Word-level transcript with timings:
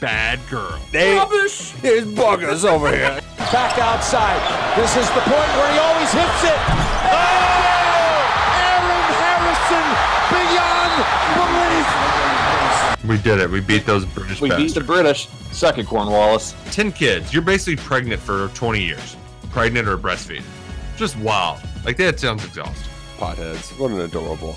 bad 0.00 0.40
girl. 0.48 0.80
Rubbish. 0.92 1.72
There's 1.82 2.04
buggers 2.04 2.64
over 2.64 2.88
here. 2.88 3.20
Back 3.52 3.78
outside. 3.78 4.40
This 4.76 4.96
is 4.96 5.06
the 5.10 5.20
point 5.20 5.50
where 5.56 5.72
he 5.72 5.78
always 5.78 6.10
hits 6.10 6.44
it. 6.44 6.58
Oh! 7.12 8.20
Aaron 8.64 9.04
Harrison 9.20 9.86
beyond 10.32 11.04
belief. 11.36 13.08
We 13.08 13.18
did 13.22 13.40
it. 13.40 13.50
We 13.50 13.60
beat 13.60 13.86
those 13.86 14.04
British 14.06 14.40
We 14.40 14.50
beat 14.50 14.74
the 14.74 14.80
British. 14.80 15.28
Second, 15.52 15.86
Cornwallis. 15.86 16.54
10 16.72 16.92
kids. 16.92 17.32
You're 17.32 17.42
basically 17.42 17.76
pregnant 17.76 18.20
for 18.20 18.48
20 18.48 18.82
years. 18.82 19.16
Pregnant 19.50 19.88
or 19.88 19.98
breastfeeding. 19.98 20.44
Just 20.96 21.16
wild. 21.18 21.60
Like, 21.84 21.96
that 21.96 22.20
sounds 22.20 22.44
exhausting. 22.44 22.88
Potheads. 23.18 23.78
What 23.78 23.90
an 23.90 24.00
adorable, 24.00 24.56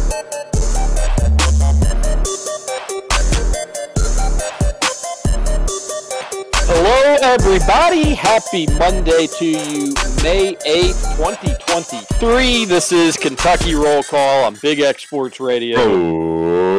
Hello, 6.73 7.17
everybody. 7.21 8.13
Happy 8.13 8.65
Monday 8.79 9.27
to 9.27 9.45
you, 9.45 9.93
May 10.23 10.55
8th, 10.65 11.17
2023. 11.17 12.63
This 12.63 12.93
is 12.93 13.17
Kentucky 13.17 13.75
Roll 13.75 14.01
Call 14.03 14.45
on 14.45 14.55
Big 14.61 14.79
X 14.79 15.03
Sports 15.03 15.41
Radio. 15.41 15.77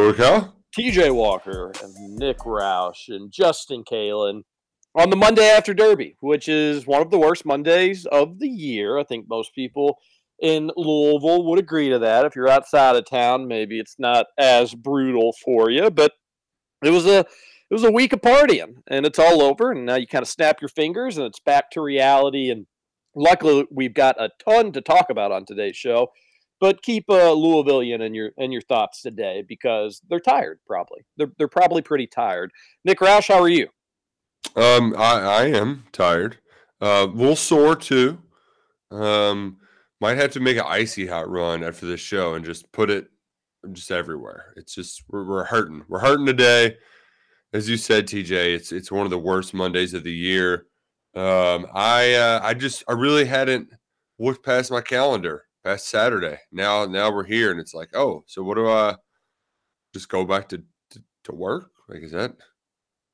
Okay. 0.08 0.46
TJ 0.74 1.14
Walker 1.14 1.72
and 1.82 1.94
Nick 2.16 2.38
Roush 2.38 3.08
and 3.08 3.30
Justin 3.30 3.84
Kalen 3.84 4.44
on 4.94 5.10
the 5.10 5.16
Monday 5.16 5.46
after 5.50 5.74
Derby, 5.74 6.16
which 6.20 6.48
is 6.48 6.86
one 6.86 7.02
of 7.02 7.10
the 7.10 7.18
worst 7.18 7.44
Mondays 7.44 8.06
of 8.06 8.38
the 8.38 8.48
year. 8.48 8.98
I 8.98 9.04
think 9.04 9.26
most 9.28 9.54
people 9.54 9.98
in 10.40 10.70
Louisville 10.74 11.44
would 11.44 11.58
agree 11.58 11.90
to 11.90 11.98
that. 11.98 12.24
If 12.24 12.34
you're 12.34 12.48
outside 12.48 12.96
of 12.96 13.04
town, 13.04 13.46
maybe 13.46 13.78
it's 13.78 13.96
not 13.98 14.24
as 14.38 14.74
brutal 14.74 15.34
for 15.44 15.68
you, 15.68 15.90
but 15.90 16.12
it 16.82 16.90
was 16.90 17.06
a 17.06 17.26
it 17.72 17.74
was 17.74 17.84
a 17.84 17.90
week 17.90 18.12
of 18.12 18.20
partying 18.20 18.74
and 18.88 19.06
it's 19.06 19.18
all 19.18 19.40
over 19.40 19.72
and 19.72 19.86
now 19.86 19.94
you 19.94 20.06
kind 20.06 20.20
of 20.20 20.28
snap 20.28 20.60
your 20.60 20.68
fingers 20.68 21.16
and 21.16 21.26
it's 21.26 21.40
back 21.40 21.70
to 21.70 21.80
reality 21.80 22.50
and 22.50 22.66
luckily 23.14 23.64
we've 23.70 23.94
got 23.94 24.20
a 24.20 24.28
ton 24.44 24.72
to 24.72 24.82
talk 24.82 25.08
about 25.08 25.32
on 25.32 25.46
today's 25.46 25.74
show 25.74 26.08
but 26.60 26.82
keep 26.82 27.06
uh, 27.08 27.30
Louisvillian 27.30 28.02
in 28.02 28.14
your 28.14 28.30
in 28.36 28.52
your 28.52 28.60
thoughts 28.60 29.00
today 29.02 29.42
because 29.48 30.00
they're 30.08 30.20
tired. 30.20 30.60
Probably 30.64 31.00
they're 31.16 31.32
they're 31.36 31.48
probably 31.48 31.82
pretty 31.82 32.06
tired. 32.06 32.52
Nick 32.84 33.00
Roush, 33.00 33.26
how 33.26 33.40
are 33.40 33.48
you? 33.48 33.68
Um, 34.54 34.94
I, 34.96 35.20
I 35.20 35.44
am 35.46 35.86
tired. 35.90 36.38
Uh, 36.80 37.08
a 37.08 37.12
little 37.12 37.34
sore 37.34 37.74
too. 37.74 38.20
Um, 38.92 39.56
might 40.00 40.18
have 40.18 40.30
to 40.32 40.40
make 40.40 40.56
an 40.56 40.64
icy 40.64 41.08
hot 41.08 41.28
run 41.28 41.64
after 41.64 41.84
this 41.84 42.00
show 42.00 42.34
and 42.34 42.44
just 42.44 42.70
put 42.70 42.90
it 42.90 43.08
just 43.72 43.90
everywhere. 43.90 44.54
It's 44.56 44.72
just 44.72 45.02
we're, 45.08 45.24
we're 45.24 45.44
hurting. 45.46 45.82
We're 45.88 45.98
hurting 45.98 46.26
today. 46.26 46.76
As 47.52 47.68
you 47.68 47.76
said, 47.76 48.06
TJ, 48.06 48.54
it's 48.54 48.72
it's 48.72 48.90
one 48.90 49.04
of 49.04 49.10
the 49.10 49.18
worst 49.18 49.52
Mondays 49.52 49.92
of 49.92 50.04
the 50.04 50.12
year. 50.12 50.66
Um, 51.14 51.66
I 51.74 52.14
uh, 52.14 52.40
I 52.42 52.54
just 52.54 52.82
I 52.88 52.92
really 52.92 53.26
hadn't 53.26 53.70
looked 54.18 54.44
past 54.44 54.70
my 54.70 54.80
calendar 54.80 55.44
past 55.62 55.88
Saturday. 55.88 56.38
Now 56.50 56.86
now 56.86 57.12
we're 57.12 57.24
here 57.24 57.50
and 57.50 57.60
it's 57.60 57.74
like, 57.74 57.90
oh, 57.94 58.24
so 58.26 58.42
what 58.42 58.54
do 58.54 58.68
I 58.68 58.96
just 59.92 60.08
go 60.08 60.24
back 60.24 60.48
to 60.48 60.62
to, 60.90 61.02
to 61.24 61.34
work? 61.34 61.70
Like 61.88 62.02
is 62.02 62.12
that 62.12 62.34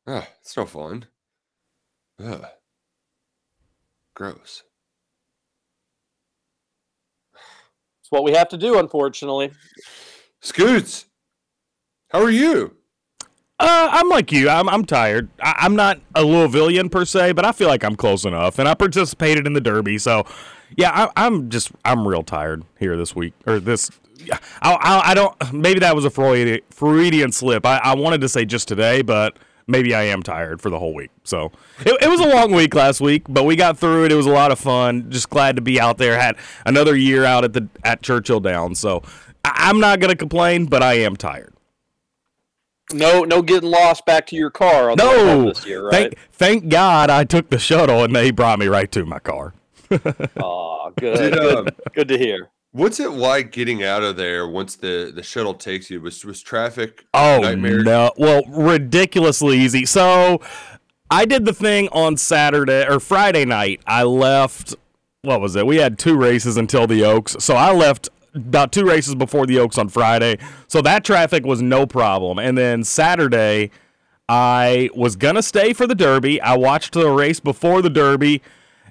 ah, 0.07 0.29
it's 0.41 0.57
no 0.57 0.67
fun. 0.67 1.07
Ugh. 2.23 2.47
Gross. 4.15 4.63
It's 8.01 8.11
what 8.11 8.25
we 8.25 8.33
have 8.33 8.49
to 8.49 8.57
do, 8.57 8.79
unfortunately. 8.79 9.53
Scoots, 10.41 11.07
how 12.09 12.23
are 12.23 12.31
you? 12.31 12.78
Uh, 13.61 13.89
I'm 13.91 14.09
like 14.09 14.31
you. 14.31 14.49
I'm 14.49 14.69
I'm 14.69 14.85
tired. 14.85 15.29
I, 15.43 15.57
I'm 15.59 15.75
not 15.75 16.01
a 16.15 16.23
Louisvillian 16.23 16.91
per 16.91 17.05
se, 17.05 17.33
but 17.33 17.45
I 17.45 17.53
feel 17.53 17.69
like 17.69 17.83
I'm 17.83 17.97
close 17.97 18.25
enough, 18.25 18.59
and 18.59 18.69
I 18.69 18.75
participated 18.75 19.47
in 19.47 19.53
the 19.53 19.61
Derby, 19.61 19.99
so 19.99 20.25
yeah, 20.77 20.91
I, 20.93 21.27
I'm 21.27 21.51
just 21.51 21.73
I'm 21.85 22.07
real 22.07 22.23
tired 22.23 22.65
here 22.79 22.97
this 22.97 23.17
week 23.17 23.35
or 23.47 23.59
this. 23.59 23.91
I, 24.31 24.39
I, 24.63 25.11
I 25.11 25.15
don't. 25.15 25.53
Maybe 25.53 25.81
that 25.81 25.95
was 25.97 26.05
a 26.05 26.11
Freudian, 26.11 26.61
Freudian 26.71 27.33
slip. 27.33 27.67
I, 27.67 27.79
I 27.79 27.95
wanted 27.95 28.21
to 28.21 28.29
say 28.29 28.45
just 28.45 28.69
today, 28.69 29.03
but 29.03 29.37
maybe 29.67 29.95
I 29.95 30.03
am 30.05 30.23
tired 30.23 30.61
for 30.61 30.71
the 30.71 30.79
whole 30.79 30.95
week. 30.95 31.11
So 31.25 31.51
it, 31.81 31.97
it 32.03 32.09
was 32.09 32.21
a 32.21 32.29
long 32.29 32.53
week 32.53 32.75
last 32.75 33.01
week, 33.01 33.25
but 33.29 33.45
we 33.45 33.57
got 33.57 33.79
through 33.79 34.05
it. 34.05 34.13
It 34.13 34.17
was 34.17 34.27
a 34.27 34.31
lot 34.31 34.53
of 34.53 34.59
fun. 34.59 35.11
Just 35.11 35.31
glad 35.31 35.57
to 35.57 35.63
be 35.63 35.81
out 35.81 35.99
there. 35.99 36.19
Had 36.19 36.37
another 36.67 36.95
year 36.97 37.25
out 37.25 37.43
at 37.45 37.55
the 37.55 37.69
at 37.85 38.03
Churchill 38.03 38.41
Downs, 38.41 38.79
so 38.79 39.03
I, 39.45 39.53
I'm 39.69 39.81
not 39.81 39.99
gonna 39.99 40.17
complain, 40.17 40.67
but 40.67 40.83
I 40.83 40.95
am 40.95 41.17
tired. 41.17 41.55
No, 42.93 43.25
no 43.25 43.43
getting 43.43 43.71
lost 43.71 44.07
back 44.07 44.27
to 44.29 44.37
your 44.37 44.51
car 44.51 44.91
on 44.91 44.97
the 44.97 45.05
way 45.05 45.19
home 45.19 45.43
No, 45.45 45.49
this 45.51 45.67
year, 45.67 45.85
right? 45.85 45.93
thank 45.93 46.19
thank 46.33 46.69
God 46.69 47.11
I 47.11 47.25
took 47.25 47.51
the 47.51 47.59
shuttle 47.59 48.03
and 48.05 48.15
they 48.17 48.31
brought 48.31 48.59
me 48.59 48.67
right 48.67 48.91
to 48.93 49.05
my 49.05 49.19
car. 49.19 49.55
Oh, 50.41 50.93
good, 50.99 51.17
Did, 51.19 51.33
good, 51.35 51.57
um, 51.57 51.69
good 51.95 52.09
to 52.09 52.19
hear. 52.19 52.49
What's 52.73 52.99
it 53.01 53.11
like 53.11 53.53
getting 53.53 53.83
out 53.83 54.03
of 54.03 54.17
there 54.17 54.47
once 54.49 54.77
the, 54.77 55.11
the 55.15 55.23
shuttle 55.23 55.55
takes 55.55 55.91
you? 55.91 56.01
Was 56.01 56.25
was 56.25 56.43
traffic 56.43 57.05
Oh 57.15 57.41
nightmare? 57.43 57.83
no! 57.83 58.13
Well, 58.17 58.43
ridiculously 58.49 59.59
easy. 59.59 59.85
So 59.87 60.41
I 61.11 61.25
did 61.25 61.45
the 61.45 61.53
thing 61.55 61.89
on 61.93 62.17
Saturday 62.17 62.87
or 62.87 63.01
Friday 63.01 63.45
night. 63.45 63.81
I 63.87 64.03
left. 64.05 64.75
What 65.23 65.41
was 65.41 65.57
it? 65.57 65.67
We 65.67 65.77
had 65.77 65.99
two 65.99 66.17
races 66.17 66.57
until 66.57 66.87
the 66.87 67.05
Oaks, 67.05 67.37
so 67.41 67.55
I 67.55 67.73
left 67.73 68.09
about 68.47 68.73
two 68.73 68.85
races 68.85 69.15
before 69.15 69.47
the 69.47 69.59
Oaks 69.59 69.79
on 69.79 69.89
Friday. 69.89 70.39
So 70.67 70.83
that 70.83 71.05
traffic 71.05 71.45
was 71.45 71.61
no 71.63 71.87
problem. 71.87 72.39
And 72.39 72.57
then 72.57 72.85
Saturday, 72.85 73.71
I 74.29 74.91
was 74.95 75.17
gonna 75.17 75.43
stay 75.43 75.73
for 75.73 75.87
the 75.87 75.95
Derby. 75.95 76.41
I 76.41 76.57
watched 76.57 76.93
the 76.93 77.11
race 77.11 77.41
before 77.41 77.83
the 77.83 77.91
Derby, 77.91 78.43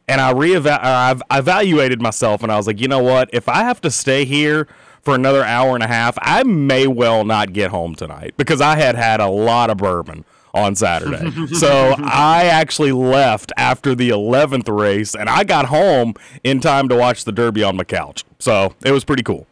and 0.08 0.20
I 0.22 0.34
reeva- 0.34 0.80
I 0.82 1.16
evaluated 1.38 2.02
myself, 2.02 2.44
and 2.44 2.52
I 2.52 2.58
was 2.58 2.68
like, 2.68 2.80
you 2.80 2.88
know 2.88 3.04
what? 3.04 3.30
If 3.34 3.48
I 3.48 3.64
have 3.64 3.82
to 3.82 3.92
stay 3.92 4.26
here 4.26 4.68
for 5.02 5.16
another 5.16 5.44
hour 5.44 5.76
and 5.76 5.84
a 5.84 5.88
half, 5.88 6.18
I 6.22 6.44
may 6.44 6.88
well 6.88 7.24
not 7.24 7.54
get 7.54 7.72
home 7.72 7.96
tonight 7.96 8.34
because 8.38 8.62
I 8.62 8.78
had 8.78 8.96
had 8.96 9.20
a 9.20 9.28
lot 9.28 9.70
of 9.70 9.78
bourbon 9.78 10.26
on 10.54 10.76
Saturday. 10.76 11.48
so 11.54 11.96
I 12.00 12.46
actually 12.46 12.92
left 12.92 13.52
after 13.58 13.94
the 13.96 14.10
11th 14.10 14.68
race, 14.70 15.16
and 15.16 15.30
I 15.30 15.44
got 15.44 15.66
home 15.66 16.14
in 16.44 16.60
time 16.60 16.88
to 16.90 16.96
watch 16.96 17.24
the 17.26 17.32
Derby 17.32 17.64
on 17.64 17.76
my 17.78 17.84
couch. 17.84 18.24
So 18.40 18.74
it 18.84 18.92
was 18.92 19.04
pretty 19.04 19.24
cool. 19.24 19.46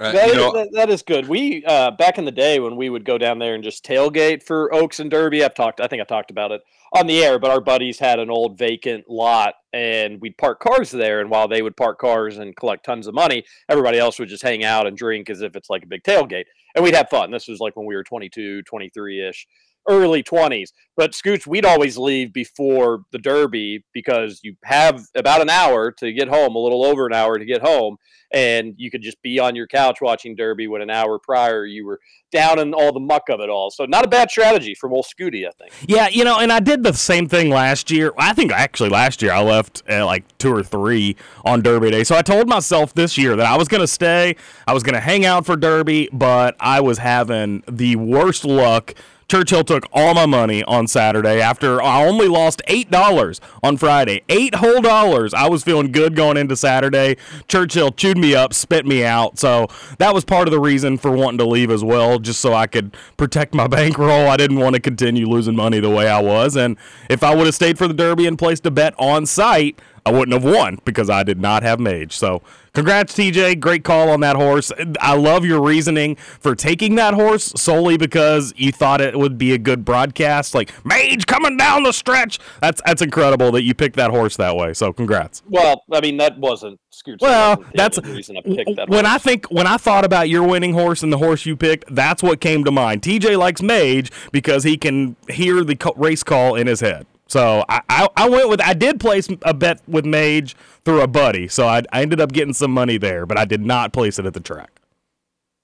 Uh, 0.00 0.10
That 0.12 0.34
you 0.34 0.46
is- 0.46 0.52
that- 0.54 0.72
that 0.72 0.90
is 0.90 1.02
good. 1.02 1.28
We 1.28 1.64
uh, 1.64 1.92
back 1.92 2.18
in 2.18 2.24
the 2.24 2.32
day 2.32 2.58
when 2.58 2.76
we 2.76 2.88
would 2.90 3.04
go 3.04 3.18
down 3.18 3.38
there 3.38 3.54
and 3.54 3.62
just 3.62 3.84
tailgate 3.84 4.42
for 4.42 4.72
Oaks 4.74 4.98
and 5.00 5.10
Derby. 5.10 5.44
I've 5.44 5.54
talked. 5.54 5.80
I 5.80 5.86
think 5.86 6.00
I 6.02 6.04
talked 6.04 6.30
about 6.30 6.50
it 6.50 6.62
on 6.92 7.06
the 7.06 7.22
air. 7.22 7.38
But 7.38 7.50
our 7.50 7.60
buddies 7.60 7.98
had 7.98 8.18
an 8.18 8.30
old 8.30 8.58
vacant 8.58 9.08
lot, 9.08 9.54
and 9.72 10.20
we'd 10.20 10.38
park 10.38 10.60
cars 10.60 10.90
there. 10.90 11.20
And 11.20 11.30
while 11.30 11.46
they 11.46 11.62
would 11.62 11.76
park 11.76 11.98
cars 12.00 12.38
and 12.38 12.56
collect 12.56 12.84
tons 12.84 13.06
of 13.06 13.14
money, 13.14 13.44
everybody 13.68 13.98
else 13.98 14.18
would 14.18 14.28
just 14.28 14.42
hang 14.42 14.64
out 14.64 14.86
and 14.86 14.96
drink 14.96 15.30
as 15.30 15.40
if 15.42 15.54
it's 15.54 15.70
like 15.70 15.84
a 15.84 15.86
big 15.86 16.02
tailgate. 16.02 16.46
And 16.74 16.84
we'd 16.84 16.94
have 16.94 17.08
fun. 17.10 17.30
This 17.30 17.48
was 17.48 17.60
like 17.60 17.76
when 17.76 17.86
we 17.86 17.94
were 17.94 18.04
22, 18.04 18.62
23 18.62 19.28
ish. 19.28 19.46
early 19.88 20.22
20s. 20.22 20.70
But 20.96 21.12
Scooch, 21.12 21.46
we'd 21.46 21.64
always 21.66 21.98
leave 21.98 22.32
before 22.32 23.02
the 23.12 23.18
Derby 23.18 23.84
because 23.92 24.40
you 24.42 24.54
have 24.64 25.04
about 25.14 25.40
an 25.40 25.50
hour 25.50 25.90
to 25.98 26.12
get 26.12 26.28
home, 26.28 26.54
a 26.54 26.58
little 26.58 26.84
over 26.84 27.06
an 27.06 27.12
hour 27.12 27.38
to 27.38 27.44
get 27.44 27.62
home, 27.62 27.96
and 28.32 28.74
you 28.76 28.90
could 28.90 29.02
just 29.02 29.20
be 29.22 29.38
on 29.38 29.54
your 29.54 29.66
couch 29.66 29.98
watching 30.00 30.34
Derby 30.34 30.68
when 30.68 30.82
an 30.82 30.90
hour 30.90 31.18
prior 31.18 31.64
you 31.64 31.86
were 31.86 32.00
down 32.30 32.58
in 32.58 32.72
all 32.72 32.92
the 32.92 33.00
muck 33.00 33.28
of 33.28 33.40
it 33.40 33.50
all. 33.50 33.70
So 33.70 33.84
not 33.84 34.04
a 34.04 34.08
bad 34.08 34.30
strategy 34.30 34.74
from 34.74 34.92
old 34.92 35.04
Scooty, 35.04 35.46
I 35.46 35.50
think. 35.50 35.72
Yeah, 35.86 36.08
you 36.08 36.24
know, 36.24 36.38
and 36.38 36.50
I 36.50 36.60
did 36.60 36.82
the 36.82 36.94
same 36.94 37.28
thing 37.28 37.50
last 37.50 37.90
year. 37.90 38.12
I 38.16 38.32
think 38.32 38.50
actually 38.52 38.88
last 38.88 39.20
year 39.20 39.32
I 39.32 39.42
left 39.42 39.82
at 39.86 40.02
like 40.04 40.24
two 40.38 40.52
or 40.52 40.62
three 40.62 41.16
on 41.44 41.62
Derby 41.62 41.90
Day. 41.90 42.04
So 42.04 42.16
I 42.16 42.22
told 42.22 42.48
myself 42.48 42.94
this 42.94 43.18
year 43.18 43.36
that 43.36 43.46
I 43.46 43.56
was 43.56 43.68
to 43.82 43.86
stay, 43.86 44.36
I 44.66 44.72
was 44.72 44.82
to 44.82 45.00
hang 45.00 45.26
out 45.26 45.44
for 45.46 45.56
Derby, 45.56 46.08
but 46.12 46.56
I 46.58 46.80
was 46.80 46.98
having 46.98 47.62
the 47.68 47.96
worst 47.96 48.44
luck 48.44 48.94
Churchill 49.32 49.64
took 49.64 49.86
all 49.94 50.12
my 50.12 50.26
money 50.26 50.62
on 50.64 50.86
Saturday 50.86 51.40
after 51.40 51.80
I 51.80 52.04
only 52.04 52.28
lost 52.28 52.60
$8 52.68 53.40
on 53.62 53.78
Friday. 53.78 54.22
Eight 54.28 54.56
whole 54.56 54.82
dollars. 54.82 55.32
I 55.32 55.48
was 55.48 55.64
feeling 55.64 55.90
good 55.90 56.14
going 56.14 56.36
into 56.36 56.54
Saturday. 56.54 57.16
Churchill 57.48 57.92
chewed 57.92 58.18
me 58.18 58.34
up, 58.34 58.52
spit 58.52 58.84
me 58.84 59.06
out. 59.06 59.38
So 59.38 59.68
that 59.96 60.12
was 60.12 60.26
part 60.26 60.48
of 60.48 60.52
the 60.52 60.60
reason 60.60 60.98
for 60.98 61.10
wanting 61.10 61.38
to 61.38 61.46
leave 61.46 61.70
as 61.70 61.82
well, 61.82 62.18
just 62.18 62.42
so 62.42 62.52
I 62.52 62.66
could 62.66 62.94
protect 63.16 63.54
my 63.54 63.66
bankroll. 63.68 64.28
I 64.28 64.36
didn't 64.36 64.58
want 64.58 64.74
to 64.74 64.82
continue 64.82 65.26
losing 65.26 65.56
money 65.56 65.80
the 65.80 65.88
way 65.88 66.10
I 66.10 66.20
was. 66.20 66.54
And 66.54 66.76
if 67.08 67.22
I 67.22 67.34
would 67.34 67.46
have 67.46 67.54
stayed 67.54 67.78
for 67.78 67.88
the 67.88 67.94
Derby 67.94 68.26
and 68.26 68.38
placed 68.38 68.66
a 68.66 68.70
bet 68.70 68.92
on 68.98 69.24
site, 69.24 69.80
I 70.04 70.10
wouldn't 70.10 70.32
have 70.32 70.44
won 70.44 70.78
because 70.84 71.08
I 71.08 71.22
did 71.22 71.40
not 71.40 71.62
have 71.62 71.78
Mage. 71.78 72.16
So, 72.16 72.42
congrats, 72.72 73.14
TJ. 73.14 73.60
Great 73.60 73.84
call 73.84 74.10
on 74.10 74.20
that 74.20 74.34
horse. 74.34 74.72
I 75.00 75.14
love 75.14 75.44
your 75.44 75.62
reasoning 75.62 76.16
for 76.16 76.56
taking 76.56 76.96
that 76.96 77.14
horse 77.14 77.52
solely 77.54 77.96
because 77.96 78.52
you 78.56 78.72
thought 78.72 79.00
it 79.00 79.16
would 79.16 79.38
be 79.38 79.52
a 79.52 79.58
good 79.58 79.84
broadcast. 79.84 80.54
Like 80.54 80.72
Mage 80.84 81.26
coming 81.26 81.56
down 81.56 81.84
the 81.84 81.92
stretch. 81.92 82.40
That's 82.60 82.82
that's 82.84 83.00
incredible 83.00 83.52
that 83.52 83.62
you 83.62 83.74
picked 83.74 83.96
that 83.96 84.10
horse 84.10 84.36
that 84.38 84.56
way. 84.56 84.74
So, 84.74 84.92
congrats. 84.92 85.42
Well, 85.48 85.84
I 85.92 86.00
mean 86.00 86.16
that 86.16 86.36
wasn't 86.36 86.80
Scooch. 86.92 87.20
Well, 87.20 87.64
that's 87.74 87.96
the 87.96 88.02
reason 88.02 88.36
I 88.36 88.40
picked 88.40 88.76
that. 88.76 88.88
when 88.88 89.04
horse. 89.04 89.14
I 89.14 89.18
think 89.18 89.46
when 89.52 89.68
I 89.68 89.76
thought 89.76 90.04
about 90.04 90.28
your 90.28 90.42
winning 90.46 90.72
horse 90.72 91.04
and 91.04 91.12
the 91.12 91.18
horse 91.18 91.46
you 91.46 91.56
picked, 91.56 91.94
that's 91.94 92.24
what 92.24 92.40
came 92.40 92.64
to 92.64 92.72
mind. 92.72 93.02
TJ 93.02 93.38
likes 93.38 93.62
Mage 93.62 94.10
because 94.32 94.64
he 94.64 94.76
can 94.76 95.14
hear 95.28 95.62
the 95.62 95.76
race 95.96 96.24
call 96.24 96.56
in 96.56 96.66
his 96.66 96.80
head. 96.80 97.06
So 97.32 97.64
I, 97.66 97.80
I, 97.88 98.08
I 98.14 98.28
went 98.28 98.50
with 98.50 98.60
I 98.60 98.74
did 98.74 99.00
place 99.00 99.26
a 99.40 99.54
bet 99.54 99.80
with 99.88 100.04
Mage 100.04 100.54
through 100.84 101.00
a 101.00 101.06
buddy, 101.06 101.48
so 101.48 101.66
I, 101.66 101.82
I 101.90 102.02
ended 102.02 102.20
up 102.20 102.30
getting 102.30 102.52
some 102.52 102.70
money 102.70 102.98
there, 102.98 103.24
but 103.24 103.38
I 103.38 103.46
did 103.46 103.62
not 103.62 103.94
place 103.94 104.18
it 104.18 104.26
at 104.26 104.34
the 104.34 104.40
track. 104.40 104.82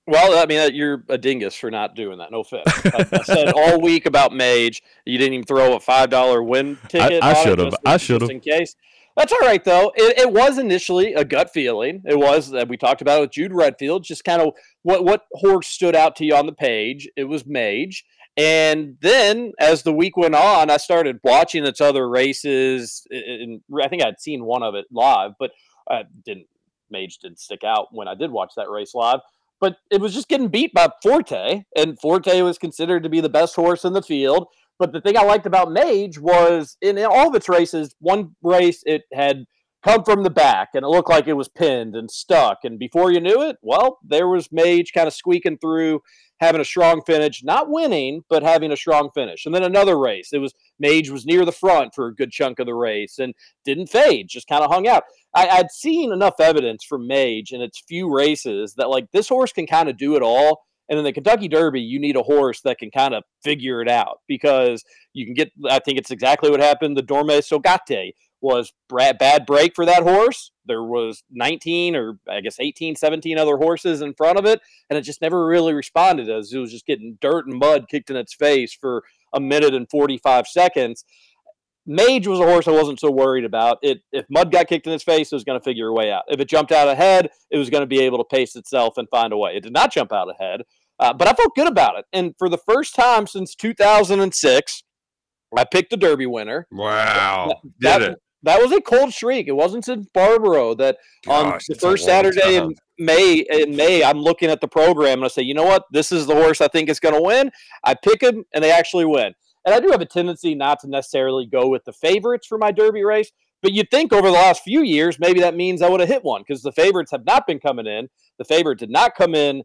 Well, 0.07 0.43
I 0.43 0.47
mean, 0.47 0.61
uh, 0.61 0.71
you're 0.73 1.05
a 1.11 1.19
dingus 1.19 1.55
for 1.55 1.71
not 1.71 1.95
doing 1.95 2.17
that. 2.21 2.31
No 2.31 2.41
offense. 2.41 2.65
I, 2.87 3.07
I 3.13 3.23
said 3.23 3.53
all 3.55 3.83
week 3.83 4.07
about 4.07 4.33
Mage. 4.33 4.83
You 5.05 5.19
didn't 5.19 5.35
even 5.35 5.45
throw 5.45 5.77
a 5.77 5.81
five 5.81 6.09
dollar 6.09 6.43
win 6.43 6.79
ticket. 6.89 7.23
I 7.23 7.35
should've. 7.45 7.75
I 7.85 7.99
should've. 7.99 8.31
In 8.31 8.41
case. 8.41 8.75
That's 9.19 9.33
all 9.33 9.41
right 9.41 9.63
though. 9.63 9.93
It, 9.95 10.21
it 10.21 10.33
was 10.33 10.57
initially 10.57 11.13
a 11.13 11.25
gut 11.25 11.51
feeling. 11.53 12.01
It 12.07 12.19
was 12.19 12.49
that 12.53 12.69
we 12.69 12.79
talked 12.79 13.03
about 13.03 13.19
it 13.19 13.21
with 13.21 13.33
Jude 13.33 13.53
Redfield. 13.53 14.05
Just 14.05 14.25
kind 14.25 14.41
of 14.41 14.55
what 14.85 15.05
what 15.05 15.27
horse 15.33 15.69
stood 15.69 15.95
out 15.95 16.17
to 16.17 16.25
you 16.25 16.35
on 16.35 16.47
the 16.47 16.53
page. 16.53 17.11
It 17.15 17.25
was 17.25 17.45
Mage. 17.45 18.07
And 18.39 18.97
then 19.01 19.53
as 19.59 19.83
the 19.83 19.93
week 19.93 20.17
went 20.17 20.35
on, 20.35 20.71
I 20.71 20.79
started 20.79 21.19
watching 21.23 21.67
its 21.67 21.81
other 21.81 22.09
races. 22.09 23.07
And 23.11 23.61
I 23.83 23.89
think 23.89 24.03
I'd 24.03 24.21
seen 24.21 24.45
one 24.45 24.63
of 24.63 24.75
it 24.75 24.87
live, 24.91 25.33
but 25.39 25.51
I 25.91 26.05
didn't. 26.25 26.47
Mage 26.91 27.19
didn't 27.19 27.39
stick 27.39 27.65
out 27.65 27.89
when 27.91 28.09
I 28.09 28.15
did 28.15 28.31
watch 28.31 28.53
that 28.57 28.71
race 28.71 28.95
live 28.95 29.21
but 29.61 29.77
it 29.91 30.01
was 30.01 30.15
just 30.15 30.29
getting 30.29 30.49
beat 30.49 30.73
by 30.73 30.89
Forte, 31.03 31.63
and 31.77 32.01
Forte 32.01 32.43
was 32.43 32.59
considered 32.59 33.03
to 33.03 33.09
be 33.09 33.21
the 33.21 33.29
best 33.29 33.57
horse 33.57 33.85
in 33.85 33.93
the 33.93 34.03
field. 34.03 34.47
But 34.79 34.93
the 34.93 35.01
thing 35.01 35.17
I 35.17 35.25
liked 35.25 35.47
about 35.47 35.73
Mage 35.73 36.19
was 36.19 36.77
in 36.81 36.99
all 37.05 37.29
of 37.29 37.35
its 37.35 37.49
races, 37.49 37.95
one 37.99 38.37
race 38.43 38.83
it 38.87 39.03
had 39.13 39.45
come 39.85 40.03
from 40.03 40.23
the 40.23 40.31
back 40.31 40.71
and 40.75 40.85
it 40.85 40.89
looked 40.89 41.11
like 41.11 41.29
it 41.29 41.35
was 41.35 41.49
pinned 41.49 41.95
and 41.95 42.11
stuck. 42.11 42.59
And 42.65 42.79
before 42.79 43.13
you 43.13 43.21
knew 43.21 43.43
it, 43.43 43.57
well, 43.63 43.99
there 44.05 44.29
was 44.29 44.51
Mage 44.51 44.93
kind 44.93 45.07
of 45.07 45.15
squeaking 45.15 45.59
through, 45.59 46.01
having 46.41 46.61
a 46.61 46.65
strong 46.65 47.03
finish, 47.07 47.43
not 47.45 47.71
winning, 47.71 48.23
but 48.29 48.43
having 48.43 48.73
a 48.73 48.77
strong 48.77 49.11
finish. 49.15 49.47
And 49.47 49.55
then 49.55 49.63
another 49.63 49.99
race, 49.99 50.31
it 50.33 50.39
was 50.39 50.55
Mage 50.79 51.11
was 51.11 51.27
near 51.27 51.45
the 51.45 51.53
front 51.53 51.95
for 51.95 52.07
a 52.07 52.15
good 52.15 52.31
chunk 52.31 52.59
of 52.59 52.67
the 52.67 52.75
race 52.75 53.19
and 53.19 53.35
didn't 53.65 53.89
fade, 53.89 54.29
just 54.29 54.49
kind 54.49 54.65
of 54.65 54.71
hung 54.71 54.89
out. 54.89 55.05
I, 55.35 55.49
I'd 55.49 55.71
seen 55.71 56.13
enough 56.13 56.41
evidence 56.41 56.85
from 56.85 57.07
Mage 57.07 57.53
in 57.53 57.61
its 57.61 57.83
few 57.87 58.13
races 58.13 58.75
that 58.75 58.91
like 58.91 59.11
this 59.13 59.29
horse 59.29 59.53
can 59.53 59.67
kind 59.67 59.89
of 59.89 59.97
do 59.97 60.17
it 60.17 60.23
all. 60.23 60.65
And 60.91 60.99
in 60.99 61.05
the 61.05 61.13
Kentucky 61.13 61.49
Derby, 61.49 61.83
you 61.83 62.01
need 62.01 62.17
a 62.17 62.23
horse 62.23 62.63
that 62.63 62.79
can 62.79 62.91
kind 62.91 63.13
of 63.15 63.23
figure 63.45 63.83
it 63.83 63.91
out 63.91 64.21
because 64.27 64.83
you 65.13 65.27
can 65.27 65.35
get. 65.35 65.53
I 65.69 65.81
think 65.81 65.99
it's 65.99 66.11
exactly 66.11 66.51
what 66.51 66.61
happened. 66.61 66.97
The 66.97 67.03
Derma 67.03 67.41
Sotogake 67.41 68.13
was 68.41 68.73
bad 68.89 69.47
break 69.47 69.75
for 69.75 69.85
that 69.87 70.03
horse. 70.03 70.53
There 70.67 70.83
was 70.83 71.23
19 71.31 71.97
or 71.97 72.19
I 72.29 72.41
guess 72.41 72.57
18, 72.61 72.97
17 72.97 73.39
other 73.39 73.57
horses 73.57 74.01
in 74.01 74.15
front 74.15 74.39
of 74.39 74.45
it, 74.45 74.61
and 74.89 74.99
it 74.99 75.03
just 75.03 75.23
never 75.23 75.47
really 75.47 75.73
responded 75.73 76.31
as 76.31 76.53
it 76.53 76.59
was 76.59 76.71
just 76.71 76.87
getting 76.87 77.19
dirt 77.21 77.47
and 77.47 77.59
mud 77.59 77.89
kicked 77.89 78.11
in 78.11 78.17
its 78.17 78.35
face 78.35 78.73
for 78.73 79.03
a 79.33 79.41
minute 79.41 79.75
and 79.75 79.91
45 79.91 80.47
seconds. 80.47 81.05
Mage 81.87 82.27
was 82.27 82.39
a 82.39 82.45
horse 82.45 82.69
I 82.69 82.73
wasn't 82.73 83.01
so 83.01 83.11
worried 83.11 83.45
about. 83.45 83.79
It 83.83 84.03
if 84.13 84.27
mud 84.29 84.53
got 84.53 84.69
kicked 84.69 84.87
in 84.87 84.93
its 84.93 85.05
face, 85.05 85.33
it 85.33 85.37
was 85.37 85.45
going 85.45 85.59
to 85.59 85.65
figure 85.65 85.89
a 85.89 85.93
way 85.93 86.13
out. 86.13 86.25
If 86.29 86.39
it 86.39 86.49
jumped 86.49 86.71
out 86.71 86.89
ahead, 86.89 87.31
it 87.51 87.57
was 87.57 87.71
going 87.71 87.83
to 87.83 87.87
be 87.87 88.01
able 88.01 88.19
to 88.19 88.25
pace 88.25 88.57
itself 88.57 88.99
and 88.99 89.09
find 89.09 89.33
a 89.33 89.39
way. 89.39 89.53
It 89.57 89.63
did 89.63 89.73
not 89.73 89.93
jump 89.93 90.13
out 90.13 90.31
ahead, 90.31 90.63
uh, 91.01 91.15
but 91.15 91.29
I 91.29 91.33
felt 91.33 91.55
good 91.57 91.67
about 91.67 91.99
it. 91.99 92.05
And 92.13 92.35
for 92.39 92.51
the 92.51 92.59
first 92.59 92.95
time 92.95 93.27
since 93.27 93.55
2006, 93.55 94.83
I 95.57 95.65
picked 95.65 95.91
the 95.91 95.97
Derby 95.97 96.27
winner. 96.27 96.67
Wow. 96.71 97.63
That, 97.81 98.01
Did 98.01 98.11
it. 98.11 98.23
That 98.43 98.61
was 98.61 98.73
a 98.73 98.81
cold 98.81 99.13
streak. 99.13 99.49
It 99.49 99.57
wasn't 99.57 99.85
since 99.85 100.07
Barbaro 100.15 100.75
that 100.75 100.99
on 101.27 101.59
the 101.69 101.75
first 101.75 102.05
Saturday 102.05 102.57
in. 102.57 102.75
May. 102.99 103.45
In 103.51 103.75
May, 103.75 104.05
I'm 104.05 104.19
looking 104.19 104.51
at 104.51 104.61
the 104.61 104.69
program 104.69 105.19
and 105.19 105.25
I 105.25 105.29
say, 105.29 105.43
you 105.43 105.55
know 105.55 105.65
what, 105.65 105.85
this 105.93 106.13
is 106.13 106.27
the 106.27 106.35
horse 106.35 106.61
I 106.61 106.69
think 106.69 106.89
is 106.89 107.01
going 107.01 107.15
to 107.15 107.23
win. 107.23 107.51
I 107.85 107.95
pick 107.95 108.23
him, 108.23 108.45
and 108.55 108.63
they 108.63 108.71
actually 108.71 109.05
win. 109.05 109.33
And 109.65 109.75
I 109.75 109.81
do 109.81 109.91
have 109.91 110.01
a 110.01 110.07
tendency 110.07 110.55
not 110.55 110.81
to 110.81 110.89
necessarily 110.89 111.47
go 111.47 111.69
with 111.69 111.85
the 111.85 111.93
favorites 111.93 112.47
for 112.47 112.59
my 112.59 112.73
Derby 112.73 113.05
race. 113.05 113.31
But 113.61 113.73
you'd 113.73 113.91
think 113.91 114.13
over 114.13 114.29
the 114.29 114.35
last 114.35 114.63
few 114.63 114.83
years, 114.83 115.19
maybe 115.19 115.41
that 115.41 115.57
means 115.57 115.83
I 115.83 115.89
would 115.89 116.01
have 116.01 116.09
hit 116.09 116.23
one 116.23 116.43
because 116.47 116.63
the 116.63 116.73
favorites 116.73 117.11
have 117.11 117.25
not 117.25 117.47
been 117.47 117.59
coming 117.59 117.87
in. 117.87 118.09
The 118.39 118.45
favorite 118.45 118.79
did 118.79 118.91
not 118.91 119.17
come 119.17 119.35
in 119.35 119.63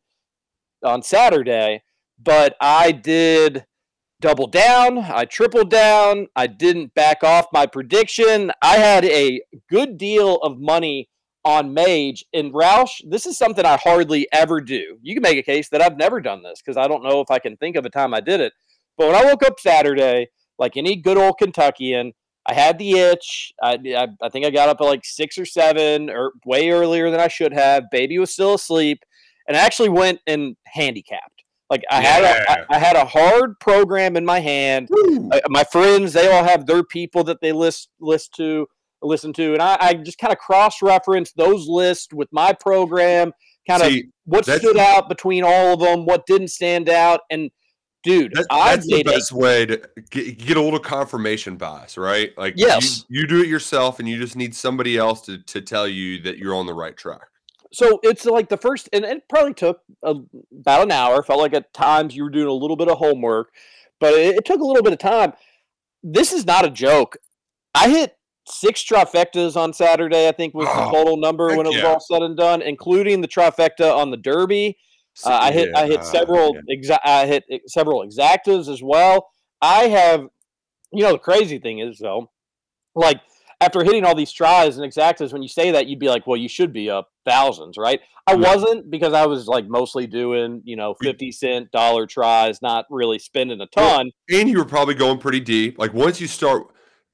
on 0.84 1.04
Saturday, 1.04 1.84
but 2.22 2.56
I 2.60 2.92
did 2.92 3.66
double 4.24 4.48
down. 4.48 5.00
I 5.00 5.26
tripled 5.26 5.70
down. 5.70 6.28
I 6.34 6.48
didn't 6.48 6.94
back 6.94 7.26
off 7.26 7.46
my 7.52 7.66
prediction. 7.66 8.54
I 8.62 8.78
had 8.78 9.04
a 9.04 9.42
good 9.70 9.98
deal 9.98 10.38
of 10.38 10.62
money 10.62 11.10
on 11.44 11.74
Mage. 11.74 12.24
And 12.34 12.54
Roush, 12.54 13.02
this 13.06 13.26
is 13.26 13.38
something 13.38 13.66
I 13.66 13.76
hardly 13.76 14.30
ever 14.32 14.62
do. 14.62 14.98
You 15.02 15.14
can 15.14 15.24
make 15.24 15.38
a 15.38 15.44
case 15.44 15.68
that 15.70 15.82
I've 15.82 15.98
never 15.98 16.22
done 16.22 16.42
this 16.42 16.62
because 16.62 16.78
I 16.78 16.88
don't 16.88 17.04
know 17.04 17.20
if 17.20 17.30
I 17.30 17.38
can 17.38 17.58
think 17.58 17.76
of 17.76 17.86
a 17.86 17.90
time 17.90 18.14
I 18.14 18.22
did 18.22 18.40
it. 18.40 18.54
But 18.98 19.08
when 19.08 19.16
I 19.18 19.26
woke 19.26 19.44
up 19.44 19.60
Saturday, 19.60 20.28
like 20.58 20.78
any 20.78 20.96
good 20.96 21.18
old 21.18 21.38
Kentuckian, 21.38 22.14
I 22.46 22.54
had 22.54 22.80
the 22.80 22.94
itch. 22.94 23.52
I, 23.62 23.78
I, 23.98 24.08
I 24.22 24.30
think 24.30 24.46
I 24.46 24.52
got 24.52 24.70
up 24.70 24.80
at 24.80 24.86
like 24.86 25.04
six 25.04 25.38
or 25.38 25.46
seven, 25.46 26.10
or 26.10 26.32
way 26.46 26.70
earlier 26.70 27.12
than 27.12 27.20
I 27.20 27.28
should 27.28 27.52
have. 27.52 27.92
Baby 27.92 28.20
was 28.20 28.32
still 28.32 28.54
asleep, 28.54 29.04
and 29.50 29.58
I 29.58 29.60
actually 29.60 29.90
went 29.90 30.20
and 30.28 30.56
handicapped. 30.66 31.43
Like 31.74 31.84
I 31.90 32.02
had, 32.04 32.24
a, 32.24 32.28
Yeah. 32.28 32.66
I, 32.70 32.76
I 32.76 32.78
had 32.78 32.96
a 32.96 33.04
hard 33.04 33.60
program 33.60 34.16
in 34.16 34.24
my 34.24 34.40
hand. 34.40 34.90
Uh, 34.94 35.40
my 35.50 35.64
friends, 35.64 36.14
they 36.14 36.32
all 36.32 36.44
have 36.44 36.68
their 36.68 36.84
people 36.84 37.24
that 37.24 37.42
they 37.42 37.52
list 37.52 37.90
list 38.00 38.36
to 38.36 38.68
listen 39.02 39.34
to, 39.34 39.54
and 39.54 39.62
I, 39.62 39.78
I 39.82 39.94
just 39.96 40.20
kind 40.20 40.32
of 40.32 40.38
cross 40.38 40.84
reference 40.84 41.32
those 41.32 41.68
lists 41.68 42.14
with 42.14 42.28
my 42.32 42.54
program. 42.54 43.32
Kind 43.68 43.82
of 43.82 43.92
what 44.26 44.46
stood 44.46 44.78
out 44.78 45.10
between 45.10 45.44
all 45.44 45.74
of 45.74 45.80
them, 45.80 46.06
what 46.06 46.28
didn't 46.28 46.50
stand 46.50 46.90
out, 46.90 47.22
and 47.32 47.50
dude, 48.04 48.34
That's, 48.36 48.86
the 48.86 48.96
made 48.98 49.08
a 49.08 49.12
best 49.12 49.32
way 49.32 49.66
to 49.66 49.82
get, 50.12 50.38
get 50.38 50.58
a 50.58 50.62
little 50.62 50.78
confirmation 50.80 51.56
bias, 51.56 51.98
right? 51.98 52.38
Like, 52.38 52.54
Yes. 52.56 53.06
you, 53.10 53.22
you 53.22 53.28
do 53.28 53.42
it 53.42 53.48
yourself, 53.48 53.98
and 53.98 54.08
you 54.08 54.20
just 54.20 54.36
need 54.36 54.54
somebody 54.54 54.96
else 54.98 55.22
to, 55.22 55.40
to 55.40 55.62
tell 55.62 55.88
you 55.88 56.22
that 56.22 56.38
you're 56.38 56.54
on 56.54 56.68
the 56.68 56.74
right 56.74 56.96
track. 56.96 57.22
So 57.74 58.00
it's 58.04 58.26
like 58.26 58.50
the 58.50 58.58
first 58.58 58.88
and 58.94 59.04
it 59.04 59.24
probably 59.30 59.54
took 59.54 59.82
a, 60.04 60.16
about 60.60 60.84
an 60.84 60.92
hour 60.92 61.22
felt 61.24 61.40
like 61.40 61.54
at 61.54 61.74
times 61.74 62.16
you 62.16 62.24
were 62.24 62.30
doing 62.30 62.48
a 62.48 62.52
little 62.54 62.76
bit 62.78 62.88
of 62.88 62.98
homework 62.98 63.52
but 64.00 64.14
it, 64.14 64.36
it 64.36 64.46
took 64.46 64.62
a 64.62 64.66
little 64.66 64.84
bit 64.84 64.94
of 64.94 65.00
time 65.00 65.34
this 66.04 66.32
is 66.34 66.46
not 66.46 66.66
a 66.66 66.70
joke 66.70 67.18
i 67.76 67.90
hit 67.90 68.16
six 68.48 68.84
trifectas 68.84 69.56
on 69.56 69.74
saturday 69.74 70.28
i 70.28 70.32
think 70.32 70.54
was 70.54 70.68
the 70.68 70.74
Oh, 70.74 70.92
total 70.92 71.18
number 71.18 71.48
when 71.56 71.66
it 71.66 71.70
was 71.70 71.78
yeah. 71.78 71.88
all 71.88 72.00
said 72.00 72.22
and 72.22 72.38
done 72.38 72.62
including 72.62 73.22
the 73.22 73.28
trifecta 73.28 73.96
on 73.96 74.12
the 74.12 74.18
derby 74.18 74.78
uh, 75.26 75.30
I 75.30 75.52
hit 75.52 75.70
I 75.76 75.86
hit 75.86 76.00
Yeah, 76.02 76.12
several 76.12 76.56
yeah. 76.68 76.76
exa- 76.76 77.00
I 77.06 77.28
hit 77.28 77.44
several 77.68 78.04
exactas 78.04 78.68
as 78.68 78.82
well. 78.82 79.30
I 79.62 79.84
have, 79.90 80.22
you 80.92 81.04
know, 81.04 81.12
the 81.12 81.20
crazy 81.20 81.60
thing 81.60 81.78
is 81.78 82.00
though, 82.00 82.32
like 82.96 83.22
after 83.64 83.84
hitting 83.84 84.06
all 84.06 84.16
these 84.16 84.32
tries 84.32 84.78
and 84.78 84.92
exactas, 84.92 85.32
when 85.34 85.42
you 85.42 85.48
say 85.48 85.72
that, 85.72 85.88
you'd 85.88 86.00
be 86.00 86.10
like, 86.10 86.28
well, 86.28 86.38
you 86.38 86.50
should 86.50 86.74
be 86.74 86.90
up 86.90 87.10
thousands, 87.26 87.78
right? 87.78 88.00
I 88.26 88.36
wasn't 88.36 88.90
because 88.90 89.14
I 89.14 89.26
was 89.26 89.48
like 89.48 89.68
mostly 89.68 90.08
doing, 90.08 90.62
you 90.64 90.76
know, 90.76 90.96
50 91.02 91.32
cent 91.32 91.72
dollar 91.72 92.06
tries, 92.08 92.62
not 92.62 92.86
really 92.90 93.20
spending 93.20 93.60
a 93.62 93.68
Well, 93.76 93.98
ton. 93.98 94.12
and 94.32 94.50
you 94.50 94.58
were 94.58 94.66
probably 94.66 94.96
going 94.96 95.18
pretty 95.20 95.40
deep. 95.42 95.78
Like 95.78 95.94
once 95.94 96.22
you 96.22 96.28
start 96.28 96.68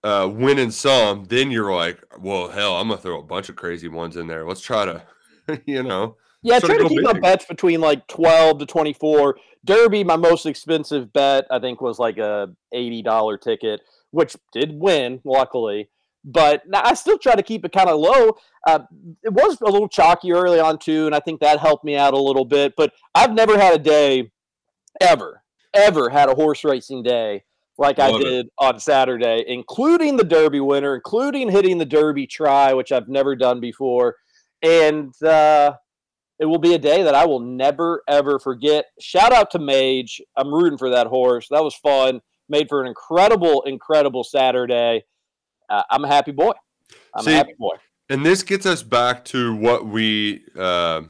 uh, 0.03 0.29
winning 0.31 0.71
some, 0.71 1.25
then 1.25 1.51
you're 1.51 1.73
like, 1.73 1.99
well, 2.19 2.49
hell, 2.49 2.75
I'm 2.77 2.89
gonna 2.89 3.01
throw 3.01 3.19
a 3.19 3.23
bunch 3.23 3.49
of 3.49 3.55
crazy 3.55 3.87
ones 3.87 4.17
in 4.17 4.27
there. 4.27 4.45
Let's 4.45 4.61
try 4.61 4.85
to, 4.85 5.03
you 5.65 5.83
know, 5.83 6.15
Yeah, 6.43 6.59
Try 6.59 6.77
to 6.77 6.83
to 6.83 6.89
keep 6.89 7.01
my 7.03 7.13
bets 7.19 7.45
between 7.45 7.81
like 7.81 8.05
12 8.07 8.59
to 8.59 8.65
24. 8.65 9.37
Derby, 9.65 10.03
my 10.03 10.15
most 10.15 10.45
expensive 10.45 11.11
bet, 11.11 11.45
I 11.51 11.59
think 11.59 11.81
was 11.81 11.99
like 11.99 12.17
a 12.17 12.49
$80 12.73 13.41
ticket, 13.41 13.81
which 14.11 14.35
did 14.53 14.71
win, 14.73 15.19
luckily. 15.25 15.89
But 16.25 16.63
I 16.73 16.93
still 16.95 17.17
try 17.17 17.35
to 17.35 17.43
keep 17.43 17.63
it 17.63 17.71
kind 17.71 17.89
of 17.89 17.99
low. 17.99 18.35
Uh, 18.67 18.79
it 19.23 19.31
was 19.31 19.59
a 19.61 19.65
little 19.65 19.87
chalky 19.87 20.31
early 20.31 20.59
on, 20.59 20.77
too, 20.77 21.05
and 21.05 21.15
I 21.15 21.19
think 21.19 21.39
that 21.39 21.59
helped 21.59 21.85
me 21.85 21.95
out 21.95 22.13
a 22.13 22.21
little 22.21 22.45
bit. 22.45 22.73
But 22.75 22.91
I've 23.15 23.33
never 23.33 23.57
had 23.57 23.73
a 23.73 23.79
day 23.79 24.31
ever, 24.99 25.41
ever 25.73 26.09
had 26.09 26.29
a 26.29 26.35
horse 26.35 26.63
racing 26.63 27.03
day 27.03 27.43
like 27.77 27.99
I 27.99 28.09
Love 28.09 28.21
it. 28.21 28.23
did 28.25 28.49
on 28.57 28.79
Saturday, 28.79 29.45
including 29.47 30.17
the 30.17 30.25
Derby 30.25 30.59
winner, 30.59 30.95
including 30.95 31.49
hitting 31.49 31.77
the 31.77 31.85
Derby 31.85 32.27
try, 32.27 32.73
which 32.73 32.91
I've 32.91 33.07
never 33.07 33.35
done 33.37 33.61
before. 33.61 34.17
And, 34.61 35.13
uh, 35.23 35.73
it 36.39 36.45
will 36.45 36.57
be 36.57 36.73
a 36.73 36.79
day 36.79 37.03
that 37.03 37.15
I 37.15 37.25
will 37.25 37.41
never 37.41 38.01
ever 38.07 38.39
forget. 38.39 38.85
Shout 38.99 39.33
out 39.33 39.51
to 39.51 39.59
Mage. 39.59 40.21
I'm 40.37 40.53
rooting 40.53 40.77
for 40.77 40.89
that 40.89 41.07
horse. 41.07 41.47
That 41.49 41.63
was 41.63 41.75
fun. 41.75 42.21
Made 42.47 42.69
for 42.69 42.81
an 42.81 42.87
incredible, 42.87 43.61
incredible 43.63 44.23
Saturday. 44.23 45.03
Uh, 45.69 45.83
I'm 45.89 46.03
a 46.03 46.07
happy 46.07 46.31
boy. 46.31 46.51
I'm 47.13 47.23
See, 47.23 47.31
a 47.31 47.35
happy 47.35 47.53
boy. 47.57 47.75
and 48.09 48.25
this 48.25 48.43
gets 48.43 48.65
us 48.65 48.83
back 48.83 49.23
to 49.25 49.55
what 49.55 49.85
we 49.85 50.43
uh, 50.57 51.01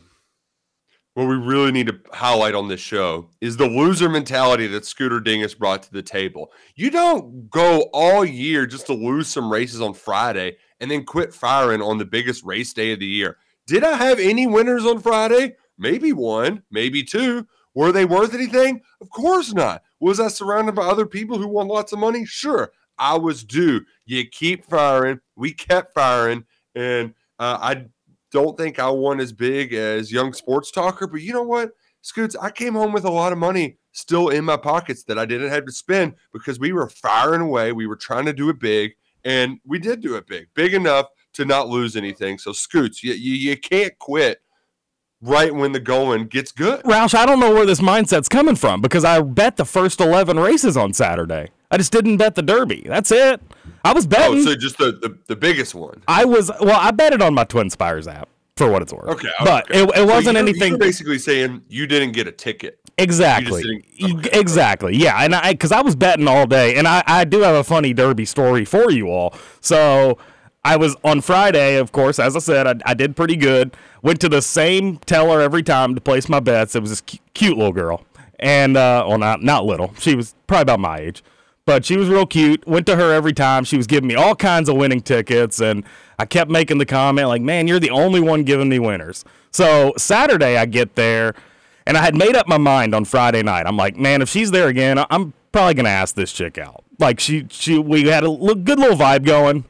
what 1.16 1.26
we 1.28 1.36
really 1.36 1.72
need 1.72 1.88
to 1.88 2.00
highlight 2.14 2.56
on 2.56 2.68
this 2.68 2.80
show 2.80 3.30
is 3.42 3.58
the 3.58 3.68
loser 3.68 4.08
mentality 4.10 4.68
that 4.68 4.86
Scooter 4.86 5.20
Dingus 5.20 5.54
brought 5.54 5.84
to 5.84 5.92
the 5.92 6.04
table. 6.04 6.52
You 6.76 6.90
don't 6.92 7.50
go 7.50 7.90
all 7.94 8.24
year 8.24 8.66
just 8.66 8.86
to 8.88 8.94
lose 8.94 9.28
some 9.28 9.52
races 9.52 9.82
on 9.82 9.94
Friday 9.94 10.58
and 10.80 10.90
then 10.90 11.04
quit 11.04 11.34
firing 11.34 11.82
on 11.82 11.98
the 11.98 12.06
biggest 12.06 12.44
race 12.46 12.72
day 12.74 12.94
of 12.94 13.00
the 13.00 13.06
year. 13.06 13.38
Did 13.68 13.84
I 13.84 13.96
have 13.98 14.20
any 14.20 14.48
winners 14.48 14.86
on 14.86 15.00
Friday? 15.02 15.56
Maybe 15.78 16.14
one, 16.14 16.64
maybe 16.72 17.04
two. 17.04 17.48
Were 17.76 17.92
they 17.92 18.06
worth 18.06 18.34
anything? 18.34 18.82
Of 19.02 19.10
course 19.10 19.54
not. 19.54 19.84
Was 20.00 20.20
I 20.20 20.28
surrounded 20.30 20.76
by 20.76 20.84
other 20.84 21.06
people 21.06 21.38
who 21.38 21.48
won 21.48 21.68
lots 21.68 21.92
of 21.92 22.00
money? 22.00 22.26
Sure, 22.26 22.72
I 23.00 23.18
was 23.18 23.44
due. 23.44 23.82
You 24.06 24.28
keep 24.28 24.66
firing. 24.66 25.20
We 25.36 25.54
kept 25.54 25.94
firing, 25.94 26.46
and 26.76 27.14
uh, 27.40 27.58
I 27.62 27.86
don't 28.32 28.58
think 28.58 28.78
I 28.78 28.90
won 28.90 29.20
as 29.20 29.34
big 29.34 29.74
as 29.74 30.12
Young 30.12 30.34
Sports 30.34 30.72
Talker. 30.72 31.08
But 31.08 31.22
you 31.22 31.34
know 31.34 31.44
what, 31.44 31.72
Scoots? 32.02 32.36
I 32.36 32.52
came 32.52 32.74
home 32.74 32.92
with 32.92 33.06
a 33.06 33.12
lot 33.12 33.32
of 33.32 33.38
money 33.38 33.78
still 33.92 34.30
in 34.30 34.46
my 34.46 34.58
pockets 34.58 35.04
that 35.06 35.18
I 35.18 35.26
didn't 35.26 35.50
have 35.50 35.66
to 35.66 35.72
spend 35.72 36.16
because 36.32 36.60
we 36.60 36.72
were 36.72 36.90
firing 36.90 37.42
away. 37.42 37.72
We 37.72 37.88
were 37.88 37.96
trying 37.96 38.26
to 38.26 38.34
do 38.34 38.50
it 38.50 38.60
big, 38.60 38.96
and 39.24 39.60
we 39.66 39.80
did 39.80 40.02
do 40.02 40.16
it 40.16 40.28
big, 40.28 40.48
big 40.54 40.74
enough 40.74 41.08
to 41.34 41.46
not 41.46 41.70
lose 41.70 41.96
anything. 41.96 42.38
So, 42.38 42.52
Scoots, 42.52 43.04
you, 43.04 43.14
you, 43.14 43.34
you 43.34 43.58
can't 43.58 43.98
quit 44.00 44.42
right 45.22 45.54
when 45.54 45.72
the 45.72 45.80
going 45.80 46.28
gets 46.28 46.52
good. 46.52 46.84
Roush, 46.84 47.14
I 47.14 47.26
don't 47.26 47.40
know 47.40 47.54
where 47.54 47.66
this 47.66 47.82
mindset's 47.82 48.30
coming 48.30 48.56
from 48.56 48.82
because 48.82 49.04
I 49.04 49.22
bet 49.22 49.58
the 49.58 49.66
first 49.66 50.00
11 50.00 50.40
races 50.40 50.78
on 50.78 50.94
Saturday. 50.94 51.50
I 51.72 51.78
just 51.78 51.92
didn't 51.92 52.18
bet 52.18 52.36
the 52.36 52.42
Derby. 52.42 52.84
That's 52.86 53.12
it. 53.12 53.42
I 53.86 53.94
was 53.94 54.08
betting. 54.08 54.40
Oh, 54.40 54.44
so 54.44 54.56
just 54.56 54.78
the, 54.78 54.92
the, 54.94 55.18
the 55.28 55.36
biggest 55.36 55.76
one. 55.76 56.02
I 56.08 56.26
was, 56.26 56.52
well, 56.62 56.80
I 56.80 56.92
bet 56.92 57.14
it 57.14 57.22
on 57.22 57.34
my 57.34 57.44
Twin 57.44 57.70
Spires 57.70 58.08
app 58.08 58.28
for 58.58 58.70
what 58.70 58.82
it's 58.82 58.92
worth. 58.92 59.08
Okay, 59.10 59.30
But 59.44 59.70
okay. 59.70 59.84
it, 59.84 59.90
it 60.00 60.08
wasn't 60.08 60.38
anything. 60.38 60.70
You're 60.72 60.78
basically 60.80 61.20
saying 61.20 61.64
you 61.70 61.88
didn't 61.88 62.12
get 62.14 62.28
a 62.28 62.32
ticket. 62.32 62.80
Exactly. 62.98 63.86
You- 63.94 64.18
okay, 64.20 64.38
exactly. 64.38 64.96
Yeah, 64.98 65.18
and 65.24 65.34
I 65.34 65.54
because 65.54 65.72
I 65.72 65.82
was 65.82 65.96
betting 65.96 66.28
all 66.28 66.46
day, 66.46 66.76
and 66.76 66.86
I 66.86 67.02
I 67.08 67.24
do 67.24 67.40
have 67.42 67.56
a 67.56 67.64
funny 67.64 67.94
Derby 67.94 68.26
story 68.26 68.66
for 68.66 68.92
you 68.92 69.10
all. 69.10 69.34
So 69.62 70.18
I 70.66 70.76
was 70.76 70.98
on 71.06 71.22
Friday, 71.22 71.78
of 71.78 71.94
course, 71.94 72.20
as 72.20 72.36
I 72.36 72.40
said, 72.40 72.68
I, 72.68 72.76
I 72.86 72.94
did 72.94 73.16
pretty 73.16 73.38
good. 73.38 73.78
Went 74.02 74.20
to 74.20 74.28
the 74.28 74.42
same 74.42 74.98
teller 74.98 75.40
every 75.40 75.64
time 75.64 75.96
to 75.96 76.02
place 76.02 76.28
my 76.28 76.42
bets. 76.42 76.76
It 76.76 76.82
was 76.82 76.90
this 76.90 77.00
cu- 77.00 77.20
cute 77.34 77.58
little 77.58 77.72
girl, 77.72 78.04
and 78.38 78.76
uh, 78.76 79.06
well, 79.08 79.18
not 79.18 79.42
not 79.42 79.64
little. 79.66 79.94
She 80.00 80.16
was 80.16 80.36
probably 80.48 80.64
about 80.64 80.82
my 80.82 81.00
age. 81.00 81.24
But 81.70 81.86
she 81.86 81.98
was 81.98 82.10
real 82.10 82.26
cute. 82.26 82.66
Went 82.66 82.88
to 82.88 82.96
her 82.96 83.14
every 83.14 83.32
time. 83.32 83.64
She 83.64 83.78
was 83.78 83.86
giving 83.86 84.08
me 84.08 84.16
all 84.16 84.36
kinds 84.36 84.70
of 84.70 84.76
winning 84.76 85.02
tickets, 85.02 85.62
and 85.62 85.84
I 86.18 86.26
kept 86.26 86.50
making 86.50 86.80
the 86.80 86.86
comment 86.88 87.28
like, 87.28 87.44
"Man, 87.44 87.68
you're 87.68 87.80
the 87.80 87.92
only 87.92 88.20
one 88.20 88.42
giving 88.42 88.70
me 88.70 88.80
winners." 88.80 89.24
So 89.52 89.94
Saturday, 89.96 90.58
I 90.58 90.66
get 90.66 90.96
there, 90.96 91.36
and 91.86 91.96
I 91.96 92.02
had 92.02 92.16
made 92.16 92.36
up 92.36 92.48
my 92.48 92.58
mind 92.58 92.96
on 92.96 93.06
Friday 93.06 93.44
night. 93.44 93.68
I'm 93.68 93.78
like, 93.78 93.96
man, 93.98 94.24
if 94.24 94.30
she's 94.30 94.50
there 94.50 94.68
again, 94.68 94.98
I'm 95.12 95.32
probably 95.52 95.76
gonna 95.76 95.90
ask 95.90 96.16
this 96.16 96.34
chick 96.34 96.58
out. 96.58 96.84
Like 96.98 97.20
she, 97.20 97.46
she, 97.52 97.78
we 97.78 98.08
had 98.08 98.24
a 98.24 98.36
good 98.36 98.80
little 98.80 98.98
vibe 98.98 99.24
going. 99.24 99.64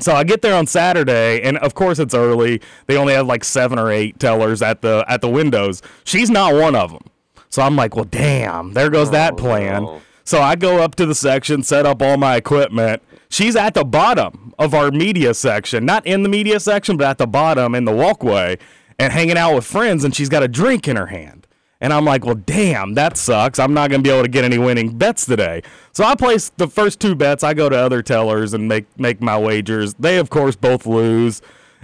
So 0.00 0.14
I 0.14 0.24
get 0.24 0.42
there 0.42 0.56
on 0.56 0.66
Saturday, 0.66 1.42
and 1.42 1.58
of 1.58 1.74
course 1.74 2.00
it's 2.00 2.12
early. 2.12 2.60
They 2.88 2.96
only 2.96 3.12
have 3.14 3.28
like 3.28 3.44
seven 3.44 3.78
or 3.78 3.92
eight 3.92 4.18
tellers 4.18 4.62
at 4.62 4.82
the 4.82 5.04
at 5.06 5.20
the 5.20 5.28
windows. 5.28 5.80
She's 6.02 6.28
not 6.28 6.54
one 6.54 6.74
of 6.74 6.90
them. 6.90 7.04
So 7.50 7.62
I'm 7.62 7.76
like, 7.76 7.94
well, 7.94 8.04
damn, 8.04 8.72
there 8.72 8.90
goes 8.90 9.12
that 9.12 9.34
oh, 9.34 9.36
plan. 9.36 9.82
no. 9.84 10.02
So 10.26 10.42
I 10.42 10.56
go 10.56 10.82
up 10.82 10.96
to 10.96 11.06
the 11.06 11.14
section, 11.14 11.62
set 11.62 11.86
up 11.86 12.02
all 12.02 12.16
my 12.16 12.34
equipment. 12.34 13.00
She's 13.28 13.54
at 13.54 13.74
the 13.74 13.84
bottom 13.84 14.52
of 14.58 14.74
our 14.74 14.90
media 14.90 15.34
section, 15.34 15.86
not 15.86 16.04
in 16.04 16.24
the 16.24 16.28
media 16.28 16.58
section, 16.58 16.96
but 16.96 17.06
at 17.06 17.18
the 17.18 17.28
bottom 17.28 17.76
in 17.76 17.84
the 17.84 17.92
walkway, 17.92 18.58
and 18.98 19.12
hanging 19.12 19.38
out 19.38 19.54
with 19.54 19.64
friends. 19.64 20.02
And 20.02 20.12
she's 20.14 20.28
got 20.28 20.42
a 20.42 20.48
drink 20.48 20.88
in 20.88 20.96
her 20.96 21.06
hand. 21.06 21.46
And 21.80 21.92
I'm 21.92 22.04
like, 22.04 22.24
well, 22.24 22.34
damn, 22.34 22.94
that 22.94 23.16
sucks. 23.16 23.60
I'm 23.60 23.72
not 23.72 23.88
going 23.88 24.02
to 24.02 24.08
be 24.08 24.12
able 24.12 24.24
to 24.24 24.30
get 24.30 24.44
any 24.44 24.58
winning 24.58 24.98
bets 24.98 25.26
today. 25.26 25.62
So 25.92 26.02
I 26.02 26.16
place 26.16 26.50
the 26.56 26.66
first 26.66 26.98
two 26.98 27.14
bets. 27.14 27.44
I 27.44 27.54
go 27.54 27.68
to 27.68 27.76
other 27.76 28.02
tellers 28.02 28.52
and 28.52 28.66
make, 28.66 28.86
make 28.98 29.20
my 29.20 29.38
wagers. 29.38 29.94
They, 29.94 30.18
of 30.18 30.28
course, 30.28 30.56
both 30.56 30.86
lose. 30.86 31.40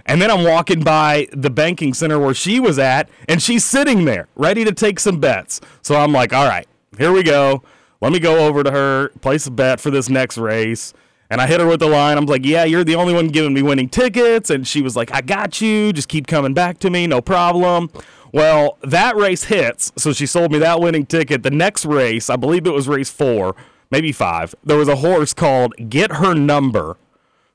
And 0.07 0.21
then 0.21 0.33
I'm 0.33 0.43
walking 0.43 0.81
by 0.81 1.29
the 1.33 1.51
banking 1.51 1.95
center 1.95 2.19
where 2.19 2.35
she 2.35 2.59
was 2.59 2.81
at, 2.81 3.09
and 3.29 3.41
she's 3.41 3.65
sitting 3.65 4.05
there 4.05 4.27
ready 4.35 4.65
to 4.65 4.73
take 4.73 4.99
some 4.99 5.21
bets. 5.21 5.61
So 5.83 5.95
I'm 5.95 6.11
like, 6.11 6.33
all 6.33 6.49
right, 6.49 6.67
here 6.99 7.13
we 7.13 7.23
go. 7.23 7.63
Let 8.03 8.11
me 8.11 8.19
go 8.19 8.47
over 8.47 8.65
to 8.65 8.71
her, 8.73 9.11
place 9.21 9.47
a 9.47 9.51
bet 9.53 9.79
for 9.81 9.93
this 9.93 10.09
next 10.09 10.37
race. 10.37 10.93
And 11.31 11.41
I 11.41 11.47
hit 11.47 11.61
her 11.61 11.67
with 11.69 11.79
the 11.79 11.87
line. 11.87 12.19
I'm 12.19 12.27
like, 12.27 12.45
yeah, 12.45 12.65
you're 12.65 12.83
the 12.83 12.97
only 12.97 13.15
one 13.15 13.29
giving 13.29 13.55
me 13.55 13.63
winning 13.63 13.89
tickets. 13.89 14.51
And 14.51 14.67
she 14.67 14.83
was 14.83 14.97
like, 14.97 15.15
I 15.15 15.21
got 15.21 15.61
you. 15.61 15.93
Just 15.93 16.09
keep 16.09 16.27
coming 16.27 16.53
back 16.53 16.81
to 16.81 16.91
me. 16.91 17.07
No 17.07 17.21
problem. 17.21 17.91
Well, 18.33 18.77
that 18.83 19.15
race 19.15 19.45
hits. 19.45 19.93
So 19.97 20.13
she 20.13 20.27
sold 20.27 20.51
me 20.51 20.59
that 20.59 20.81
winning 20.81 21.07
ticket. 21.07 21.45
The 21.45 21.53
next 21.53 21.87
race, 21.87 22.29
I 22.29 22.35
believe 22.35 22.67
it 22.67 22.73
was 22.73 22.89
race 22.89 23.09
four, 23.09 23.55
maybe 23.93 24.11
five, 24.11 24.53
there 24.65 24.77
was 24.77 24.89
a 24.89 24.97
horse 24.97 25.33
called 25.33 25.73
Get 25.89 26.15
Her 26.15 26.35
Number. 26.35 26.97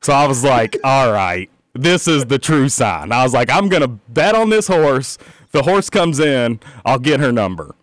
So 0.01 0.13
I 0.13 0.27
was 0.27 0.45
like, 0.45 0.77
all 0.83 1.11
right, 1.11 1.49
this 1.73 2.07
is 2.07 2.25
the 2.25 2.39
true 2.39 2.69
sign. 2.69 3.11
I 3.11 3.21
was 3.23 3.33
like, 3.33 3.51
I'm 3.51 3.67
going 3.67 3.81
to 3.81 3.89
bet 3.89 4.33
on 4.33 4.49
this 4.49 4.67
horse. 4.67 5.17
The 5.51 5.63
horse 5.63 5.89
comes 5.89 6.19
in, 6.19 6.61
I'll 6.85 6.99
get 6.99 7.19
her 7.19 7.33
number. 7.33 7.75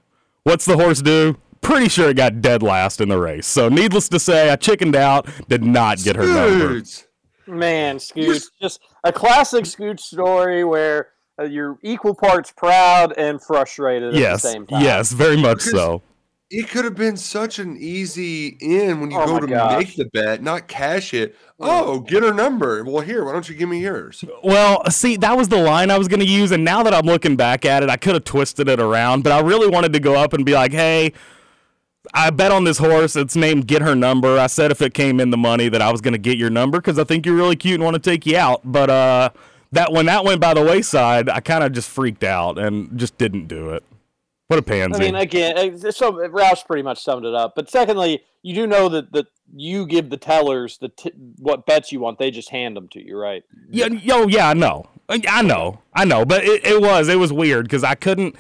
What's 0.44 0.64
the 0.64 0.76
horse 0.76 1.02
do? 1.02 1.38
Pretty 1.64 1.88
sure 1.88 2.10
it 2.10 2.16
got 2.16 2.40
dead 2.40 2.62
last 2.62 3.00
in 3.00 3.08
the 3.08 3.18
race. 3.18 3.46
So, 3.46 3.68
needless 3.68 4.08
to 4.10 4.20
say, 4.20 4.50
I 4.50 4.56
chickened 4.56 4.94
out, 4.94 5.26
did 5.48 5.64
not 5.64 5.98
get 5.98 6.14
her 6.14 6.26
number. 6.26 6.68
Dudes. 6.68 7.06
Man, 7.46 7.96
Scooch, 7.96 8.44
just 8.60 8.80
a 9.02 9.12
classic 9.12 9.64
Scooch 9.64 10.00
story 10.00 10.62
where 10.64 11.08
uh, 11.38 11.44
you're 11.44 11.78
equal 11.82 12.14
parts 12.14 12.52
proud 12.52 13.12
and 13.18 13.42
frustrated 13.42 14.14
at 14.14 14.20
Yes, 14.20 14.42
the 14.42 14.48
same 14.48 14.66
time. 14.66 14.82
yes, 14.82 15.12
very 15.12 15.36
much 15.36 15.64
Because- 15.64 15.70
so. 15.72 16.02
It 16.50 16.68
could 16.68 16.84
have 16.84 16.94
been 16.94 17.16
such 17.16 17.58
an 17.58 17.76
easy 17.80 18.58
in 18.60 19.00
when 19.00 19.10
you 19.10 19.18
Oh 19.18 19.26
go 19.26 19.40
to 19.40 19.46
gosh. 19.46 19.78
make 19.78 19.96
the 19.96 20.04
bet, 20.12 20.40
not 20.42 20.68
cash 20.68 21.12
it. 21.12 21.34
Oh, 21.58 22.00
get 22.00 22.22
her 22.22 22.32
number. 22.34 22.84
Well, 22.84 23.00
here, 23.00 23.24
why 23.24 23.32
don't 23.32 23.48
you 23.48 23.56
give 23.56 23.68
me 23.68 23.80
yours? 23.80 24.22
Well, 24.44 24.88
see, 24.90 25.16
that 25.16 25.36
was 25.36 25.48
the 25.48 25.56
line 25.56 25.90
I 25.90 25.98
was 25.98 26.06
going 26.06 26.20
to 26.20 26.26
use, 26.26 26.52
and 26.52 26.62
now 26.62 26.82
that 26.84 26.94
I'm 26.94 27.06
looking 27.06 27.34
back 27.34 27.64
at 27.64 27.82
it, 27.82 27.88
I 27.90 27.96
could 27.96 28.14
have 28.14 28.24
twisted 28.24 28.68
it 28.68 28.78
around, 28.78 29.24
but 29.24 29.32
I 29.32 29.40
really 29.40 29.68
wanted 29.68 29.94
to 29.94 30.00
go 30.00 30.14
up 30.14 30.32
and 30.34 30.44
be 30.44 30.52
like, 30.52 30.70
hey, 30.70 31.14
I 32.12 32.30
bet 32.30 32.52
on 32.52 32.64
this 32.64 32.78
horse. 32.78 33.16
It's 33.16 33.34
named 33.34 33.66
Get 33.66 33.82
Her 33.82 33.94
Number. 33.94 34.38
I 34.38 34.46
said 34.46 34.70
if 34.70 34.82
it 34.82 34.92
came 34.92 35.20
in 35.20 35.30
the 35.30 35.36
money 35.38 35.68
that 35.68 35.80
I 35.80 35.90
was 35.90 36.00
going 36.00 36.12
to 36.12 36.18
get 36.18 36.36
your 36.36 36.50
number 36.50 36.78
because 36.78 36.98
I 36.98 37.04
think 37.04 37.24
you're 37.24 37.34
really 37.34 37.56
cute 37.56 37.74
and 37.74 37.84
want 37.84 37.94
to 37.94 38.10
take 38.10 38.26
you 38.26 38.36
out. 38.36 38.60
But 38.64 38.90
uh, 38.90 39.30
that 39.72 39.92
when 39.92 40.06
that 40.06 40.24
went 40.24 40.40
by 40.40 40.54
the 40.54 40.62
wayside, 40.62 41.28
I 41.28 41.40
kind 41.40 41.64
of 41.64 41.72
just 41.72 41.88
freaked 41.88 42.24
out 42.24 42.58
and 42.58 42.98
just 42.98 43.16
didn't 43.16 43.46
do 43.46 43.70
it. 43.70 43.84
What 44.48 44.58
a 44.58 44.62
pansy. 44.62 44.96
I 44.96 44.98
mean, 44.98 45.14
again, 45.14 45.56
uh, 45.56 45.90
so 45.90 46.12
Roush 46.12 46.66
pretty 46.66 46.82
much 46.82 47.02
summed 47.02 47.24
it 47.24 47.34
up. 47.34 47.54
But 47.56 47.70
secondly, 47.70 48.22
you 48.42 48.54
do 48.54 48.66
know 48.66 48.90
that 48.90 49.10
that 49.12 49.26
you 49.56 49.86
give 49.86 50.10
the 50.10 50.18
tellers 50.18 50.76
the 50.78 50.90
t- 50.90 51.12
what 51.38 51.64
bets 51.64 51.92
you 51.92 52.00
want. 52.00 52.18
They 52.18 52.30
just 52.30 52.50
hand 52.50 52.76
them 52.76 52.88
to 52.88 53.04
you, 53.04 53.16
right? 53.16 53.42
Yeah, 53.70 53.86
yo, 53.86 54.26
yeah, 54.26 54.50
I 54.50 54.54
know, 54.54 54.86
I 55.08 55.42
know, 55.42 55.80
I 55.94 56.04
know, 56.04 56.26
but 56.26 56.44
it, 56.44 56.64
it 56.66 56.80
was 56.80 57.08
it 57.08 57.18
was 57.18 57.32
weird 57.32 57.64
because 57.64 57.84
I 57.84 57.94
couldn't. 57.94 58.36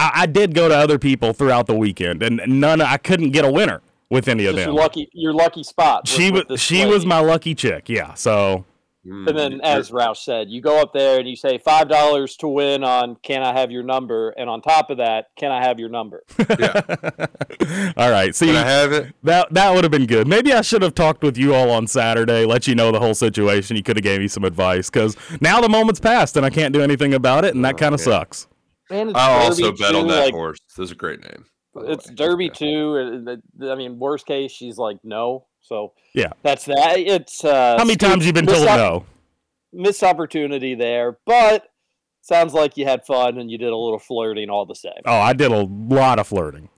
I, 0.00 0.22
I 0.22 0.26
did 0.26 0.54
go 0.54 0.68
to 0.68 0.74
other 0.76 0.98
people 0.98 1.32
throughout 1.32 1.66
the 1.66 1.74
weekend, 1.74 2.22
and 2.22 2.40
none. 2.46 2.80
I 2.80 2.96
couldn't 2.96 3.30
get 3.30 3.44
a 3.44 3.50
winner 3.50 3.82
with 4.08 4.28
any 4.28 4.46
of 4.46 4.56
them. 4.56 4.68
your 4.68 4.74
lucky, 4.74 5.08
your 5.12 5.32
lucky 5.32 5.62
spot. 5.62 6.02
with- 6.02 6.10
she 6.10 6.30
was 6.30 6.44
this 6.48 6.60
she 6.60 6.86
was 6.86 7.06
my 7.06 7.20
lucky 7.20 7.54
chick. 7.54 7.88
Yeah, 7.88 8.14
so 8.14 8.64
Mm, 9.06 9.28
And 9.28 9.38
then, 9.38 9.60
as 9.62 9.90
Roush 9.90 10.18
said, 10.18 10.50
you 10.50 10.60
go 10.60 10.78
up 10.78 10.92
there 10.92 11.18
and 11.18 11.26
you 11.26 11.34
say 11.34 11.56
five 11.56 11.88
dollars 11.88 12.36
to 12.36 12.48
win 12.48 12.84
on 12.84 13.16
"Can 13.22 13.42
I 13.42 13.58
have 13.58 13.70
your 13.70 13.82
number?" 13.82 14.28
and 14.36 14.50
on 14.50 14.60
top 14.60 14.90
of 14.90 14.98
that, 14.98 15.28
"Can 15.38 15.50
I 15.50 15.64
have 15.64 15.80
your 15.80 15.88
number?" 15.88 16.22
Yeah. 16.58 16.82
all 17.96 18.10
right. 18.10 18.34
See, 18.34 18.46
can 18.46 18.56
I 18.56 18.68
have 18.68 18.92
it? 18.92 19.14
that 19.22 19.54
that 19.54 19.74
would 19.74 19.84
have 19.84 19.90
been 19.90 20.04
good. 20.04 20.28
Maybe 20.28 20.52
I 20.52 20.60
should 20.60 20.82
have 20.82 20.94
talked 20.94 21.22
with 21.22 21.38
you 21.38 21.54
all 21.54 21.70
on 21.70 21.86
Saturday, 21.86 22.44
let 22.44 22.66
you 22.66 22.74
know 22.74 22.92
the 22.92 23.00
whole 23.00 23.14
situation. 23.14 23.74
You 23.74 23.82
could 23.82 23.96
have 23.96 24.04
gave 24.04 24.20
me 24.20 24.28
some 24.28 24.44
advice 24.44 24.90
because 24.90 25.16
now 25.40 25.62
the 25.62 25.68
moment's 25.70 26.00
passed 26.00 26.36
and 26.36 26.44
I 26.44 26.50
can't 26.50 26.74
do 26.74 26.82
anything 26.82 27.14
about 27.14 27.46
it, 27.46 27.54
and 27.54 27.64
that 27.64 27.78
kind 27.78 27.94
of 27.94 28.00
yeah. 28.00 28.04
sucks. 28.04 28.48
Man, 28.90 29.08
it's 29.10 29.18
I'll 29.18 29.42
also 29.46 29.64
Derby 29.70 29.76
bet 29.78 29.94
on 29.94 30.06
that 30.08 30.24
like, 30.26 30.34
horse. 30.34 30.58
That's 30.76 30.90
a 30.90 30.94
great 30.94 31.20
name. 31.20 31.44
It's 31.76 32.08
way. 32.08 32.14
Derby 32.16 32.44
Yeah. 32.46 32.52
too. 32.52 32.96
and 32.96 33.26
the- 33.26 33.42
the- 33.56 33.70
I 33.72 33.74
mean, 33.76 33.98
worst 33.98 34.26
case, 34.26 34.50
she's 34.52 34.76
like 34.78 34.98
no. 35.04 35.46
So 35.60 35.92
Yeah. 36.14 36.30
that's 36.42 36.64
that. 36.64 36.98
It's 36.98 37.44
uh, 37.44 37.76
How 37.78 37.84
many 37.84 37.96
times 37.96 38.26
you 38.26 38.32
been 38.32 38.46
told 38.46 38.66
op- 38.66 38.76
no? 38.76 39.04
Missed 39.72 40.02
opportunity 40.02 40.74
there, 40.74 41.18
but 41.26 41.68
sounds 42.22 42.52
like 42.54 42.76
you 42.76 42.84
had 42.86 43.06
fun 43.06 43.38
and 43.38 43.50
you 43.50 43.56
did 43.58 43.68
a 43.70 43.76
little 43.76 43.98
flirting 44.00 44.50
all 44.50 44.66
the 44.66 44.74
same. 44.74 44.92
Oh, 45.06 45.12
I 45.20 45.32
did 45.32 45.52
a 45.52 45.62
lot 45.62 46.18
of 46.18 46.26
flirting. 46.26 46.68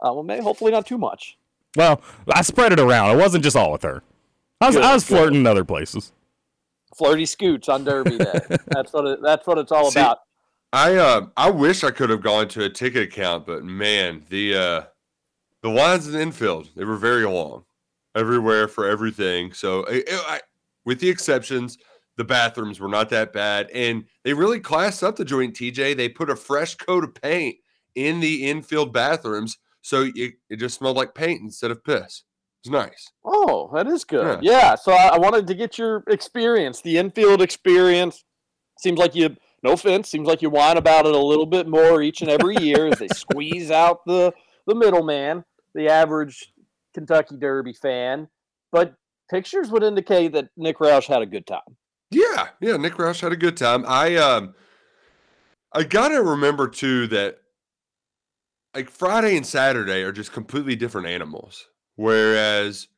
Uh, 0.00 0.12
well, 0.12 0.22
maybe 0.22 0.42
hopefully 0.42 0.70
not 0.70 0.86
too 0.86 0.98
much. 0.98 1.36
Well, 1.76 2.00
I 2.32 2.42
spread 2.42 2.72
it 2.72 2.78
around. 2.80 3.10
It 3.10 3.20
wasn't 3.20 3.42
just 3.42 3.56
all 3.56 3.72
with 3.72 3.82
her. 3.82 4.02
I 4.60 4.66
was 4.68 4.76
Good, 4.76 4.84
I 4.84 4.94
was 4.94 5.04
flirting 5.04 5.40
in 5.40 5.46
other 5.46 5.64
places. 5.64 6.12
Flirty 6.96 7.26
scoots 7.26 7.68
on 7.68 7.84
Derby 7.84 8.16
Day. 8.18 8.40
that's 8.68 8.92
what 8.92 9.06
it, 9.06 9.18
that's 9.22 9.46
what 9.46 9.58
it's 9.58 9.72
all 9.72 9.90
See, 9.90 9.98
about. 10.00 10.18
I 10.76 10.96
uh, 10.96 11.26
I 11.38 11.48
wish 11.50 11.84
I 11.84 11.90
could 11.90 12.10
have 12.10 12.20
gone 12.20 12.48
to 12.48 12.64
a 12.64 12.68
ticket 12.68 13.04
account, 13.04 13.46
but 13.46 13.64
man, 13.64 14.22
the 14.28 14.54
uh, 14.54 14.82
the 15.62 15.70
lines 15.70 16.06
in 16.06 16.12
the 16.12 16.20
infield 16.20 16.68
they 16.76 16.84
were 16.84 16.98
very 16.98 17.24
long, 17.24 17.64
everywhere 18.14 18.68
for 18.68 18.86
everything. 18.86 19.54
So 19.54 19.86
I, 19.88 20.02
I, 20.06 20.40
with 20.84 21.00
the 21.00 21.08
exceptions, 21.08 21.78
the 22.18 22.24
bathrooms 22.24 22.78
were 22.78 22.90
not 22.90 23.08
that 23.08 23.32
bad, 23.32 23.70
and 23.70 24.04
they 24.22 24.34
really 24.34 24.60
classed 24.60 25.02
up 25.02 25.16
the 25.16 25.24
joint. 25.24 25.54
TJ, 25.54 25.96
they 25.96 26.10
put 26.10 26.28
a 26.28 26.36
fresh 26.36 26.74
coat 26.74 27.04
of 27.04 27.14
paint 27.14 27.56
in 27.94 28.20
the 28.20 28.46
infield 28.46 28.92
bathrooms, 28.92 29.56
so 29.80 30.10
it, 30.14 30.34
it 30.50 30.56
just 30.56 30.76
smelled 30.76 30.98
like 30.98 31.14
paint 31.14 31.40
instead 31.40 31.70
of 31.70 31.82
piss. 31.84 32.24
It's 32.62 32.70
nice. 32.70 33.10
Oh, 33.24 33.70
that 33.72 33.86
is 33.86 34.04
good. 34.04 34.44
Yeah. 34.44 34.74
so 34.74 34.92
I, 34.92 35.14
I 35.14 35.18
wanted 35.18 35.46
to 35.46 35.54
get 35.54 35.78
your 35.78 36.04
experience, 36.08 36.82
the 36.82 36.98
infield 36.98 37.40
experience. 37.40 38.24
Seems 38.78 38.98
like 38.98 39.14
you, 39.14 39.34
no 39.66 39.72
offense, 39.72 40.08
seems 40.08 40.28
like 40.28 40.42
you 40.42 40.50
whine 40.50 40.76
about 40.76 41.06
it 41.06 41.14
a 41.14 41.18
little 41.18 41.46
bit 41.46 41.66
more 41.66 42.00
each 42.00 42.22
and 42.22 42.30
every 42.30 42.56
year 42.56 42.86
as 42.86 42.98
they 42.98 43.08
squeeze 43.14 43.70
out 43.70 44.04
the 44.06 44.32
the 44.66 44.74
middleman, 44.74 45.44
the 45.74 45.88
average 45.88 46.52
Kentucky 46.94 47.36
Derby 47.36 47.72
fan. 47.72 48.28
But 48.72 48.94
pictures 49.30 49.70
would 49.70 49.82
indicate 49.82 50.32
that 50.32 50.48
Nick 50.56 50.78
Roush 50.78 51.06
had 51.06 51.22
a 51.22 51.26
good 51.26 51.46
time. 51.46 51.76
Yeah, 52.10 52.48
yeah. 52.60 52.76
Nick 52.76 52.94
Roush 52.94 53.20
had 53.20 53.32
a 53.32 53.36
good 53.36 53.56
time. 53.56 53.84
I 53.86 54.16
um, 54.16 54.54
I 55.72 55.82
gotta 55.82 56.22
remember 56.22 56.68
too 56.68 57.06
that 57.08 57.38
like 58.74 58.90
Friday 58.90 59.36
and 59.36 59.46
Saturday 59.46 60.02
are 60.02 60.12
just 60.12 60.32
completely 60.32 60.76
different 60.76 61.08
animals. 61.08 61.68
Whereas 61.96 62.88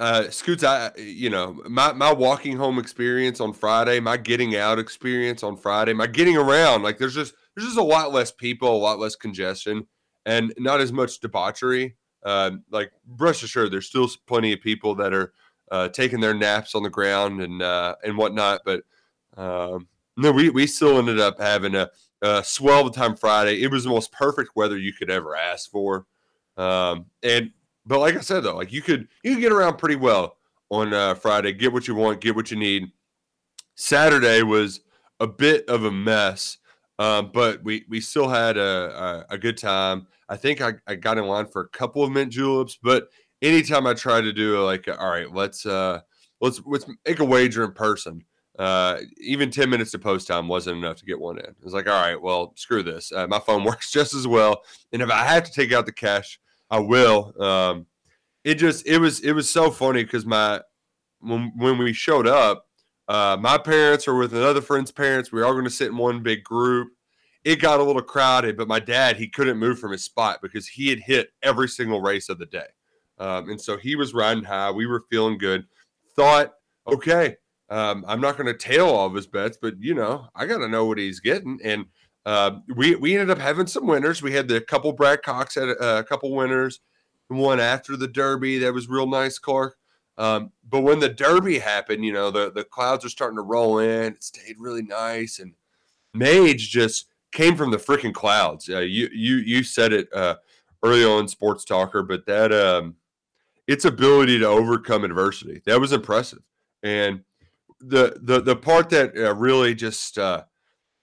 uh 0.00 0.30
Scoots, 0.30 0.64
I 0.64 0.90
you 0.96 1.30
know 1.30 1.62
my 1.68 1.92
my 1.92 2.12
walking 2.12 2.56
home 2.56 2.78
experience 2.78 3.38
on 3.38 3.52
Friday, 3.52 4.00
my 4.00 4.16
getting 4.16 4.56
out 4.56 4.78
experience 4.78 5.42
on 5.42 5.56
Friday, 5.56 5.92
my 5.92 6.06
getting 6.06 6.36
around 6.36 6.82
like 6.82 6.98
there's 6.98 7.14
just 7.14 7.34
there's 7.54 7.66
just 7.66 7.78
a 7.78 7.82
lot 7.82 8.12
less 8.12 8.32
people, 8.32 8.74
a 8.74 8.78
lot 8.78 8.98
less 8.98 9.14
congestion, 9.14 9.86
and 10.24 10.54
not 10.58 10.80
as 10.80 10.92
much 10.92 11.20
debauchery. 11.20 11.96
Uh, 12.24 12.52
like 12.70 12.92
rest 13.18 13.42
assured, 13.42 13.70
there's 13.70 13.86
still 13.86 14.08
plenty 14.26 14.52
of 14.52 14.60
people 14.60 14.94
that 14.94 15.12
are 15.12 15.32
uh, 15.70 15.88
taking 15.88 16.20
their 16.20 16.34
naps 16.34 16.74
on 16.74 16.82
the 16.82 16.90
ground 16.90 17.42
and 17.42 17.60
uh, 17.60 17.94
and 18.02 18.16
whatnot. 18.16 18.62
But 18.64 18.82
um, 19.36 19.86
no, 20.16 20.32
we 20.32 20.48
we 20.48 20.66
still 20.66 20.98
ended 20.98 21.20
up 21.20 21.38
having 21.38 21.74
a, 21.74 21.90
a 22.22 22.42
swell 22.42 22.86
of 22.86 22.94
time 22.94 23.16
Friday. 23.16 23.62
It 23.62 23.70
was 23.70 23.84
the 23.84 23.90
most 23.90 24.12
perfect 24.12 24.52
weather 24.56 24.78
you 24.78 24.92
could 24.92 25.10
ever 25.10 25.36
ask 25.36 25.70
for. 25.70 26.06
Um, 26.56 27.06
and 27.22 27.52
but 27.90 27.98
like 27.98 28.16
I 28.16 28.20
said 28.20 28.44
though, 28.44 28.54
like 28.54 28.72
you 28.72 28.82
could 28.82 29.08
you 29.24 29.34
could 29.34 29.40
get 29.40 29.50
around 29.50 29.78
pretty 29.78 29.96
well 29.96 30.36
on 30.70 30.94
uh, 30.94 31.14
Friday. 31.14 31.52
Get 31.52 31.72
what 31.72 31.88
you 31.88 31.96
want, 31.96 32.20
get 32.20 32.36
what 32.36 32.52
you 32.52 32.56
need. 32.56 32.92
Saturday 33.74 34.44
was 34.44 34.82
a 35.18 35.26
bit 35.26 35.68
of 35.68 35.82
a 35.82 35.90
mess, 35.90 36.58
um, 37.00 37.32
but 37.34 37.64
we 37.64 37.84
we 37.88 38.00
still 38.00 38.28
had 38.28 38.56
a, 38.56 39.26
a, 39.30 39.34
a 39.34 39.38
good 39.38 39.58
time. 39.58 40.06
I 40.28 40.36
think 40.36 40.60
I, 40.60 40.74
I 40.86 40.94
got 40.94 41.18
in 41.18 41.24
line 41.24 41.46
for 41.46 41.62
a 41.62 41.68
couple 41.70 42.04
of 42.04 42.12
mint 42.12 42.30
juleps, 42.30 42.78
but 42.80 43.08
anytime 43.42 43.88
I 43.88 43.94
try 43.94 44.20
to 44.20 44.32
do 44.32 44.64
like, 44.64 44.86
all 44.86 45.10
right, 45.10 45.28
let's 45.34 45.66
uh 45.66 45.98
let's 46.40 46.62
let's 46.66 46.86
make 47.04 47.18
a 47.18 47.24
wager 47.24 47.64
in 47.64 47.72
person. 47.72 48.22
Uh, 48.56 49.00
even 49.20 49.50
10 49.50 49.68
minutes 49.68 49.90
to 49.90 49.98
post 49.98 50.28
time 50.28 50.46
wasn't 50.46 50.76
enough 50.76 50.98
to 50.98 51.06
get 51.06 51.18
one 51.18 51.38
in. 51.38 51.44
It 51.44 51.64
was 51.64 51.72
like, 51.72 51.88
all 51.88 52.00
right, 52.00 52.20
well, 52.20 52.52
screw 52.56 52.84
this. 52.84 53.10
Uh, 53.10 53.26
my 53.26 53.40
phone 53.40 53.64
works 53.64 53.90
just 53.90 54.14
as 54.14 54.28
well. 54.28 54.62
And 54.92 55.02
if 55.02 55.10
I 55.10 55.24
have 55.24 55.42
to 55.42 55.50
take 55.50 55.72
out 55.72 55.86
the 55.86 55.92
cash, 55.92 56.38
I 56.70 56.78
will. 56.78 57.34
Um, 57.42 57.86
it 58.44 58.54
just, 58.54 58.86
it 58.86 58.98
was, 58.98 59.20
it 59.20 59.32
was 59.32 59.50
so 59.50 59.70
funny 59.70 60.04
because 60.04 60.26
my, 60.26 60.60
when, 61.20 61.52
when 61.56 61.78
we 61.78 61.92
showed 61.92 62.26
up, 62.26 62.66
uh, 63.08 63.36
my 63.40 63.58
parents 63.58 64.06
are 64.06 64.14
with 64.14 64.32
another 64.32 64.60
friend's 64.60 64.92
parents. 64.92 65.32
We 65.32 65.40
were 65.40 65.46
all 65.46 65.52
going 65.52 65.64
to 65.64 65.70
sit 65.70 65.88
in 65.88 65.96
one 65.96 66.22
big 66.22 66.44
group. 66.44 66.88
It 67.42 67.56
got 67.56 67.80
a 67.80 67.82
little 67.82 68.02
crowded, 68.02 68.56
but 68.56 68.68
my 68.68 68.78
dad, 68.78 69.16
he 69.16 69.26
couldn't 69.28 69.58
move 69.58 69.78
from 69.78 69.92
his 69.92 70.04
spot 70.04 70.40
because 70.42 70.68
he 70.68 70.88
had 70.88 71.00
hit 71.00 71.30
every 71.42 71.68
single 71.68 72.00
race 72.00 72.28
of 72.28 72.38
the 72.38 72.46
day. 72.46 72.66
Um, 73.18 73.50
and 73.50 73.60
so 73.60 73.76
he 73.76 73.96
was 73.96 74.14
riding 74.14 74.44
high. 74.44 74.70
We 74.70 74.86
were 74.86 75.04
feeling 75.10 75.38
good. 75.38 75.66
Thought, 76.16 76.52
okay, 76.86 77.36
um, 77.68 78.04
I'm 78.06 78.20
not 78.20 78.36
going 78.36 78.46
to 78.46 78.58
tail 78.58 78.86
all 78.86 79.06
of 79.06 79.14
his 79.14 79.26
bets, 79.26 79.58
but 79.60 79.74
you 79.78 79.94
know, 79.94 80.28
I 80.34 80.46
got 80.46 80.58
to 80.58 80.68
know 80.68 80.86
what 80.86 80.98
he's 80.98 81.20
getting. 81.20 81.58
And 81.62 81.86
uh, 82.26 82.58
we 82.74 82.96
we 82.96 83.14
ended 83.14 83.30
up 83.30 83.38
having 83.38 83.66
some 83.66 83.86
winners. 83.86 84.22
We 84.22 84.32
had 84.32 84.48
the 84.48 84.60
couple 84.60 84.92
Brad 84.92 85.22
Cox 85.22 85.54
had 85.54 85.68
a, 85.68 85.98
a 85.98 86.04
couple 86.04 86.34
winners, 86.34 86.80
one 87.30 87.60
after 87.60 87.96
the 87.96 88.08
Derby 88.08 88.58
that 88.58 88.74
was 88.74 88.88
real 88.88 89.06
nice, 89.06 89.38
Clark. 89.38 89.76
Um, 90.18 90.52
but 90.68 90.80
when 90.80 90.98
the 91.00 91.08
Derby 91.08 91.58
happened, 91.58 92.04
you 92.04 92.12
know, 92.12 92.30
the 92.30 92.50
the 92.52 92.64
clouds 92.64 93.04
are 93.04 93.10
starting 93.10 93.36
to 93.36 93.42
roll 93.42 93.78
in. 93.78 94.12
It 94.14 94.24
stayed 94.24 94.56
really 94.58 94.82
nice, 94.82 95.38
and 95.38 95.54
Mage 96.12 96.68
just 96.68 97.06
came 97.32 97.56
from 97.56 97.70
the 97.70 97.78
freaking 97.78 98.12
clouds. 98.12 98.68
Uh, 98.68 98.80
you 98.80 99.08
you 99.12 99.36
you 99.36 99.62
said 99.62 99.92
it 99.92 100.12
uh, 100.12 100.36
early 100.82 101.04
on, 101.04 101.28
Sports 101.28 101.64
Talker, 101.64 102.02
but 102.02 102.26
that 102.26 102.52
um, 102.52 102.96
its 103.66 103.84
ability 103.84 104.38
to 104.40 104.46
overcome 104.46 105.04
adversity 105.04 105.62
that 105.64 105.80
was 105.80 105.92
impressive, 105.92 106.42
and 106.82 107.22
the 107.80 108.18
the 108.20 108.40
the 108.42 108.56
part 108.56 108.90
that 108.90 109.16
uh, 109.16 109.34
really 109.34 109.74
just 109.74 110.18
uh, 110.18 110.42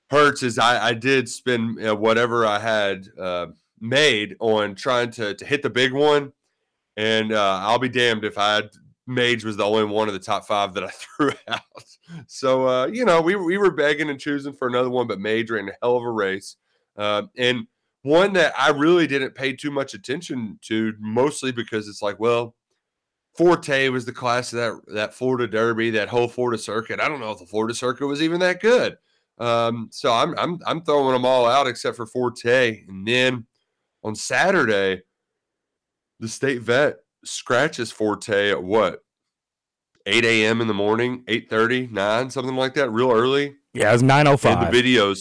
hurts 0.10 0.44
is 0.44 0.60
I, 0.60 0.90
I 0.90 0.94
did 0.94 1.28
spend 1.28 1.86
uh, 1.86 1.96
whatever 1.96 2.46
I 2.46 2.60
had 2.60 3.08
uh, 3.20 3.48
made 3.80 4.36
on 4.40 4.76
trying 4.76 5.12
to 5.12 5.34
to 5.34 5.46
hit 5.46 5.62
the 5.64 5.70
big 5.70 5.94
one, 5.94 6.34
and 6.96 7.32
uh, 7.32 7.60
I'll 7.62 7.80
be 7.80 7.90
damned 7.90 8.24
if 8.24 8.38
I 8.38 8.64
Mage 9.06 9.46
was 9.46 9.56
the 9.56 9.64
only 9.64 9.86
one 9.86 10.08
of 10.08 10.14
the 10.14 10.20
top 10.20 10.46
five 10.46 10.74
that 10.74 10.84
I 10.84 10.90
threw 10.92 11.32
out. 11.48 11.62
So 12.28 12.68
uh, 12.68 12.88
you 12.88 13.06
know 13.06 13.22
we 13.22 13.36
we 13.36 13.58
were 13.58 13.72
begging 13.72 14.10
and 14.10 14.20
choosing 14.20 14.54
for 14.54 14.68
another 14.68 14.90
one, 14.90 15.08
but 15.08 15.20
Mage 15.20 15.50
ran 15.50 15.70
a 15.70 15.74
hell 15.82 15.98
of 15.98 16.04
a 16.04 16.12
race, 16.12 16.58
um, 16.98 17.30
and 17.38 17.68
one 18.04 18.34
that 18.34 18.54
I 18.58 18.70
really 18.70 19.08
didn't 19.08 19.36
pay 19.36 19.54
too 19.54 19.72
much 19.72 19.94
attention 19.94 20.60
to, 20.64 20.94
mostly 21.00 21.52
because 21.52 21.88
it's 21.88 22.02
like 22.02 22.20
well. 22.20 22.56
Forte 23.36 23.90
was 23.90 24.04
the 24.04 24.12
class 24.12 24.52
of 24.52 24.58
that 24.58 24.94
that 24.96 25.14
Florida 25.14 25.48
Derby, 25.48 25.92
that 25.92 26.10
whole 26.10 26.28
Florida 26.28 26.58
circuit. 26.58 27.00
I 27.00 27.08
don't 27.08 27.20
know 27.20 27.30
if 27.30 27.38
the 27.38 27.46
Florida 27.46 27.76
circuit 27.76 28.08
was 28.08 28.20
even 28.20 28.40
that 28.40 28.60
good. 28.60 28.98
Um, 29.38 29.90
so 29.92 30.12
I'm 30.12 30.38
I'm 30.38 30.60
I'm 30.66 30.82
throwing 30.82 31.14
them 31.14 31.26
all 31.26 31.46
out 31.46 31.68
except 31.68 31.98
for 31.98 32.08
Forte. 32.08 32.84
And 32.88 33.08
then 33.08 33.46
on 34.04 34.16
Saturday, 34.16 35.04
the 36.20 36.28
state 36.28 36.62
vet 36.62 36.98
scratches 37.24 37.92
Forte 37.92 38.50
at 38.50 38.64
what? 38.64 39.04
8 40.06 40.24
a.m. 40.24 40.62
in 40.62 40.68
the 40.68 40.74
morning, 40.74 41.24
8 41.28 41.52
9, 41.92 42.30
something 42.30 42.56
like 42.56 42.74
that, 42.76 42.90
real 42.90 43.12
early. 43.12 43.56
Yeah, 43.74 43.90
it 43.90 43.94
was 43.94 44.04
905. 44.04 44.58
And 44.58 44.74
the 44.74 44.82
videos, 44.82 45.20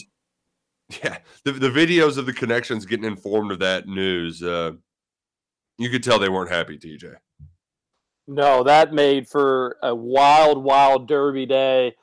yeah, 1.03 1.19
the, 1.45 1.53
the 1.53 1.71
videos 1.71 2.17
of 2.17 2.27
the 2.27 2.33
connections 2.33 2.87
getting 2.87 3.05
informed 3.05 3.51
of 3.51 3.59
that 3.59 3.89
news, 3.89 4.43
uh, 4.43 4.73
you 5.79 5.91
could 5.91 6.05
tell 6.05 6.19
they 6.19 6.29
weren't 6.29 6.51
happy, 6.51 6.79
TJ. 6.79 7.17
No, 8.29 8.63
that 8.63 8.93
made 8.93 9.29
for 9.29 9.77
a 9.83 9.95
wild, 9.95 10.63
wild 10.63 11.09
Derby 11.09 11.47
day. 11.47 11.95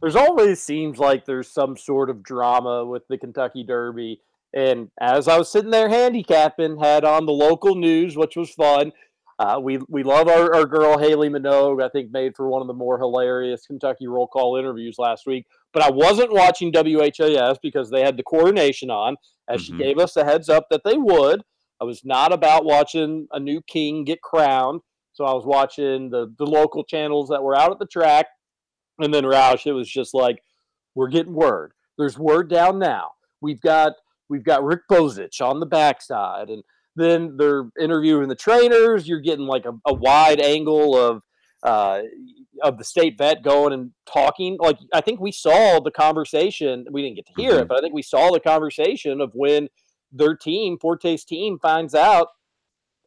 There's 0.00 0.16
always 0.16 0.60
seems 0.60 0.98
like 0.98 1.24
there's 1.24 1.48
some 1.48 1.76
sort 1.76 2.10
of 2.10 2.22
drama 2.22 2.84
with 2.84 3.06
the 3.08 3.18
Kentucky 3.18 3.62
Derby. 3.64 4.20
And 4.54 4.90
as 5.00 5.28
I 5.28 5.38
was 5.38 5.50
sitting 5.50 5.70
there 5.70 5.88
handicapping, 5.88 6.78
had 6.78 7.04
on 7.04 7.26
the 7.26 7.32
local 7.32 7.74
news, 7.74 8.16
which 8.16 8.36
was 8.36 8.50
fun. 8.50 8.92
Uh, 9.38 9.58
we 9.58 9.78
we 9.88 10.02
love 10.02 10.28
our, 10.28 10.54
our 10.54 10.66
girl 10.66 10.98
Haley 10.98 11.28
Minogue. 11.28 11.82
I 11.82 11.88
think 11.88 12.12
made 12.12 12.36
for 12.36 12.48
one 12.48 12.60
of 12.60 12.68
the 12.68 12.74
more 12.74 12.98
hilarious 12.98 13.66
Kentucky 13.66 14.06
roll 14.06 14.26
call 14.26 14.56
interviews 14.56 14.96
last 14.98 15.26
week. 15.26 15.46
But 15.72 15.82
I 15.82 15.90
wasn't 15.90 16.32
watching 16.32 16.70
WHAS 16.72 17.58
because 17.62 17.90
they 17.90 18.02
had 18.02 18.16
the 18.16 18.22
coronation 18.22 18.90
on, 18.90 19.16
as 19.48 19.62
Mhm. 19.62 19.64
she 19.64 19.72
gave 19.78 19.98
us 19.98 20.16
a 20.16 20.24
heads 20.24 20.48
up 20.48 20.66
that 20.70 20.82
they 20.84 20.96
would. 20.98 21.42
I 21.80 21.84
was 21.84 22.04
not 22.04 22.32
about 22.32 22.64
watching 22.64 23.26
a 23.32 23.40
new 23.40 23.62
king 23.62 24.04
get 24.04 24.20
crowned. 24.22 24.82
So 25.14 25.24
I 25.24 25.32
was 25.32 25.44
watching 25.44 26.10
the, 26.10 26.32
the 26.38 26.46
local 26.46 26.84
channels 26.84 27.28
that 27.30 27.42
were 27.42 27.56
out 27.56 27.72
at 27.72 27.78
the 27.78 27.86
track. 27.86 28.26
And 28.98 29.12
then 29.12 29.24
Roush, 29.24 29.66
it 29.66 29.72
was 29.72 29.90
just 29.90 30.14
like, 30.14 30.42
we're 30.94 31.08
getting 31.08 31.34
word. 31.34 31.72
There's 31.98 32.18
word 32.18 32.48
down 32.48 32.78
now. 32.78 33.12
We've 33.40 33.60
got 33.60 33.94
we've 34.32 34.42
got 34.44 34.64
Rick 34.64 34.80
Bozich 34.90 35.40
on 35.42 35.60
the 35.60 35.66
backside, 35.66 36.48
and 36.48 36.62
then 36.96 37.36
they're 37.36 37.68
interviewing 37.78 38.28
the 38.28 38.34
trainers. 38.34 39.06
You're 39.06 39.20
getting 39.20 39.46
like 39.46 39.66
a, 39.66 39.72
a 39.86 39.92
wide 39.92 40.40
angle 40.40 40.96
of 40.96 41.22
uh, 41.62 42.00
of 42.62 42.78
the 42.78 42.84
state 42.84 43.16
vet 43.18 43.42
going 43.42 43.72
and 43.72 43.92
talking. 44.06 44.56
Like 44.58 44.78
I 44.92 45.02
think 45.02 45.20
we 45.20 45.30
saw 45.32 45.80
the 45.80 45.90
conversation. 45.90 46.86
We 46.90 47.02
didn't 47.02 47.16
get 47.16 47.26
to 47.26 47.32
hear 47.36 47.52
Mhm. 47.52 47.62
it, 47.62 47.68
but 47.68 47.78
I 47.78 47.80
think 47.82 47.94
we 47.94 48.02
saw 48.02 48.30
the 48.32 48.40
conversation 48.40 49.20
of 49.20 49.30
when 49.34 49.68
their 50.10 50.34
team, 50.34 50.78
Forte's 50.78 51.24
team, 51.24 51.58
finds 51.60 51.94
out 51.94 52.28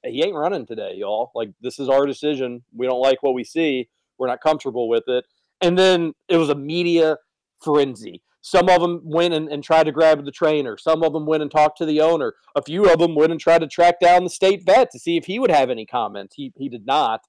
he 0.04 0.24
ain't 0.24 0.36
running 0.36 0.66
today, 0.68 0.94
y'all. 0.96 1.32
Like 1.34 1.50
this 1.62 1.80
is 1.80 1.90
our 1.90 2.06
decision. 2.06 2.64
We 2.76 2.86
don't 2.88 3.02
like 3.02 3.24
what 3.24 3.34
we 3.34 3.44
see. 3.44 3.90
We're 4.18 4.28
not 4.28 4.42
comfortable 4.42 4.88
with 4.88 5.04
it. 5.08 5.26
And 5.62 5.78
then 5.78 6.14
it 6.30 6.38
was 6.38 6.50
a 6.50 6.56
media 6.56 7.18
frenzy. 7.64 8.22
Some 8.46 8.70
of 8.70 8.80
them 8.80 9.02
went 9.04 9.34
and, 9.34 9.50
and 9.50 9.64
tried 9.64 9.86
to 9.86 9.92
grab 9.92 10.24
the 10.24 10.30
trainer. 10.30 10.78
Some 10.78 11.02
of 11.02 11.14
them 11.14 11.26
went 11.26 11.42
and 11.42 11.50
talked 11.50 11.80
to 11.80 11.86
the 11.86 12.00
owner. 12.00 12.36
A 12.56 12.62
few 12.62 12.86
of 12.86 13.00
them 13.00 13.16
went 13.16 13.32
and 13.32 13.42
tried 13.42 13.62
to 13.62 13.68
track 13.68 14.00
down 14.00 14.24
the 14.24 14.30
state 14.30 14.64
vet 14.64 14.92
to 14.92 15.00
see 15.00 15.18
if 15.18 15.26
he 15.26 15.40
would 15.40 15.50
have 15.50 15.72
any 15.72 15.88
comments. 15.88 16.36
He, 16.36 16.54
he 16.56 16.70
did 16.70 16.86
not. 16.86 17.22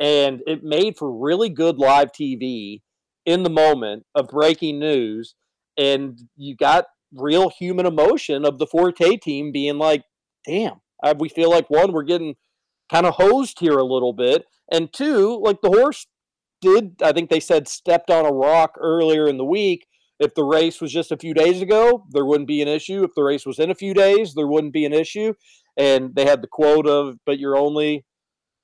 And 0.00 0.40
it 0.46 0.64
made 0.64 0.96
for 0.96 1.12
really 1.12 1.50
good 1.50 1.76
live 1.76 2.10
TV 2.10 2.80
in 3.26 3.42
the 3.42 3.50
moment 3.50 4.06
of 4.14 4.28
breaking 4.28 4.78
news. 4.78 5.34
And 5.76 6.18
you 6.36 6.56
got 6.56 6.86
real 7.14 7.50
human 7.50 7.84
emotion 7.84 8.46
of 8.46 8.58
the 8.58 8.66
Forte 8.66 9.18
team 9.18 9.52
being 9.52 9.76
like, 9.76 10.04
damn, 10.46 10.80
we 11.18 11.28
feel 11.28 11.50
like 11.50 11.68
one, 11.68 11.92
we're 11.92 12.02
getting 12.02 12.36
kind 12.90 13.04
of 13.04 13.16
hosed 13.16 13.60
here 13.60 13.76
a 13.76 13.84
little 13.84 14.14
bit. 14.14 14.46
And 14.70 14.90
two, 14.90 15.38
like 15.44 15.60
the 15.60 15.68
horse 15.68 16.06
did, 16.62 16.94
I 17.02 17.12
think 17.12 17.28
they 17.28 17.40
said 17.40 17.68
stepped 17.68 18.10
on 18.10 18.24
a 18.24 18.32
rock 18.32 18.78
earlier 18.80 19.26
in 19.26 19.36
the 19.36 19.44
week. 19.44 19.86
If 20.22 20.34
the 20.34 20.44
race 20.44 20.80
was 20.80 20.92
just 20.92 21.10
a 21.10 21.16
few 21.16 21.34
days 21.34 21.60
ago, 21.60 22.04
there 22.10 22.24
wouldn't 22.24 22.46
be 22.46 22.62
an 22.62 22.68
issue. 22.68 23.02
If 23.02 23.14
the 23.16 23.24
race 23.24 23.44
was 23.44 23.58
in 23.58 23.70
a 23.70 23.74
few 23.74 23.92
days, 23.92 24.34
there 24.34 24.46
wouldn't 24.46 24.72
be 24.72 24.84
an 24.84 24.92
issue. 24.92 25.34
And 25.76 26.14
they 26.14 26.24
had 26.24 26.42
the 26.42 26.48
quote 26.48 26.86
of, 26.86 27.16
but 27.26 27.38
you're 27.38 27.56
only 27.56 28.04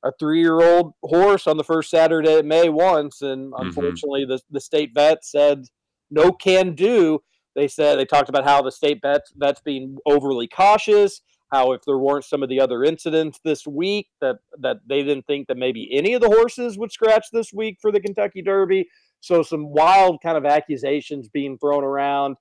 a 0.05 0.13
three 0.21 0.41
year 0.41 0.61
old 0.61 0.93
horse 1.03 1.49
on 1.49 1.57
the 1.57 1.65
first 1.65 1.91
Saturday 1.91 2.39
of 2.39 2.45
May 2.45 2.69
once. 2.69 3.23
And 3.23 3.53
mm-hmm. 3.53 3.67
unfortunately, 3.67 4.25
the, 4.25 4.41
the 4.51 4.61
state 4.61 4.91
vet 4.95 5.25
said, 5.25 5.65
no 6.11 6.31
can 6.31 6.77
do. 6.77 7.21
They 7.57 7.67
said 7.67 7.99
they 7.99 8.05
talked 8.05 8.29
about 8.29 8.45
how 8.45 8.63
the 8.63 8.71
state 8.71 9.01
vets, 9.03 9.33
vets 9.37 9.61
being 9.61 9.97
overly 10.07 10.47
cautious, 10.47 11.23
how 11.51 11.73
if 11.73 11.83
there 11.87 11.99
weren't 11.99 12.25
some 12.25 12.43
of 12.43 12.49
the 12.49 12.61
other 12.61 12.85
incidents 12.85 13.41
this 13.43 13.67
week 13.67 14.09
that 14.21 14.37
that 14.61 14.77
they 14.87 15.03
didn't 15.03 15.27
think 15.27 15.49
that 15.49 15.57
maybe 15.57 15.89
any 15.93 16.15
of 16.15 16.21
the 16.21 16.29
horses 16.29 16.79
would 16.79 16.93
scratch 16.93 17.27
this 17.33 17.53
week 17.53 17.79
for 17.81 17.91
the 17.91 18.01
Kentucky 18.01 18.43
Derby. 18.43 18.87
So 19.21 19.43
some 19.43 19.73
wild 19.73 20.21
kind 20.23 20.37
of 20.37 20.47
accusations 20.47 21.29
being 21.29 21.59
thrown 21.59 21.85
around. 21.85 22.37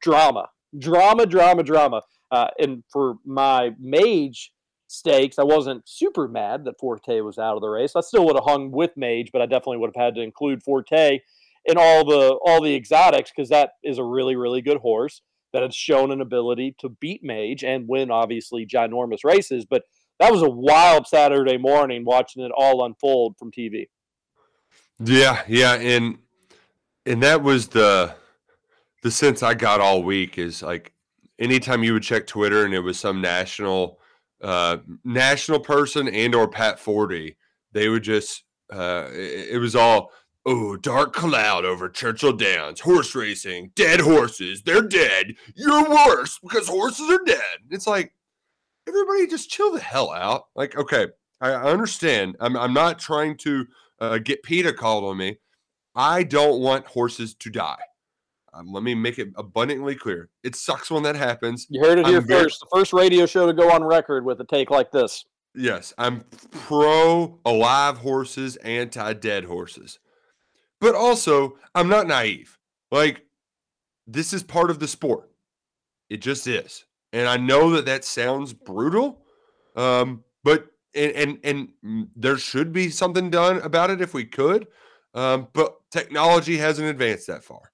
Drama, 0.00 0.48
drama, 0.78 1.26
drama, 1.26 1.62
drama. 1.62 2.02
Uh, 2.30 2.48
and 2.58 2.84
for 2.92 3.16
my 3.24 3.70
Mage 3.80 4.52
stakes, 4.88 5.38
I 5.38 5.44
wasn't 5.44 5.88
super 5.88 6.28
mad 6.28 6.64
that 6.64 6.78
Forte 6.78 7.20
was 7.20 7.38
out 7.38 7.56
of 7.56 7.62
the 7.62 7.68
race. 7.68 7.92
I 7.96 8.00
still 8.00 8.24
would 8.26 8.36
have 8.36 8.44
hung 8.44 8.70
with 8.70 8.96
Mage, 8.96 9.30
but 9.32 9.42
I 9.42 9.46
definitely 9.46 9.78
would 9.78 9.92
have 9.94 10.04
had 10.04 10.14
to 10.16 10.22
include 10.22 10.62
Forte 10.62 11.20
in 11.64 11.76
all 11.76 12.04
the 12.04 12.38
all 12.44 12.62
the 12.62 12.74
exotics 12.74 13.30
because 13.34 13.50
that 13.50 13.72
is 13.84 13.98
a 13.98 14.04
really 14.04 14.36
really 14.36 14.62
good 14.62 14.78
horse 14.78 15.22
that 15.52 15.62
has 15.62 15.74
shown 15.74 16.10
an 16.10 16.20
ability 16.20 16.74
to 16.78 16.88
beat 16.88 17.22
Mage 17.24 17.64
and 17.64 17.88
win 17.88 18.10
obviously 18.10 18.66
ginormous 18.66 19.24
races. 19.24 19.64
But 19.64 19.82
that 20.20 20.32
was 20.32 20.42
a 20.42 20.50
wild 20.50 21.06
Saturday 21.06 21.56
morning 21.56 22.04
watching 22.04 22.44
it 22.44 22.52
all 22.56 22.84
unfold 22.84 23.36
from 23.38 23.50
TV. 23.50 23.86
Yeah, 25.00 25.42
yeah, 25.46 25.74
and 25.74 26.18
and 27.06 27.22
that 27.22 27.42
was 27.42 27.68
the 27.68 28.14
the 29.02 29.10
sense 29.10 29.42
I 29.42 29.54
got 29.54 29.80
all 29.80 30.02
week 30.02 30.38
is 30.38 30.62
like 30.62 30.92
anytime 31.38 31.84
you 31.84 31.92
would 31.92 32.02
check 32.02 32.26
Twitter 32.26 32.64
and 32.64 32.74
it 32.74 32.80
was 32.80 32.98
some 32.98 33.20
national 33.20 33.98
uh 34.42 34.78
national 35.04 35.60
person 35.60 36.08
and 36.08 36.34
or 36.34 36.48
Pat 36.48 36.78
Forde, 36.80 37.36
they 37.72 37.88
would 37.88 38.02
just 38.02 38.44
uh 38.72 39.08
it, 39.12 39.50
it 39.52 39.58
was 39.58 39.76
all 39.76 40.10
oh 40.46 40.76
dark 40.76 41.12
cloud 41.12 41.64
over 41.64 41.88
Churchill 41.88 42.32
Downs, 42.36 42.80
horse 42.80 43.14
racing, 43.14 43.70
dead 43.76 44.00
horses, 44.00 44.62
they're 44.62 44.82
dead. 44.82 45.34
You're 45.54 45.88
worse 45.88 46.40
because 46.42 46.68
horses 46.68 47.08
are 47.08 47.24
dead. 47.24 47.58
It's 47.70 47.86
like 47.86 48.14
everybody 48.88 49.28
just 49.28 49.50
chill 49.50 49.72
the 49.72 49.80
hell 49.80 50.10
out. 50.10 50.46
Like, 50.56 50.76
okay, 50.76 51.08
I, 51.40 51.50
I 51.50 51.70
understand. 51.70 52.36
I'm 52.40 52.56
I'm 52.56 52.74
not 52.74 52.98
trying 52.98 53.36
to 53.38 53.66
uh, 54.00 54.18
get 54.18 54.42
PETA 54.42 54.72
called 54.72 55.04
on 55.04 55.16
me. 55.16 55.38
I 55.94 56.22
don't 56.22 56.60
want 56.60 56.86
horses 56.86 57.34
to 57.34 57.50
die. 57.50 57.82
Um, 58.54 58.72
let 58.72 58.82
me 58.82 58.94
make 58.94 59.18
it 59.18 59.28
abundantly 59.36 59.94
clear. 59.94 60.30
It 60.42 60.56
sucks 60.56 60.90
when 60.90 61.02
that 61.02 61.16
happens. 61.16 61.66
You 61.68 61.80
heard 61.82 61.98
it 61.98 62.06
here 62.06 62.18
I'm 62.18 62.26
very- 62.26 62.44
first. 62.44 62.60
The 62.60 62.78
first 62.78 62.92
radio 62.92 63.26
show 63.26 63.46
to 63.46 63.52
go 63.52 63.70
on 63.70 63.84
record 63.84 64.24
with 64.24 64.40
a 64.40 64.44
take 64.44 64.70
like 64.70 64.90
this. 64.90 65.24
Yes, 65.54 65.92
I'm 65.98 66.24
pro 66.52 67.40
alive 67.44 67.98
horses, 67.98 68.56
anti 68.56 69.12
dead 69.14 69.44
horses. 69.44 69.98
But 70.80 70.94
also, 70.94 71.56
I'm 71.74 71.88
not 71.88 72.06
naive. 72.06 72.56
Like, 72.92 73.24
this 74.06 74.32
is 74.32 74.42
part 74.42 74.70
of 74.70 74.78
the 74.78 74.86
sport. 74.86 75.30
It 76.08 76.18
just 76.18 76.46
is. 76.46 76.84
And 77.12 77.26
I 77.28 77.36
know 77.36 77.70
that 77.72 77.86
that 77.86 78.04
sounds 78.04 78.52
brutal, 78.52 79.24
um, 79.74 80.22
but 80.44 80.66
and, 80.98 81.38
and 81.44 81.68
and 81.82 82.08
there 82.16 82.36
should 82.36 82.72
be 82.72 82.90
something 82.90 83.30
done 83.30 83.60
about 83.60 83.90
it 83.90 84.00
if 84.00 84.12
we 84.12 84.24
could. 84.24 84.66
Um, 85.14 85.48
but 85.52 85.76
technology 85.90 86.58
hasn't 86.58 86.88
advanced 86.88 87.26
that 87.28 87.44
far 87.44 87.72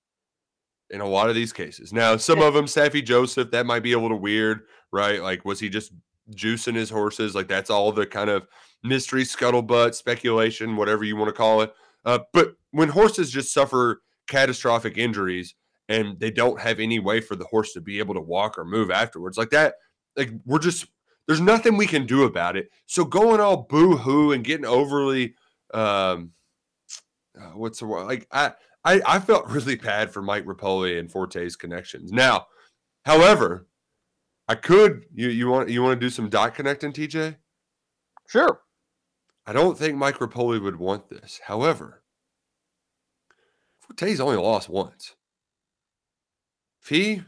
in 0.90 1.00
a 1.00 1.06
lot 1.06 1.28
of 1.28 1.34
these 1.34 1.52
cases. 1.52 1.92
Now, 1.92 2.16
some 2.16 2.40
of 2.40 2.54
them, 2.54 2.66
Saffie 2.66 3.04
Joseph, 3.04 3.50
that 3.50 3.66
might 3.66 3.82
be 3.82 3.92
a 3.92 3.98
little 3.98 4.20
weird, 4.20 4.60
right? 4.92 5.20
Like, 5.20 5.44
was 5.44 5.58
he 5.58 5.68
just 5.68 5.92
juicing 6.30 6.76
his 6.76 6.90
horses? 6.90 7.34
Like, 7.34 7.48
that's 7.48 7.70
all 7.70 7.90
the 7.90 8.06
kind 8.06 8.30
of 8.30 8.46
mystery, 8.82 9.24
scuttlebutt, 9.24 9.94
speculation, 9.94 10.76
whatever 10.76 11.04
you 11.04 11.16
want 11.16 11.28
to 11.28 11.32
call 11.32 11.62
it. 11.62 11.74
Uh, 12.04 12.20
but 12.32 12.54
when 12.70 12.90
horses 12.90 13.30
just 13.30 13.52
suffer 13.52 14.02
catastrophic 14.28 14.96
injuries 14.96 15.54
and 15.88 16.18
they 16.20 16.30
don't 16.30 16.60
have 16.60 16.78
any 16.78 16.98
way 16.98 17.20
for 17.20 17.34
the 17.34 17.46
horse 17.46 17.72
to 17.72 17.80
be 17.80 17.98
able 17.98 18.14
to 18.14 18.20
walk 18.20 18.58
or 18.58 18.64
move 18.64 18.90
afterwards, 18.90 19.37
like 19.37 19.50
that, 19.50 19.74
like 20.16 20.30
we're 20.44 20.58
just 20.58 20.87
there's 21.26 21.40
nothing 21.40 21.76
we 21.76 21.87
can 21.87 22.06
do 22.06 22.24
about 22.24 22.56
it. 22.56 22.70
So 22.87 23.04
going 23.04 23.40
all 23.40 23.62
boo 23.68 23.96
hoo 23.96 24.32
and 24.32 24.44
getting 24.44 24.66
overly, 24.66 25.34
um, 25.72 26.32
uh, 27.38 27.50
what's 27.54 27.78
the 27.78 27.87
word? 27.87 28.06
Like 28.06 28.26
I, 28.30 28.52
I, 28.84 29.00
I 29.06 29.18
felt 29.18 29.48
really 29.48 29.76
bad 29.76 30.12
for 30.12 30.22
Mike 30.22 30.44
Repole 30.44 30.98
and 30.98 31.10
Forte's 31.10 31.56
connections. 31.56 32.12
Now, 32.12 32.46
however, 33.04 33.66
I 34.46 34.54
could 34.54 35.06
you 35.14 35.28
you 35.28 35.48
want 35.48 35.70
you 35.70 35.82
want 35.82 35.98
to 35.98 36.06
do 36.06 36.10
some 36.10 36.28
dot 36.28 36.54
connecting, 36.54 36.92
TJ? 36.92 37.37
Sure. 38.28 38.60
I 39.46 39.52
don't 39.52 39.76
think 39.76 39.96
Mike 39.96 40.18
Repole 40.18 40.62
would 40.62 40.76
want 40.76 41.08
this. 41.08 41.40
However, 41.46 42.02
Forte's 43.80 44.20
only 44.20 44.37
lost 44.37 44.68
once. 44.68 45.14
If 46.82 46.88
he, 46.88 47.22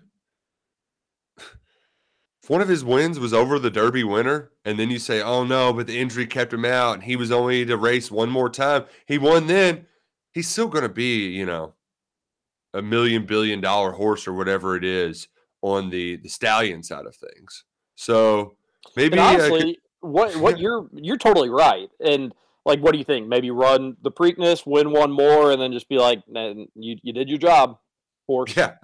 if 2.47 2.51
one 2.51 2.61
of 2.61 2.69
his 2.69 2.85
wins 2.85 3.19
was 3.19 3.35
over 3.35 3.59
the 3.59 3.73
Derby 3.73 4.05
winner, 4.05 4.53
and 4.65 4.79
then 4.79 4.89
you 4.89 5.01
say, 5.01 5.21
"Oh 5.21 5.43
no," 5.43 5.73
but 5.73 5.89
the 5.89 5.99
injury 5.99 6.29
kept 6.29 6.53
him 6.53 6.65
out, 6.65 6.95
and 6.95 7.03
he 7.03 7.17
was 7.17 7.33
only 7.33 7.65
to 7.65 7.77
race 7.77 8.09
one 8.09 8.31
more 8.31 8.49
time. 8.49 8.85
He 9.05 9.19
won 9.19 9.49
then. 9.49 9.87
He's 10.31 10.49
still 10.49 10.69
going 10.69 10.85
to 10.85 10.89
be, 10.89 11.27
you 11.27 11.45
know, 11.45 11.75
a 12.73 12.81
million 12.83 13.27
billion 13.27 13.61
dollar 13.61 13.91
horse 13.91 14.29
or 14.29 14.33
whatever 14.33 14.77
it 14.77 14.85
is 14.85 15.27
on 15.61 15.91
the 15.91 16.19
the 16.19 16.29
stallion 16.29 16.85
side 16.85 17.07
of 17.07 17.17
things. 17.17 17.65
So 17.97 18.57
maybe 18.95 19.19
And 19.19 19.21
uh, 19.23 19.25
honestly, 19.25 19.79
what 19.99 20.37
what 20.37 20.59
you're 20.61 20.89
you're 20.93 21.17
totally 21.17 21.51
right. 21.51 21.91
And 21.99 22.33
like, 22.65 22.79
what 22.79 22.93
do 22.93 22.99
you 22.99 23.05
think? 23.05 23.27
Maybe 23.27 23.51
run 23.51 23.97
the 24.03 24.13
Preakness, 24.13 24.65
win 24.65 24.93
one 24.93 25.11
more, 25.11 25.51
and 25.51 25.61
then 25.61 25.73
just 25.73 25.89
be 25.89 25.99
like, 25.99 26.23
"Man, 26.29 26.69
you 26.77 26.97
you 27.03 27.13
did 27.13 27.29
your 27.29 27.39
job, 27.39 27.79
horse." 28.29 28.57
Yeah. 28.57 28.77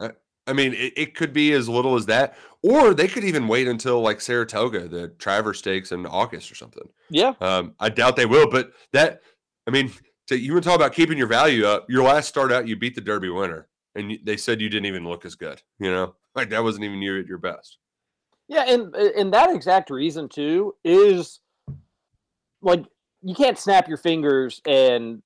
I- 0.47 0.53
mean, 0.53 0.73
it, 0.75 0.93
it 0.97 1.15
could 1.15 1.33
be 1.33 1.53
as 1.53 1.69
little 1.69 1.95
as 1.97 2.07
that, 2.07 2.37
or 2.63 2.95
they 2.95 3.09
could 3.09 3.25
even 3.25 3.49
wait 3.49 3.69
until 3.69 4.01
like 4.01 4.21
Saratoga, 4.21 4.89
the 4.89 5.09
Travers 5.19 5.59
Stakes 5.59 5.93
in 5.93 6.07
August 6.07 6.51
or 6.51 6.55
something. 6.55 6.89
Yeah. 7.11 7.35
Um, 7.41 7.75
I 7.81 7.89
doubt 7.89 8.17
they 8.17 8.27
will, 8.27 8.49
but 8.51 8.73
that, 8.93 9.21
I 9.67 9.71
mean, 9.71 9.93
to, 10.29 10.39
you 10.39 10.53
want 10.53 10.65
to 10.65 10.69
talk 10.69 10.77
about 10.77 10.93
keeping 10.93 11.19
your 11.19 11.27
value 11.27 11.67
up. 11.67 11.91
Your 11.91 12.05
last 12.05 12.29
start 12.29 12.53
out, 12.53 12.69
you 12.69 12.77
beat 12.77 12.95
the 12.95 13.01
Derby 13.01 13.29
winner, 13.29 13.69
and 13.95 14.13
you, 14.13 14.19
they 14.23 14.37
said 14.37 14.61
you 14.61 14.69
didn't 14.69 14.87
even 14.87 15.07
look 15.07 15.25
as 15.25 15.35
good. 15.35 15.63
You 15.79 15.91
know, 15.91 16.15
like 16.35 16.51
that 16.51 16.63
wasn't 16.63 16.85
even 16.85 17.03
you 17.03 17.19
at 17.19 17.27
your 17.27 17.39
best. 17.39 17.79
Yeah, 18.49 18.65
and 18.69 18.95
and 18.95 19.33
that 19.33 19.55
exact 19.55 19.91
reason 19.91 20.29
too 20.29 20.75
is 20.85 21.41
like 22.61 22.85
you 23.23 23.35
can't 23.35 23.59
snap 23.59 23.89
your 23.89 23.97
fingers 23.97 24.61
and 24.67 25.23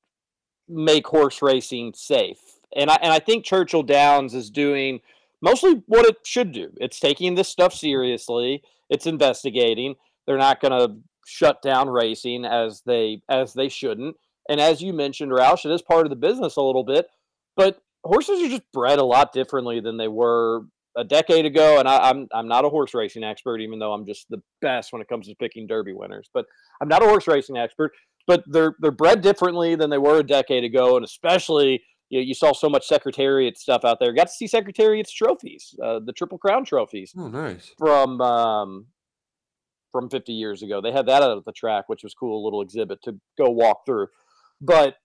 make 0.69 1.07
horse 1.07 1.43
racing 1.43 1.95
safe. 1.95 2.39
And 2.75 2.91
I 2.91 2.99
and 3.03 3.13
I 3.13 3.19
think 3.19 3.45
Churchill 3.45 3.83
Downs 3.83 4.35
is 4.35 4.51
doing 4.51 5.01
mostly 5.41 5.83
what 5.87 6.07
it 6.07 6.17
should 6.25 6.53
do. 6.53 6.73
It's 6.81 7.01
taking 7.01 7.35
this 7.35 7.49
stuff 7.49 7.75
seriously. 7.75 8.63
It's 8.91 9.07
investigating. 9.07 9.95
They're 10.27 10.39
not 10.39 10.61
going 10.61 10.73
to 10.73 10.97
shut 11.27 11.61
down 11.63 11.89
racing 11.89 12.45
as 12.45 12.83
they 12.87 13.23
as 13.29 13.53
they 13.53 13.69
shouldn't. 13.69 14.17
And 14.49 14.61
as 14.61 14.81
you 14.81 14.93
mentioned, 14.93 15.33
Roush, 15.33 15.65
it 15.65 15.73
is 15.73 15.83
part 15.83 16.07
of 16.07 16.11
the 16.11 16.17
business 16.17 16.57
a 16.57 16.63
little 16.63 16.85
bit, 16.85 17.07
but 17.57 17.79
horses 18.05 18.43
are 18.43 18.49
just 18.49 18.71
bred 18.73 18.99
a 18.99 19.05
lot 19.05 19.33
differently 19.33 19.81
than 19.81 19.97
they 19.97 20.09
were 20.09 20.63
a 20.97 21.05
decade 21.05 21.45
ago. 21.45 21.79
And 21.79 21.89
I, 21.89 22.11
I'm 22.11 22.29
I'm 22.33 22.49
not 22.49 22.65
a 22.65 22.69
horse 22.69 22.95
racing 22.95 23.25
expert, 23.25 23.61
even 23.61 23.79
though 23.79 23.93
I'm 23.93 24.07
just 24.07 24.29
the 24.31 24.43
best 24.63 24.93
when 24.93 25.03
it 25.03 25.09
comes 25.09 25.27
to 25.27 25.35
picking 25.35 25.67
Derby 25.67 25.93
winners. 25.93 26.31
But 26.33 26.47
I'm 26.81 26.89
not 26.89 27.03
a 27.03 27.07
horse 27.07 27.27
racing 27.27 27.57
expert. 27.57 27.93
But 28.27 28.43
they're 28.47 28.75
they're 28.81 28.91
bred 28.91 29.21
differently 29.21 29.77
than 29.77 29.91
they 29.91 29.99
were 29.99 30.19
a 30.19 30.27
decade 30.27 30.65
ago, 30.65 30.97
and 30.97 31.05
especially 31.05 31.83
you, 32.11 32.19
know, 32.21 32.25
you 32.25 32.35
saw 32.35 32.53
so 32.53 32.69
much 32.69 32.87
Secretariat 32.87 33.59
stuff 33.59 33.85
out 33.85 33.99
there. 34.01 34.13
Got 34.13 34.29
to 34.29 34.33
see 34.33 34.47
Secretariat's 34.47 35.13
trophies, 35.13 35.75
uh, 35.83 36.01
the 36.05 36.13
Triple 36.13 36.39
Crown 36.39 36.65
trophies 36.65 37.13
Oh, 37.17 37.29
nice. 37.29 37.73
from 37.79 38.21
um, 38.21 38.87
from 39.93 40.09
50 40.11 40.33
years 40.33 40.63
ago. 40.63 40.81
They 40.81 40.93
had 40.93 41.07
that 41.07 41.23
out 41.23 41.37
at 41.39 41.45
the 41.45 41.53
track, 41.53 41.89
which 41.89 42.03
was 42.03 42.15
cool, 42.15 42.43
a 42.43 42.45
little 42.45 42.61
exhibit 42.63 43.03
to 43.05 43.19
go 43.39 43.51
walk 43.51 43.87
through. 43.87 44.09
But 44.61 44.97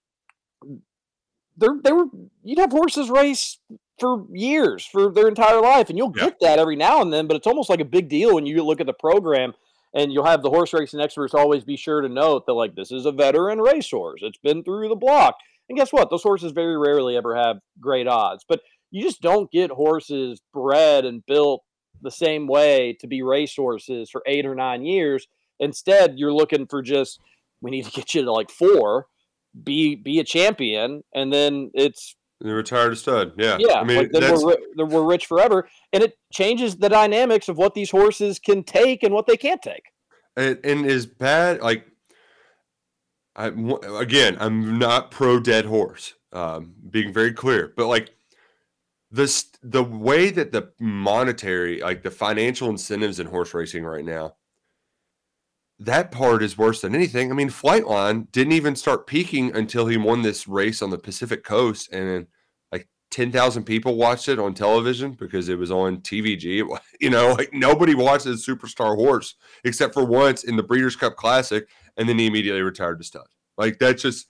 there, 1.58 1.76
they 1.84 1.92
were 1.92 2.06
you'd 2.44 2.60
have 2.60 2.72
horses 2.72 3.10
race 3.10 3.58
for 4.00 4.26
years, 4.34 4.86
for 4.86 5.12
their 5.12 5.28
entire 5.28 5.62
life, 5.62 5.90
and 5.90 5.98
you'll 5.98 6.14
Yeah. 6.16 6.26
get 6.26 6.40
that 6.42 6.60
every 6.60 6.76
now 6.76 7.02
and 7.02 7.14
then. 7.14 7.28
But 7.28 7.38
it's 7.38 7.48
almost 7.48 7.70
like 7.70 7.82
a 7.82 7.86
big 7.86 8.10
deal 8.10 8.36
when 8.36 8.46
you 8.46 8.64
look 8.64 8.80
at 8.82 8.88
the 8.88 8.94
program. 8.94 9.54
And 9.94 10.14
you'll 10.14 10.24
have 10.26 10.42
the 10.42 10.50
horse 10.50 10.74
racing 10.74 11.02
experts 11.02 11.34
always 11.34 11.66
be 11.66 11.76
sure 11.76 12.00
to 12.00 12.08
note 12.08 12.46
that, 12.46 12.54
like, 12.54 12.76
this 12.76 12.94
is 12.94 13.06
a 13.06 13.12
veteran 13.12 13.60
racehorse. 13.60 14.22
It's 14.24 14.38
been 14.38 14.64
through 14.64 14.88
the 14.88 14.96
block. 14.96 15.36
And 15.72 15.78
guess 15.78 15.94
what? 15.94 16.10
Those 16.10 16.22
horses 16.22 16.52
very 16.52 16.78
rarely 16.78 17.16
ever 17.16 17.34
have 17.34 17.62
great 17.80 18.06
odds. 18.06 18.44
But 18.46 18.60
you 18.92 19.02
just 19.02 19.22
don't 19.22 19.50
get 19.52 19.72
horses 19.72 20.42
bred 20.54 21.06
and 21.06 21.26
built 21.26 21.64
the 22.02 22.12
same 22.12 22.46
way 22.46 22.98
to 23.00 23.08
be 23.08 23.22
race 23.22 23.56
horses 23.56 24.10
for 24.10 24.22
eight 24.26 24.46
or 24.46 24.54
nine 24.54 24.84
years. 24.84 25.28
Instead, 25.62 26.20
you're 26.20 26.34
looking 26.34 26.68
for 26.68 26.82
just 26.82 27.22
we 27.62 27.72
need 27.72 27.86
to 27.86 27.92
get 27.92 28.14
you 28.14 28.22
to 28.26 28.32
like 28.34 28.50
four, 28.52 29.06
be 29.64 29.96
be 29.96 30.20
a 30.20 30.26
champion, 30.26 31.04
and 31.16 31.32
then 31.32 31.72
it's 31.74 32.18
They 32.44 32.52
retired 32.52 32.92
a 32.92 32.98
stud. 32.98 33.32
Yeah. 33.38 33.56
yeah, 33.58 33.80
I 33.80 33.86
mean, 33.86 33.98
like 33.98 34.12
then 34.12 34.44
we're, 34.44 34.58
then 34.76 34.90
we're 34.90 35.06
rich 35.06 35.26
forever, 35.26 35.70
and 35.94 36.04
it 36.04 36.18
changes 36.34 36.76
the 36.76 36.90
dynamics 36.90 37.48
of 37.48 37.58
what 37.58 37.76
these 37.76 37.92
horses 37.92 38.40
can 38.40 38.66
take 38.66 39.04
and 39.04 39.14
what 39.14 39.26
they 39.26 39.38
can't 39.38 39.62
take. 39.62 39.84
and, 40.36 40.60
and 40.66 40.86
is 40.86 41.06
bad. 41.06 41.62
Like, 41.62 41.86
I 43.36 43.48
again, 44.00 44.38
I'm 44.39 44.78
not 44.78 45.12
pro 45.12 45.39
dead 45.39 45.65
horse. 45.65 46.15
Um, 46.34 46.76
being 46.89 47.12
very 47.12 47.34
clear, 47.34 47.74
but 47.76 47.88
like 47.88 48.15
this, 49.12 49.50
the 49.62 49.84
way 49.84 50.32
that 50.32 50.54
the 50.54 50.72
monetary, 50.80 51.82
like 51.82 52.04
the 52.04 52.12
financial 52.12 52.70
incentives 52.70 53.20
in 53.20 53.28
horse 53.28 53.54
racing 53.54 53.84
right 53.84 54.06
now, 54.06 54.36
that 55.78 56.12
part 56.12 56.44
is 56.44 56.58
worse 56.58 56.82
than 56.82 56.96
anything. 56.96 57.32
I 57.32 57.36
mean, 57.36 57.50
Flightline 57.50 58.32
didn't 58.32 58.54
even 58.54 58.76
start 58.76 59.08
peaking 59.08 59.56
until 59.56 59.88
he 59.88 59.98
won 59.98 60.22
this 60.22 60.48
race 60.48 60.82
on 60.82 60.91
the 60.91 60.98
Pacific 60.98 61.44
Coast, 61.44 61.91
and 61.91 62.28
like 62.72 62.88
ten 63.10 63.32
thousand 63.32 63.63
people 63.63 63.96
watched 63.98 64.30
it 64.30 64.39
on 64.39 64.54
television 64.54 65.13
because 65.13 65.50
it 65.50 65.58
was 65.58 65.72
on 65.72 65.98
TVG. 65.98 66.65
You 67.02 67.10
know, 67.10 67.32
like 67.34 67.52
nobody 67.52 67.96
watches 67.96 68.48
a 68.48 68.52
Superstar 68.52 68.96
Horse 68.96 69.34
except 69.63 69.96
for 69.96 70.06
once 70.06 70.44
in 70.44 70.56
the 70.56 70.62
Breeders' 70.62 70.96
Cup 70.96 71.15
Classic, 71.15 71.67
and 71.97 72.08
then 72.08 72.19
he 72.19 72.27
immediately 72.27 72.62
retired 72.62 72.99
to 72.99 73.04
stud. 73.04 73.27
Like 73.58 73.80
that's 73.80 74.01
just 74.01 74.27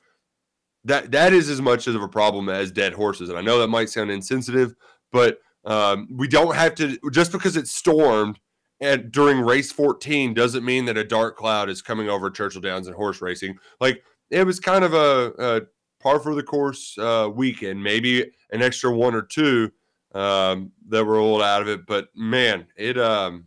that 0.85 1.11
that 1.11 1.33
is 1.33 1.49
as 1.49 1.61
much 1.61 1.87
of 1.87 2.01
a 2.01 2.07
problem 2.07 2.49
as 2.49 2.71
dead 2.71 2.93
horses. 2.93 3.29
And 3.29 3.37
I 3.37 3.41
know 3.41 3.59
that 3.59 3.67
might 3.67 3.89
sound 3.89 4.11
insensitive, 4.11 4.75
but 5.11 5.39
um, 5.65 6.07
we 6.11 6.27
don't 6.27 6.55
have 6.55 6.75
to 6.75 6.97
just 7.11 7.31
because 7.31 7.55
it 7.55 7.67
stormed 7.67 8.39
and 8.81 9.11
during 9.11 9.41
race 9.41 9.71
14 9.71 10.33
doesn't 10.33 10.65
mean 10.65 10.85
that 10.85 10.97
a 10.97 11.03
dark 11.03 11.37
cloud 11.37 11.69
is 11.69 11.83
coming 11.83 12.09
over 12.09 12.31
Churchill 12.31 12.61
Downs 12.61 12.87
and 12.87 12.95
horse 12.95 13.21
racing. 13.21 13.57
Like 13.79 14.03
it 14.31 14.45
was 14.45 14.59
kind 14.59 14.83
of 14.83 14.93
a, 14.93 15.33
a 15.37 15.61
par 16.01 16.19
for 16.19 16.33
the 16.33 16.41
course 16.41 16.97
uh, 16.97 17.29
weekend, 17.33 17.83
maybe 17.83 18.31
an 18.51 18.63
extra 18.63 18.91
one 18.91 19.13
or 19.13 19.21
two 19.21 19.71
um, 20.15 20.71
that 20.89 21.05
were 21.05 21.17
rolled 21.17 21.43
out 21.43 21.61
of 21.61 21.67
it. 21.67 21.85
But 21.85 22.07
man, 22.15 22.65
it 22.75 22.97
um, 22.97 23.45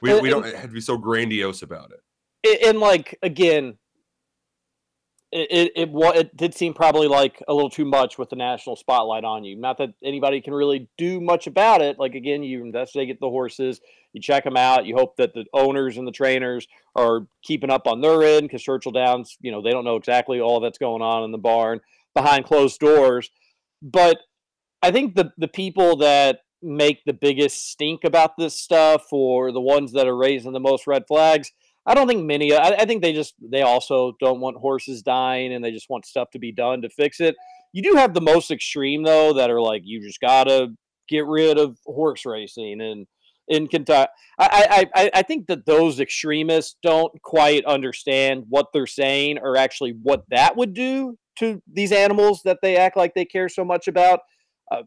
we, 0.00 0.18
we 0.20 0.30
don't 0.30 0.46
have 0.46 0.62
to 0.62 0.68
be 0.68 0.80
so 0.80 0.96
grandiose 0.96 1.62
about 1.62 1.90
it. 1.90 2.00
And 2.64 2.78
like 2.78 3.18
again, 3.22 3.78
it 5.32 5.72
it 5.76 5.90
it, 5.90 5.90
it 5.92 6.36
did 6.36 6.54
seem 6.54 6.74
probably 6.74 7.08
like 7.08 7.42
a 7.48 7.54
little 7.54 7.70
too 7.70 7.84
much 7.84 8.18
with 8.18 8.30
the 8.30 8.36
national 8.36 8.76
spotlight 8.76 9.24
on 9.24 9.44
you. 9.44 9.56
Not 9.56 9.78
that 9.78 9.94
anybody 10.02 10.40
can 10.40 10.54
really 10.54 10.88
do 10.96 11.20
much 11.20 11.46
about 11.46 11.82
it. 11.82 11.98
Like 11.98 12.14
again, 12.14 12.42
you 12.42 12.62
investigate 12.62 13.18
the 13.20 13.30
horses, 13.30 13.80
you 14.12 14.20
check 14.20 14.44
them 14.44 14.56
out. 14.56 14.86
You 14.86 14.96
hope 14.96 15.16
that 15.16 15.34
the 15.34 15.44
owners 15.52 15.96
and 15.96 16.06
the 16.06 16.12
trainers 16.12 16.66
are 16.94 17.26
keeping 17.42 17.70
up 17.70 17.86
on 17.86 18.00
their 18.00 18.22
end 18.22 18.42
because 18.42 18.62
Churchill 18.62 18.92
Downs, 18.92 19.36
you 19.40 19.50
know, 19.50 19.62
they 19.62 19.70
don't 19.70 19.84
know 19.84 19.96
exactly 19.96 20.40
all 20.40 20.60
that's 20.60 20.78
going 20.78 21.02
on 21.02 21.24
in 21.24 21.32
the 21.32 21.38
barn 21.38 21.80
behind 22.14 22.44
closed 22.44 22.80
doors. 22.80 23.30
But 23.82 24.18
I 24.82 24.90
think 24.90 25.14
the 25.14 25.32
the 25.36 25.48
people 25.48 25.96
that 25.98 26.40
make 26.62 27.04
the 27.04 27.12
biggest 27.12 27.70
stink 27.70 28.04
about 28.04 28.36
this 28.36 28.58
stuff 28.58 29.12
or 29.12 29.52
the 29.52 29.60
ones 29.60 29.92
that 29.92 30.06
are 30.06 30.16
raising 30.16 30.52
the 30.52 30.60
most 30.60 30.86
red 30.86 31.06
flags 31.06 31.52
I 31.86 31.94
don't 31.94 32.08
think 32.08 32.24
many. 32.24 32.52
I, 32.52 32.70
I 32.70 32.84
think 32.84 33.02
they 33.02 33.12
just 33.12 33.34
they 33.40 33.62
also 33.62 34.12
don't 34.20 34.40
want 34.40 34.56
horses 34.56 35.02
dying, 35.02 35.52
and 35.52 35.64
they 35.64 35.70
just 35.70 35.88
want 35.88 36.06
stuff 36.06 36.30
to 36.30 36.38
be 36.38 36.52
done 36.52 36.82
to 36.82 36.88
fix 36.88 37.20
it. 37.20 37.36
You 37.72 37.82
do 37.82 37.94
have 37.94 38.14
the 38.14 38.20
most 38.20 38.50
extreme 38.50 39.04
though, 39.04 39.32
that 39.34 39.50
are 39.50 39.60
like 39.60 39.82
you 39.84 40.00
just 40.00 40.20
gotta 40.20 40.68
get 41.08 41.26
rid 41.26 41.58
of 41.58 41.78
horse 41.86 42.26
racing, 42.26 42.80
and 42.80 43.06
in 43.48 43.68
Kentucky, 43.68 44.10
I 44.38 44.88
I 44.94 45.10
I, 45.14 45.22
think 45.22 45.46
that 45.46 45.66
those 45.66 46.00
extremists 46.00 46.76
don't 46.82 47.12
quite 47.22 47.64
understand 47.64 48.44
what 48.48 48.66
they're 48.72 48.86
saying, 48.86 49.38
or 49.38 49.56
actually 49.56 49.94
what 50.02 50.24
that 50.30 50.56
would 50.56 50.74
do 50.74 51.16
to 51.38 51.62
these 51.72 51.92
animals 51.92 52.40
that 52.44 52.58
they 52.62 52.76
act 52.76 52.96
like 52.96 53.14
they 53.14 53.24
care 53.24 53.48
so 53.48 53.64
much 53.64 53.86
about. 53.86 54.20
Uh, 54.70 54.82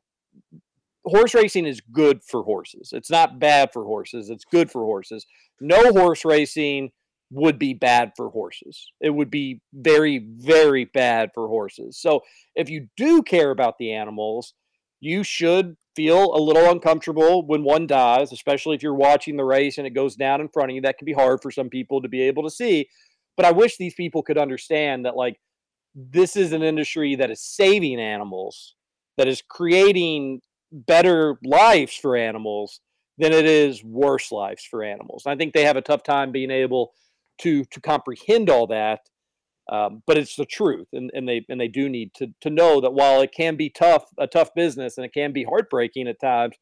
horse 1.06 1.34
racing 1.34 1.66
is 1.66 1.82
good 1.92 2.24
for 2.24 2.44
horses. 2.44 2.92
It's 2.94 3.10
not 3.10 3.40
bad 3.40 3.72
for 3.74 3.84
horses. 3.84 4.30
It's 4.30 4.46
good 4.46 4.72
for 4.72 4.84
horses 4.84 5.26
no 5.60 5.92
horse 5.92 6.26
racing 6.26 6.92
would 7.32 7.60
be 7.60 7.74
bad 7.74 8.14
for 8.16 8.30
horses. 8.30 8.92
It 9.02 9.12
would 9.12 9.30
be 9.30 9.62
very, 9.74 10.20
very 10.20 10.86
bad 10.86 11.32
for 11.34 11.48
horses. 11.48 11.98
So 11.98 12.22
if 12.56 12.70
you 12.70 12.88
do 12.98 13.22
care 13.22 13.52
about 13.52 13.78
the 13.78 13.94
animals, 13.94 14.54
you 15.00 15.24
should 15.24 15.78
feel 15.96 16.34
a 16.34 16.42
little 16.42 16.70
uncomfortable 16.72 17.46
when 17.46 17.64
one 17.64 17.88
dies, 17.88 18.32
especially 18.32 18.76
if 18.76 18.84
you're 18.84 18.96
watching 18.96 19.38
the 19.38 19.46
race 19.46 19.78
and 19.78 19.86
it 19.86 19.92
goes 19.92 20.16
down 20.16 20.42
in 20.42 20.50
front 20.50 20.72
of 20.72 20.76
you. 20.76 20.82
That 20.82 20.98
can 20.98 21.06
be 21.06 21.14
hard 21.14 21.42
for 21.42 21.52
some 21.52 21.70
people 21.70 22.02
to 22.02 22.10
be 22.10 22.22
able 22.22 22.44
to 22.44 22.50
see. 22.50 22.88
But 23.38 23.46
I 23.46 23.52
wish 23.52 23.78
these 23.78 23.94
people 23.94 24.24
could 24.24 24.38
understand 24.38 25.06
that, 25.06 25.16
like, 25.16 25.40
this 25.96 26.36
is 26.36 26.52
an 26.52 26.64
industry 26.64 27.16
that 27.16 27.32
is 27.32 27.42
saving 27.42 28.00
animals, 28.00 28.76
that 29.18 29.28
is 29.28 29.42
creating 29.42 30.42
better 30.72 31.38
lives 31.44 31.96
for 31.96 32.16
animals 32.16 32.82
than 33.18 33.34
it 33.34 33.46
is 33.46 33.84
worse 33.84 34.32
lives 34.32 34.64
for 34.64 34.84
animals. 34.84 35.24
And 35.26 35.34
I 35.34 35.38
think 35.38 35.54
they 35.54 35.66
have 35.66 35.78
a 35.78 35.82
tough 35.82 36.04
time 36.04 36.32
being 36.32 36.52
able 36.52 36.94
to 37.42 37.66
to 37.66 37.82
comprehend 37.82 38.50
all 38.50 38.68
that. 38.68 39.02
Um, 39.72 40.02
but 40.08 40.18
it's 40.18 40.36
the 40.36 40.46
truth, 40.46 40.88
and, 40.94 41.12
and 41.14 41.30
they 41.30 41.46
and 41.48 41.62
they 41.62 41.68
do 41.68 41.90
need 41.90 42.14
to 42.16 42.28
to 42.42 42.50
know 42.50 42.82
that 42.82 42.94
while 42.94 43.22
it 43.22 43.32
can 43.32 43.56
be 43.56 43.70
tough, 43.70 44.06
a 44.18 44.26
tough 44.26 44.54
business, 44.56 44.98
and 44.98 45.06
it 45.06 45.14
can 45.14 45.32
be 45.32 45.44
heartbreaking 45.44 46.08
at 46.08 46.20
times, 46.20 46.56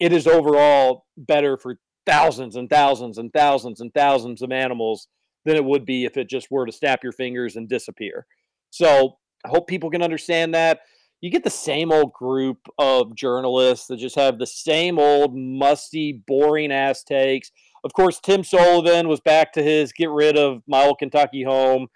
it 0.00 0.12
is 0.12 0.26
overall 0.26 1.06
better 1.16 1.56
for 1.56 1.78
thousands 2.04 2.56
and 2.56 2.68
thousands 2.68 3.18
and 3.18 3.32
thousands 3.32 3.80
and 3.80 3.94
thousands 3.94 4.42
of 4.42 4.50
animals 4.50 5.06
than 5.44 5.54
it 5.54 5.64
would 5.64 5.84
be 5.86 6.04
if 6.04 6.16
it 6.16 6.28
just 6.28 6.50
were 6.50 6.66
to 6.66 6.72
snap 6.72 7.00
your 7.04 7.12
fingers 7.12 7.54
and 7.54 7.68
disappear. 7.68 8.26
So 8.70 9.18
I 9.44 9.48
hope 9.48 9.68
people 9.68 9.90
can 9.90 10.02
understand 10.02 10.54
that 10.54 10.80
you 11.22 11.30
get 11.30 11.44
the 11.44 11.50
same 11.50 11.92
old 11.92 12.12
group 12.12 12.58
of 12.78 13.14
journalists 13.14 13.86
that 13.86 13.96
just 13.96 14.16
have 14.16 14.38
the 14.38 14.46
same 14.46 14.98
old 14.98 15.34
musty, 15.34 16.12
boring 16.26 16.72
ass 16.72 17.04
takes. 17.04 17.50
Of 17.84 17.92
course, 17.94 18.20
Tim 18.20 18.44
Sullivan 18.44 19.08
was 19.08 19.20
back 19.20 19.52
to 19.54 19.62
his 19.62 19.92
get 19.92 20.10
rid 20.10 20.36
of 20.36 20.62
my 20.66 20.82
old 20.82 20.98
Kentucky 20.98 21.44
home, 21.44 21.86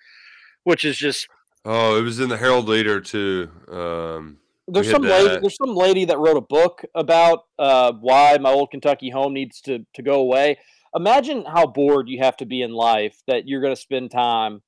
which 0.65 0.85
is 0.85 0.97
just 0.97 1.29
Oh, 1.69 1.99
it 1.99 2.03
was 2.03 2.21
in 2.21 2.29
the 2.29 2.37
Herald 2.37 2.69
Leader 2.69 3.01
too. 3.01 3.51
Um, 3.69 4.39
there's 4.69 4.89
some 4.89 5.03
lady 5.03 5.29
that. 5.29 5.41
there's 5.41 5.57
some 5.57 5.75
lady 5.75 6.05
that 6.05 6.19
wrote 6.19 6.37
a 6.37 6.41
book 6.41 6.85
about 6.95 7.41
uh, 7.59 7.93
why 7.93 8.39
my 8.41 8.51
old 8.51 8.71
Kentucky 8.71 9.11
home 9.11 9.35
needs 9.35 9.61
to 9.63 9.85
to 9.95 10.03
go 10.03 10.21
away. 10.21 10.59
Imagine 10.95 11.45
how 11.45 11.67
bored 11.67 12.09
you 12.09 12.21
have 12.21 12.37
to 12.39 12.47
be 12.47 12.63
in 12.63 12.71
life 12.71 13.21
that 13.27 13.49
you're 13.49 13.61
going 13.61 13.75
to 13.75 13.81
spend 13.81 14.13
time 14.13 14.63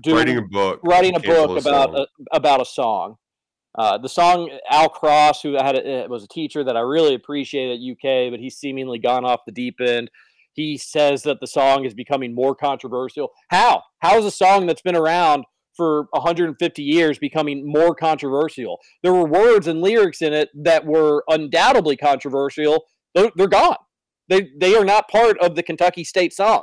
doing 0.00 0.16
writing 0.16 0.36
a 0.38 0.42
book, 0.42 0.80
writing 0.84 1.16
a 1.16 1.20
book 1.20 1.58
about 1.58 1.98
a, 1.98 2.06
about 2.32 2.60
a 2.60 2.64
song. 2.64 3.16
Uh, 3.76 3.96
the 3.96 4.08
song 4.08 4.50
Al 4.70 4.88
Cross, 4.88 5.42
who 5.42 5.56
I 5.56 5.64
had 5.64 5.76
a, 5.76 6.04
uh, 6.04 6.08
was 6.08 6.24
a 6.24 6.28
teacher 6.28 6.62
that 6.64 6.76
I 6.76 6.80
really 6.80 7.14
appreciated 7.14 7.80
at 7.80 7.92
UK, 7.92 8.30
but 8.30 8.38
he's 8.38 8.56
seemingly 8.56 8.98
gone 8.98 9.24
off 9.24 9.40
the 9.46 9.52
deep 9.52 9.76
end. 9.80 10.10
He 10.52 10.76
says 10.76 11.22
that 11.22 11.40
the 11.40 11.46
song 11.46 11.86
is 11.86 11.94
becoming 11.94 12.34
more 12.34 12.54
controversial. 12.54 13.30
How? 13.48 13.82
How 14.00 14.18
is 14.18 14.26
a 14.26 14.30
song 14.30 14.66
that's 14.66 14.82
been 14.82 14.96
around 14.96 15.44
for 15.74 16.06
150 16.10 16.82
years 16.82 17.18
becoming 17.18 17.66
more 17.66 17.94
controversial? 17.94 18.78
There 19.02 19.14
were 19.14 19.26
words 19.26 19.66
and 19.66 19.80
lyrics 19.80 20.20
in 20.20 20.34
it 20.34 20.50
that 20.62 20.84
were 20.84 21.24
undoubtedly 21.28 21.96
controversial. 21.96 22.84
They're, 23.14 23.30
they're 23.36 23.48
gone. 23.48 23.76
They 24.28 24.50
they 24.58 24.74
are 24.74 24.84
not 24.84 25.08
part 25.08 25.38
of 25.40 25.56
the 25.56 25.62
Kentucky 25.62 26.04
state 26.04 26.32
song. 26.32 26.62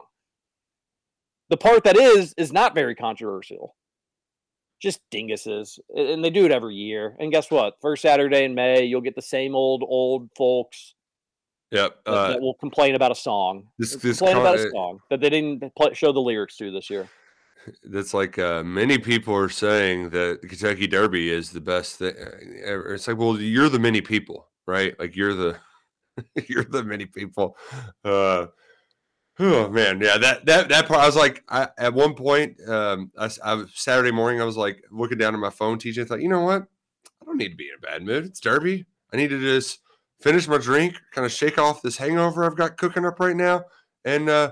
The 1.49 1.57
part 1.57 1.83
that 1.83 1.97
is 1.97 2.33
is 2.37 2.51
not 2.51 2.75
very 2.75 2.95
controversial. 2.95 3.75
Just 4.81 5.01
dinguses, 5.11 5.77
and 5.93 6.23
they 6.23 6.29
do 6.29 6.45
it 6.45 6.51
every 6.51 6.75
year. 6.75 7.15
And 7.19 7.31
guess 7.31 7.51
what? 7.51 7.73
First 7.81 8.01
Saturday 8.01 8.45
in 8.45 8.55
May, 8.55 8.85
you'll 8.85 9.01
get 9.01 9.15
the 9.15 9.21
same 9.21 9.53
old 9.55 9.83
old 9.85 10.29
folks 10.37 10.95
Yep. 11.71 12.03
that, 12.05 12.11
Uh, 12.11 12.27
that 12.29 12.41
will 12.41 12.53
complain 12.55 12.95
about 12.95 13.11
a 13.11 13.15
song. 13.15 13.67
this- 13.77 13.95
this 13.97 14.19
complain 14.19 14.37
about 14.37 14.57
a 14.57 14.67
uh, 14.67 14.71
song 14.71 14.99
that 15.09 15.19
they 15.19 15.29
didn't 15.29 15.75
play, 15.75 15.93
show 15.93 16.11
the 16.13 16.21
lyrics 16.21 16.55
to 16.57 16.71
this 16.71 16.89
year. 16.89 17.09
that's 17.83 18.13
like 18.13 18.39
uh, 18.39 18.63
many 18.63 18.97
people 18.97 19.35
are 19.35 19.49
saying 19.49 20.11
that 20.11 20.41
the 20.41 20.47
Kentucky 20.47 20.87
Derby 20.87 21.29
is 21.29 21.51
the 21.51 21.59
best 21.61 21.97
thing. 21.99 22.15
ever. 22.63 22.93
It's 22.93 23.07
like, 23.07 23.17
well, 23.17 23.37
you're 23.39 23.67
the 23.69 23.79
many 23.79 23.99
people, 24.01 24.47
right? 24.65 24.97
Like 24.97 25.13
you're 25.15 25.33
the 25.35 25.57
you're 26.47 26.63
the 26.63 26.83
many 26.83 27.05
people. 27.05 27.57
Uh, 28.05 28.47
oh 29.39 29.69
man, 29.69 30.01
yeah, 30.01 30.17
that 30.17 30.45
that 30.45 30.69
that 30.69 30.87
part. 30.87 31.01
I 31.01 31.05
was 31.05 31.15
like, 31.15 31.43
I, 31.49 31.67
at 31.77 31.93
one 31.93 32.13
point, 32.13 32.57
um, 32.67 33.11
I, 33.17 33.29
I 33.43 33.53
was- 33.55 33.71
Saturday 33.75 34.11
morning, 34.11 34.41
I 34.41 34.45
was 34.45 34.57
like 34.57 34.83
looking 34.91 35.17
down 35.17 35.33
at 35.33 35.39
my 35.39 35.49
phone, 35.49 35.77
teaching. 35.79 36.03
I 36.03 36.07
thought, 36.07 36.21
you 36.21 36.29
know 36.29 36.41
what? 36.41 36.63
I 37.21 37.25
don't 37.25 37.37
need 37.37 37.49
to 37.49 37.55
be 37.55 37.69
in 37.69 37.75
a 37.77 37.91
bad 37.91 38.03
mood. 38.03 38.25
It's 38.25 38.39
Derby. 38.39 38.85
I 39.13 39.17
need 39.17 39.29
to 39.29 39.39
just 39.39 39.79
finish 40.21 40.47
my 40.47 40.57
drink, 40.57 40.95
kind 41.11 41.25
of 41.25 41.31
shake 41.31 41.57
off 41.57 41.81
this 41.81 41.97
hangover 41.97 42.43
I've 42.43 42.57
got 42.57 42.77
cooking 42.77 43.05
up 43.05 43.19
right 43.19 43.35
now, 43.35 43.63
and 44.05 44.29
uh, 44.29 44.51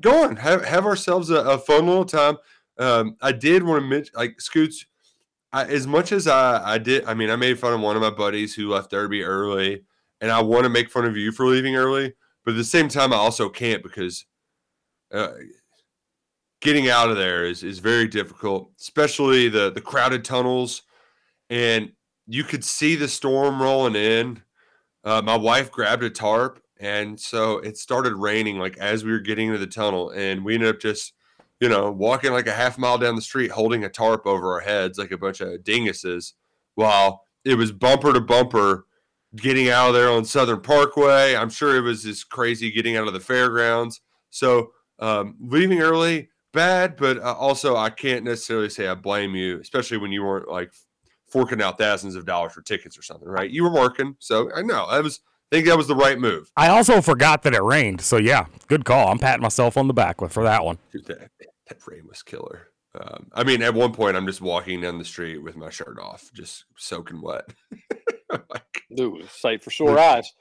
go 0.00 0.24
on, 0.24 0.36
have 0.36 0.64
have 0.64 0.86
ourselves 0.86 1.30
a, 1.30 1.36
a 1.36 1.58
fun 1.58 1.86
little 1.86 2.04
time. 2.04 2.36
Um, 2.78 3.16
I 3.22 3.32
did 3.32 3.62
want 3.62 3.82
to 3.82 3.88
mention, 3.88 4.12
like 4.16 4.40
Scoots, 4.40 4.86
I, 5.52 5.64
as 5.64 5.86
much 5.86 6.12
as 6.12 6.26
I 6.26 6.74
I 6.74 6.78
did. 6.78 7.04
I 7.04 7.14
mean, 7.14 7.30
I 7.30 7.36
made 7.36 7.58
fun 7.58 7.72
of 7.72 7.80
one 7.80 7.96
of 7.96 8.02
my 8.02 8.10
buddies 8.10 8.54
who 8.54 8.68
left 8.68 8.90
Derby 8.90 9.22
early, 9.22 9.84
and 10.20 10.30
I 10.30 10.42
want 10.42 10.64
to 10.64 10.68
make 10.70 10.90
fun 10.90 11.04
of 11.04 11.16
you 11.16 11.30
for 11.32 11.46
leaving 11.46 11.76
early, 11.76 12.14
but 12.44 12.52
at 12.52 12.56
the 12.56 12.64
same 12.64 12.88
time, 12.88 13.12
I 13.12 13.16
also 13.16 13.48
can't 13.48 13.82
because 13.82 14.26
uh, 15.12 15.32
getting 16.60 16.88
out 16.88 17.10
of 17.10 17.16
there 17.16 17.44
is 17.44 17.62
is 17.62 17.78
very 17.78 18.08
difficult, 18.08 18.70
especially 18.80 19.48
the 19.48 19.70
the 19.70 19.80
crowded 19.80 20.24
tunnels, 20.24 20.82
and 21.50 21.92
you 22.26 22.44
could 22.44 22.64
see 22.64 22.96
the 22.96 23.08
storm 23.08 23.60
rolling 23.60 23.96
in. 23.96 24.42
Uh, 25.04 25.22
my 25.22 25.36
wife 25.36 25.70
grabbed 25.70 26.02
a 26.02 26.10
tarp, 26.10 26.62
and 26.80 27.18
so 27.20 27.58
it 27.58 27.76
started 27.76 28.14
raining 28.14 28.58
like 28.58 28.76
as 28.78 29.04
we 29.04 29.12
were 29.12 29.20
getting 29.20 29.48
into 29.48 29.58
the 29.58 29.66
tunnel, 29.66 30.10
and 30.10 30.44
we 30.44 30.54
ended 30.54 30.68
up 30.68 30.80
just, 30.80 31.12
you 31.60 31.68
know, 31.68 31.90
walking 31.90 32.32
like 32.32 32.46
a 32.46 32.52
half 32.52 32.78
mile 32.78 32.98
down 32.98 33.14
the 33.14 33.22
street, 33.22 33.50
holding 33.50 33.84
a 33.84 33.88
tarp 33.88 34.26
over 34.26 34.54
our 34.54 34.60
heads 34.60 34.98
like 34.98 35.12
a 35.12 35.18
bunch 35.18 35.40
of 35.40 35.60
dinguses, 35.60 36.32
while 36.74 37.26
it 37.44 37.56
was 37.56 37.72
bumper 37.72 38.12
to 38.12 38.20
bumper 38.20 38.86
getting 39.36 39.68
out 39.68 39.88
of 39.88 39.94
there 39.94 40.10
on 40.10 40.24
Southern 40.24 40.60
Parkway. 40.60 41.34
I'm 41.34 41.50
sure 41.50 41.76
it 41.76 41.80
was 41.80 42.02
just 42.02 42.28
crazy 42.30 42.70
getting 42.70 42.96
out 42.96 43.06
of 43.06 43.12
the 43.12 43.20
fairgrounds. 43.20 44.00
So 44.30 44.72
um, 44.98 45.36
leaving 45.40 45.80
early, 45.80 46.30
bad, 46.52 46.96
but 46.96 47.18
uh, 47.18 47.34
also 47.34 47.76
I 47.76 47.90
can't 47.90 48.24
necessarily 48.24 48.70
say 48.70 48.86
I 48.88 48.94
blame 48.94 49.34
you, 49.34 49.60
especially 49.60 49.98
when 49.98 50.12
you 50.12 50.24
weren't 50.24 50.48
like 50.48 50.72
forking 51.28 51.60
out 51.60 51.78
thousands 51.78 52.14
of 52.14 52.24
dollars 52.24 52.52
for 52.52 52.62
tickets 52.62 52.96
or 52.96 53.02
something, 53.02 53.28
right? 53.28 53.50
You 53.50 53.64
were 53.64 53.72
working, 53.72 54.16
so 54.20 54.50
I 54.54 54.62
know 54.62 54.84
I 54.84 55.00
was. 55.00 55.20
I 55.52 55.56
think 55.56 55.68
that 55.68 55.76
was 55.76 55.86
the 55.86 55.94
right 55.94 56.18
move. 56.18 56.50
I 56.56 56.68
also 56.68 57.00
forgot 57.00 57.42
that 57.42 57.54
it 57.54 57.62
rained. 57.62 58.00
So 58.00 58.16
yeah, 58.16 58.46
good 58.66 58.84
call. 58.84 59.08
I'm 59.08 59.18
patting 59.18 59.42
myself 59.42 59.76
on 59.76 59.86
the 59.86 59.94
back 59.94 60.20
with 60.20 60.32
for 60.32 60.42
that 60.42 60.64
one. 60.64 60.78
Dude, 60.90 61.04
that, 61.04 61.30
that 61.68 61.86
rain 61.86 62.08
was 62.08 62.22
killer. 62.22 62.68
Um, 62.98 63.28
I 63.34 63.44
mean, 63.44 63.62
at 63.62 63.74
one 63.74 63.92
point, 63.92 64.16
I'm 64.16 64.26
just 64.26 64.40
walking 64.40 64.80
down 64.80 64.98
the 64.98 65.04
street 65.04 65.38
with 65.38 65.54
my 65.56 65.70
shirt 65.70 65.98
off, 66.00 66.30
just 66.32 66.64
soaking 66.76 67.20
wet. 67.20 67.44
like, 68.50 68.82
Ooh, 69.00 69.22
sight 69.28 69.62
for 69.62 69.70
sore 69.70 69.98
eyes. 69.98 70.32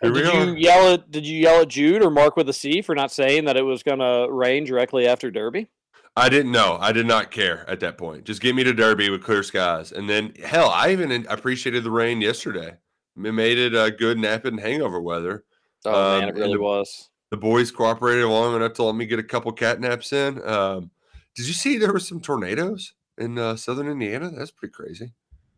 here 0.00 0.10
And 0.10 0.12
we 0.14 0.22
did 0.22 0.34
are. 0.34 0.44
you 0.46 0.54
yell 0.56 0.94
at 0.94 1.10
did 1.10 1.26
you 1.26 1.38
yell 1.38 1.62
at 1.62 1.68
Jude 1.68 2.02
or 2.02 2.10
Mark 2.10 2.36
with 2.36 2.48
a 2.48 2.52
C 2.52 2.82
for 2.82 2.94
not 2.94 3.10
saying 3.12 3.44
that 3.46 3.56
it 3.56 3.62
was 3.62 3.82
gonna 3.82 4.30
rain 4.30 4.64
directly 4.64 5.06
after 5.06 5.30
Derby? 5.30 5.68
I 6.16 6.28
didn't 6.28 6.52
know. 6.52 6.76
I 6.80 6.92
did 6.92 7.06
not 7.06 7.30
care 7.30 7.64
at 7.70 7.80
that 7.80 7.96
point. 7.96 8.24
Just 8.24 8.42
get 8.42 8.54
me 8.56 8.64
to 8.64 8.72
Derby 8.74 9.10
with 9.10 9.22
clear 9.22 9.42
skies, 9.42 9.92
and 9.92 10.10
then 10.10 10.34
hell, 10.44 10.68
I 10.68 10.90
even 10.90 11.24
appreciated 11.28 11.84
the 11.84 11.90
rain 11.90 12.20
yesterday. 12.20 12.76
It 13.16 13.32
made 13.32 13.58
it 13.58 13.74
a 13.74 13.90
good 13.90 14.18
napping 14.18 14.58
hangover 14.58 15.00
weather. 15.00 15.44
Oh 15.84 15.92
Um, 16.14 16.20
man, 16.20 16.28
it 16.30 16.34
really 16.34 16.54
the- 16.54 16.60
was. 16.60 17.08
The 17.30 17.36
boys 17.36 17.70
cooperated 17.70 18.24
long 18.26 18.56
enough 18.56 18.72
to 18.74 18.82
let 18.82 18.96
me 18.96 19.06
get 19.06 19.20
a 19.20 19.22
couple 19.22 19.52
cat 19.52 19.78
naps 19.80 20.12
in. 20.12 20.42
Um, 20.44 20.90
did 21.36 21.46
you 21.46 21.52
see 21.52 21.78
there 21.78 21.92
were 21.92 22.00
some 22.00 22.20
tornadoes 22.20 22.92
in 23.18 23.38
uh, 23.38 23.54
southern 23.54 23.86
Indiana? 23.88 24.32
That's 24.36 24.50
pretty 24.50 24.72
crazy. 24.72 25.12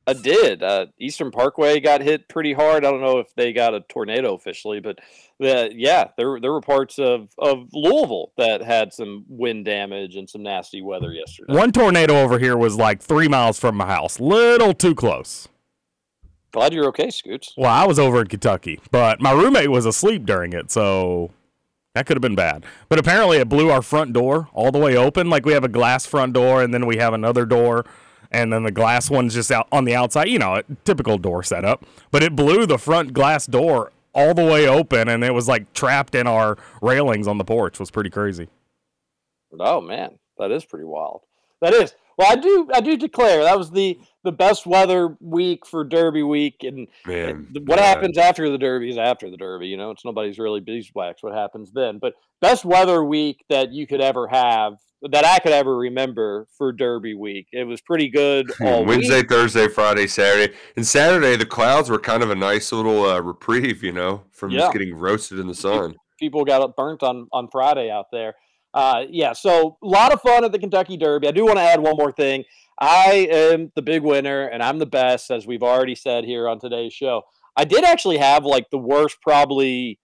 I 0.06 0.14
did. 0.14 0.62
Uh, 0.62 0.86
Eastern 0.98 1.30
Parkway 1.30 1.78
got 1.78 2.00
hit 2.00 2.28
pretty 2.28 2.52
hard. 2.52 2.84
I 2.84 2.90
don't 2.90 3.00
know 3.00 3.18
if 3.18 3.32
they 3.36 3.52
got 3.52 3.74
a 3.74 3.80
tornado 3.80 4.34
officially, 4.34 4.80
but 4.80 4.98
the, 5.38 5.70
yeah, 5.74 6.08
there 6.16 6.40
there 6.40 6.52
were 6.52 6.60
parts 6.60 6.98
of, 6.98 7.28
of 7.38 7.68
Louisville 7.72 8.32
that 8.36 8.62
had 8.62 8.92
some 8.92 9.24
wind 9.28 9.64
damage 9.64 10.16
and 10.16 10.28
some 10.28 10.42
nasty 10.42 10.82
weather 10.82 11.12
yesterday. 11.12 11.54
One 11.54 11.70
tornado 11.70 12.20
over 12.20 12.38
here 12.38 12.56
was 12.56 12.76
like 12.76 13.00
three 13.00 13.28
miles 13.28 13.60
from 13.60 13.76
my 13.76 13.86
house. 13.86 14.18
Little 14.18 14.74
too 14.74 14.94
close. 14.94 15.48
Glad 16.52 16.74
you're 16.74 16.88
okay, 16.88 17.10
Scoots. 17.10 17.54
Well, 17.56 17.70
I 17.70 17.86
was 17.86 17.98
over 17.98 18.20
in 18.20 18.26
Kentucky, 18.26 18.80
but 18.90 19.20
my 19.20 19.32
roommate 19.32 19.70
was 19.70 19.86
asleep 19.86 20.26
during 20.26 20.52
it, 20.52 20.70
so 20.70 21.30
that 21.94 22.06
could 22.06 22.16
have 22.16 22.22
been 22.22 22.34
bad. 22.34 22.66
But 22.88 22.98
apparently, 22.98 23.38
it 23.38 23.48
blew 23.48 23.70
our 23.70 23.82
front 23.82 24.12
door 24.12 24.48
all 24.52 24.70
the 24.70 24.78
way 24.78 24.96
open. 24.96 25.30
Like 25.30 25.46
we 25.46 25.52
have 25.52 25.64
a 25.64 25.68
glass 25.68 26.04
front 26.06 26.34
door, 26.34 26.62
and 26.62 26.74
then 26.74 26.86
we 26.86 26.96
have 26.98 27.14
another 27.14 27.46
door, 27.46 27.86
and 28.32 28.52
then 28.52 28.64
the 28.64 28.72
glass 28.72 29.10
one's 29.10 29.34
just 29.34 29.52
out 29.52 29.68
on 29.70 29.84
the 29.84 29.94
outside. 29.94 30.28
You 30.28 30.38
know, 30.38 30.54
a 30.54 30.62
typical 30.84 31.18
door 31.18 31.42
setup. 31.42 31.84
But 32.10 32.22
it 32.22 32.34
blew 32.34 32.66
the 32.66 32.78
front 32.78 33.12
glass 33.12 33.46
door 33.46 33.92
all 34.14 34.34
the 34.34 34.44
way 34.44 34.66
open, 34.66 35.08
and 35.08 35.22
it 35.22 35.32
was 35.32 35.48
like 35.48 35.72
trapped 35.72 36.14
in 36.14 36.26
our 36.26 36.58
railings 36.80 37.28
on 37.28 37.38
the 37.38 37.44
porch. 37.44 37.74
It 37.74 37.80
was 37.80 37.90
pretty 37.90 38.10
crazy. 38.10 38.48
Oh 39.58 39.80
man, 39.80 40.18
that 40.38 40.50
is 40.50 40.64
pretty 40.64 40.86
wild. 40.86 41.22
That 41.60 41.74
is. 41.74 41.94
Well, 42.18 42.30
I 42.30 42.36
do 42.36 42.68
I 42.74 42.80
do 42.80 42.96
declare 42.96 43.42
that 43.44 43.56
was 43.56 43.70
the 43.70 43.98
the 44.24 44.32
best 44.32 44.66
weather 44.66 45.16
week 45.20 45.66
for 45.66 45.84
Derby 45.84 46.22
week, 46.22 46.62
and 46.62 46.86
Man, 47.06 47.28
And 47.28 47.68
what 47.68 47.78
yeah. 47.78 47.86
happens 47.86 48.18
after 48.18 48.48
the 48.50 48.58
Derby 48.58 48.90
is 48.90 48.98
after 48.98 49.30
the 49.30 49.36
Derby. 49.36 49.66
You 49.68 49.76
know, 49.76 49.90
it's 49.90 50.04
nobody's 50.04 50.38
really 50.38 50.60
beeswax 50.60 51.22
what 51.22 51.34
happens 51.34 51.72
then. 51.72 51.98
But 51.98 52.14
best 52.40 52.64
weather 52.64 53.02
week 53.02 53.44
that 53.48 53.72
you 53.72 53.86
could 53.86 54.00
ever 54.00 54.28
have, 54.28 54.74
that 55.10 55.24
I 55.24 55.38
could 55.40 55.52
ever 55.52 55.76
remember 55.76 56.46
for 56.56 56.72
Derby 56.72 57.14
week. 57.14 57.48
It 57.52 57.64
was 57.64 57.80
pretty 57.80 58.08
good 58.08 58.50
all 58.60 58.84
Wednesday, 58.84 59.18
week. 59.18 59.28
Thursday, 59.28 59.68
Friday, 59.68 60.06
Saturday, 60.06 60.54
and 60.76 60.86
Saturday. 60.86 61.36
The 61.36 61.46
clouds 61.46 61.90
were 61.90 61.98
kind 61.98 62.22
of 62.22 62.30
a 62.30 62.34
nice 62.34 62.70
little 62.72 63.04
uh, 63.04 63.20
reprieve, 63.20 63.82
you 63.82 63.92
know, 63.92 64.22
from 64.32 64.50
Yeah. 64.50 64.60
just 64.60 64.72
getting 64.72 64.94
roasted 64.94 65.38
in 65.38 65.46
the 65.48 65.54
sun. 65.54 65.96
People 66.20 66.44
got 66.44 66.76
burnt 66.76 67.02
on 67.02 67.26
on 67.32 67.48
Friday 67.50 67.90
out 67.90 68.06
there. 68.12 68.34
Uh, 68.74 69.04
yeah, 69.10 69.32
so 69.34 69.76
a 69.82 69.86
lot 69.86 70.12
of 70.12 70.20
fun 70.22 70.44
at 70.44 70.52
the 70.52 70.58
Kentucky 70.58 70.96
Derby. 70.96 71.28
I 71.28 71.32
do 71.32 71.44
want 71.44 71.56
to 71.58 71.62
add 71.62 71.80
one 71.80 71.96
more 71.96 72.12
thing. 72.12 72.44
I 72.80 73.28
am 73.30 73.70
the 73.74 73.82
big 73.82 74.02
winner, 74.02 74.46
and 74.46 74.62
I'm 74.62 74.78
the 74.78 74.86
best, 74.86 75.30
as 75.30 75.46
we've 75.46 75.62
already 75.62 75.94
said 75.94 76.24
here 76.24 76.48
on 76.48 76.58
today's 76.58 76.94
show. 76.94 77.22
I 77.54 77.64
did 77.64 77.84
actually 77.84 78.16
have 78.16 78.44
like 78.46 78.70
the 78.70 78.78
worst, 78.78 79.18
probably 79.20 79.98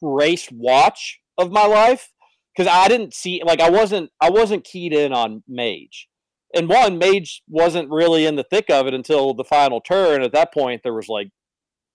race 0.00 0.48
watch 0.52 1.20
of 1.36 1.50
my 1.50 1.66
life 1.66 2.11
because 2.54 2.70
I 2.70 2.88
didn't 2.88 3.14
see 3.14 3.42
like 3.44 3.60
I 3.60 3.70
wasn't 3.70 4.10
I 4.20 4.30
wasn't 4.30 4.64
keyed 4.64 4.92
in 4.92 5.12
on 5.12 5.42
Mage, 5.48 6.08
and 6.54 6.68
one 6.68 6.98
Mage 6.98 7.42
wasn't 7.48 7.90
really 7.90 8.26
in 8.26 8.36
the 8.36 8.44
thick 8.44 8.70
of 8.70 8.86
it 8.86 8.94
until 8.94 9.34
the 9.34 9.44
final 9.44 9.80
turn. 9.80 10.22
At 10.22 10.32
that 10.32 10.52
point, 10.52 10.82
there 10.82 10.94
was 10.94 11.08
like 11.08 11.28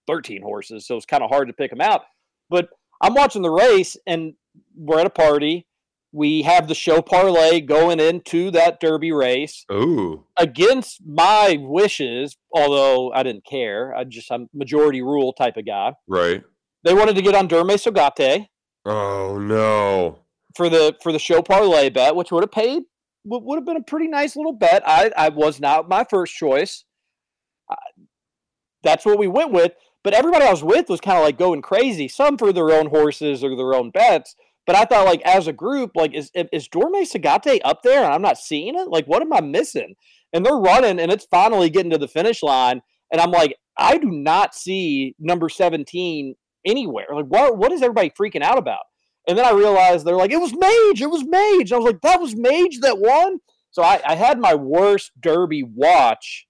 13 0.06 0.42
horses, 0.42 0.86
so 0.86 0.96
it's 0.96 1.06
kind 1.06 1.22
of 1.22 1.30
hard 1.30 1.48
to 1.48 1.54
pick 1.54 1.70
them 1.70 1.80
out. 1.80 2.02
But 2.50 2.68
I'm 3.00 3.14
watching 3.14 3.42
the 3.42 3.50
race, 3.50 3.96
and 4.06 4.34
we're 4.76 5.00
at 5.00 5.06
a 5.06 5.10
party. 5.10 5.66
We 6.10 6.40
have 6.42 6.68
the 6.68 6.74
show 6.74 7.02
parlay 7.02 7.60
going 7.60 8.00
into 8.00 8.50
that 8.52 8.80
Derby 8.80 9.12
race 9.12 9.66
Ooh, 9.70 10.24
against 10.38 11.02
my 11.06 11.58
wishes, 11.60 12.34
although 12.50 13.12
I 13.12 13.22
didn't 13.22 13.44
care. 13.44 13.94
I 13.94 14.04
just 14.04 14.32
I'm 14.32 14.48
majority 14.54 15.02
rule 15.02 15.34
type 15.34 15.56
of 15.56 15.66
guy. 15.66 15.92
right. 16.06 16.42
They 16.84 16.94
wanted 16.94 17.16
to 17.16 17.22
get 17.22 17.34
on 17.34 17.48
Derma 17.48 17.72
Sotogake 17.72 18.46
Oh 18.86 19.38
no. 19.38 20.20
For 20.54 20.68
the 20.68 20.96
for 21.02 21.12
the 21.12 21.18
show 21.18 21.42
parlay 21.42 21.90
bet, 21.90 22.16
which 22.16 22.32
would 22.32 22.42
have 22.42 22.52
paid 22.52 22.84
would, 23.24 23.44
would 23.44 23.56
have 23.56 23.66
been 23.66 23.76
a 23.76 23.82
pretty 23.82 24.08
nice 24.08 24.36
little 24.36 24.52
bet. 24.52 24.82
I 24.86 25.10
I 25.16 25.28
was 25.28 25.60
not 25.60 25.88
my 25.88 26.04
first 26.08 26.34
choice. 26.34 26.84
I, 27.70 27.76
that's 28.82 29.04
what 29.04 29.18
we 29.18 29.28
went 29.28 29.52
with, 29.52 29.72
but 30.02 30.14
everybody 30.14 30.44
I 30.44 30.50
was 30.50 30.64
with 30.64 30.88
was 30.88 31.00
kind 31.00 31.18
of 31.18 31.24
like 31.24 31.38
going 31.38 31.62
crazy. 31.62 32.08
Some 32.08 32.38
for 32.38 32.52
their 32.52 32.70
own 32.70 32.86
horses 32.86 33.44
or 33.44 33.56
their 33.56 33.74
own 33.74 33.90
bets. 33.90 34.34
But 34.66 34.76
I 34.76 34.84
thought, 34.84 35.06
like, 35.06 35.22
as 35.22 35.46
a 35.46 35.52
group, 35.52 35.92
like, 35.94 36.14
is 36.14 36.30
is 36.34 36.68
Derma 36.68 37.02
Sotogake 37.02 37.60
up 37.64 37.82
there 37.82 38.04
and 38.04 38.12
I'm 38.12 38.22
not 38.22 38.38
seeing 38.38 38.78
it? 38.78 38.88
Like, 38.88 39.06
what 39.06 39.22
am 39.22 39.32
I 39.32 39.40
missing? 39.40 39.94
And 40.32 40.44
they're 40.44 40.56
running, 40.56 41.00
and 41.00 41.10
it's 41.10 41.24
finally 41.24 41.70
getting 41.70 41.90
to 41.90 41.98
the 41.98 42.08
finish 42.08 42.42
line, 42.42 42.82
and 43.10 43.20
I'm 43.20 43.30
like, 43.30 43.56
I 43.78 43.96
do 43.96 44.10
not 44.10 44.54
see 44.54 45.14
number 45.18 45.48
17 45.48 46.34
anywhere. 46.66 47.06
Like, 47.14 47.26
what 47.26 47.56
what 47.56 47.72
is 47.72 47.82
everybody 47.82 48.10
freaking 48.10 48.42
out 48.42 48.58
about? 48.58 48.80
And 49.28 49.36
then 49.38 49.44
I 49.44 49.52
realized 49.52 50.04
they're 50.06 50.16
like, 50.16 50.32
it 50.32 50.40
was 50.40 50.52
Mage, 50.54 51.02
it 51.02 51.10
was 51.10 51.22
Mage. 51.24 51.72
I 51.72 51.76
was 51.76 51.84
like, 51.84 52.00
that 52.00 52.20
was 52.20 52.34
Mage 52.34 52.80
that 52.80 52.98
won. 52.98 53.38
So 53.70 53.82
I, 53.82 54.00
I 54.04 54.14
had 54.16 54.38
my 54.40 54.54
worst 54.54 55.12
Derby 55.20 55.62
watch, 55.62 56.46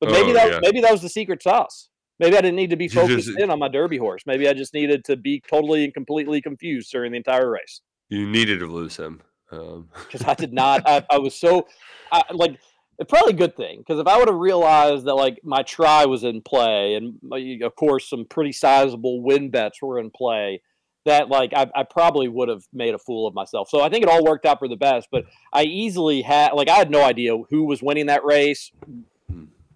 but 0.00 0.10
maybe 0.10 0.30
Oh, 0.30 0.34
that 0.34 0.50
yeah. 0.52 0.58
maybe 0.60 0.80
that 0.82 0.92
was 0.92 1.00
the 1.02 1.08
secret 1.08 1.42
sauce. 1.42 1.88
Maybe 2.18 2.36
I 2.36 2.42
didn't 2.42 2.56
need 2.56 2.70
to 2.70 2.76
be 2.76 2.88
focused 2.88 3.28
just- 3.28 3.40
in 3.40 3.50
on 3.50 3.58
my 3.58 3.68
Derby 3.68 3.96
horse. 3.96 4.22
Maybe 4.26 4.46
I 4.46 4.52
just 4.52 4.74
needed 4.74 5.04
to 5.06 5.16
be 5.16 5.42
totally 5.48 5.84
and 5.84 5.94
completely 5.94 6.42
confused 6.42 6.92
during 6.92 7.12
the 7.12 7.16
entire 7.16 7.50
race. 7.50 7.80
You 8.10 8.28
needed 8.28 8.58
to 8.60 8.66
lose 8.66 8.96
him. 8.96 9.22
Um, 9.50 9.88
because 10.04 10.22
I 10.24 10.34
did 10.34 10.52
not. 10.52 10.82
I, 10.86 11.04
I 11.10 11.18
was 11.18 11.34
so 11.34 11.66
I, 12.12 12.22
like 12.32 12.58
it's 12.98 13.08
probably 13.10 13.32
a 13.32 13.36
good 13.36 13.56
thing 13.56 13.78
because 13.78 13.98
if 13.98 14.06
I 14.06 14.18
would 14.18 14.28
have 14.28 14.36
realized 14.36 15.06
that 15.06 15.14
like 15.14 15.38
my 15.42 15.62
try 15.62 16.04
was 16.04 16.22
in 16.22 16.42
play 16.42 16.94
and 16.94 17.14
of 17.62 17.74
course 17.74 18.08
some 18.10 18.26
pretty 18.28 18.52
sizable 18.52 19.22
win 19.22 19.50
bets 19.50 19.80
were 19.80 19.98
in 19.98 20.10
play, 20.10 20.60
that 21.06 21.28
like 21.28 21.52
I, 21.54 21.70
I 21.74 21.82
probably 21.84 22.28
would 22.28 22.48
have 22.48 22.64
made 22.72 22.94
a 22.94 22.98
fool 22.98 23.26
of 23.26 23.34
myself. 23.34 23.68
So 23.70 23.80
I 23.80 23.88
think 23.88 24.02
it 24.02 24.08
all 24.08 24.24
worked 24.24 24.46
out 24.46 24.58
for 24.58 24.68
the 24.68 24.76
best. 24.76 25.08
But 25.10 25.24
I 25.52 25.64
easily 25.64 26.22
had 26.22 26.52
like 26.52 26.68
I 26.68 26.76
had 26.76 26.90
no 26.90 27.02
idea 27.02 27.36
who 27.50 27.64
was 27.64 27.82
winning 27.82 28.06
that 28.06 28.24
race. 28.24 28.70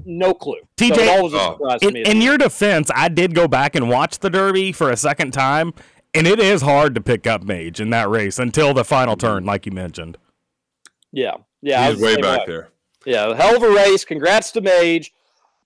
No 0.07 0.35
clue. 0.35 0.61
So 0.79 0.85
TJ, 0.85 0.99
it 0.99 1.09
all 1.09 1.23
was 1.23 1.35
Oh. 1.35 1.79
In, 1.87 1.95
me. 1.95 2.03
in 2.05 2.21
your 2.21 2.37
defense, 2.37 2.91
I 2.95 3.09
did 3.09 3.35
go 3.35 3.49
back 3.49 3.75
and 3.75 3.89
watch 3.89 4.19
the 4.19 4.29
Derby 4.29 4.71
for 4.71 4.91
a 4.91 4.97
second 4.97 5.33
time, 5.33 5.73
and 6.13 6.27
it 6.27 6.39
is 6.39 6.61
hard 6.61 6.95
to 6.95 7.01
pick 7.01 7.27
up 7.27 7.43
Mage 7.43 7.81
in 7.81 7.89
that 7.91 8.11
race 8.11 8.39
until 8.39 8.75
the 8.75 8.85
final 8.85 9.17
turn, 9.17 9.39
mm-hmm. 9.39 9.49
like 9.49 9.65
you 9.67 9.73
mentioned. 9.73 10.19
yeah, 11.11 11.37
yeah, 11.63 11.81
I 11.81 11.87
he's 11.87 11.95
was 11.95 12.03
way 12.03 12.15
same 12.15 12.23
back 12.23 12.41
way. 12.41 12.45
there. 12.47 12.69
Yeah, 13.07 13.35
hell 13.35 13.57
of 13.57 13.63
a 13.63 13.71
race. 13.71 14.05
Congrats 14.05 14.51
to 14.53 14.61
Mage. 14.61 15.13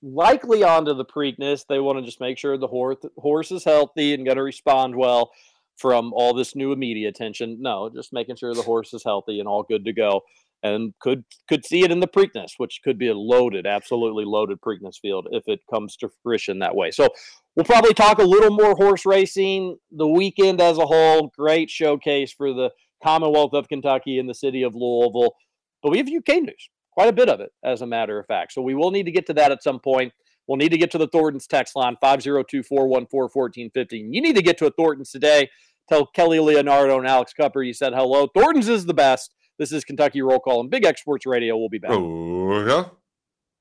Likely 0.03 0.63
onto 0.63 0.95
the 0.95 1.05
Preakness. 1.05 1.65
They 1.69 1.81
want 1.81 1.99
to 1.99 2.05
just 2.05 2.21
make 2.21 2.39
sure 2.39 2.57
the 2.57 2.69
horse 2.69 2.99
horse 3.17 3.51
is 3.51 3.65
healthy 3.65 4.15
and 4.15 4.25
going 4.25 4.37
to 4.37 4.43
respond 4.43 4.95
well 4.95 5.31
from 5.77 6.13
all 6.13 6.35
this 6.35 6.55
new 6.55 6.75
media 6.77 7.09
attention. 7.09 7.59
No, 7.61 7.91
just 7.95 8.13
making 8.13 8.37
sure 8.37 8.55
the 8.55 8.63
horse 8.63 8.93
is 8.95 9.03
healthy 9.05 9.41
and 9.41 9.49
all 9.49 9.63
good 9.63 9.85
to 9.85 9.93
go. 9.93 10.23
And 10.63 10.93
could 11.01 11.25
could 11.49 11.65
see 11.65 11.83
it 11.83 11.91
in 11.91 12.01
the 12.01 12.09
Preakness, 12.09 12.53
which 12.59 12.81
could 12.85 12.99
be 12.99 13.09
a 13.09 13.15
loaded, 13.15 13.67
absolutely 13.67 14.25
loaded 14.25 14.61
Preakness 14.61 15.01
field 15.01 15.29
if 15.33 15.45
it 15.47 15.61
comes 15.73 15.97
to 15.97 16.11
fruition 16.23 16.61
that 16.61 16.77
way. 16.77 16.91
So 16.91 17.09
we'll 17.57 17.65
probably 17.65 17.95
talk 17.95 18.19
a 18.19 18.25
little 18.25 18.51
more 18.51 18.75
horse 18.75 19.05
racing 19.05 19.79
the 19.91 20.09
weekend 20.09 20.61
as 20.61 20.79
a 20.79 20.87
whole. 20.87 21.33
Great 21.37 21.71
showcase 21.71 22.33
for 22.33 22.53
the 22.53 22.71
Commonwealth 23.03 23.53
of 23.53 23.69
Kentucky 23.69 24.19
and 24.19 24.29
the 24.29 24.35
city 24.35 24.63
of 24.63 24.75
Louisville. 24.75 25.35
But 25.83 25.91
we 25.91 25.99
have 25.99 26.09
UK 26.09 26.43
news 26.43 26.69
quite 26.99 27.11
a 27.11 27.13
bit 27.13 27.29
of 27.29 27.39
it, 27.39 27.53
as 27.63 27.81
a 27.81 27.87
matter 27.87 28.19
of 28.19 28.27
fact. 28.27 28.53
So 28.53 28.61
we 28.61 28.75
will 28.75 28.91
need 28.91 29.05
to 29.05 29.13
get 29.13 29.25
to 29.27 29.35
that 29.35 29.53
at 29.53 29.63
some 29.63 29.79
point. 29.79 30.13
We'll 30.49 30.57
need 30.57 30.71
to 30.71 30.79
get 30.79 30.91
to 30.91 30.99
the 30.99 31.07
Thorntons 31.07 31.47
text 31.47 31.77
line 31.77 31.97
502 32.01 32.65
414 32.65 33.31
1415. 33.33 34.13
You 34.13 34.21
need 34.21 34.35
to 34.35 34.43
get 34.43 34.59
to 34.59 34.67
a 34.67 34.71
Thorntons 34.73 35.13
today. 35.13 35.49
Tell 35.89 36.07
Kelly 36.07 36.41
Leonardo 36.41 36.99
and 36.99 37.07
Alex 37.07 37.33
Cupper 37.39 37.65
you 37.65 37.73
said 37.73 37.93
hello. 37.93 38.27
Thorntons 38.27 38.69
is 38.69 38.85
the 38.85 38.95
best. 38.95 39.33
This 39.61 39.71
is 39.71 39.85
Kentucky 39.85 40.23
Roll 40.23 40.41
Call 40.41 40.61
and 40.61 40.71
Big 40.71 40.85
X 40.85 41.01
Sports 41.03 41.25
Radio. 41.25 41.57
We'll 41.57 41.69
be 41.69 41.79
back. 41.79 41.93
Oh, 41.93 42.67
yeah. 42.67 42.87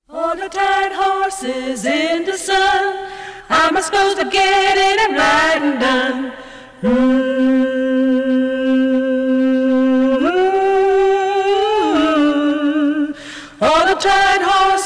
All 0.10 0.36
the 0.36 0.50
tired 0.50 0.94
horses 0.94 1.86
in 1.86 2.26
the 2.26 2.38
sun. 2.38 3.08
How 3.50 3.68
am 3.68 3.78
I 3.78 3.82
supposed 3.82 4.18
to 4.18 4.28
get 4.32 4.78
it 4.80 5.00
and 5.00 5.16
ride 5.16 5.62
and 5.62 5.80
done? 5.80 6.34
Mm. 6.82 8.17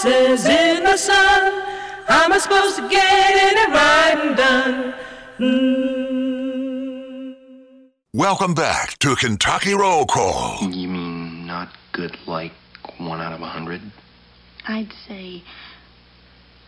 Tired 0.01 0.27
horses 0.27 0.45
in 0.45 0.83
the 0.83 0.97
sun. 0.97 1.63
How 2.07 2.25
am 2.25 2.33
I 2.33 2.39
supposed 2.39 2.75
to 2.77 2.89
get 2.89 3.35
in 3.35 3.57
and 3.57 3.73
and 4.19 4.37
done? 4.37 4.93
Mm. 5.39 7.35
Welcome 8.13 8.53
back 8.53 8.99
to 8.99 9.15
Kentucky 9.15 9.73
Roll 9.73 10.05
Call. 10.05 10.69
You 10.69 10.87
mean 10.87 11.47
not 11.47 11.69
good 11.93 12.17
like 12.27 12.51
one 12.97 13.21
out 13.21 13.33
of 13.33 13.41
a 13.41 13.47
hundred? 13.47 13.81
I'd 14.67 14.91
say 15.07 15.41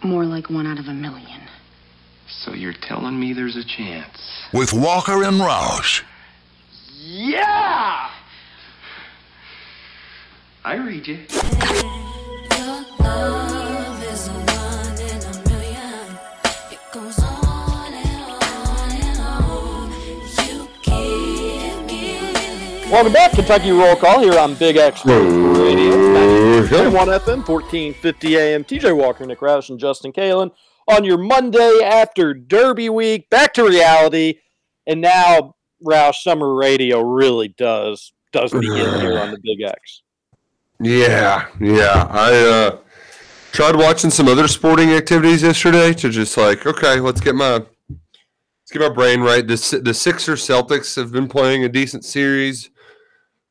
more 0.03 0.25
like 0.25 0.49
one 0.49 0.65
out 0.67 0.79
of 0.79 0.87
a 0.87 0.93
million. 0.93 1.41
So 2.27 2.53
you're 2.53 2.73
telling 2.73 3.19
me 3.19 3.33
there's 3.33 3.57
a 3.57 3.63
chance? 3.63 4.17
With 4.53 4.73
Walker 4.73 5.23
and 5.23 5.39
Roush. 5.39 6.03
Yeah! 6.99 8.09
I 10.65 10.75
read 10.75 11.07
you. 11.07 11.19
Welcome 22.93 23.11
back, 23.11 23.31
Kentucky 23.31 23.71
Roll 23.71 23.95
Call 23.95 24.19
here 24.19 24.37
on 24.37 24.53
Big 24.53 24.77
X 24.77 25.03
Radio. 25.03 25.23
It's 26.61 26.71
91 26.71 27.07
FM, 27.07 27.47
1450 27.47 28.37
AM. 28.37 28.63
TJ 28.63 28.95
Walker, 28.95 29.25
Nick 29.25 29.39
Roush, 29.39 29.71
and 29.71 29.79
Justin 29.79 30.13
Kalen 30.13 30.51
on 30.87 31.03
your 31.03 31.17
Monday 31.17 31.79
after 31.83 32.35
Derby 32.35 32.89
week. 32.89 33.31
Back 33.31 33.55
to 33.55 33.63
reality. 33.63 34.35
And 34.85 35.01
now, 35.01 35.55
Roush, 35.83 36.17
summer 36.21 36.53
radio 36.53 37.01
really 37.01 37.47
does 37.47 38.13
does 38.31 38.51
begin 38.51 39.01
here 39.01 39.17
on 39.17 39.31
the 39.31 39.39
Big 39.41 39.67
X. 39.67 40.03
Yeah, 40.83 41.47
yeah. 41.61 42.07
I 42.09 42.33
uh, 42.33 42.77
tried 43.53 43.75
watching 43.77 44.09
some 44.09 44.27
other 44.27 44.47
sporting 44.49 44.91
activities 44.91 45.43
yesterday 45.43 45.93
to 45.93 46.09
just 46.09 46.35
like, 46.35 46.65
okay, 46.65 46.99
let's 46.99 47.21
get 47.21 47.35
my 47.35 47.53
let's 47.53 48.71
get 48.71 48.81
my 48.81 48.89
brain 48.89 49.21
right. 49.21 49.47
The 49.47 49.81
the 49.81 49.93
Sixers 49.93 50.45
Celtics 50.45 50.95
have 50.97 51.11
been 51.11 51.27
playing 51.29 51.63
a 51.63 51.69
decent 51.69 52.03
series, 52.03 52.69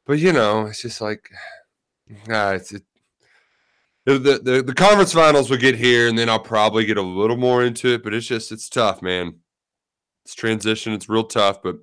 but 0.07 0.18
you 0.18 0.33
know, 0.33 0.66
it's 0.66 0.83
just 0.83 1.01
like, 1.01 1.30
ah, 2.28 2.51
it's 2.51 2.72
it, 2.72 2.83
the, 4.05 4.18
the 4.18 4.62
the 4.66 4.74
conference 4.74 5.14
finals 5.14 5.49
will 5.49 5.57
get 5.57 5.76
here, 5.76 6.09
and 6.09 6.18
then 6.18 6.28
I'll 6.28 6.39
probably 6.39 6.85
get 6.85 6.99
a 6.99 7.03
little 7.03 7.39
more 7.39 7.64
into 7.64 7.95
it. 7.95 8.03
But 8.03 8.12
it's 8.12 8.26
just 8.26 8.53
it's 8.53 8.68
tough, 8.68 9.01
man. 9.01 9.39
It's 10.24 10.35
transition. 10.35 10.93
It's 10.93 11.09
real 11.09 11.24
tough, 11.24 11.62
but 11.62 11.76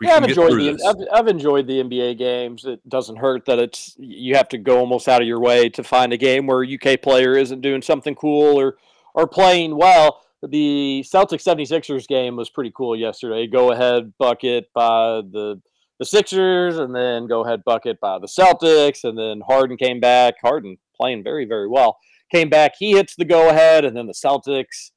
yeah, 0.00 0.16
I've 0.16 0.24
enjoyed 0.24 0.52
the. 0.52 1.06
I've, 1.12 1.20
I've 1.20 1.28
enjoyed 1.28 1.66
the 1.66 1.82
NBA 1.82 2.16
games. 2.16 2.64
It 2.64 2.86
doesn't 2.88 3.16
hurt 3.16 3.44
that 3.46 3.58
it's 3.58 3.94
you 3.98 4.34
have 4.34 4.48
to 4.50 4.58
go 4.58 4.78
almost 4.78 5.08
out 5.08 5.20
of 5.20 5.28
your 5.28 5.40
way 5.40 5.68
to 5.70 5.84
find 5.84 6.12
a 6.12 6.16
game 6.16 6.46
where 6.46 6.62
a 6.62 6.74
UK 6.74 7.02
player 7.02 7.36
isn't 7.36 7.60
doing 7.60 7.82
something 7.82 8.14
cool 8.14 8.58
or 8.58 8.76
or 9.14 9.26
playing 9.26 9.76
well. 9.76 10.22
The 10.42 11.04
Celtics 11.06 11.44
76ers 11.44 12.08
game 12.08 12.36
was 12.36 12.48
pretty 12.48 12.72
cool 12.74 12.96
yesterday. 12.96 13.46
Go 13.46 13.72
ahead 13.72 14.14
bucket 14.18 14.70
by 14.74 15.20
the 15.30 15.60
the 15.98 16.06
Sixers 16.06 16.78
and 16.78 16.94
then 16.94 17.26
go 17.26 17.44
ahead 17.44 17.62
bucket 17.62 18.00
by 18.00 18.18
the 18.18 18.26
Celtics 18.26 19.04
and 19.04 19.18
then 19.18 19.42
Harden 19.46 19.76
came 19.76 20.00
back. 20.00 20.34
Harden 20.42 20.78
playing 20.96 21.22
very 21.22 21.44
very 21.44 21.68
well. 21.68 21.98
Came 22.32 22.48
back, 22.48 22.72
he 22.78 22.92
hits 22.92 23.16
the 23.16 23.24
go 23.24 23.50
ahead 23.50 23.84
and 23.84 23.94
then 23.94 24.06
the 24.06 24.14
Celtics 24.14 24.92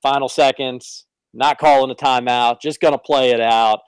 final 0.00 0.28
seconds 0.28 1.06
not 1.36 1.58
calling 1.58 1.90
a 1.90 1.94
timeout, 1.94 2.60
just 2.60 2.80
going 2.80 2.92
to 2.92 2.98
play 2.98 3.30
it 3.30 3.40
out 3.40 3.80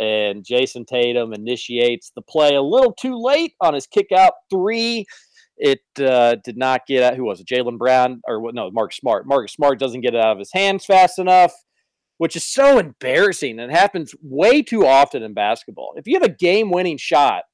and 0.00 0.44
Jayson 0.44 0.86
Tatum 0.86 1.32
initiates 1.32 2.10
the 2.14 2.22
play 2.22 2.54
a 2.54 2.62
little 2.62 2.92
too 2.92 3.16
late 3.20 3.54
on 3.60 3.74
his 3.74 3.86
kick 3.86 4.12
out 4.12 4.32
three. 4.50 5.06
It 5.56 5.80
uh, 6.00 6.36
did 6.44 6.56
not 6.56 6.86
get 6.86 7.02
out. 7.02 7.16
Who 7.16 7.24
was 7.24 7.40
it? 7.40 7.46
Jaylen 7.46 7.78
Brown 7.78 8.20
or? 8.26 8.52
No, 8.52 8.70
Mark 8.70 8.92
Smart. 8.92 9.26
Mark 9.26 9.48
Smart 9.48 9.78
doesn't 9.78 10.00
get 10.00 10.14
it 10.14 10.20
out 10.20 10.32
of 10.32 10.38
his 10.38 10.52
hands 10.52 10.84
fast 10.84 11.18
enough, 11.18 11.52
which 12.18 12.34
is 12.34 12.44
so 12.44 12.78
embarrassing 12.78 13.60
and 13.60 13.70
happens 13.70 14.14
way 14.22 14.62
too 14.62 14.86
often 14.86 15.22
in 15.22 15.32
basketball. 15.32 15.94
If 15.96 16.08
you 16.08 16.14
have 16.14 16.28
a 16.28 16.34
game 16.34 16.70
winning 16.70 16.98
shot, 16.98 17.44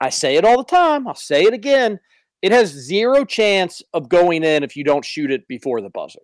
I 0.00 0.10
say 0.10 0.36
it 0.36 0.44
all 0.44 0.58
the 0.58 0.64
time. 0.64 1.08
I'll 1.08 1.14
say 1.14 1.44
it 1.44 1.54
again. 1.54 1.98
It 2.42 2.52
has 2.52 2.68
zero 2.68 3.24
chance 3.24 3.82
of 3.94 4.08
going 4.08 4.44
in 4.44 4.62
if 4.62 4.76
you 4.76 4.84
don't 4.84 5.04
shoot 5.04 5.32
it 5.32 5.48
before 5.48 5.80
the 5.80 5.90
buzzer. 5.90 6.20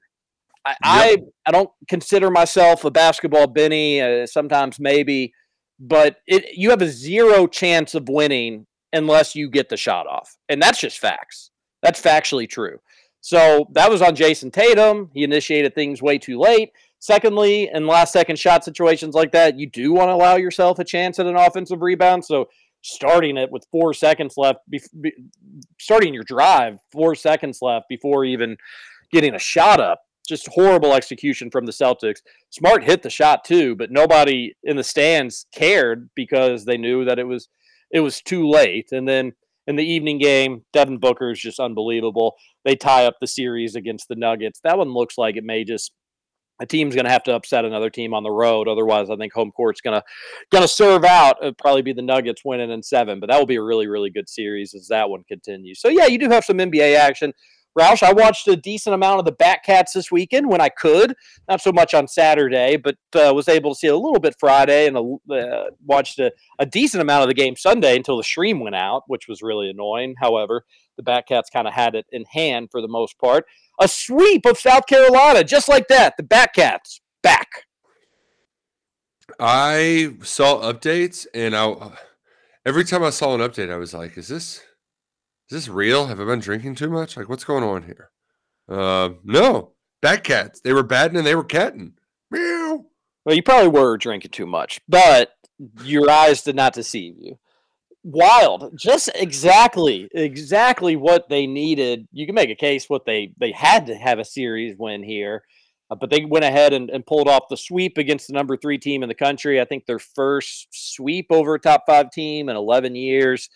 I, 0.67 0.77
I, 0.83 1.17
I 1.47 1.51
don't 1.51 1.71
consider 1.89 2.31
myself 2.31 2.85
a 2.85 2.91
basketball 2.91 3.47
Benny. 3.47 4.01
Uh, 4.01 4.27
sometimes 4.27 4.81
maybe, 4.81 5.33
but 5.79 6.17
it 6.27 6.57
you 6.57 6.71
have 6.71 6.83
a 6.83 6.89
zero 6.89 7.47
chance 7.47 7.95
of 7.95 8.09
winning 8.09 8.67
unless 8.93 9.35
you 9.35 9.51
get 9.51 9.69
the 9.69 9.77
shot 9.77 10.07
off, 10.07 10.37
and 10.49 10.63
that's 10.63 10.81
just 10.81 10.99
facts. 10.99 11.51
That's 11.83 12.01
factually 12.01 12.49
true. 12.49 12.79
So 13.21 13.67
that 13.73 13.91
was 13.91 14.03
on 14.03 14.15
Jayson 14.15 14.53
Tatum. 14.53 15.11
He 15.15 15.25
initiated 15.25 15.75
things 15.75 16.03
way 16.03 16.19
too 16.19 16.39
late. 16.39 16.73
Secondly, 16.99 17.71
in 17.73 17.87
last 17.87 18.13
second 18.13 18.39
shot 18.39 18.65
situations 18.65 19.15
like 19.15 19.33
that, 19.33 19.59
you 19.59 19.69
do 19.69 19.93
want 19.93 20.09
to 20.09 20.15
allow 20.15 20.37
yourself 20.37 20.79
a 20.79 20.85
chance 20.85 21.19
at 21.19 21.27
an 21.27 21.37
offensive 21.37 21.83
rebound. 21.83 22.25
So 22.25 22.49
starting 22.83 23.37
it 23.37 23.51
with 23.51 23.67
four 23.71 23.93
seconds 23.93 24.35
left, 24.37 24.61
bef- 24.73 24.89
be, 25.01 25.13
starting 25.79 26.15
your 26.15 26.23
drive 26.25 26.79
four 26.93 27.15
seconds 27.15 27.59
left 27.61 27.87
before 27.89 28.25
even 28.25 28.57
getting 29.11 29.35
a 29.35 29.39
shot 29.39 29.81
up 29.81 30.01
just 30.27 30.49
horrible 30.49 30.95
execution 30.95 31.51
from 31.51 31.67
the 31.67 31.73
Celtics. 31.73 32.21
Smart 32.51 32.85
hit 32.85 33.03
the 33.03 33.11
shot 33.11 33.45
too, 33.45 33.75
but 33.77 33.91
nobody 33.91 34.55
in 34.63 34.77
the 34.77 34.85
stands 34.85 35.47
cared 35.53 36.11
because 36.15 36.65
they 36.65 36.77
knew 36.77 37.05
that 37.05 37.19
it 37.19 37.25
was 37.25 37.49
it 37.91 38.01
was 38.01 38.21
too 38.21 38.49
late. 38.49 38.91
And 38.93 39.07
then 39.07 39.33
in 39.67 39.77
the 39.77 39.85
evening 39.85 40.19
game, 40.19 40.65
Devin 40.73 40.99
Booker 40.99 41.31
is 41.31 41.41
just 41.41 41.61
unbelievable. 41.61 42.35
They 42.65 42.77
tie 42.77 43.07
up 43.07 43.17
the 43.21 43.27
series 43.27 43.77
against 43.77 44.09
the 44.09 44.17
Nuggets. 44.17 44.61
That 44.65 44.79
one 44.79 44.93
looks 44.93 45.17
like 45.17 45.37
it 45.37 45.45
may 45.45 45.65
just 45.65 45.93
a 46.61 46.67
team's 46.67 46.95
going 46.95 47.05
to 47.05 47.11
have 47.11 47.25
to 47.25 47.35
upset 47.35 47.65
another 47.65 47.91
team 47.91 48.15
on 48.15 48.23
the 48.23 48.31
road. 48.31 48.69
Otherwise, 48.69 49.11
I 49.11 49.17
think 49.17 49.33
home 49.33 49.51
court's 49.51 49.81
going 49.81 49.99
to 49.99 50.05
going 50.53 50.63
to 50.63 50.69
serve 50.69 51.05
out. 51.05 51.37
It'll 51.41 51.55
probably 51.55 51.83
be 51.83 51.93
the 51.93 52.03
Nuggets 52.03 52.45
winning 52.45 52.71
in 52.71 52.83
seven, 52.83 53.21
but 53.21 53.29
that 53.29 53.39
will 53.39 53.47
be 53.47 53.57
a 53.57 53.63
really 53.63 53.87
really 53.87 54.11
good 54.11 54.29
series 54.29 54.75
as 54.75 54.89
that 54.89 55.11
one 55.11 55.25
continues. 55.25 55.81
So 55.81 55.89
yeah, 55.89 56.07
you 56.07 56.19
do 56.19 56.31
have 56.31 56.45
some 56.45 56.59
NBA 56.59 56.97
action. 56.97 57.33
Roush, 57.79 58.03
I 58.05 58.13
watched 58.13 58.47
a 58.47 58.57
decent 58.57 58.95
amount 58.95 59.19
of 59.19 59.25
the 59.25 59.33
Batcats 59.33 59.93
this 59.95 60.11
weekend 60.11 60.49
when 60.49 60.61
I 60.61 60.69
could. 60.69 61.15
Not 61.49 61.61
so 61.61 61.73
much 61.73 61.93
on 61.93 62.07
Saturday, 62.07 62.77
but 62.77 62.97
uh, 63.15 63.33
was 63.35 63.49
able 63.49 63.75
to 63.75 63.79
see 63.79 63.89
a 63.89 63.97
little 63.97 64.21
bit 64.21 64.37
Friday 64.39 64.87
and 64.87 64.97
a, 64.97 65.35
uh, 65.35 65.71
watched 65.85 66.21
a, 66.21 66.33
a 66.59 66.67
decent 66.67 67.01
amount 67.01 67.23
of 67.23 67.29
the 67.29 67.35
game 67.35 67.57
Sunday 67.57 67.97
until 67.97 68.17
the 68.17 68.23
stream 68.23 68.61
went 68.61 68.77
out, 68.77 69.03
which 69.09 69.27
was 69.29 69.43
really 69.43 69.69
annoying. 69.69 70.15
However, 70.21 70.65
the 70.97 71.03
Batcats 71.03 71.53
kind 71.53 71.67
of 71.67 71.75
had 71.75 71.97
it 71.97 72.07
in 72.13 72.25
hand 72.31 72.69
for 72.71 72.81
the 72.81 72.89
most 72.89 73.19
part. 73.19 73.45
A 73.81 73.89
sweep 73.89 74.47
of 74.47 74.57
South 74.57 74.87
Carolina, 74.87 75.43
just 75.43 75.69
like 75.69 75.89
that. 75.89 76.15
The 76.17 76.23
Batcats 76.23 77.01
back. 77.23 77.49
I 79.41 80.15
saw 80.23 80.61
updates, 80.61 81.27
and 81.35 81.57
I 81.57 81.75
every 82.65 82.85
time 82.85 83.03
I 83.03 83.11
saw 83.11 83.35
an 83.35 83.41
update, 83.41 83.73
I 83.73 83.77
was 83.77 83.95
like, 83.95 84.17
"Is 84.17 84.29
this 84.29 84.61
is 85.51 85.67
this 85.67 85.69
real? 85.69 86.07
Have 86.07 86.21
I 86.21 86.25
been 86.25 86.41
drinking 86.41 86.77
too 86.77 86.91
much? 86.91 87.17
Like, 87.17 87.29
what's 87.29 87.45
going 87.45 87.65
on 87.65 87.83
here?" 87.83 88.11
Uh, 88.69 89.11
no, 89.25 89.73
Batcats. 90.05 90.61
They 90.63 90.73
were 90.73 90.83
batting 90.83 91.17
and 91.17 91.27
they 91.27 91.35
were 91.35 91.45
catting. 91.45 91.95
Meow. 92.31 92.85
Well, 93.25 93.35
you 93.35 93.43
probably 93.43 93.69
were 93.69 93.97
drinking 93.97 94.33
too 94.33 94.47
much, 94.47 94.81
but 94.89 95.31
your 95.83 96.11
eyes 96.11 96.43
did 96.43 96.57
not 96.57 96.75
deceive 96.75 97.15
you. 97.19 97.39
Wild, 98.03 98.77
just 98.77 99.09
exactly, 99.15 100.11
exactly 100.13 100.95
what 100.95 101.31
they 101.31 101.47
needed. 101.47 102.07
You 102.13 102.27
can 102.27 102.35
make 102.35 102.51
a 102.51 102.55
case 102.55 102.91
what 102.91 103.07
they 103.07 103.33
they 103.39 103.51
had 103.53 103.87
to 103.87 103.97
have 103.97 104.19
a 104.19 104.27
series 104.27 104.77
win 104.77 105.03
here, 105.03 105.43
uh, 105.91 105.95
but 105.95 106.11
they 106.11 106.27
went 106.27 106.45
ahead 106.45 106.75
and, 106.75 106.91
and 106.91 107.07
pulled 107.07 107.29
off 107.29 107.49
the 107.49 107.57
sweep 107.57 107.97
against 107.97 108.27
the 108.27 108.35
number 108.35 108.59
three 108.59 108.77
team 108.77 109.03
in 109.03 109.09
the 109.09 109.15
country. 109.15 109.59
I 109.59 109.65
think 109.65 109.87
their 109.87 109.99
first 109.99 110.69
sweep 110.71 111.29
over 111.31 111.55
a 111.55 111.59
top 111.59 111.85
five 111.87 112.11
team 112.11 112.51
in 112.51 112.57
11 112.57 112.95
years. 112.95 113.49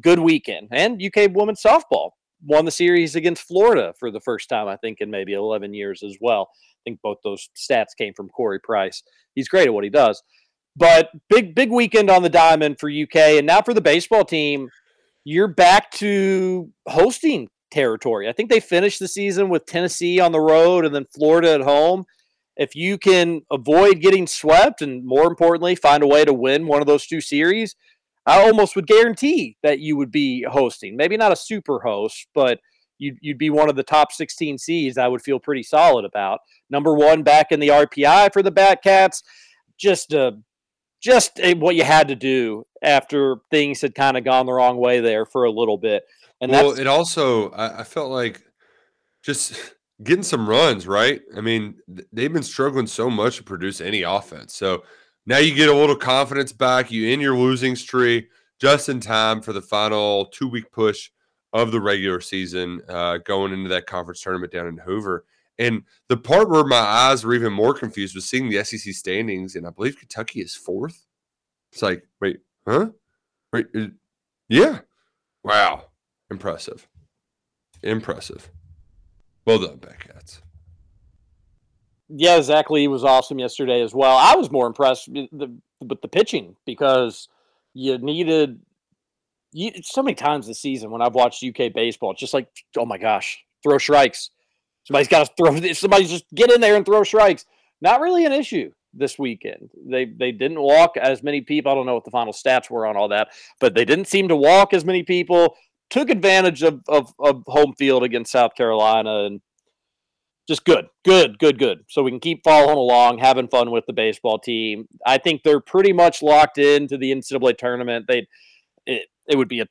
Good 0.00 0.18
weekend, 0.18 0.68
and 0.70 1.02
UK 1.02 1.30
women's 1.32 1.62
softball 1.62 2.10
won 2.44 2.64
the 2.64 2.70
series 2.70 3.14
against 3.14 3.46
Florida 3.46 3.94
for 3.98 4.10
the 4.10 4.20
first 4.20 4.48
time, 4.48 4.68
I 4.68 4.76
think, 4.76 4.98
in 5.00 5.10
maybe 5.10 5.32
11 5.32 5.74
years 5.74 6.02
as 6.02 6.16
well. 6.20 6.48
I 6.52 6.80
think 6.84 7.00
both 7.02 7.18
those 7.22 7.48
stats 7.56 7.96
came 7.96 8.14
from 8.14 8.28
Corey 8.28 8.58
Price. 8.60 9.02
He's 9.34 9.48
great 9.48 9.66
at 9.68 9.74
what 9.74 9.84
he 9.84 9.90
does. 9.90 10.22
But 10.76 11.10
big, 11.28 11.54
big 11.54 11.70
weekend 11.70 12.10
on 12.10 12.22
the 12.22 12.28
diamond 12.28 12.78
for 12.80 12.90
UK. 12.90 13.16
And 13.16 13.46
now 13.46 13.62
for 13.62 13.74
the 13.74 13.80
baseball 13.80 14.24
team, 14.24 14.70
you're 15.24 15.48
back 15.48 15.90
to 15.92 16.70
hosting 16.88 17.48
territory. 17.70 18.28
I 18.28 18.32
think 18.32 18.50
they 18.50 18.60
finished 18.60 18.98
the 18.98 19.08
season 19.08 19.48
with 19.48 19.66
Tennessee 19.66 20.18
on 20.18 20.32
the 20.32 20.40
road 20.40 20.84
and 20.84 20.94
then 20.94 21.06
Florida 21.14 21.54
at 21.54 21.60
home. 21.60 22.04
If 22.56 22.74
you 22.74 22.98
can 22.98 23.42
avoid 23.50 24.00
getting 24.00 24.26
swept 24.26 24.82
and 24.82 25.04
more 25.04 25.26
importantly, 25.26 25.74
find 25.74 26.02
a 26.02 26.06
way 26.06 26.24
to 26.24 26.34
win 26.34 26.66
one 26.66 26.80
of 26.80 26.86
those 26.86 27.06
two 27.06 27.20
series, 27.20 27.74
I 28.26 28.42
almost 28.42 28.76
would 28.76 28.86
guarantee 28.86 29.56
that 29.62 29.80
you 29.80 29.96
would 29.96 30.12
be 30.12 30.44
hosting. 30.48 30.96
Maybe 30.96 31.16
not 31.16 31.32
a 31.32 31.36
super 31.36 31.80
host, 31.80 32.28
but 32.34 32.60
you'd, 32.98 33.18
you'd 33.20 33.38
be 33.38 33.50
one 33.50 33.68
of 33.68 33.76
the 33.76 33.82
top 33.82 34.12
16 34.12 34.58
seeds. 34.58 34.96
I 34.96 35.08
would 35.08 35.22
feel 35.22 35.40
pretty 35.40 35.62
solid 35.62 36.04
about. 36.04 36.40
Number 36.70 36.94
one 36.94 37.22
back 37.22 37.50
in 37.50 37.60
the 37.60 37.68
RPI 37.68 38.32
for 38.32 38.42
the 38.42 38.52
Batcats. 38.52 39.22
Just 39.78 40.12
a 40.12 40.38
just 41.02 41.40
eh, 41.40 41.54
what 41.54 41.74
you 41.74 41.84
had 41.84 42.08
to 42.08 42.14
do 42.14 42.64
after 42.80 43.38
things 43.50 43.80
had 43.80 43.94
kind 43.94 44.16
of 44.16 44.24
gone 44.24 44.46
the 44.46 44.52
wrong 44.52 44.76
way 44.76 45.00
there 45.00 45.26
for 45.26 45.44
a 45.44 45.50
little 45.50 45.76
bit. 45.76 46.04
And 46.40 46.52
well, 46.52 46.78
it 46.78 46.86
also 46.86 47.50
I, 47.50 47.80
I, 47.80 47.84
felt 47.84 48.10
like 48.10 48.42
just 49.22 49.74
getting 50.02 50.22
some 50.22 50.48
runs, 50.48 50.86
right? 50.86 51.20
I 51.36 51.40
mean, 51.40 51.76
they've 52.12 52.32
been 52.32 52.42
struggling 52.42 52.86
so 52.86 53.10
much 53.10 53.36
to 53.36 53.42
produce 53.42 53.80
any 53.80 54.02
offense. 54.02 54.54
So 54.54 54.84
now 55.26 55.38
you 55.38 55.54
get 55.54 55.68
a 55.68 55.74
little 55.74 55.96
confidence 55.96 56.52
back. 56.52 56.90
You 56.90 57.08
in 57.08 57.20
your 57.20 57.36
losing 57.36 57.76
streak 57.76 58.28
just 58.58 58.88
in 58.88 59.00
time 59.00 59.40
for 59.40 59.52
the 59.52 59.62
final 59.62 60.26
two 60.26 60.48
week 60.48 60.70
push 60.70 61.10
of 61.52 61.70
the 61.70 61.80
regular 61.80 62.20
season, 62.20 62.80
uh, 62.88 63.18
going 63.18 63.52
into 63.52 63.68
that 63.68 63.86
conference 63.86 64.22
tournament 64.22 64.52
down 64.52 64.66
in 64.66 64.78
Hoover. 64.78 65.24
And 65.58 65.82
the 66.08 66.16
part 66.16 66.48
where 66.48 66.64
my 66.64 66.76
eyes 66.76 67.24
were 67.24 67.34
even 67.34 67.52
more 67.52 67.74
confused 67.74 68.14
was 68.14 68.24
seeing 68.24 68.48
the 68.48 68.64
SEC 68.64 68.94
standings, 68.94 69.54
and 69.54 69.66
I 69.66 69.70
believe 69.70 69.98
Kentucky 69.98 70.40
is 70.40 70.54
fourth. 70.54 71.06
It's 71.72 71.82
like, 71.82 72.06
wait, 72.20 72.40
huh? 72.66 72.88
Wait, 73.52 73.66
uh, 73.76 73.88
yeah. 74.48 74.80
Wow. 75.44 75.86
Impressive. 76.30 76.88
Impressive. 77.82 78.50
Well 79.44 79.58
done, 79.58 79.78
Batcats. 79.78 80.40
Yeah, 82.14 82.42
Zach 82.42 82.68
Lee 82.70 82.88
was 82.88 83.04
awesome 83.04 83.38
yesterday 83.38 83.80
as 83.80 83.94
well. 83.94 84.16
I 84.16 84.36
was 84.36 84.50
more 84.50 84.66
impressed 84.66 85.08
with 85.08 85.30
the, 85.32 85.56
with 85.80 86.00
the 86.02 86.08
pitching 86.08 86.56
because 86.66 87.28
you 87.74 87.96
needed 87.98 88.60
you, 89.52 89.70
so 89.82 90.02
many 90.02 90.14
times 90.14 90.46
this 90.46 90.60
season 90.60 90.90
when 90.90 91.02
I've 91.02 91.14
watched 91.14 91.44
UK 91.44 91.72
baseball, 91.72 92.12
it's 92.12 92.20
just 92.20 92.34
like, 92.34 92.48
oh 92.76 92.86
my 92.86 92.98
gosh, 92.98 93.44
throw 93.62 93.78
strikes. 93.78 94.30
Somebody's 94.84 95.08
got 95.08 95.26
to 95.26 95.32
throw. 95.36 95.72
Somebody 95.72 96.06
just 96.06 96.24
get 96.34 96.50
in 96.50 96.60
there 96.60 96.76
and 96.76 96.84
throw 96.84 97.04
strikes. 97.04 97.44
Not 97.80 98.00
really 98.00 98.24
an 98.24 98.32
issue 98.32 98.72
this 98.92 99.18
weekend. 99.18 99.70
They 99.86 100.06
they 100.06 100.32
didn't 100.32 100.60
walk 100.60 100.96
as 100.96 101.22
many 101.22 101.40
people. 101.40 101.70
I 101.70 101.74
don't 101.74 101.86
know 101.86 101.94
what 101.94 102.04
the 102.04 102.10
final 102.10 102.32
stats 102.32 102.68
were 102.68 102.86
on 102.86 102.96
all 102.96 103.08
that, 103.08 103.28
but 103.60 103.74
they 103.74 103.84
didn't 103.84 104.06
seem 104.06 104.28
to 104.28 104.36
walk 104.36 104.74
as 104.74 104.84
many 104.84 105.02
people. 105.02 105.56
Took 105.90 106.10
advantage 106.10 106.62
of 106.62 106.82
of, 106.88 107.14
of 107.20 107.44
home 107.46 107.74
field 107.74 108.02
against 108.02 108.32
South 108.32 108.54
Carolina 108.56 109.24
and 109.24 109.40
just 110.48 110.64
good, 110.64 110.86
good, 111.04 111.38
good, 111.38 111.58
good. 111.58 111.84
So 111.88 112.02
we 112.02 112.10
can 112.10 112.20
keep 112.20 112.42
following 112.44 112.76
along, 112.76 113.18
having 113.18 113.48
fun 113.48 113.70
with 113.70 113.86
the 113.86 113.92
baseball 113.92 114.38
team. 114.38 114.88
I 115.06 115.18
think 115.18 115.42
they're 115.42 115.60
pretty 115.60 115.92
much 115.92 116.22
locked 116.22 116.58
into 116.58 116.98
the 116.98 117.12
NCAA 117.12 117.56
tournament. 117.56 118.06
They 118.08 118.26
it, 118.86 119.06
it 119.28 119.36
would 119.36 119.48
be 119.48 119.60
a 119.60 119.66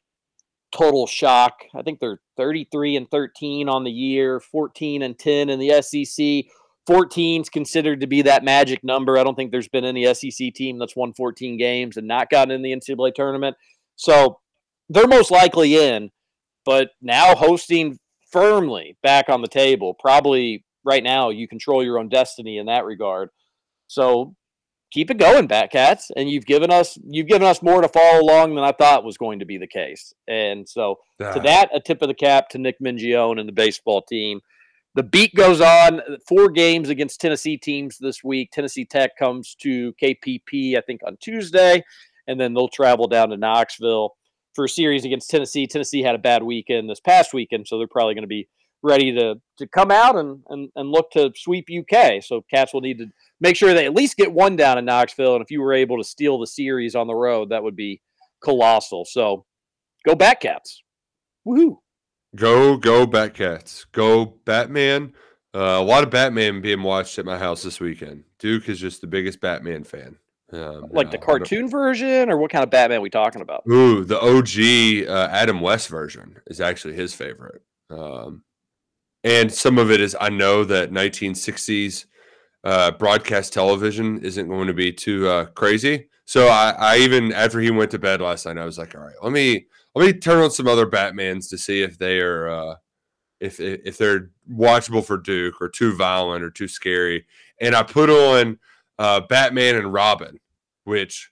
total 0.72 1.08
shock. 1.08 1.64
I 1.76 1.82
think 1.82 2.00
they're 2.00 2.22
33 2.38 2.96
and 2.96 3.12
13 3.12 3.68
on 3.68 3.84
the 3.84 3.92
year, 3.92 4.40
14 4.40 5.02
and 5.02 5.18
10 5.18 5.50
in 5.50 5.60
the 5.60 5.82
SEC. 5.82 6.52
14 6.88 7.42
is 7.42 7.50
considered 7.50 8.00
to 8.02 8.08
be 8.08 8.24
that 8.24 8.44
magic 8.44 8.84
number. 8.84 9.18
I 9.18 9.24
don't 9.24 9.36
think 9.36 9.52
there's 9.52 9.68
been 9.68 9.86
any 9.86 10.12
SEC 10.14 10.54
team 10.54 10.80
that's 10.80 10.96
won 10.96 11.14
14 11.14 11.58
games 11.58 11.98
and 11.98 12.08
not 12.08 12.30
gotten 12.30 12.52
in 12.52 12.62
the 12.62 12.72
NCAA 12.72 13.14
tournament. 13.14 13.56
So 13.98 14.40
they're 14.90 15.08
most 15.08 15.30
likely 15.30 15.76
in, 15.76 16.10
but 16.66 16.90
now 17.02 17.36
hosting 17.36 18.00
firmly 18.32 18.98
back 19.04 19.30
on 19.30 19.42
the 19.42 19.48
table. 19.48 19.94
Probably 19.94 20.64
right 20.84 21.04
now 21.04 21.30
you 21.30 21.48
control 21.48 21.84
your 21.84 22.00
own 22.00 22.10
destiny 22.10 22.58
in 22.58 22.66
that 22.68 22.86
regard. 22.86 23.30
So 23.88 24.36
keep 24.92 25.10
it 25.10 25.18
going, 25.18 25.48
Batcats. 25.48 26.12
And 26.16 26.30
you've 26.30 26.46
given 26.46 26.72
us 26.72 26.98
you've 27.04 27.28
given 27.28 27.48
us 27.48 27.62
more 27.62 27.82
to 27.82 27.88
follow 27.88 28.22
along 28.22 28.56
than 28.56 28.64
I 28.64 28.72
thought 28.72 29.04
was 29.04 29.18
going 29.18 29.40
to 29.40 29.46
be 29.46 29.58
the 29.58 29.68
case. 29.68 30.14
And 30.28 30.68
so 30.68 31.00
to 31.20 31.40
that, 31.42 31.70
a 31.74 31.80
tip 31.80 32.02
of 32.02 32.08
the 32.08 32.14
cap 32.14 32.50
to 32.50 32.58
Nick 32.58 32.80
Mingione 32.80 33.40
and 33.40 33.48
the 33.48 33.54
baseball 33.54 34.02
team. 34.02 34.42
The 34.94 35.04
beat 35.04 35.34
goes 35.36 35.62
on. 35.62 36.02
Four 36.28 36.50
games 36.50 36.90
against 36.90 37.22
Tennessee 37.22 37.58
teams 37.58 37.98
this 37.98 38.24
week. 38.26 38.52
Tennessee 38.52 38.84
Tech 38.84 39.18
comes 39.18 39.56
to 39.62 39.94
KPP, 39.94 40.78
I 40.78 40.82
think, 40.82 41.00
on 41.08 41.16
Tuesday, 41.22 41.82
and 42.28 42.38
then 42.38 42.54
they'll 42.54 42.68
travel 42.68 43.08
down 43.08 43.30
to 43.30 43.38
Knoxville 43.38 44.16
for 44.54 44.66
a 44.66 44.70
series 44.70 45.06
against 45.06 45.30
Tennessee. 45.30 45.68
Tennessee 45.68 46.02
had 46.02 46.16
a 46.16 46.20
bad 46.20 46.44
weekend 46.44 46.90
this 46.90 47.00
past 47.00 47.34
weekend, 47.34 47.68
so 47.68 47.78
they're 47.78 47.88
probably 47.88 48.14
going 48.14 48.24
to 48.24 48.28
be 48.28 48.48
ready 48.84 49.12
to 49.14 49.36
to 49.58 49.68
come 49.68 49.92
out 49.92 50.16
and, 50.16 50.42
and 50.50 50.70
and 50.76 50.90
look 50.90 51.12
to 51.12 51.32
sweep 51.36 51.68
UK. 51.70 52.24
So 52.24 52.44
Cats 52.52 52.74
will 52.74 52.82
need 52.82 52.98
to 53.00 53.08
make 53.40 53.56
sure 53.56 53.74
they 53.74 53.86
at 53.86 53.94
least 53.94 54.18
get 54.18 54.32
one 54.32 54.56
down 54.56 54.78
in 54.78 54.86
Knoxville. 54.86 55.36
And 55.36 55.44
if 55.44 55.52
you 55.52 55.62
were 55.62 55.74
able 55.74 55.98
to 55.98 56.04
steal 56.04 56.40
the 56.40 56.48
series 56.48 56.96
on 56.96 57.08
the 57.08 57.16
road, 57.16 57.50
that 57.50 57.64
would 57.64 57.76
be 57.76 58.02
colossal. 58.44 59.06
So 59.06 59.46
go 60.06 60.16
back 60.16 60.42
Batcats. 60.42 60.78
Woohoo. 61.48 61.78
Go, 62.36 62.78
go 62.78 63.06
Batcats. 63.06 63.86
Go 63.92 64.26
Batman. 64.46 65.14
Uh, 65.54 65.78
a 65.80 65.84
lot 65.84 66.04
of 66.04 66.10
Batman 66.10 66.62
being 66.62 66.82
watched 66.82 67.20
at 67.20 67.26
my 67.26 67.38
house 67.38 67.64
this 67.64 67.80
weekend. 67.80 68.24
Duke 68.40 68.70
is 68.70 68.80
just 68.80 69.02
the 69.02 69.08
biggest 69.08 69.42
Batman 69.42 69.84
fan. 69.84 70.18
Um, 70.54 70.88
like 70.92 71.12
the 71.12 71.18
cartoon 71.18 71.70
version, 71.70 72.30
or 72.30 72.38
what 72.38 72.52
kind 72.52 72.64
of 72.64 72.70
Batman 72.70 73.00
are 73.00 73.02
we 73.02 73.10
talking 73.10 73.42
about? 73.42 73.64
Ooh, 73.70 74.04
the 74.04 74.20
OG 74.20 75.10
uh, 75.10 75.30
Adam 75.32 75.62
West 75.62 75.88
version 75.88 76.40
is 76.48 76.60
actually 76.60 76.96
his 76.96 77.14
favorite. 77.14 77.62
Um, 77.90 78.44
and 79.24 79.52
some 79.52 79.78
of 79.78 79.92
it 79.92 80.02
is 80.02 80.16
I 80.20 80.30
know 80.30 80.64
that 80.66 80.92
1960s 80.92 82.06
uh, 82.64 82.92
broadcast 82.92 83.54
television 83.54 84.24
isn't 84.24 84.48
going 84.48 84.68
to 84.68 84.74
be 84.74 84.92
too 84.92 85.28
uh, 85.28 85.46
crazy. 85.46 86.08
So 86.26 86.48
I, 86.48 86.76
I 86.78 86.98
even 86.98 87.34
after 87.34 87.60
he 87.60 87.72
went 87.72 87.92
to 87.92 88.00
bed 88.00 88.22
last 88.22 88.46
night, 88.46 88.58
I 88.58 88.66
was 88.66 88.78
like, 88.78 88.96
all 88.96 89.02
right, 89.02 89.16
let 89.22 89.32
me 89.32 89.68
let 89.96 90.06
me 90.06 90.14
turn 90.14 90.42
on 90.42 90.52
some 90.52 90.68
other 90.68 90.88
Batmans 90.88 91.50
to 91.50 91.58
see 91.58 91.82
if 91.82 91.98
they 91.98 92.20
are 92.20 92.50
uh, 92.50 92.76
if 93.40 93.60
if 93.60 93.98
they're 93.98 94.30
watchable 94.50 95.04
for 95.04 95.18
Duke 95.18 95.62
or 95.62 95.70
too 95.70 95.96
violent 95.96 96.44
or 96.44 96.50
too 96.50 96.68
scary. 96.68 97.26
And 97.60 97.76
I 97.76 97.84
put 97.84 98.10
on 98.10 98.60
uh, 98.98 99.22
Batman 99.22 99.76
and 99.76 99.92
Robin, 99.92 100.40
which 100.84 101.32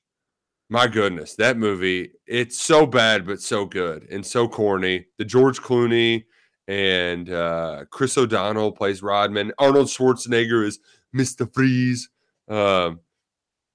my 0.70 0.88
goodness, 0.88 1.36
that 1.36 1.58
movie 1.58 2.12
it's 2.28 2.60
so 2.60 2.86
bad 2.86 3.26
but 3.26 3.42
so 3.42 3.66
good 3.66 4.08
and 4.12 4.26
so 4.26 4.48
corny. 4.48 5.08
The 5.18 5.26
George 5.26 5.60
Clooney 5.60 6.26
and 6.68 7.30
uh, 7.32 7.86
Chris 7.90 8.18
O'Donnell 8.18 8.72
plays 8.72 9.02
Rodman. 9.02 9.52
Arnold 9.58 9.88
Schwarzenegger 9.88 10.66
is 10.66 10.80
Mr. 11.16 11.52
Freeze. 11.52 12.10
Um, 12.48 13.00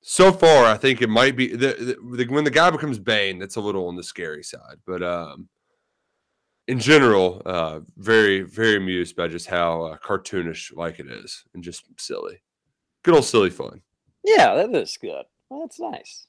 so 0.02 0.30
far, 0.30 0.66
I 0.66 0.76
think 0.76 1.02
it 1.02 1.08
might 1.08 1.34
be 1.34 1.48
the, 1.48 1.98
the, 2.16 2.26
when 2.28 2.44
the 2.44 2.50
guy 2.50 2.70
becomes 2.70 2.98
Bane. 2.98 3.38
That's 3.38 3.56
a 3.56 3.60
little 3.60 3.88
on 3.88 3.96
the 3.96 4.02
scary 4.02 4.44
side, 4.44 4.76
but 4.86 5.02
um, 5.02 5.48
in 6.68 6.78
general, 6.78 7.42
uh, 7.46 7.80
very 7.96 8.42
very 8.42 8.76
amused 8.76 9.16
by 9.16 9.28
just 9.28 9.46
how 9.46 9.82
uh, 9.82 9.96
cartoonish 9.96 10.76
like 10.76 11.00
it 11.00 11.06
is 11.06 11.44
and 11.54 11.64
just 11.64 11.86
silly, 11.98 12.42
good 13.02 13.14
old 13.14 13.24
silly 13.24 13.50
fun. 13.50 13.80
Yeah, 14.22 14.54
that 14.54 14.74
is 14.74 14.96
good. 15.00 15.24
Well, 15.54 15.62
that's 15.62 15.78
nice. 15.78 16.26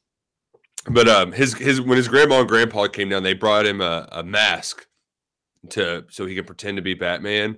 But 0.87 1.07
um, 1.07 1.31
his 1.31 1.55
his 1.55 1.81
when 1.81 1.97
his 1.97 2.07
grandma 2.07 2.41
and 2.41 2.47
grandpa 2.47 2.85
came 2.85 3.09
down, 3.09 3.23
they 3.23 3.33
brought 3.33 3.65
him 3.65 3.81
a, 3.81 4.07
a 4.11 4.23
mask 4.23 4.85
to 5.71 6.05
so 6.11 6.27
he 6.27 6.35
can 6.35 6.45
pretend 6.45 6.77
to 6.77 6.83
be 6.83 6.93
Batman. 6.93 7.57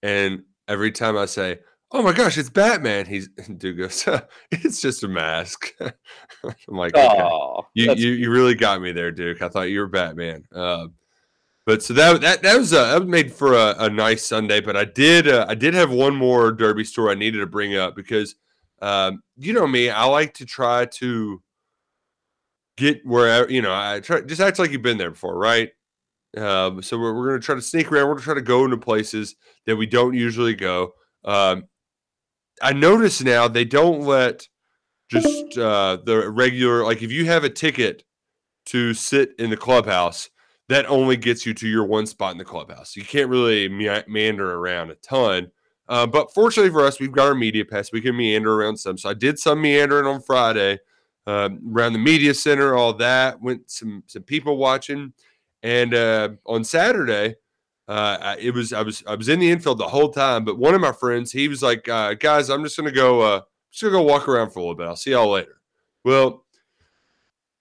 And 0.00 0.44
every 0.68 0.92
time 0.92 1.16
I 1.16 1.26
say, 1.26 1.58
"Oh 1.90 2.02
my 2.02 2.12
gosh, 2.12 2.38
it's 2.38 2.50
Batman," 2.50 3.04
he's 3.06 3.28
dude 3.56 3.78
goes, 3.78 4.08
"It's 4.52 4.80
just 4.80 5.02
a 5.02 5.08
mask." 5.08 5.74
I'm 5.80 6.52
like, 6.68 6.96
okay. 6.96 7.20
Oh, 7.20 7.66
you, 7.74 7.92
you 7.94 8.10
you 8.12 8.30
really 8.30 8.54
got 8.54 8.80
me 8.80 8.92
there, 8.92 9.10
Duke. 9.10 9.42
I 9.42 9.48
thought 9.48 9.70
you 9.70 9.80
were 9.80 9.88
Batman. 9.88 10.44
Uh, 10.54 10.86
but 11.66 11.82
so 11.82 11.94
that 11.94 12.20
that 12.20 12.42
that 12.42 12.56
was 12.56 12.72
a, 12.72 12.76
that 12.76 13.00
was 13.00 13.08
made 13.08 13.32
for 13.32 13.54
a, 13.54 13.74
a 13.76 13.90
nice 13.90 14.24
Sunday. 14.24 14.60
But 14.60 14.76
I 14.76 14.84
did 14.84 15.26
uh, 15.26 15.46
I 15.48 15.56
did 15.56 15.74
have 15.74 15.90
one 15.90 16.14
more 16.14 16.52
Derby 16.52 16.84
story 16.84 17.10
I 17.10 17.18
needed 17.18 17.38
to 17.38 17.46
bring 17.46 17.74
up 17.74 17.96
because 17.96 18.36
um, 18.80 19.22
you 19.36 19.52
know 19.52 19.66
me, 19.66 19.90
I 19.90 20.04
like 20.04 20.34
to 20.34 20.46
try 20.46 20.86
to 20.86 21.42
get 22.76 23.04
where 23.04 23.50
you 23.50 23.60
know 23.62 23.72
I 23.74 24.00
try 24.00 24.20
just 24.20 24.40
act 24.40 24.58
like 24.58 24.70
you've 24.70 24.82
been 24.82 24.98
there 24.98 25.10
before, 25.10 25.36
right? 25.36 25.70
Um, 26.36 26.82
so 26.82 26.98
we're, 26.98 27.14
we're 27.14 27.28
going 27.28 27.40
to 27.40 27.44
try 27.44 27.54
to 27.54 27.62
sneak 27.62 27.90
around. 27.90 28.06
We're 28.06 28.14
going 28.14 28.18
to 28.18 28.24
try 28.24 28.34
to 28.34 28.42
go 28.42 28.64
into 28.64 28.76
places 28.76 29.34
that 29.66 29.76
we 29.76 29.86
don't 29.86 30.14
usually 30.14 30.54
go. 30.54 30.92
Um, 31.24 31.64
I 32.62 32.72
notice 32.72 33.22
now 33.22 33.48
they 33.48 33.64
don't 33.64 34.02
let 34.02 34.46
just 35.10 35.56
uh, 35.56 35.98
the 36.04 36.30
regular 36.30 36.84
like 36.84 37.02
if 37.02 37.10
you 37.10 37.24
have 37.26 37.44
a 37.44 37.50
ticket 37.50 38.04
to 38.66 38.92
sit 38.94 39.30
in 39.38 39.50
the 39.50 39.56
clubhouse, 39.56 40.28
that 40.68 40.86
only 40.86 41.16
gets 41.16 41.46
you 41.46 41.54
to 41.54 41.68
your 41.68 41.84
one 41.84 42.06
spot 42.06 42.32
in 42.32 42.38
the 42.38 42.44
clubhouse. 42.44 42.94
You 42.94 43.04
can't 43.04 43.30
really 43.30 43.68
mea- 43.68 44.04
meander 44.06 44.54
around 44.54 44.90
a 44.90 44.96
ton. 44.96 45.50
Uh, 45.88 46.06
but 46.06 46.32
fortunately 46.34 46.70
for 46.70 46.84
us, 46.84 47.00
we've 47.00 47.12
got 47.12 47.28
our 47.28 47.34
media 47.34 47.64
pass. 47.64 47.92
We 47.92 48.00
can 48.00 48.16
meander 48.16 48.52
around 48.60 48.76
some. 48.76 48.98
So 48.98 49.08
I 49.08 49.14
did 49.14 49.38
some 49.38 49.62
meandering 49.62 50.06
on 50.06 50.20
Friday 50.20 50.78
um, 51.26 51.60
around 51.74 51.94
the 51.94 51.98
media 51.98 52.34
center, 52.34 52.74
all 52.74 52.92
that. 52.94 53.40
Went 53.40 53.70
some 53.70 54.02
some 54.06 54.22
people 54.22 54.56
watching, 54.56 55.12
and 55.62 55.94
uh, 55.94 56.30
on 56.46 56.64
Saturday, 56.64 57.36
uh, 57.88 58.18
I- 58.20 58.36
it 58.38 58.52
was 58.54 58.72
I 58.72 58.82
was 58.82 59.02
I 59.06 59.14
was 59.14 59.28
in 59.28 59.38
the 59.40 59.50
infield 59.50 59.78
the 59.78 59.88
whole 59.88 60.10
time. 60.10 60.44
But 60.44 60.58
one 60.58 60.74
of 60.74 60.80
my 60.80 60.92
friends, 60.92 61.32
he 61.32 61.48
was 61.48 61.62
like, 61.62 61.88
uh, 61.88 62.14
"Guys, 62.14 62.48
I'm 62.50 62.62
just 62.64 62.76
gonna 62.76 62.92
go. 62.92 63.20
Uh, 63.22 63.40
just 63.70 63.82
gonna 63.82 63.92
go 63.92 64.02
walk 64.02 64.28
around 64.28 64.50
for 64.50 64.60
a 64.60 64.62
little 64.62 64.74
bit. 64.74 64.86
I'll 64.88 64.96
see 64.96 65.10
y'all 65.12 65.30
later." 65.30 65.60
Well, 66.04 66.44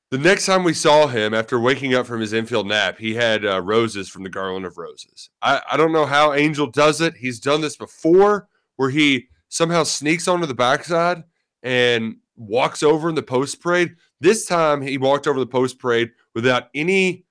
the 0.09 0.17
next 0.17 0.45
time 0.45 0.63
we 0.63 0.73
saw 0.73 1.07
him 1.07 1.33
after 1.33 1.59
waking 1.59 1.93
up 1.93 2.05
from 2.05 2.21
his 2.21 2.33
infield 2.33 2.67
nap, 2.67 2.97
he 2.97 3.13
had 3.13 3.45
uh, 3.45 3.61
roses 3.61 4.07
from 4.07 4.23
the 4.23 4.29
garland 4.29 4.65
of 4.65 4.77
roses. 4.77 5.29
I, 5.41 5.61
I 5.71 5.77
don't 5.77 5.91
know 5.91 6.05
how 6.05 6.33
Angel 6.33 6.67
does 6.67 7.01
it. 7.01 7.15
He's 7.17 7.39
done 7.39 7.61
this 7.61 7.75
before 7.75 8.47
where 8.77 8.89
he 8.89 9.27
somehow 9.49 9.83
sneaks 9.83 10.27
onto 10.27 10.45
the 10.45 10.53
backside 10.53 11.23
and 11.63 12.17
walks 12.37 12.83
over 12.83 13.09
in 13.09 13.15
the 13.15 13.23
post 13.23 13.59
parade. 13.59 13.95
This 14.21 14.45
time 14.45 14.81
he 14.81 14.97
walked 14.97 15.27
over 15.27 15.39
the 15.39 15.45
post 15.45 15.79
parade 15.79 16.11
without 16.33 16.69
any 16.73 17.25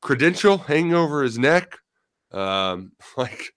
credential 0.00 0.58
hanging 0.58 0.94
over 0.94 1.22
his 1.22 1.38
neck. 1.38 1.78
Um, 2.32 2.92
like 3.16 3.54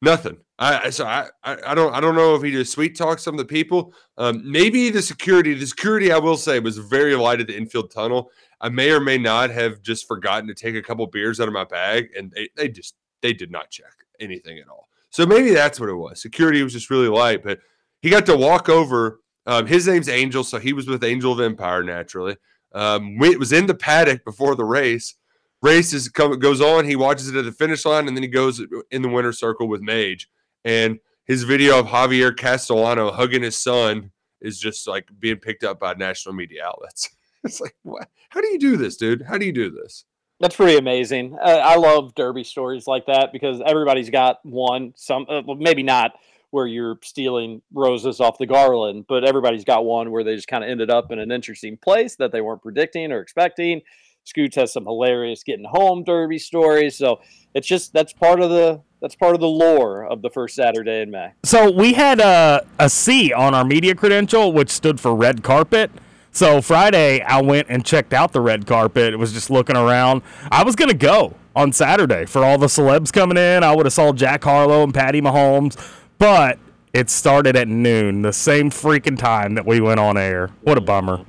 nothing. 0.00 0.38
I 0.58 0.90
so 0.90 1.04
I, 1.04 1.28
I 1.42 1.56
I 1.68 1.74
don't 1.74 1.92
I 1.94 2.00
don't 2.00 2.14
know 2.14 2.36
if 2.36 2.42
he 2.42 2.52
just 2.52 2.72
sweet 2.72 2.96
talked 2.96 3.20
some 3.20 3.34
of 3.34 3.38
the 3.38 3.44
people. 3.44 3.92
Um, 4.16 4.40
maybe 4.44 4.88
the 4.90 5.02
security 5.02 5.52
the 5.54 5.66
security 5.66 6.12
I 6.12 6.18
will 6.18 6.36
say 6.36 6.60
was 6.60 6.78
very 6.78 7.16
light 7.16 7.40
at 7.40 7.48
the 7.48 7.56
infield 7.56 7.90
tunnel. 7.90 8.30
I 8.60 8.68
may 8.68 8.92
or 8.92 9.00
may 9.00 9.18
not 9.18 9.50
have 9.50 9.82
just 9.82 10.06
forgotten 10.06 10.46
to 10.46 10.54
take 10.54 10.76
a 10.76 10.82
couple 10.82 11.06
beers 11.08 11.40
out 11.40 11.48
of 11.48 11.54
my 11.54 11.64
bag, 11.64 12.10
and 12.16 12.30
they 12.30 12.48
they 12.56 12.68
just 12.68 12.94
they 13.20 13.32
did 13.32 13.50
not 13.50 13.70
check 13.70 13.92
anything 14.20 14.58
at 14.58 14.68
all. 14.68 14.88
So 15.10 15.26
maybe 15.26 15.50
that's 15.50 15.80
what 15.80 15.88
it 15.88 15.94
was. 15.94 16.22
Security 16.22 16.62
was 16.62 16.72
just 16.72 16.90
really 16.90 17.08
light, 17.08 17.42
but 17.42 17.58
he 18.00 18.10
got 18.10 18.26
to 18.26 18.36
walk 18.36 18.68
over. 18.68 19.20
Um, 19.46 19.66
his 19.66 19.86
name's 19.86 20.08
Angel, 20.08 20.44
so 20.44 20.58
he 20.58 20.72
was 20.72 20.86
with 20.86 21.04
Angel 21.04 21.32
of 21.32 21.40
Empire 21.40 21.82
naturally. 21.82 22.36
Um, 22.74 23.16
it 23.22 23.38
was 23.38 23.52
in 23.52 23.66
the 23.66 23.74
paddock 23.74 24.24
before 24.24 24.54
the 24.56 24.64
race. 24.64 25.14
Race 25.62 25.92
is 25.92 26.08
come, 26.08 26.38
goes 26.38 26.60
on. 26.60 26.84
He 26.84 26.96
watches 26.96 27.28
it 27.28 27.36
at 27.36 27.44
the 27.44 27.52
finish 27.52 27.84
line, 27.84 28.08
and 28.08 28.16
then 28.16 28.22
he 28.22 28.28
goes 28.28 28.62
in 28.90 29.02
the 29.02 29.08
winner's 29.08 29.38
circle 29.38 29.68
with 29.68 29.80
Mage. 29.80 30.28
And 30.64 30.98
his 31.24 31.44
video 31.44 31.78
of 31.78 31.86
Javier 31.86 32.36
Castellano 32.36 33.10
hugging 33.10 33.42
his 33.42 33.56
son 33.56 34.10
is 34.40 34.58
just 34.58 34.86
like 34.86 35.08
being 35.18 35.36
picked 35.36 35.64
up 35.64 35.80
by 35.80 35.94
national 35.94 36.34
media 36.34 36.64
outlets. 36.66 37.10
It's 37.46 37.60
like, 37.60 37.76
what? 37.82 38.08
How 38.30 38.40
do 38.40 38.46
you 38.46 38.58
do 38.58 38.78
this, 38.78 38.96
dude? 38.96 39.20
How 39.20 39.36
do 39.36 39.44
you 39.44 39.52
do 39.52 39.70
this? 39.70 40.06
That's 40.40 40.56
pretty 40.56 40.78
amazing. 40.78 41.36
Uh, 41.38 41.60
I 41.62 41.76
love 41.76 42.14
derby 42.14 42.42
stories 42.42 42.86
like 42.86 43.04
that 43.04 43.34
because 43.34 43.60
everybody's 43.66 44.08
got 44.08 44.38
one. 44.46 44.94
Some 44.96 45.26
uh, 45.28 45.42
well, 45.46 45.56
maybe 45.56 45.82
not 45.82 46.12
where 46.52 46.66
you're 46.66 46.98
stealing 47.02 47.60
roses 47.72 48.18
off 48.18 48.38
the 48.38 48.46
garland, 48.46 49.04
but 49.08 49.24
everybody's 49.24 49.64
got 49.64 49.84
one 49.84 50.10
where 50.10 50.24
they 50.24 50.36
just 50.36 50.48
kind 50.48 50.64
of 50.64 50.70
ended 50.70 50.88
up 50.88 51.12
in 51.12 51.18
an 51.18 51.30
interesting 51.30 51.76
place 51.76 52.16
that 52.16 52.32
they 52.32 52.40
weren't 52.40 52.62
predicting 52.62 53.12
or 53.12 53.20
expecting. 53.20 53.82
Scoots 54.24 54.56
has 54.56 54.72
some 54.72 54.84
hilarious 54.84 55.42
getting 55.42 55.66
home 55.66 56.02
derby 56.02 56.38
stories, 56.38 56.96
so 56.96 57.20
it's 57.54 57.66
just 57.66 57.92
that's 57.92 58.12
part 58.12 58.40
of 58.40 58.50
the 58.50 58.80
that's 59.00 59.14
part 59.14 59.34
of 59.34 59.40
the 59.40 59.48
lore 59.48 60.06
of 60.06 60.22
the 60.22 60.30
first 60.30 60.54
Saturday 60.54 61.02
in 61.02 61.10
May. 61.10 61.32
So 61.44 61.70
we 61.70 61.92
had 61.92 62.20
a, 62.20 62.66
a 62.78 62.88
C 62.88 63.34
on 63.34 63.54
our 63.54 63.64
media 63.64 63.94
credential, 63.94 64.50
which 64.52 64.70
stood 64.70 64.98
for 64.98 65.14
red 65.14 65.42
carpet. 65.42 65.90
So 66.32 66.62
Friday, 66.62 67.20
I 67.20 67.42
went 67.42 67.68
and 67.68 67.84
checked 67.84 68.14
out 68.14 68.32
the 68.32 68.40
red 68.40 68.66
carpet. 68.66 69.12
It 69.12 69.18
was 69.18 69.32
just 69.32 69.50
looking 69.50 69.76
around. 69.76 70.22
I 70.50 70.64
was 70.64 70.74
gonna 70.74 70.94
go 70.94 71.34
on 71.54 71.72
Saturday 71.72 72.24
for 72.24 72.42
all 72.42 72.56
the 72.56 72.66
celebs 72.66 73.12
coming 73.12 73.36
in. 73.36 73.62
I 73.62 73.74
would 73.76 73.84
have 73.84 73.92
saw 73.92 74.12
Jack 74.12 74.42
Harlow 74.42 74.82
and 74.82 74.94
Patty 74.94 75.20
Mahomes, 75.20 75.76
but 76.18 76.58
it 76.94 77.10
started 77.10 77.56
at 77.56 77.68
noon, 77.68 78.22
the 78.22 78.32
same 78.32 78.70
freaking 78.70 79.18
time 79.18 79.54
that 79.54 79.66
we 79.66 79.80
went 79.80 80.00
on 80.00 80.16
air. 80.16 80.50
What 80.62 80.78
a 80.78 80.80
bummer. 80.80 81.26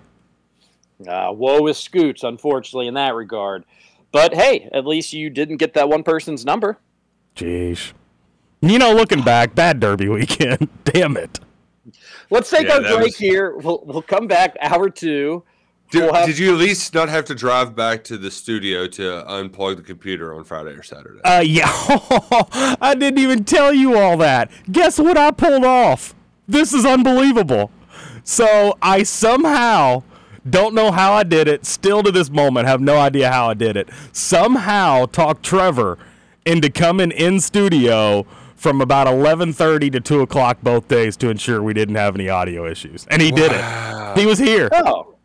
Uh, 1.07 1.31
woe 1.31 1.67
is 1.67 1.77
Scoots, 1.77 2.23
unfortunately, 2.23 2.87
in 2.87 2.93
that 2.93 3.15
regard. 3.15 3.65
But 4.11 4.33
hey, 4.33 4.69
at 4.71 4.85
least 4.85 5.11
you 5.13 5.29
didn't 5.29 5.57
get 5.57 5.73
that 5.73 5.89
one 5.89 6.03
person's 6.03 6.45
number. 6.45 6.77
Jeez. 7.35 7.91
You 8.61 8.79
know, 8.79 8.93
looking 8.93 9.21
back, 9.21 9.53
bad 9.55 9.79
Derby 9.79 10.07
weekend. 10.07 10.69
Damn 10.85 11.17
it. 11.17 11.39
Let's 12.29 12.49
take 12.49 12.67
Yeah, 12.67 12.75
our 12.75 12.81
break 12.81 12.99
was- 13.01 13.17
here. 13.17 13.55
We'll, 13.57 13.83
we'll 13.85 14.01
come 14.01 14.27
back 14.27 14.55
hour 14.61 14.89
two. 14.89 15.43
Did, 15.91 16.03
We'll 16.03 16.13
have- 16.13 16.25
did 16.27 16.39
you 16.39 16.53
at 16.53 16.57
least 16.57 16.93
not 16.95 17.09
have 17.09 17.25
to 17.25 17.35
drive 17.35 17.75
back 17.75 18.03
to 18.05 18.17
the 18.17 18.31
studio 18.31 18.87
to 18.87 19.01
unplug 19.27 19.75
the 19.75 19.83
computer 19.83 20.33
on 20.33 20.43
Friday 20.45 20.71
or 20.71 20.81
Saturday? 20.81 21.19
Uh, 21.23 21.41
yeah. 21.45 21.65
I 22.81 22.95
didn't 22.97 23.19
even 23.19 23.43
tell 23.43 23.71
you 23.73 23.97
all 23.97 24.17
that. 24.17 24.49
Guess 24.71 24.97
what 24.97 25.17
I 25.17 25.29
pulled 25.31 25.63
off? 25.65 26.15
This 26.47 26.73
is 26.73 26.85
unbelievable. 26.85 27.69
So 28.23 28.77
I 28.81 29.03
somehow 29.03 30.01
don't 30.49 30.73
know 30.73 30.91
how 30.91 31.13
I 31.13 31.23
did 31.23 31.47
it. 31.47 31.65
Still 31.65 32.03
to 32.03 32.11
this 32.11 32.29
moment, 32.29 32.67
have 32.67 32.81
no 32.81 32.97
idea 32.97 33.31
how 33.31 33.49
I 33.49 33.53
did 33.53 33.77
it. 33.77 33.89
Somehow 34.11 35.05
talked 35.05 35.43
Trevor 35.43 35.97
into 36.45 36.69
coming 36.69 37.11
in 37.11 37.39
studio 37.39 38.25
from 38.55 38.81
about 38.81 39.07
11:30 39.07 39.91
to 39.91 39.99
2 39.99 40.21
o'clock 40.21 40.59
both 40.63 40.87
days 40.87 41.17
to 41.17 41.29
ensure 41.29 41.61
we 41.61 41.73
didn't 41.73 41.95
have 41.95 42.15
any 42.15 42.29
audio 42.29 42.65
issues, 42.65 43.05
and 43.09 43.21
he 43.21 43.31
did 43.31 43.51
it. 43.51 44.17
He 44.17 44.25
was 44.25 44.39
here. 44.39 44.69
Oh, 44.71 45.15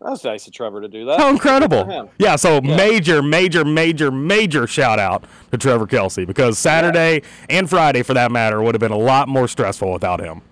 that's 0.00 0.24
nice 0.24 0.46
of 0.46 0.52
Trevor 0.52 0.80
to 0.80 0.88
do 0.88 1.04
that. 1.04 1.20
How 1.20 1.28
incredible! 1.28 1.84
for 1.84 1.90
him. 1.90 2.08
Yeah, 2.18 2.36
so 2.36 2.60
major, 2.60 3.22
major, 3.22 3.64
major, 3.64 4.10
major 4.10 4.66
shout 4.66 4.98
out 4.98 5.24
to 5.50 5.58
Trevor 5.58 5.86
Kelsey 5.86 6.24
because 6.24 6.58
Saturday 6.58 7.22
and 7.48 7.68
Friday, 7.68 8.02
for 8.02 8.14
that 8.14 8.32
matter, 8.32 8.62
would 8.62 8.74
have 8.74 8.80
been 8.80 8.92
a 8.92 8.98
lot 8.98 9.28
more 9.28 9.46
stressful 9.46 9.92
without 9.92 10.20
him. 10.20 10.42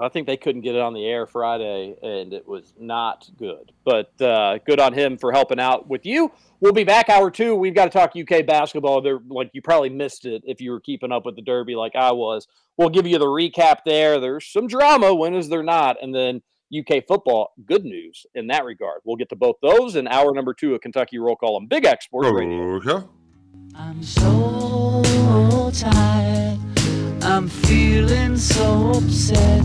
I 0.00 0.08
think 0.08 0.26
they 0.26 0.36
couldn't 0.36 0.62
get 0.62 0.74
it 0.74 0.80
on 0.80 0.94
the 0.94 1.04
air 1.04 1.26
Friday, 1.26 1.96
and 2.02 2.32
it 2.32 2.46
was 2.46 2.72
not 2.78 3.28
good. 3.36 3.72
But 3.84 4.20
uh, 4.20 4.58
good 4.66 4.80
on 4.80 4.92
him 4.92 5.18
for 5.18 5.32
helping 5.32 5.58
out 5.58 5.88
with 5.88 6.06
you. 6.06 6.30
We'll 6.60 6.72
be 6.72 6.84
back 6.84 7.08
hour 7.08 7.30
two. 7.30 7.54
We've 7.54 7.74
got 7.74 7.90
to 7.90 7.90
talk 7.90 8.12
UK 8.16 8.46
basketball. 8.46 9.00
There, 9.00 9.18
like 9.28 9.50
you 9.52 9.62
probably 9.62 9.90
missed 9.90 10.24
it 10.24 10.42
if 10.46 10.60
you 10.60 10.70
were 10.70 10.80
keeping 10.80 11.12
up 11.12 11.26
with 11.26 11.36
the 11.36 11.42
Derby 11.42 11.74
like 11.74 11.96
I 11.96 12.12
was. 12.12 12.46
We'll 12.76 12.90
give 12.90 13.06
you 13.06 13.18
the 13.18 13.26
recap 13.26 13.78
there. 13.84 14.20
There's 14.20 14.46
some 14.46 14.66
drama. 14.68 15.14
When 15.14 15.34
is 15.34 15.48
there 15.48 15.62
not? 15.62 15.96
And 16.02 16.14
then 16.14 16.42
UK 16.76 17.04
football. 17.06 17.52
Good 17.66 17.84
news 17.84 18.26
in 18.34 18.46
that 18.48 18.64
regard. 18.64 19.00
We'll 19.04 19.16
get 19.16 19.28
to 19.30 19.36
both 19.36 19.56
those 19.62 19.96
in 19.96 20.06
hour 20.06 20.32
number 20.32 20.54
two 20.54 20.74
of 20.74 20.80
Kentucky 20.80 21.18
Roll 21.18 21.36
Call 21.36 21.56
on 21.56 21.66
Big 21.66 21.84
X 21.84 22.04
Sports 22.04 22.30
Radio. 22.30 22.74
Okay. 22.76 23.06
I'm 23.74 24.02
so 24.02 25.70
tired. 25.72 26.77
I'm 27.28 27.46
feeling 27.46 28.38
so 28.38 28.92
upset. 28.96 29.62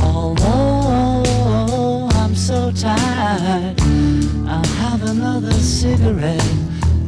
Although 0.00 2.08
I'm 2.12 2.36
so 2.36 2.70
tired, 2.70 3.80
I'll 4.46 4.64
have 4.64 5.02
another 5.02 5.52
cigarette 5.54 6.40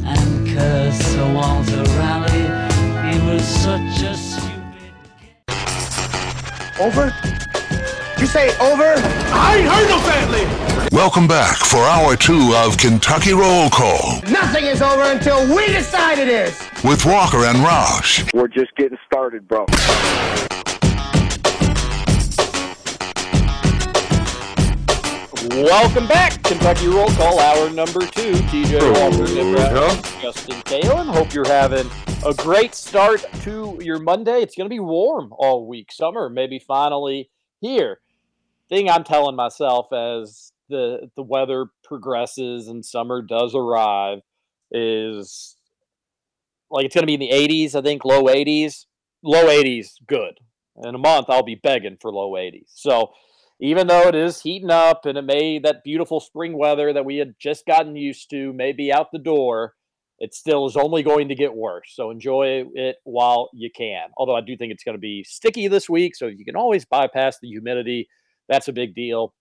and 0.03 0.47
curse 0.49 0.97
Sir 0.97 1.33
Walter 1.33 1.83
Raleigh. 1.97 2.51
He 3.07 3.17
was 3.31 3.43
such 3.43 4.01
a 4.03 4.13
stupid. 4.15 4.51
Over? 6.77 7.13
You 8.19 8.27
say 8.27 8.49
over? 8.59 8.93
I 9.31 9.55
ain't 9.57 9.69
heard 9.69 9.87
no 9.87 9.99
family. 9.99 10.74
Welcome 10.95 11.27
back 11.27 11.57
for 11.57 11.79
hour 11.79 12.15
two 12.15 12.53
of 12.55 12.77
Kentucky 12.77 13.33
Roll 13.33 13.69
Call 13.69 14.21
Nothing 14.31 14.63
is 14.63 14.81
over 14.81 15.01
until 15.11 15.45
we 15.53 15.65
decide 15.67 16.19
it 16.19 16.29
is. 16.29 16.57
with 16.85 17.05
Walker 17.05 17.43
and 17.43 17.57
Roush. 17.57 18.33
We're 18.33 18.47
just 18.47 18.73
getting 18.77 18.97
started, 19.05 19.45
bro. 19.45 19.65
Welcome 25.65 26.07
back, 26.07 26.41
Kentucky 26.43 26.87
Roll 26.87 27.09
Call, 27.09 27.41
hour 27.41 27.69
number 27.71 27.99
two. 27.99 28.31
TJ 28.31 28.79
Walker, 28.93 29.33
Nick 29.33 30.21
Justin 30.21 30.61
Kalen. 30.61 31.13
Hope 31.13 31.33
you're 31.33 31.45
having 31.45 31.89
a 32.25 32.33
great 32.33 32.73
start 32.73 33.25
to 33.41 33.77
your 33.81 33.99
Monday. 33.99 34.41
It's 34.41 34.55
going 34.55 34.69
to 34.69 34.73
be 34.73 34.79
warm 34.79 35.33
all 35.37 35.67
week. 35.67 35.91
Summer 35.91 36.29
maybe 36.29 36.57
finally 36.57 37.29
here. 37.59 37.99
Thing 38.69 38.89
I'm 38.89 39.03
telling 39.03 39.35
myself 39.35 39.91
as 39.91 40.53
the 40.69 41.09
the 41.15 41.23
weather 41.23 41.67
progresses 41.83 42.67
and 42.67 42.85
summer 42.85 43.21
does 43.21 43.53
arrive 43.55 44.19
is 44.71 45.57
like 46.69 46.85
it's 46.85 46.95
going 46.95 47.03
to 47.03 47.07
be 47.07 47.13
in 47.13 47.19
the 47.19 47.29
80s. 47.29 47.75
I 47.75 47.81
think 47.81 48.05
low 48.05 48.23
80s. 48.23 48.85
Low 49.23 49.47
80s, 49.47 49.93
good. 50.07 50.37
In 50.83 50.93
a 50.93 50.99
month, 50.99 51.27
I'll 51.29 51.43
be 51.43 51.55
begging 51.55 51.97
for 51.99 52.11
low 52.11 52.31
80s. 52.31 52.67
So 52.67 53.11
even 53.59 53.87
though 53.87 54.07
it 54.07 54.15
is 54.15 54.41
heating 54.41 54.69
up 54.69 55.05
and 55.05 55.17
it 55.17 55.23
may 55.23 55.59
that 55.59 55.83
beautiful 55.83 56.19
spring 56.19 56.57
weather 56.57 56.93
that 56.93 57.05
we 57.05 57.17
had 57.17 57.35
just 57.39 57.65
gotten 57.65 57.95
used 57.95 58.29
to 58.31 58.53
may 58.53 58.71
be 58.71 58.91
out 58.91 59.11
the 59.11 59.19
door, 59.19 59.73
it 60.19 60.33
still 60.33 60.65
is 60.65 60.75
only 60.75 61.03
going 61.03 61.29
to 61.29 61.35
get 61.35 61.55
worse. 61.55 61.91
So 61.93 62.11
enjoy 62.11 62.65
it 62.73 62.97
while 63.03 63.49
you 63.53 63.69
can. 63.75 64.09
Although 64.17 64.35
I 64.35 64.41
do 64.41 64.55
think 64.57 64.71
it's 64.71 64.83
going 64.83 64.95
to 64.95 64.99
be 64.99 65.23
sticky 65.23 65.67
this 65.67 65.89
week, 65.89 66.15
so 66.15 66.27
you 66.27 66.45
can 66.45 66.55
always 66.55 66.85
bypass 66.85 67.37
the 67.41 67.47
humidity. 67.47 68.07
That's 68.47 68.67
a 68.67 68.73
big 68.73 68.93
deal. 68.93 69.33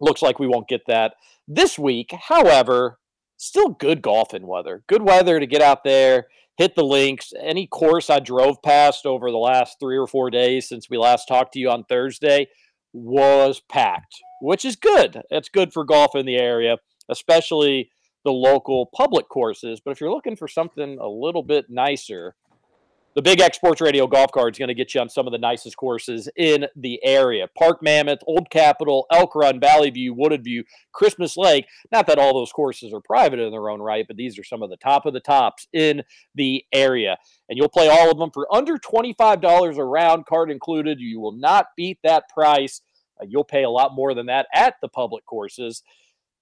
Looks 0.00 0.22
like 0.22 0.38
we 0.38 0.46
won't 0.46 0.68
get 0.68 0.82
that 0.86 1.14
this 1.46 1.78
week. 1.78 2.12
However, 2.28 2.98
still 3.36 3.70
good 3.70 4.02
golfing 4.02 4.46
weather. 4.46 4.82
Good 4.86 5.02
weather 5.02 5.40
to 5.40 5.46
get 5.46 5.62
out 5.62 5.84
there, 5.84 6.28
hit 6.56 6.74
the 6.74 6.84
links. 6.84 7.32
Any 7.40 7.66
course 7.66 8.10
I 8.10 8.20
drove 8.20 8.62
past 8.62 9.06
over 9.06 9.30
the 9.30 9.38
last 9.38 9.78
three 9.80 9.96
or 9.96 10.06
four 10.06 10.30
days 10.30 10.68
since 10.68 10.90
we 10.90 10.98
last 10.98 11.26
talked 11.26 11.52
to 11.54 11.58
you 11.58 11.70
on 11.70 11.84
Thursday 11.84 12.48
was 12.92 13.60
packed, 13.68 14.16
which 14.40 14.64
is 14.64 14.76
good. 14.76 15.22
It's 15.30 15.48
good 15.48 15.72
for 15.72 15.84
golf 15.84 16.14
in 16.14 16.26
the 16.26 16.36
area, 16.36 16.78
especially 17.08 17.90
the 18.24 18.32
local 18.32 18.86
public 18.94 19.28
courses. 19.28 19.80
But 19.80 19.92
if 19.92 20.00
you're 20.00 20.12
looking 20.12 20.36
for 20.36 20.48
something 20.48 20.98
a 21.00 21.08
little 21.08 21.42
bit 21.42 21.66
nicer, 21.68 22.34
the 23.14 23.22
Big 23.22 23.40
X 23.40 23.56
Sports 23.56 23.80
Radio 23.80 24.06
golf 24.06 24.30
card 24.32 24.54
is 24.54 24.58
going 24.58 24.68
to 24.68 24.74
get 24.74 24.94
you 24.94 25.00
on 25.00 25.08
some 25.08 25.26
of 25.26 25.32
the 25.32 25.38
nicest 25.38 25.76
courses 25.76 26.28
in 26.36 26.66
the 26.76 27.00
area. 27.02 27.48
Park 27.58 27.82
Mammoth, 27.82 28.20
Old 28.26 28.50
Capitol, 28.50 29.06
Elk 29.10 29.34
Run, 29.34 29.58
Valley 29.58 29.90
View, 29.90 30.14
Wooded 30.14 30.44
View, 30.44 30.64
Christmas 30.92 31.36
Lake. 31.36 31.66
Not 31.90 32.06
that 32.06 32.18
all 32.18 32.34
those 32.34 32.52
courses 32.52 32.92
are 32.92 33.00
private 33.00 33.40
in 33.40 33.50
their 33.50 33.70
own 33.70 33.80
right, 33.80 34.04
but 34.06 34.16
these 34.16 34.38
are 34.38 34.44
some 34.44 34.62
of 34.62 34.70
the 34.70 34.76
top 34.76 35.06
of 35.06 35.14
the 35.14 35.20
tops 35.20 35.66
in 35.72 36.02
the 36.34 36.64
area. 36.72 37.16
And 37.48 37.56
you'll 37.56 37.68
play 37.68 37.88
all 37.88 38.10
of 38.10 38.18
them 38.18 38.30
for 38.32 38.46
under 38.54 38.76
$25 38.76 39.78
a 39.78 39.84
round, 39.84 40.26
card 40.26 40.50
included. 40.50 41.00
You 41.00 41.18
will 41.18 41.32
not 41.32 41.68
beat 41.76 41.98
that 42.04 42.28
price. 42.28 42.82
Uh, 43.20 43.24
you'll 43.28 43.42
pay 43.42 43.64
a 43.64 43.70
lot 43.70 43.94
more 43.94 44.14
than 44.14 44.26
that 44.26 44.46
at 44.54 44.74
the 44.80 44.88
public 44.88 45.24
courses 45.24 45.82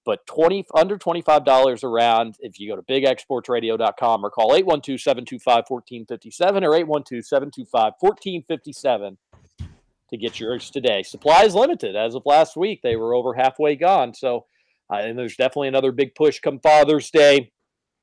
but 0.07 0.25
20 0.25 0.65
under 0.73 0.97
$25 0.97 1.83
around 1.83 2.37
if 2.39 2.59
you 2.61 2.69
go 2.69 2.77
to 2.77 2.81
bigxsportsradio.com 2.81 4.25
or 4.25 4.29
call 4.29 4.53
812-725-1457 4.53 6.63
or 6.63 7.01
812-725-1457 8.01 9.17
to 10.09 10.17
get 10.17 10.39
yours 10.39 10.71
today. 10.71 11.03
Supply 11.03 11.43
is 11.43 11.53
limited. 11.53 11.97
As 11.97 12.15
of 12.15 12.21
last 12.25 12.55
week, 12.55 12.79
they 12.81 12.95
were 12.95 13.13
over 13.13 13.33
halfway 13.33 13.75
gone. 13.75 14.13
So, 14.13 14.45
uh, 14.89 14.99
and 14.99 15.19
there's 15.19 15.35
definitely 15.35 15.67
another 15.67 15.91
big 15.91 16.15
push 16.15 16.39
come 16.39 16.61
Father's 16.61 17.11
Day 17.11 17.51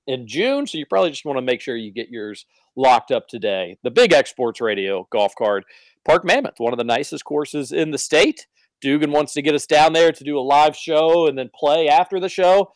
in 0.06 0.28
June. 0.28 0.66
So 0.66 0.76
you 0.76 0.84
probably 0.84 1.08
just 1.08 1.24
want 1.24 1.38
to 1.38 1.42
make 1.42 1.62
sure 1.62 1.74
you 1.74 1.90
get 1.90 2.10
yours 2.10 2.44
locked 2.76 3.12
up 3.12 3.28
today. 3.28 3.78
The 3.82 3.90
Big 3.90 4.12
X 4.12 4.28
Sports 4.28 4.60
Radio 4.60 5.08
golf 5.10 5.32
card, 5.38 5.64
Park 6.04 6.26
Mammoth, 6.26 6.56
one 6.58 6.74
of 6.74 6.78
the 6.78 6.84
nicest 6.84 7.24
courses 7.24 7.72
in 7.72 7.92
the 7.92 7.98
state. 7.98 8.46
Dugan 8.80 9.12
wants 9.12 9.32
to 9.34 9.42
get 9.42 9.54
us 9.54 9.66
down 9.66 9.92
there 9.92 10.12
to 10.12 10.24
do 10.24 10.38
a 10.38 10.40
live 10.40 10.76
show 10.76 11.26
and 11.26 11.38
then 11.38 11.50
play 11.54 11.88
after 11.88 12.20
the 12.20 12.28
show. 12.28 12.72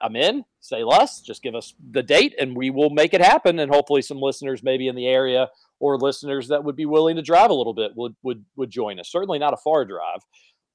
I'm 0.00 0.16
in. 0.16 0.44
Say 0.60 0.84
less. 0.84 1.20
Just 1.20 1.42
give 1.42 1.54
us 1.54 1.74
the 1.90 2.02
date 2.02 2.34
and 2.38 2.56
we 2.56 2.70
will 2.70 2.90
make 2.90 3.14
it 3.14 3.22
happen. 3.22 3.58
And 3.58 3.72
hopefully, 3.72 4.02
some 4.02 4.18
listeners 4.18 4.62
maybe 4.62 4.88
in 4.88 4.94
the 4.94 5.06
area 5.06 5.48
or 5.78 5.96
listeners 5.96 6.48
that 6.48 6.64
would 6.64 6.76
be 6.76 6.86
willing 6.86 7.16
to 7.16 7.22
drive 7.22 7.50
a 7.50 7.54
little 7.54 7.74
bit 7.74 7.92
would 7.96 8.14
would 8.22 8.44
would 8.56 8.70
join 8.70 9.00
us. 9.00 9.10
Certainly 9.10 9.38
not 9.38 9.54
a 9.54 9.58
far 9.58 9.84
drive, 9.84 10.20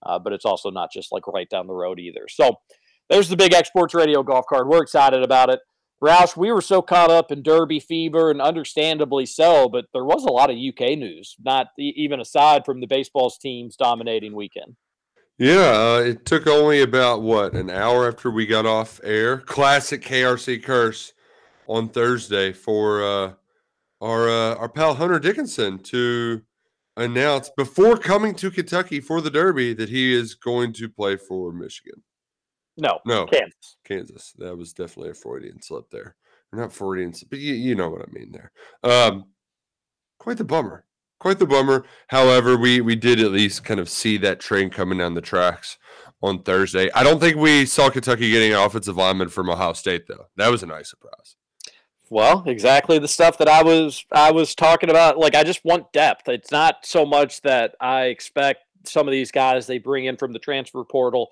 uh, 0.04 0.18
but 0.20 0.34
it's 0.34 0.46
also 0.46 0.72
not 0.72 0.92
just 0.92 1.12
like 1.12 1.28
right 1.28 1.50
down 1.50 1.68
the 1.68 1.74
road 1.74 2.00
either. 2.00 2.26
So 2.28 2.56
there's 3.10 3.30
the 3.30 3.38
big 3.38 3.54
X 3.54 3.70
Sports 3.70 3.94
Radio 3.94 4.24
golf 4.24 4.46
card. 4.48 4.68
We're 4.68 4.82
excited 4.82 5.22
about 5.22 5.50
it. 5.50 5.60
Roush, 6.04 6.36
we 6.36 6.52
were 6.52 6.62
so 6.62 6.82
caught 6.82 7.10
up 7.10 7.32
in 7.32 7.42
Derby 7.42 7.80
fever, 7.80 8.30
and 8.30 8.42
understandably 8.42 9.26
so, 9.26 9.70
but 9.70 9.86
there 9.94 10.04
was 10.04 10.26
a 10.26 10.32
lot 10.32 10.50
of 10.50 10.58
UK 10.58 10.98
news, 10.98 11.36
not 11.44 11.68
even 11.80 12.20
aside 12.20 12.66
from 12.66 12.82
the 12.82 12.88
baseball's 12.88 13.38
teams 13.38 13.76
dominating 13.76 14.36
weekend. 14.36 14.76
Yeah, 15.38 15.98
uh, 15.98 16.04
it 16.06 16.26
took 16.26 16.48
only 16.48 16.82
about 16.82 17.22
what 17.22 17.54
an 17.54 17.70
hour 17.70 18.08
after 18.08 18.32
we 18.32 18.46
got 18.46 18.66
off 18.66 19.02
air. 19.04 19.40
Classic 19.40 20.02
KRC 20.02 20.64
curse 20.64 21.14
on 21.68 21.90
Thursday 21.90 22.54
for 22.54 23.04
uh, 23.04 23.34
our 24.00 24.30
uh, 24.30 24.56
our 24.56 24.70
pal 24.70 24.96
Hunter 24.96 25.20
Dickinson 25.20 25.80
to 25.80 26.42
announce 26.96 27.50
before 27.58 27.98
coming 27.98 28.34
to 28.36 28.50
Kentucky 28.50 29.02
for 29.02 29.20
the 29.20 29.30
Derby 29.30 29.74
that 29.74 29.90
he 29.90 30.14
is 30.14 30.36
going 30.36 30.72
to 30.74 30.88
play 30.88 31.18
for 31.18 31.52
Michigan. 31.52 32.04
No, 32.78 33.00
No, 33.06 33.26
Kansas. 33.26 33.78
Kansas. 33.84 34.34
That 34.38 34.58
was 34.58 34.74
definitely 34.74 35.12
a 35.12 35.14
Freudian 35.14 35.62
slip 35.62 35.90
there. 35.90 36.16
Not 36.52 36.74
Freudian, 36.74 37.14
but 37.30 37.40
you, 37.40 37.54
you 37.54 37.76
know 37.76 37.90
what 37.90 38.02
I 38.02 38.12
mean 38.12 38.32
there. 38.32 38.52
Um, 38.84 39.26
quite 40.20 40.38
the 40.38 40.44
bummer. 40.44 40.86
Quite 41.20 41.40
the 41.40 41.46
bummer. 41.46 41.86
However, 42.08 42.58
we 42.58 42.82
we 42.82 42.96
did 42.96 43.20
at 43.20 43.32
least 43.32 43.64
kind 43.64 43.80
of 43.80 43.90
see 43.90 44.18
that 44.18 44.40
train 44.40 44.70
coming 44.70 44.98
down 44.98 45.14
the 45.14 45.22
tracks 45.22 45.78
on 46.22 46.44
Thursday. 46.44 46.90
I 46.94 47.04
don't 47.04 47.20
think 47.20 47.38
we 47.38 47.66
saw 47.66 47.90
Kentucky 47.90 48.30
getting 48.32 48.52
an 48.52 48.60
offensive 48.60 48.98
lineman 48.98 49.30
from 49.30 49.50
Ohio 49.50 49.74
State 49.74 50.08
though. 50.08 50.28
That 50.36 50.52
was 50.52 50.64
a 50.64 50.68
nice 50.68 50.90
surprise. 50.90 51.36
Well, 52.10 52.44
exactly 52.46 53.00
the 53.00 53.08
stuff 53.08 53.38
that 53.40 53.48
I 53.48 53.64
was 53.64 54.06
I 54.12 54.32
was 54.32 54.56
talking 54.56 54.90
about. 54.90 55.18
Like 55.18 55.36
I 55.36 55.44
just 55.44 55.64
want 55.66 55.92
depth. 55.94 56.28
It's 56.28 56.52
not 56.52 56.86
so 56.86 57.06
much 57.06 57.42
that 57.42 57.76
I 57.80 58.06
expect 58.06 58.62
some 58.84 59.08
of 59.08 59.12
these 59.12 59.32
guys 59.32 59.66
they 59.66 59.80
bring 59.80 60.06
in 60.06 60.18
from 60.18 60.34
the 60.34 60.40
transfer 60.40 60.84
portal 60.84 61.30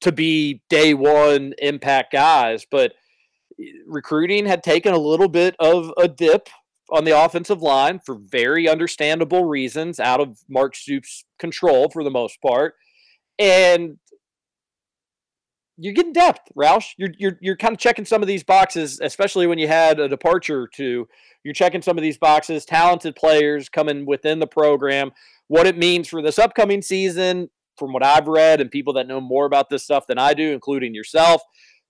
to 0.00 0.12
be 0.12 0.62
day 0.68 0.94
one 0.94 1.54
impact 1.58 2.12
guys, 2.12 2.66
but 2.70 2.92
eh, 3.60 3.64
recruiting 3.86 4.46
had 4.46 4.62
taken 4.62 4.94
a 4.94 4.98
little 4.98 5.28
bit 5.28 5.56
of 5.58 5.92
a 5.96 6.08
dip 6.08 6.48
on 6.90 7.04
the 7.04 7.24
offensive 7.24 7.62
line 7.62 8.00
for 8.04 8.14
very 8.14 8.68
understandable 8.68 9.44
reasons 9.44 9.98
out 9.98 10.20
of 10.20 10.38
Mark 10.48 10.76
Stoops' 10.76 11.24
control 11.38 11.88
for 11.90 12.04
the 12.04 12.10
most 12.10 12.40
part. 12.40 12.74
And 13.38 13.98
you're 15.78 15.92
getting 15.92 16.12
depth, 16.12 16.48
Roush. 16.56 16.94
You're 16.96 17.10
you're 17.18 17.38
you're 17.40 17.56
kind 17.56 17.74
of 17.74 17.78
checking 17.78 18.06
some 18.06 18.22
of 18.22 18.28
these 18.28 18.42
boxes, 18.42 18.98
especially 19.02 19.46
when 19.46 19.58
you 19.58 19.68
had 19.68 20.00
a 20.00 20.08
departure 20.08 20.62
or 20.62 20.68
two. 20.68 21.06
You're 21.44 21.54
checking 21.54 21.82
some 21.82 21.98
of 21.98 22.02
these 22.02 22.18
boxes, 22.18 22.64
talented 22.64 23.14
players 23.14 23.68
coming 23.68 24.06
within 24.06 24.38
the 24.38 24.46
program. 24.46 25.12
What 25.48 25.66
it 25.66 25.76
means 25.76 26.08
for 26.08 26.22
this 26.22 26.38
upcoming 26.38 26.82
season, 26.82 27.50
from 27.78 27.92
what 27.92 28.04
I've 28.04 28.26
read, 28.28 28.60
and 28.60 28.70
people 28.70 28.92
that 28.94 29.06
know 29.06 29.20
more 29.20 29.46
about 29.46 29.70
this 29.70 29.84
stuff 29.84 30.06
than 30.06 30.18
I 30.18 30.34
do, 30.34 30.52
including 30.52 30.94
yourself, 30.94 31.42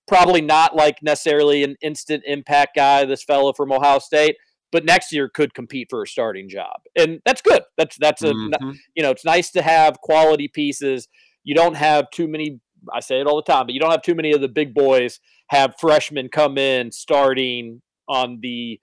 probably 0.07 0.41
not 0.41 0.74
like 0.76 1.03
necessarily 1.03 1.64
an 1.64 1.76
instant 1.82 2.22
impact 2.26 2.76
guy. 2.76 3.05
This 3.05 3.22
fellow 3.24 3.53
from 3.53 3.72
Ohio 3.72 3.99
State, 3.99 4.37
but 4.72 4.84
next 4.84 5.12
year 5.12 5.28
could 5.28 5.55
compete 5.55 5.89
for 5.91 6.03
a 6.03 6.07
starting 6.07 6.49
job, 6.49 6.80
and 6.97 7.20
that's 7.24 7.43
good. 7.43 7.62
That's 7.76 7.97
that's 7.99 8.22
a 8.22 8.32
Mhm. 8.32 8.76
you 8.95 9.03
know 9.03 9.11
it's 9.11 9.24
nice 9.24 9.51
to 9.53 9.62
have 9.62 10.01
quality 10.01 10.49
pieces. 10.49 11.09
You 11.45 11.55
don't 11.55 11.74
have 11.76 12.11
too 12.11 12.28
many. 12.28 12.61
I 12.93 13.01
say 13.01 13.20
it 13.20 13.26
all 13.26 13.37
the 13.37 13.43
time, 13.43 13.66
but 13.66 13.74
you 13.74 13.80
don't 13.80 13.91
have 13.91 14.03
too 14.03 14.14
many 14.14 14.32
of 14.32 14.41
the 14.41 14.49
big 14.49 14.74
boys 14.74 15.18
have 15.49 15.74
freshmen 15.78 16.28
come 16.28 16.59
in 16.59 16.93
starting 16.93 17.82
on 18.09 18.39
the 18.41 18.80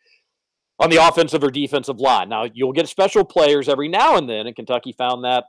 on 0.80 0.90
the 0.90 0.98
offensive 0.98 1.44
or 1.44 1.52
defensive 1.52 2.00
line. 2.00 2.28
Now 2.30 2.46
you'll 2.54 2.74
get 2.74 2.90
special 2.90 3.24
players 3.24 3.70
every 3.70 3.88
now 3.88 4.18
and 4.18 4.28
then, 4.30 4.48
and 4.48 4.56
Kentucky 4.56 4.92
found 4.92 5.24
that 5.24 5.46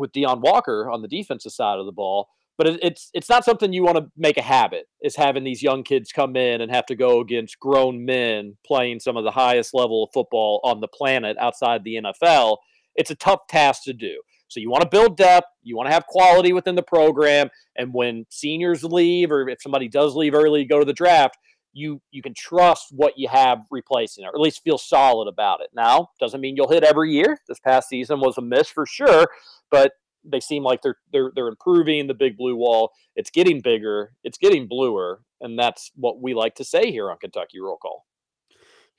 with 0.00 0.12
Deone 0.12 0.40
Walker 0.40 0.90
on 0.90 1.02
the 1.02 1.08
defensive 1.08 1.52
side 1.52 1.78
of 1.78 1.86
the 1.86 1.92
ball. 1.92 2.28
But 2.58 2.66
it, 2.66 2.80
it's 2.82 3.10
it's 3.14 3.28
not 3.28 3.44
something 3.44 3.72
you 3.72 3.84
want 3.84 3.98
to 3.98 4.10
make 4.16 4.36
a 4.36 4.42
habit. 4.42 4.86
Is 5.02 5.16
having 5.16 5.44
these 5.44 5.62
young 5.62 5.82
kids 5.82 6.12
come 6.12 6.36
in 6.36 6.60
and 6.60 6.70
have 6.70 6.86
to 6.86 6.96
go 6.96 7.20
against 7.20 7.58
grown 7.58 8.04
men 8.04 8.56
playing 8.66 9.00
some 9.00 9.16
of 9.16 9.24
the 9.24 9.30
highest 9.30 9.72
level 9.72 10.04
of 10.04 10.10
football 10.12 10.60
on 10.64 10.80
the 10.80 10.88
planet 10.88 11.36
outside 11.38 11.84
the 11.84 11.96
NFL. 11.96 12.58
It's 12.96 13.10
a 13.10 13.14
tough 13.14 13.46
task 13.48 13.84
to 13.84 13.92
do. 13.92 14.20
So 14.48 14.58
you 14.58 14.68
want 14.68 14.82
to 14.82 14.88
build 14.88 15.16
depth, 15.16 15.46
you 15.62 15.76
want 15.76 15.88
to 15.88 15.92
have 15.92 16.06
quality 16.06 16.52
within 16.52 16.74
the 16.74 16.82
program, 16.82 17.48
and 17.76 17.94
when 17.94 18.26
seniors 18.30 18.82
leave 18.82 19.30
or 19.30 19.48
if 19.48 19.62
somebody 19.62 19.88
does 19.88 20.16
leave 20.16 20.34
early, 20.34 20.64
go 20.64 20.80
to 20.80 20.84
the 20.84 20.92
draft, 20.92 21.38
you 21.72 22.00
you 22.10 22.22
can 22.22 22.34
trust 22.34 22.88
what 22.90 23.14
you 23.16 23.28
have 23.28 23.64
replacing, 23.70 24.24
it, 24.24 24.28
or 24.28 24.34
at 24.34 24.40
least 24.40 24.62
feel 24.62 24.78
solid 24.78 25.28
about 25.28 25.60
it. 25.60 25.68
Now, 25.74 26.10
doesn't 26.18 26.40
mean 26.40 26.56
you'll 26.56 26.70
hit 26.70 26.84
every 26.84 27.12
year. 27.12 27.38
This 27.48 27.60
past 27.60 27.88
season 27.88 28.20
was 28.20 28.38
a 28.38 28.42
miss 28.42 28.68
for 28.68 28.86
sure, 28.86 29.26
but 29.70 29.92
they 30.24 30.40
seem 30.40 30.62
like 30.62 30.82
they're 30.82 30.96
they're 31.12 31.32
they're 31.34 31.48
improving 31.48 32.06
the 32.06 32.14
big 32.14 32.36
blue 32.36 32.56
wall. 32.56 32.92
It's 33.16 33.30
getting 33.30 33.60
bigger. 33.60 34.12
It's 34.24 34.38
getting 34.38 34.66
bluer, 34.66 35.22
and 35.40 35.58
that's 35.58 35.90
what 35.94 36.20
we 36.20 36.34
like 36.34 36.54
to 36.56 36.64
say 36.64 36.90
here 36.90 37.10
on 37.10 37.18
Kentucky 37.18 37.60
Roll 37.60 37.76
Call. 37.76 38.06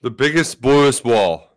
The 0.02 0.12
biggest, 0.12 0.62
bluest 0.62 1.06
wall. 1.06 1.48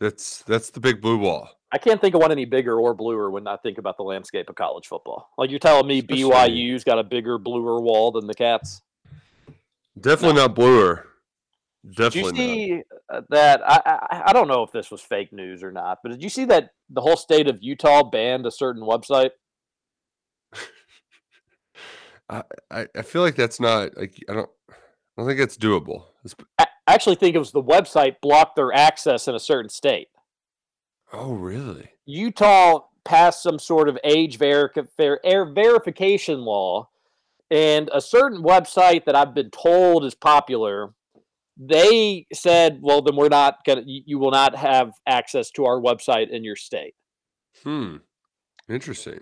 That's 0.00 0.42
that's 0.42 0.70
the 0.70 0.80
big 0.80 1.00
blue 1.00 1.18
wall. 1.18 1.50
I 1.70 1.78
can't 1.78 2.00
think 2.00 2.14
of 2.14 2.22
one 2.22 2.32
any 2.32 2.46
bigger 2.46 2.78
or 2.78 2.94
bluer 2.94 3.30
when 3.30 3.46
I 3.46 3.56
think 3.56 3.78
about 3.78 3.96
the 3.98 4.02
landscape 4.02 4.48
of 4.48 4.54
college 4.54 4.86
football. 4.86 5.28
Like 5.36 5.50
you're 5.50 5.58
telling 5.58 5.86
me 5.86 6.00
BYU's 6.00 6.82
got 6.82 6.98
a 6.98 7.04
bigger, 7.04 7.36
bluer 7.36 7.80
wall 7.80 8.10
than 8.12 8.26
the 8.26 8.34
Cats. 8.34 8.80
Definitely 10.00 10.40
not 10.40 10.54
bluer. 10.54 11.06
Did 11.84 12.14
you 12.14 12.22
Definitely 12.22 12.32
not. 12.32 12.36
see 12.36 12.82
uh, 13.10 13.20
that? 13.30 13.60
I, 13.64 13.80
I 13.86 14.22
I 14.26 14.32
don't 14.32 14.48
know 14.48 14.62
if 14.62 14.72
this 14.72 14.90
was 14.90 15.00
fake 15.00 15.32
news 15.32 15.62
or 15.62 15.70
not, 15.72 15.98
but 16.02 16.10
did 16.12 16.22
you 16.22 16.28
see 16.28 16.44
that 16.46 16.70
the 16.90 17.00
whole 17.00 17.16
state 17.16 17.48
of 17.48 17.58
Utah 17.62 18.02
banned 18.02 18.46
a 18.46 18.50
certain 18.50 18.82
website? 18.82 19.30
I, 22.30 22.42
I 22.70 23.02
feel 23.02 23.22
like 23.22 23.36
that's 23.36 23.58
not 23.60 23.96
like 23.96 24.16
I 24.28 24.34
don't 24.34 24.50
I 24.68 24.74
don't 25.16 25.26
think 25.26 25.40
it's 25.40 25.56
doable. 25.56 26.06
It's- 26.24 26.46
I 26.58 26.66
actually 26.94 27.16
think 27.16 27.34
it 27.34 27.38
was 27.38 27.52
the 27.52 27.62
website 27.62 28.16
blocked 28.22 28.56
their 28.56 28.72
access 28.72 29.28
in 29.28 29.34
a 29.34 29.40
certain 29.40 29.70
state. 29.70 30.08
oh 31.12 31.32
really? 31.32 31.88
Utah 32.06 32.80
passed 33.04 33.42
some 33.42 33.58
sort 33.58 33.88
of 33.88 33.98
age 34.04 34.38
verica- 34.38 34.88
ver- 34.96 35.20
air 35.24 35.46
verification 35.46 36.40
law, 36.40 36.88
and 37.50 37.90
a 37.92 38.00
certain 38.00 38.42
website 38.42 39.04
that 39.06 39.14
I've 39.14 39.34
been 39.34 39.50
told 39.50 40.04
is 40.04 40.14
popular. 40.14 40.92
They 41.56 42.26
said, 42.32 42.78
"Well, 42.82 43.02
then 43.02 43.16
we're 43.16 43.28
not 43.28 43.64
gonna. 43.64 43.82
You, 43.84 44.02
you 44.06 44.18
will 44.18 44.30
not 44.30 44.54
have 44.56 44.92
access 45.06 45.50
to 45.52 45.64
our 45.64 45.80
website 45.80 46.30
in 46.30 46.44
your 46.44 46.56
state." 46.56 46.94
Hmm. 47.64 47.96
Interesting. 48.68 49.20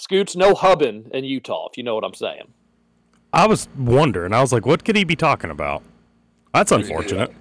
Scoots, 0.00 0.36
no 0.36 0.54
hubbing 0.54 1.10
in 1.12 1.24
Utah, 1.24 1.68
if 1.70 1.76
you 1.76 1.82
know 1.82 1.94
what 1.94 2.04
I'm 2.04 2.14
saying. 2.14 2.54
I 3.32 3.46
was 3.46 3.68
wondering. 3.76 4.32
I 4.32 4.40
was 4.40 4.52
like, 4.52 4.64
what 4.64 4.84
could 4.84 4.96
he 4.96 5.04
be 5.04 5.16
talking 5.16 5.50
about? 5.50 5.82
That's 6.54 6.72
unfortunate. 6.72 7.32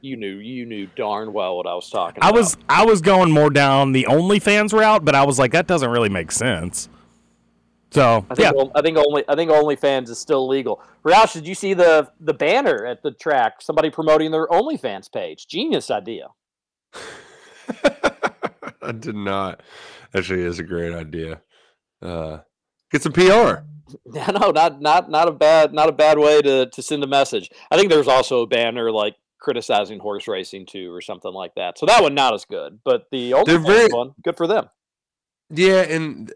You 0.00 0.16
knew, 0.16 0.36
you 0.36 0.66
knew 0.66 0.88
darn 0.96 1.32
well 1.32 1.56
what 1.56 1.66
I 1.66 1.74
was 1.74 1.88
talking 1.90 2.22
I 2.22 2.28
about. 2.30 2.38
was 2.38 2.56
I 2.68 2.84
was 2.84 3.00
going 3.00 3.30
more 3.30 3.50
down 3.50 3.92
the 3.92 4.06
OnlyFans 4.08 4.72
route, 4.72 5.04
but 5.04 5.14
I 5.14 5.24
was 5.24 5.38
like, 5.38 5.52
that 5.52 5.66
doesn't 5.66 5.90
really 5.90 6.08
make 6.08 6.32
sense. 6.32 6.88
So 7.96 8.26
I 8.28 8.34
think, 8.34 8.54
yeah, 8.54 8.64
I 8.74 8.82
think 8.82 8.98
only 8.98 9.24
I 9.26 9.34
think 9.36 9.50
OnlyFans 9.50 10.10
is 10.10 10.18
still 10.18 10.46
legal. 10.46 10.82
Roush, 11.02 11.32
did 11.32 11.48
you 11.48 11.54
see 11.54 11.72
the 11.72 12.10
the 12.20 12.34
banner 12.34 12.84
at 12.84 13.02
the 13.02 13.10
track? 13.10 13.62
Somebody 13.62 13.88
promoting 13.88 14.32
their 14.32 14.46
OnlyFans 14.48 15.10
page. 15.10 15.46
Genius 15.46 15.90
idea. 15.90 16.28
I 18.82 18.92
did 18.92 19.16
not. 19.16 19.62
Actually, 20.14 20.42
is 20.42 20.58
a 20.58 20.62
great 20.62 20.92
idea. 20.92 21.40
Uh, 22.02 22.40
get 22.90 23.02
some 23.02 23.12
PR. 23.12 23.20
No, 24.04 24.50
not 24.50 24.82
not 24.82 25.08
not 25.08 25.28
a 25.28 25.32
bad 25.32 25.72
not 25.72 25.88
a 25.88 25.92
bad 25.92 26.18
way 26.18 26.42
to 26.42 26.66
to 26.66 26.82
send 26.82 27.02
a 27.02 27.06
message. 27.06 27.48
I 27.70 27.78
think 27.78 27.88
there's 27.88 28.08
also 28.08 28.42
a 28.42 28.46
banner 28.46 28.90
like 28.90 29.14
criticizing 29.40 30.00
horse 30.00 30.28
racing 30.28 30.66
too, 30.66 30.92
or 30.92 31.00
something 31.00 31.32
like 31.32 31.54
that. 31.54 31.78
So 31.78 31.86
that 31.86 32.02
one 32.02 32.14
not 32.14 32.34
as 32.34 32.44
good, 32.44 32.80
but 32.84 33.06
the 33.10 33.30
OnlyFans 33.30 33.66
very- 33.66 33.88
one, 33.88 34.12
good 34.22 34.36
for 34.36 34.46
them. 34.46 34.68
Yeah, 35.48 35.82
and 35.82 36.32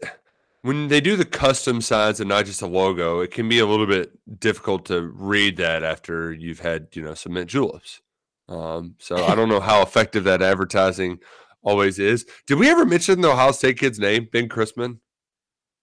when 0.61 0.89
they 0.89 1.01
do 1.01 1.15
the 1.15 1.25
custom 1.25 1.81
signs 1.81 2.19
and 2.19 2.29
not 2.29 2.45
just 2.45 2.61
a 2.61 2.67
logo, 2.67 3.19
it 3.19 3.31
can 3.31 3.49
be 3.49 3.59
a 3.59 3.65
little 3.65 3.87
bit 3.87 4.11
difficult 4.39 4.85
to 4.85 5.01
read 5.01 5.57
that 5.57 5.83
after 5.83 6.31
you've 6.31 6.59
had, 6.59 6.87
you 6.93 7.01
know, 7.01 7.13
some 7.13 7.33
mint 7.33 7.49
juleps. 7.49 8.01
Um, 8.47 8.95
so 8.99 9.25
I 9.25 9.33
don't 9.35 9.49
know 9.49 9.59
how 9.59 9.81
effective 9.83 10.23
that 10.25 10.41
advertising 10.41 11.19
always 11.63 11.99
is. 11.99 12.25
Did 12.47 12.59
we 12.59 12.69
ever 12.69 12.85
mention 12.85 13.21
the 13.21 13.31
Ohio 13.31 13.51
State 13.51 13.79
kid's 13.79 13.99
name, 13.99 14.27
Ben 14.31 14.49
Christman? 14.49 14.99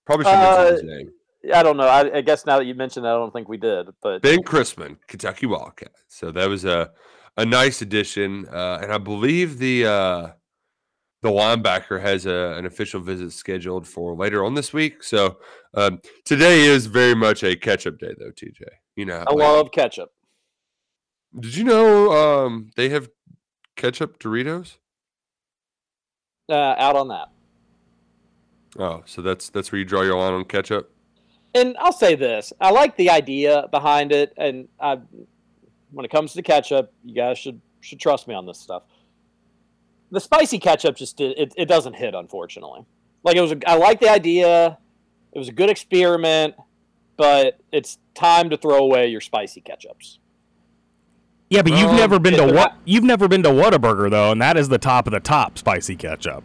Probably 0.07 0.25
should 0.25 0.33
mention 0.33 0.73
his 0.73 0.83
Uh, 0.83 0.87
name. 0.87 1.11
I 1.55 1.63
don't 1.63 1.77
know. 1.77 1.87
I, 1.87 2.19
I 2.19 2.21
guess 2.21 2.45
now 2.47 2.59
that 2.59 2.65
you 2.67 2.75
mentioned 2.75 3.05
that, 3.05 3.11
I 3.11 3.19
don't 3.19 3.33
think 3.33 3.49
we 3.49 3.57
did. 3.57 3.87
But 4.03 4.23
Ben 4.23 4.43
Christman, 4.43 4.99
Kentucky 5.07 5.47
Wildcat. 5.47 5.93
So 6.09 6.31
that 6.33 6.49
was 6.49 6.65
a 6.65 6.91
a 7.37 7.47
nice 7.47 7.81
addition, 7.81 8.49
uh, 8.49 8.81
and 8.83 8.93
I 8.93 8.99
believe 8.99 9.59
the 9.59 9.87
uh, 9.87 10.29
the 11.23 11.29
linebacker 11.31 12.01
has 12.01 12.27
a, 12.27 12.55
an 12.57 12.67
official 12.67 13.01
visit 13.01 13.33
scheduled 13.33 13.87
for 13.87 14.15
later 14.15 14.45
on 14.45 14.55
this 14.55 14.73
week. 14.73 15.03
So 15.03 15.39
um, 15.75 16.01
today 16.25 16.63
is 16.65 16.87
very 16.87 17.15
much 17.15 17.43
a 17.43 17.57
catch 17.57 17.87
up 17.87 17.99
day, 17.99 18.15
though. 18.19 18.31
TJ, 18.31 18.63
you 18.97 19.05
know, 19.05 19.17
I 19.27 19.33
like- 19.33 19.37
love 19.39 19.71
ketchup. 19.73 20.13
did 21.39 21.57
you 21.57 21.65
know 21.65 22.13
um, 22.47 22.71
they 22.77 22.89
have 22.91 23.09
ketchup 23.77 24.19
Doritos? 24.19 24.77
Uh, 26.51 26.75
out 26.79 26.97
on 26.97 27.09
that. 27.09 27.29
Oh, 28.79 29.03
so 29.07 29.21
that's 29.23 29.49
that's 29.51 29.73
where 29.73 29.79
you 29.79 29.85
draw 29.85 30.03
your 30.03 30.17
line 30.19 30.33
on 30.33 30.45
ketchup. 30.45 30.91
and 31.55 31.77
I'll 31.79 31.93
say 31.93 32.15
this: 32.15 32.53
I 32.61 32.71
like 32.71 32.97
the 32.97 33.11
idea 33.11 33.67
behind 33.71 34.13
it, 34.13 34.33
and 34.37 34.69
I, 34.81 34.99
when 35.91 36.05
it 36.05 36.11
comes 36.11 36.33
to 36.35 36.43
ketchup, 36.43 36.93
you 37.05 37.15
guys 37.15 37.39
should 37.39 37.61
should 37.81 37.99
trust 38.01 38.29
me 38.29 38.35
on 38.35 38.47
this 38.47 38.59
stuff. 38.59 38.85
The 40.11 40.21
spicy 40.21 40.59
ketchup 40.59 40.97
just 40.97 41.17
did, 41.17 41.39
it, 41.39 41.53
it 41.57 41.67
doesn't 41.67 41.95
hit, 41.95 42.15
unfortunately. 42.15 42.85
Like 43.25 43.37
it 43.37 43.41
was, 43.41 43.53
a, 43.53 43.59
I 43.69 43.75
like 43.77 44.01
the 44.01 44.09
idea. 44.09 44.79
It 45.33 45.39
was 45.39 45.49
a 45.49 45.53
good 45.53 45.69
experiment, 45.69 46.55
but 47.17 47.59
it's 47.73 47.99
time 48.15 48.49
to 48.51 48.57
throw 48.57 48.79
away 48.79 49.09
your 49.09 49.21
spicy 49.21 49.61
ketchups. 49.61 50.19
yeah, 51.51 51.63
but 51.63 51.73
you've 51.73 51.91
Um, 51.91 51.97
never 51.97 52.19
been 52.19 52.35
to 52.35 52.53
what 52.53 52.75
you've 52.85 53.05
never 53.05 53.29
been 53.29 53.43
to 53.43 53.51
Whataburger 53.51 54.11
though, 54.11 54.33
and 54.33 54.41
that 54.41 54.57
is 54.57 54.69
the 54.69 54.79
top 54.79 55.07
of 55.07 55.13
the 55.13 55.21
top 55.21 55.59
spicy 55.59 55.97
ketchup. 55.97 56.43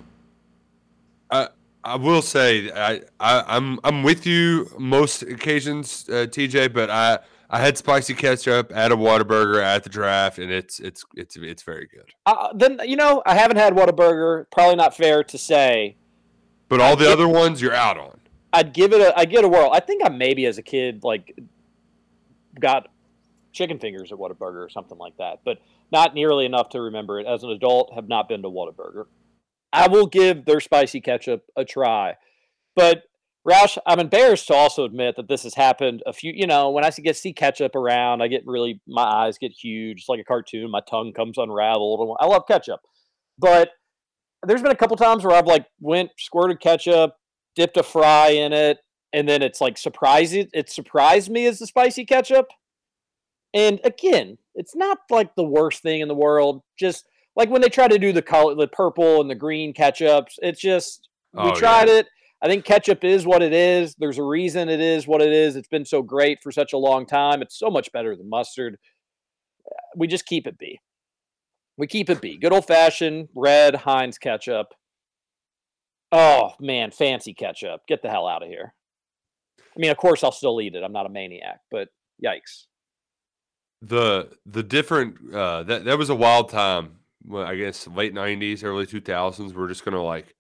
I 1.84 1.96
will 1.96 2.22
say 2.22 2.72
I, 2.72 3.02
I 3.20 3.44
I'm 3.48 3.80
I'm 3.84 4.04
with 4.04 4.26
you 4.26 4.72
most 4.78 5.22
occasions, 5.24 6.08
uh, 6.10 6.28
TJ. 6.28 6.74
But 6.74 6.90
I 6.90 7.20
I 7.50 7.60
had 7.60 7.78
spicy 7.78 8.14
ketchup 8.14 8.72
at 8.74 8.92
a 8.92 8.98
Whataburger 8.98 9.62
at 9.62 9.84
the 9.84 9.90
draft, 9.90 10.40
and 10.40 10.52
it's 10.52 10.80
it's 10.80 11.04
it's 11.16 11.36
it's 11.36 11.64
very 11.64 11.88
good. 11.88 12.12
Uh, 12.26 12.54
then 12.56 12.80
you 12.86 12.96
know 12.96 13.22
I 13.26 13.36
haven't 13.36 13.58
had 13.58 13.74
Whataburger. 13.74 14.46
Probably 14.52 14.76
not 14.76 14.96
fair 14.96 15.24
to 15.26 15.38
say. 15.38 15.98
But 16.70 16.80
all 16.80 16.96
the 16.96 17.12
other 17.12 17.28
ones 17.28 17.62
you're 17.62 17.76
out 17.76 17.98
on. 17.98 18.20
I'd 18.54 18.74
give 18.74 18.94
it 18.94 19.02
a 19.02 19.18
I 19.18 19.26
get 19.26 19.44
a 19.44 19.48
whirl. 19.48 19.72
I 19.74 19.80
think 19.80 20.04
I 20.06 20.10
maybe 20.10 20.46
as 20.46 20.58
a 20.58 20.64
kid 20.64 21.04
like 21.04 21.38
got 22.60 22.88
chicken 23.52 23.78
fingers 23.78 24.12
at 24.12 24.18
Whataburger 24.18 24.66
or 24.66 24.70
something 24.70 24.98
like 24.98 25.18
that, 25.18 25.42
but 25.44 25.60
not 25.92 26.16
nearly 26.16 26.46
enough 26.46 26.70
to 26.70 26.82
remember 26.82 27.20
it. 27.20 27.28
As 27.28 27.44
an 27.44 27.50
adult, 27.50 27.94
have 27.94 28.08
not 28.08 28.30
been 28.30 28.42
to 28.42 28.50
Whataburger. 28.50 29.06
I 29.74 29.88
will 29.88 30.06
give 30.06 30.46
their 30.46 30.60
spicy 30.60 31.02
ketchup 31.02 31.44
a 31.58 31.66
try, 31.66 32.16
but 32.76 33.04
Roush, 33.46 33.78
I'm 33.86 34.00
embarrassed 34.00 34.48
to 34.48 34.54
also 34.54 34.86
admit 34.86 35.16
that 35.18 35.28
this 35.28 35.44
has 35.44 35.56
happened 35.56 36.02
a 36.06 36.14
few. 36.14 36.32
You 36.34 36.48
know, 36.48 36.70
when 36.70 36.86
I 36.86 36.92
get 36.92 37.18
see 37.18 37.34
ketchup 37.34 37.76
around, 37.76 38.22
I 38.22 38.28
get 38.30 38.44
really 38.46 38.80
my 38.88 39.04
eyes 39.04 39.38
get 39.38 39.52
huge, 39.52 40.02
it's 40.02 40.10
like 40.10 40.22
a 40.22 40.24
cartoon. 40.24 40.72
My 40.72 40.80
tongue 40.90 41.12
comes 41.12 41.38
unraveled. 41.38 42.16
I 42.22 42.26
love 42.26 42.44
ketchup, 42.48 42.80
but 43.38 43.72
there's 44.46 44.62
been 44.62 44.72
a 44.72 44.76
couple 44.76 44.96
times 44.98 45.26
where 45.26 45.36
I've 45.36 45.48
like 45.48 45.66
went 45.82 46.12
squirted 46.18 46.62
ketchup, 46.62 47.16
dipped 47.56 47.78
a 47.78 47.84
fry 47.84 48.30
in 48.30 48.54
it, 48.54 48.78
and 49.12 49.28
then 49.28 49.42
it's 49.42 49.60
like 49.60 49.78
surprising. 49.78 50.48
It 50.54 50.70
surprised 50.70 51.30
me 51.30 51.46
as 51.46 51.60
the 51.60 51.68
spicy 51.68 52.06
ketchup. 52.06 52.48
And 53.54 53.80
again, 53.84 54.38
it's 54.56 54.76
not 54.76 55.00
like 55.10 55.36
the 55.36 55.44
worst 55.44 55.84
thing 55.84 56.02
in 56.02 56.08
the 56.08 56.16
world. 56.16 56.64
Just 56.80 57.06
like 57.36 57.50
when 57.50 57.62
they 57.62 57.70
try 57.70 57.88
to 57.88 57.98
do 58.00 58.12
the 58.14 58.22
color, 58.22 58.56
the 58.56 58.68
purple 58.68 59.22
and 59.22 59.30
the 59.30 59.36
green 59.36 59.74
ketchups, 59.74 60.34
it's 60.42 60.60
just 60.62 61.08
we 61.34 61.42
Oh, 61.50 61.56
tried 61.56 61.88
yeah. 61.88 62.00
it. 62.00 62.08
I 62.42 62.48
think 62.48 62.66
ketchup 62.66 63.04
is 63.04 63.26
what 63.26 63.42
it 63.42 63.54
is. 63.54 63.96
There's 63.96 64.18
a 64.18 64.24
reason 64.24 64.68
it 64.70 64.82
is 64.82 65.08
what 65.08 65.22
it 65.22 65.32
is. 65.32 65.56
It's 65.56 65.68
been 65.70 65.86
so 65.86 66.02
great 66.02 66.42
for 66.42 66.52
such 66.52 66.74
a 66.74 66.78
long 66.78 67.06
time. 67.06 67.42
It's 67.42 67.58
so 67.58 67.70
much 67.70 67.92
better 67.94 68.16
than 68.16 68.30
mustard. 68.30 68.78
We 69.96 70.08
just 70.08 70.26
keep 70.26 70.46
it 70.46 70.58
be. 70.58 70.80
We 71.78 71.88
keep 71.88 72.10
it 72.10 72.20
be. 72.22 72.38
Good 72.38 72.52
old 72.54 72.68
fashioned 72.68 73.30
red 73.34 73.76
Heinz 73.76 74.18
ketchup. 74.18 74.68
Oh 76.12 76.52
man, 76.60 76.92
fancy 76.92 77.34
ketchup. 77.34 77.82
Get 77.88 78.02
the 78.04 78.10
hell 78.10 78.28
out 78.28 78.44
of 78.44 78.50
here. 78.50 78.74
I 79.60 79.80
mean, 79.80 79.90
of 79.90 79.98
course 79.98 80.24
I'll 80.24 80.32
still 80.32 80.62
eat 80.62 80.76
it. 80.76 80.84
I'm 80.84 80.92
not 80.94 81.08
a 81.08 81.10
maniac, 81.10 81.62
but 81.72 81.88
yikes. 82.24 82.66
the 83.82 84.30
the 84.46 84.62
different 84.64 85.34
uh 85.34 85.64
that 85.64 85.86
that 85.86 85.98
was 85.98 86.10
a 86.10 86.16
wild 86.16 86.50
time 86.50 87.00
well, 87.26 87.46
i 87.46 87.56
guess 87.56 87.88
late 87.88 88.14
90s 88.14 88.64
early 88.64 88.86
2000s 88.86 89.54
we're 89.54 89.68
just 89.68 89.84
gonna 89.86 90.02
like 90.04 90.36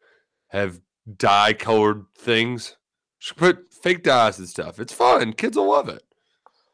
have 0.47 0.79
dye 1.17 1.53
colored 1.53 2.05
things 2.17 2.77
just 3.19 3.35
put 3.35 3.73
fake 3.73 4.03
dyes 4.03 4.39
and 4.39 4.47
stuff 4.47 4.79
it's 4.79 4.93
fun 4.93 5.33
kids 5.33 5.57
will 5.57 5.69
love 5.69 5.89
it 5.89 6.03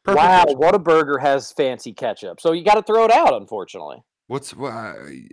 Perfect 0.04 0.24
wow, 0.24 0.44
ketchup. 0.46 0.58
what 0.60 0.76
a 0.76 0.80
burger 0.80 1.18
has 1.18 1.52
fancy 1.52 1.92
ketchup. 1.92 2.40
So 2.40 2.54
you 2.54 2.64
got 2.64 2.76
to 2.76 2.82
throw 2.82 3.04
it 3.04 3.12
out, 3.12 3.34
unfortunately. 3.34 3.98
what's 4.28 4.56
what 4.56 4.72
I, 4.72 5.28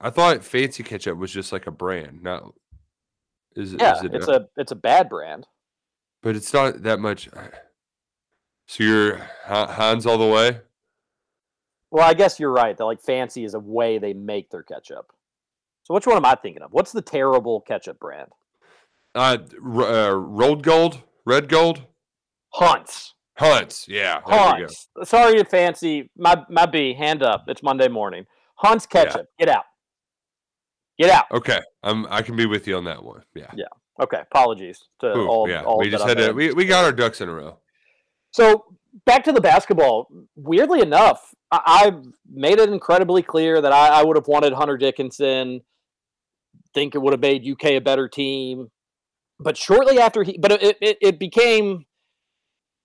I 0.00 0.10
thought 0.10 0.44
fancy 0.44 0.84
ketchup 0.84 1.18
was 1.18 1.32
just 1.32 1.52
like 1.52 1.66
a 1.66 1.72
brand 1.72 2.22
not 2.22 2.44
is, 3.56 3.72
Yeah, 3.74 3.96
is 3.98 4.04
it 4.04 4.14
it's 4.14 4.28
a- 4.28 4.32
a 4.32 4.46
it's 4.56 4.70
a 4.72 4.76
bad 4.76 5.08
brand. 5.08 5.46
but 6.22 6.36
it's 6.36 6.52
not 6.54 6.82
that 6.84 7.00
much 7.00 7.28
uh, 7.36 7.48
so 8.66 8.84
you're 8.84 9.20
all 10.06 10.18
the 10.18 10.26
way 10.32 10.60
Well, 11.92 12.08
I 12.08 12.14
guess 12.14 12.40
you're 12.40 12.50
right. 12.50 12.76
That 12.76 12.86
like 12.86 13.02
fancy 13.02 13.44
is 13.44 13.52
a 13.52 13.60
way 13.60 13.98
they 13.98 14.14
make 14.14 14.50
their 14.50 14.62
ketchup. 14.62 15.12
So 15.84 15.92
which 15.94 16.06
one 16.06 16.16
am 16.16 16.24
I 16.24 16.34
thinking 16.34 16.62
of? 16.62 16.72
What's 16.72 16.90
the 16.90 17.02
terrible 17.02 17.60
ketchup 17.60 18.00
brand? 18.00 18.30
Uh, 19.14 19.36
r- 19.62 19.82
uh, 19.82 20.10
rolled 20.12 20.62
gold, 20.62 21.02
red 21.26 21.50
gold, 21.50 21.82
Hunt's. 22.54 23.14
Hunts. 23.36 23.86
Yeah. 23.88 24.20
Hunt's. 24.24 24.88
Sorry 25.04 25.36
to 25.36 25.44
fancy 25.44 26.10
my 26.16 26.42
my 26.48 26.64
B. 26.64 26.94
Hand 26.94 27.22
up. 27.22 27.44
It's 27.46 27.62
Monday 27.62 27.88
morning. 27.88 28.24
Hunt's 28.54 28.86
ketchup. 28.86 29.26
Get 29.38 29.48
out. 29.48 29.64
Get 30.98 31.10
out. 31.10 31.26
Okay, 31.30 31.60
um, 31.82 32.06
I 32.10 32.22
can 32.22 32.36
be 32.36 32.46
with 32.46 32.66
you 32.66 32.76
on 32.76 32.84
that 32.84 33.02
one. 33.02 33.22
Yeah. 33.34 33.50
Yeah. 33.54 33.66
Okay. 34.00 34.20
Apologies 34.30 34.84
to 35.00 35.06
Ooh, 35.08 35.28
all. 35.28 35.48
yeah. 35.48 35.62
all 35.62 35.78
we 35.78 35.90
just 35.90 36.06
had 36.06 36.16
to. 36.18 36.32
We, 36.32 36.52
we 36.52 36.64
got 36.64 36.84
our 36.84 36.92
ducks 36.92 37.20
in 37.20 37.28
a 37.28 37.34
row. 37.34 37.58
So 38.32 38.64
back 39.06 39.24
to 39.24 39.32
the 39.32 39.40
basketball. 39.40 40.08
Weirdly 40.36 40.80
enough, 40.80 41.34
I, 41.50 41.60
I've 41.66 42.04
made 42.30 42.58
it 42.58 42.68
incredibly 42.70 43.22
clear 43.22 43.60
that 43.60 43.72
I, 43.72 43.88
I 43.88 44.02
would 44.04 44.16
have 44.16 44.26
wanted 44.26 44.52
Hunter 44.52 44.76
Dickinson. 44.76 45.60
Think 46.74 46.94
it 46.94 46.98
would 46.98 47.12
have 47.12 47.20
made 47.20 47.46
UK 47.46 47.72
a 47.72 47.78
better 47.80 48.08
team, 48.08 48.68
but 49.38 49.58
shortly 49.58 49.98
after 49.98 50.22
he, 50.22 50.38
but 50.38 50.52
it 50.52 50.78
it, 50.80 50.98
it 51.00 51.18
became. 51.18 51.84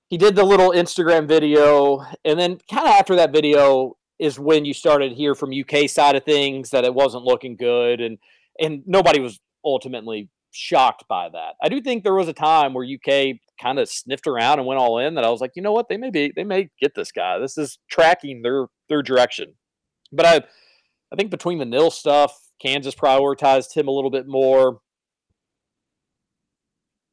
He 0.09 0.17
did 0.17 0.35
the 0.35 0.43
little 0.43 0.71
Instagram 0.71 1.27
video, 1.27 2.03
and 2.23 2.39
then 2.39 2.59
kind 2.69 2.85
of 2.85 2.93
after 2.93 3.15
that 3.15 3.31
video 3.31 3.97
is 4.19 4.39
when 4.39 4.65
you 4.65 4.73
started 4.73 5.09
to 5.09 5.15
hear 5.15 5.35
from 5.35 5.51
UK 5.51 5.89
side 5.89 6.15
of 6.15 6.23
things 6.23 6.69
that 6.71 6.83
it 6.83 6.93
wasn't 6.93 7.23
looking 7.23 7.55
good, 7.55 8.01
and 8.01 8.17
and 8.59 8.83
nobody 8.85 9.21
was 9.21 9.39
ultimately 9.63 10.29
shocked 10.51 11.05
by 11.07 11.29
that. 11.29 11.55
I 11.61 11.69
do 11.69 11.79
think 11.81 12.03
there 12.03 12.13
was 12.13 12.27
a 12.27 12.33
time 12.33 12.73
where 12.73 12.85
UK 12.85 13.37
kind 13.61 13.79
of 13.79 13.89
sniffed 13.89 14.27
around 14.27 14.59
and 14.59 14.67
went 14.67 14.79
all 14.79 14.99
in 14.99 15.15
that 15.15 15.23
I 15.23 15.29
was 15.29 15.41
like, 15.41 15.51
you 15.55 15.61
know 15.61 15.71
what, 15.71 15.89
they 15.89 15.97
may 15.97 16.09
be 16.09 16.31
they 16.35 16.43
may 16.43 16.69
get 16.79 16.93
this 16.95 17.11
guy. 17.11 17.39
This 17.39 17.57
is 17.57 17.79
tracking 17.89 18.41
their 18.41 18.67
their 18.89 19.01
direction. 19.01 19.53
But 20.11 20.25
I 20.25 20.35
I 21.11 21.15
think 21.15 21.31
between 21.31 21.57
the 21.59 21.65
nil 21.65 21.91
stuff, 21.91 22.37
Kansas 22.61 22.95
prioritized 22.95 23.73
him 23.75 23.87
a 23.87 23.91
little 23.91 24.11
bit 24.11 24.27
more. 24.27 24.79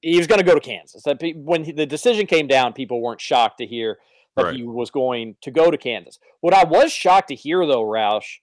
He 0.00 0.18
was 0.18 0.26
going 0.26 0.40
to 0.40 0.44
go 0.46 0.54
to 0.54 0.60
Kansas. 0.60 1.02
When 1.34 1.62
the 1.76 1.86
decision 1.86 2.26
came 2.26 2.46
down, 2.46 2.74
people 2.74 3.00
weren't 3.00 3.20
shocked 3.22 3.58
to 3.58 3.66
hear 3.66 3.98
that 4.36 4.44
Right. 4.44 4.56
he 4.56 4.62
was 4.62 4.90
going 4.90 5.36
to 5.42 5.50
go 5.50 5.70
to 5.70 5.78
Kansas. 5.78 6.18
What 6.40 6.52
I 6.52 6.64
was 6.64 6.92
shocked 6.92 7.28
to 7.28 7.34
hear, 7.34 7.64
though, 7.66 7.84
Roush, 7.84 8.38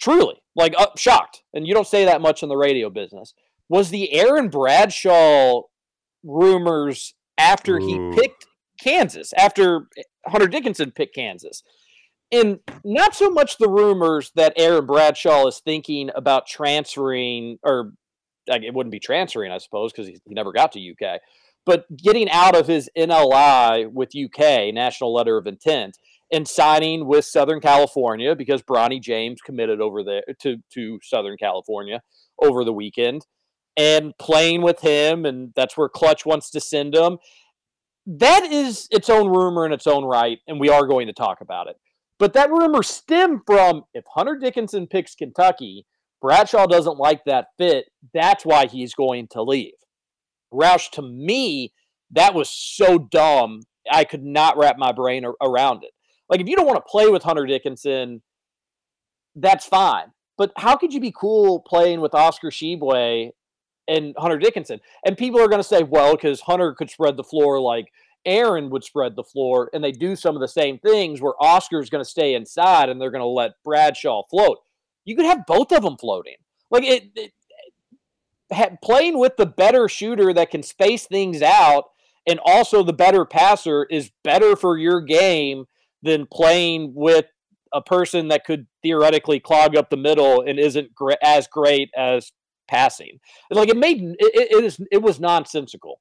truly, 0.00 0.42
like 0.56 0.74
uh, 0.76 0.88
shocked, 0.96 1.42
and 1.54 1.66
you 1.66 1.72
don't 1.72 1.86
say 1.86 2.04
that 2.04 2.20
much 2.20 2.42
in 2.42 2.48
the 2.48 2.56
radio 2.56 2.90
business, 2.90 3.32
was 3.68 3.90
the 3.90 4.12
Aaron 4.12 4.48
Bradshaw 4.48 5.62
rumors 6.24 7.14
after 7.36 7.78
he 7.78 7.98
picked 8.14 8.46
Kansas, 8.80 9.32
after 9.36 9.88
Hunter 10.26 10.48
Dickinson 10.48 10.92
picked 10.92 11.14
Kansas. 11.14 11.62
And 12.30 12.58
not 12.84 13.14
so 13.14 13.30
much 13.30 13.56
the 13.56 13.70
rumors 13.70 14.32
that 14.34 14.52
Aaron 14.56 14.86
Bradshaw 14.86 15.46
is 15.46 15.60
thinking 15.64 16.10
about 16.14 16.46
transferring, 16.46 17.58
or 17.62 17.92
like, 18.46 18.62
it 18.62 18.74
wouldn't 18.74 18.92
be 18.92 19.00
transferring, 19.00 19.50
I 19.50 19.58
suppose, 19.58 19.92
because 19.92 20.06
he, 20.08 20.18
he 20.26 20.34
never 20.34 20.52
got 20.52 20.72
to 20.72 20.80
UK, 20.90 21.20
but 21.64 21.84
getting 21.96 22.28
out 22.30 22.56
of 22.56 22.66
his 22.66 22.90
NLI 22.96 23.90
with 23.90 24.10
UK, 24.14 24.74
National 24.74 25.14
Letter 25.14 25.38
of 25.38 25.46
Intent, 25.46 25.96
and 26.30 26.46
signing 26.46 27.06
with 27.06 27.24
Southern 27.24 27.60
California 27.60 28.36
because 28.36 28.62
Bronny 28.62 29.00
James 29.00 29.40
committed 29.40 29.80
over 29.80 30.04
there 30.04 30.22
to, 30.40 30.56
to 30.74 30.98
Southern 31.02 31.38
California 31.38 32.02
over 32.40 32.64
the 32.64 32.72
weekend 32.72 33.22
and 33.78 34.12
playing 34.18 34.60
with 34.60 34.80
him, 34.80 35.24
and 35.24 35.52
that's 35.54 35.76
where 35.76 35.88
Clutch 35.88 36.26
wants 36.26 36.50
to 36.50 36.60
send 36.60 36.96
him. 36.96 37.18
That 38.06 38.44
is 38.44 38.88
its 38.90 39.08
own 39.08 39.28
rumor 39.28 39.64
in 39.64 39.72
its 39.72 39.86
own 39.86 40.04
right, 40.04 40.38
and 40.48 40.58
we 40.58 40.68
are 40.68 40.86
going 40.86 41.06
to 41.06 41.12
talk 41.12 41.40
about 41.40 41.68
it. 41.68 41.76
But 42.18 42.32
that 42.32 42.50
rumor 42.50 42.82
stemmed 42.82 43.42
from 43.46 43.84
if 43.94 44.04
Hunter 44.12 44.36
Dickinson 44.36 44.88
picks 44.88 45.14
Kentucky, 45.14 45.86
Bradshaw 46.20 46.66
doesn't 46.66 46.98
like 46.98 47.24
that 47.26 47.46
fit. 47.56 47.84
That's 48.12 48.44
why 48.44 48.66
he's 48.66 48.94
going 48.94 49.28
to 49.28 49.42
leave. 49.42 49.74
Roush, 50.52 50.90
to 50.92 51.02
me, 51.02 51.72
that 52.10 52.34
was 52.34 52.50
so 52.50 52.98
dumb. 52.98 53.60
I 53.90 54.02
could 54.02 54.24
not 54.24 54.58
wrap 54.58 54.76
my 54.76 54.90
brain 54.90 55.24
ar- 55.24 55.36
around 55.40 55.84
it. 55.84 55.92
Like, 56.28 56.40
if 56.40 56.48
you 56.48 56.56
don't 56.56 56.66
want 56.66 56.78
to 56.78 56.90
play 56.90 57.08
with 57.08 57.22
Hunter 57.22 57.46
Dickinson, 57.46 58.22
that's 59.36 59.66
fine. 59.66 60.06
But 60.36 60.52
how 60.56 60.76
could 60.76 60.92
you 60.92 61.00
be 61.00 61.12
cool 61.16 61.60
playing 61.60 62.00
with 62.00 62.14
Oscar 62.14 62.50
Tshiebwe 62.50 63.30
and 63.88 64.14
Hunter 64.18 64.38
Dickinson? 64.38 64.80
And 65.04 65.16
people 65.16 65.40
are 65.40 65.48
going 65.48 65.62
to 65.62 65.68
say, 65.68 65.82
well, 65.82 66.14
because 66.14 66.40
Hunter 66.40 66.74
could 66.74 66.90
spread 66.90 67.16
the 67.16 67.24
floor 67.24 67.60
like 67.60 67.86
Aaron 68.24 68.70
would 68.70 68.84
spread 68.84 69.16
the 69.16 69.24
floor, 69.24 69.70
and 69.72 69.82
they 69.82 69.92
do 69.92 70.14
some 70.14 70.34
of 70.34 70.40
the 70.40 70.48
same 70.48 70.78
things 70.78 71.20
where 71.20 71.34
Oscar's 71.40 71.90
going 71.90 72.04
to 72.04 72.10
stay 72.10 72.34
inside 72.34 72.88
and 72.88 73.00
they're 73.00 73.10
going 73.10 73.22
to 73.22 73.26
let 73.26 73.52
Bradshaw 73.64 74.22
float. 74.30 74.58
You 75.04 75.16
could 75.16 75.26
have 75.26 75.46
both 75.46 75.72
of 75.72 75.82
them 75.82 75.96
floating. 75.96 76.36
Like 76.70 76.84
it, 76.84 77.04
it 77.16 77.32
playing 78.82 79.18
with 79.18 79.36
the 79.36 79.46
better 79.46 79.88
shooter 79.88 80.32
that 80.32 80.50
can 80.50 80.62
space 80.62 81.06
things 81.06 81.42
out 81.42 81.84
and 82.26 82.40
also 82.44 82.82
the 82.82 82.92
better 82.92 83.24
passer 83.24 83.84
is 83.90 84.10
better 84.22 84.54
for 84.54 84.76
your 84.76 85.00
game 85.00 85.64
than 86.02 86.26
playing 86.26 86.92
with 86.94 87.26
a 87.72 87.82
person 87.82 88.28
that 88.28 88.44
could 88.44 88.66
theoretically 88.82 89.40
clog 89.40 89.76
up 89.76 89.90
the 89.90 89.96
middle 89.96 90.42
and 90.42 90.58
isn't 90.58 90.94
gre- 90.94 91.12
as 91.22 91.46
great 91.46 91.90
as 91.96 92.32
passing. 92.68 93.18
Like 93.50 93.68
it 93.68 93.76
made 93.76 94.00
it, 94.00 94.16
it, 94.52 94.64
is 94.64 94.80
it 94.90 95.02
was 95.02 95.20
nonsensical. 95.20 96.00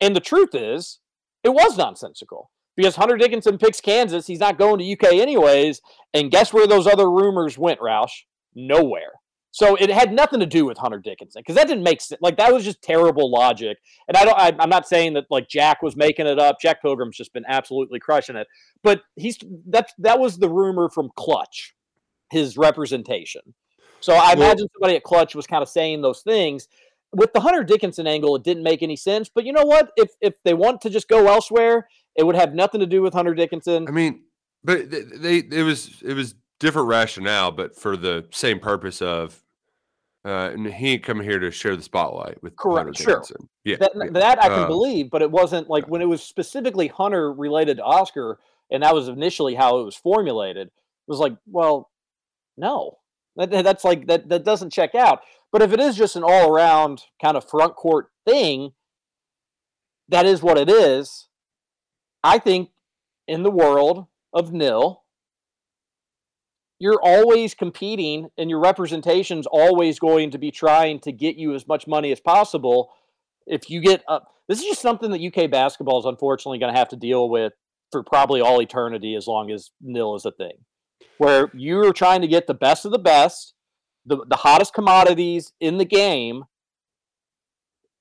And 0.00 0.14
the 0.14 0.20
truth 0.20 0.54
is, 0.54 1.00
it 1.42 1.50
was 1.50 1.76
nonsensical 1.76 2.50
because 2.76 2.96
Hunter 2.96 3.16
Dickinson 3.16 3.58
picks 3.58 3.80
Kansas. 3.80 4.26
He's 4.26 4.40
not 4.40 4.58
going 4.58 4.78
to 4.78 4.92
UK 4.92 5.14
anyways. 5.14 5.80
And 6.14 6.30
guess 6.30 6.52
where 6.52 6.66
those 6.66 6.86
other 6.86 7.10
rumors 7.10 7.58
went, 7.58 7.80
Roush? 7.80 8.12
Nowhere. 8.54 9.12
So 9.50 9.76
it 9.76 9.90
had 9.90 10.12
nothing 10.12 10.40
to 10.40 10.46
do 10.46 10.66
with 10.66 10.78
Hunter 10.78 10.98
Dickinson 10.98 11.40
because 11.40 11.56
that 11.56 11.66
didn't 11.66 11.82
make 11.82 12.00
sense. 12.00 12.20
Like 12.20 12.36
that 12.36 12.52
was 12.52 12.64
just 12.64 12.82
terrible 12.82 13.30
logic. 13.30 13.78
And 14.06 14.16
I 14.16 14.24
don't. 14.24 14.38
I, 14.38 14.54
I'm 14.58 14.68
not 14.68 14.86
saying 14.86 15.14
that 15.14 15.24
like 15.30 15.48
Jack 15.48 15.82
was 15.82 15.96
making 15.96 16.26
it 16.26 16.38
up. 16.38 16.58
Jack 16.60 16.82
Pilgrim's 16.82 17.16
just 17.16 17.32
been 17.32 17.44
absolutely 17.48 17.98
crushing 17.98 18.36
it. 18.36 18.46
But 18.82 19.02
he's 19.16 19.38
that. 19.68 19.90
That 19.98 20.20
was 20.20 20.38
the 20.38 20.48
rumor 20.48 20.88
from 20.88 21.10
Clutch, 21.16 21.74
his 22.30 22.56
representation. 22.56 23.42
So 24.00 24.14
I 24.14 24.34
Well- 24.34 24.46
imagine 24.46 24.68
somebody 24.74 24.96
at 24.96 25.02
Clutch 25.02 25.34
was 25.34 25.46
kind 25.46 25.62
of 25.62 25.68
saying 25.68 26.02
those 26.02 26.22
things. 26.22 26.68
With 27.14 27.32
the 27.32 27.40
Hunter 27.40 27.64
Dickinson 27.64 28.06
angle, 28.06 28.36
it 28.36 28.42
didn't 28.42 28.62
make 28.62 28.82
any 28.82 28.96
sense. 28.96 29.30
But 29.30 29.44
you 29.44 29.52
know 29.52 29.64
what? 29.64 29.92
If 29.96 30.10
if 30.20 30.34
they 30.42 30.54
want 30.54 30.80
to 30.82 30.90
just 30.90 31.08
go 31.08 31.26
elsewhere, 31.26 31.88
it 32.16 32.24
would 32.24 32.36
have 32.36 32.54
nothing 32.54 32.80
to 32.80 32.86
do 32.86 33.00
with 33.00 33.14
Hunter 33.14 33.34
Dickinson. 33.34 33.88
I 33.88 33.90
mean, 33.92 34.24
but 34.62 34.90
th- 34.90 35.06
they 35.16 35.38
it 35.38 35.62
was 35.62 36.02
it 36.02 36.12
was 36.14 36.34
different 36.60 36.88
rationale, 36.88 37.50
but 37.50 37.74
for 37.76 37.96
the 37.96 38.26
same 38.30 38.60
purpose 38.60 39.00
of 39.00 39.42
uh, 40.24 40.50
and 40.52 40.66
he 40.66 40.88
ain't 40.94 41.02
come 41.02 41.20
here 41.20 41.38
to 41.38 41.50
share 41.50 41.76
the 41.76 41.82
spotlight 41.82 42.42
with 42.42 42.56
Correct, 42.56 42.86
Hunter 42.88 43.02
sure. 43.02 43.12
Dickinson. 43.20 43.48
Yeah, 43.64 43.76
that, 43.76 43.92
yeah. 43.94 44.10
that 44.10 44.44
I 44.44 44.48
can 44.48 44.62
Um, 44.64 44.68
believe, 44.68 45.10
but 45.10 45.22
it 45.22 45.30
wasn't 45.30 45.70
like 45.70 45.88
when 45.88 46.02
it 46.02 46.08
was 46.08 46.22
specifically 46.22 46.88
Hunter 46.88 47.32
related 47.32 47.78
to 47.78 47.84
Oscar, 47.84 48.38
and 48.70 48.82
that 48.82 48.94
was 48.94 49.08
initially 49.08 49.54
how 49.54 49.78
it 49.78 49.84
was 49.84 49.96
formulated. 49.96 50.66
It 50.66 50.72
was 51.10 51.20
like, 51.20 51.34
well, 51.46 51.90
no, 52.58 52.98
that, 53.38 53.50
that- 53.50 53.64
that's 53.64 53.84
like 53.84 54.06
that 54.08 54.28
that 54.28 54.44
doesn't 54.44 54.72
check 54.72 54.94
out. 54.94 55.20
But 55.50 55.62
if 55.62 55.72
it 55.72 55.80
is 55.80 55.96
just 55.96 56.16
an 56.16 56.24
all 56.24 56.50
around 56.50 57.04
kind 57.22 57.36
of 57.36 57.48
front 57.48 57.74
court 57.74 58.08
thing, 58.26 58.72
that 60.10 60.26
is 60.26 60.42
what 60.42 60.58
it 60.58 60.68
is. 60.68 61.28
I 62.22 62.38
think 62.38 62.68
in 63.26 63.42
the 63.44 63.50
world 63.50 64.06
of 64.34 64.52
nil, 64.52 65.04
you're 66.78 67.00
always 67.02 67.54
competing 67.54 68.28
and 68.36 68.50
your 68.50 68.60
representation's 68.60 69.46
always 69.46 69.98
going 69.98 70.30
to 70.30 70.38
be 70.38 70.50
trying 70.50 71.00
to 71.00 71.12
get 71.12 71.36
you 71.36 71.54
as 71.54 71.66
much 71.66 71.86
money 71.86 72.12
as 72.12 72.20
possible 72.20 72.90
if 73.46 73.70
you 73.70 73.80
get 73.80 74.02
up 74.08 74.28
this 74.48 74.60
is 74.60 74.66
just 74.66 74.82
something 74.82 75.10
that 75.10 75.20
uk 75.24 75.50
basketball 75.50 75.98
is 75.98 76.04
unfortunately 76.04 76.58
going 76.58 76.72
to 76.72 76.78
have 76.78 76.88
to 76.88 76.96
deal 76.96 77.28
with 77.28 77.52
for 77.90 78.02
probably 78.04 78.40
all 78.40 78.60
eternity 78.60 79.14
as 79.14 79.26
long 79.26 79.50
as 79.50 79.70
nil 79.80 80.14
is 80.14 80.24
a 80.24 80.30
thing 80.32 80.52
where 81.18 81.50
you're 81.52 81.92
trying 81.92 82.20
to 82.20 82.28
get 82.28 82.46
the 82.46 82.54
best 82.54 82.84
of 82.84 82.92
the 82.92 82.98
best 82.98 83.54
the, 84.06 84.24
the 84.28 84.36
hottest 84.36 84.72
commodities 84.72 85.52
in 85.60 85.78
the 85.78 85.84
game 85.84 86.44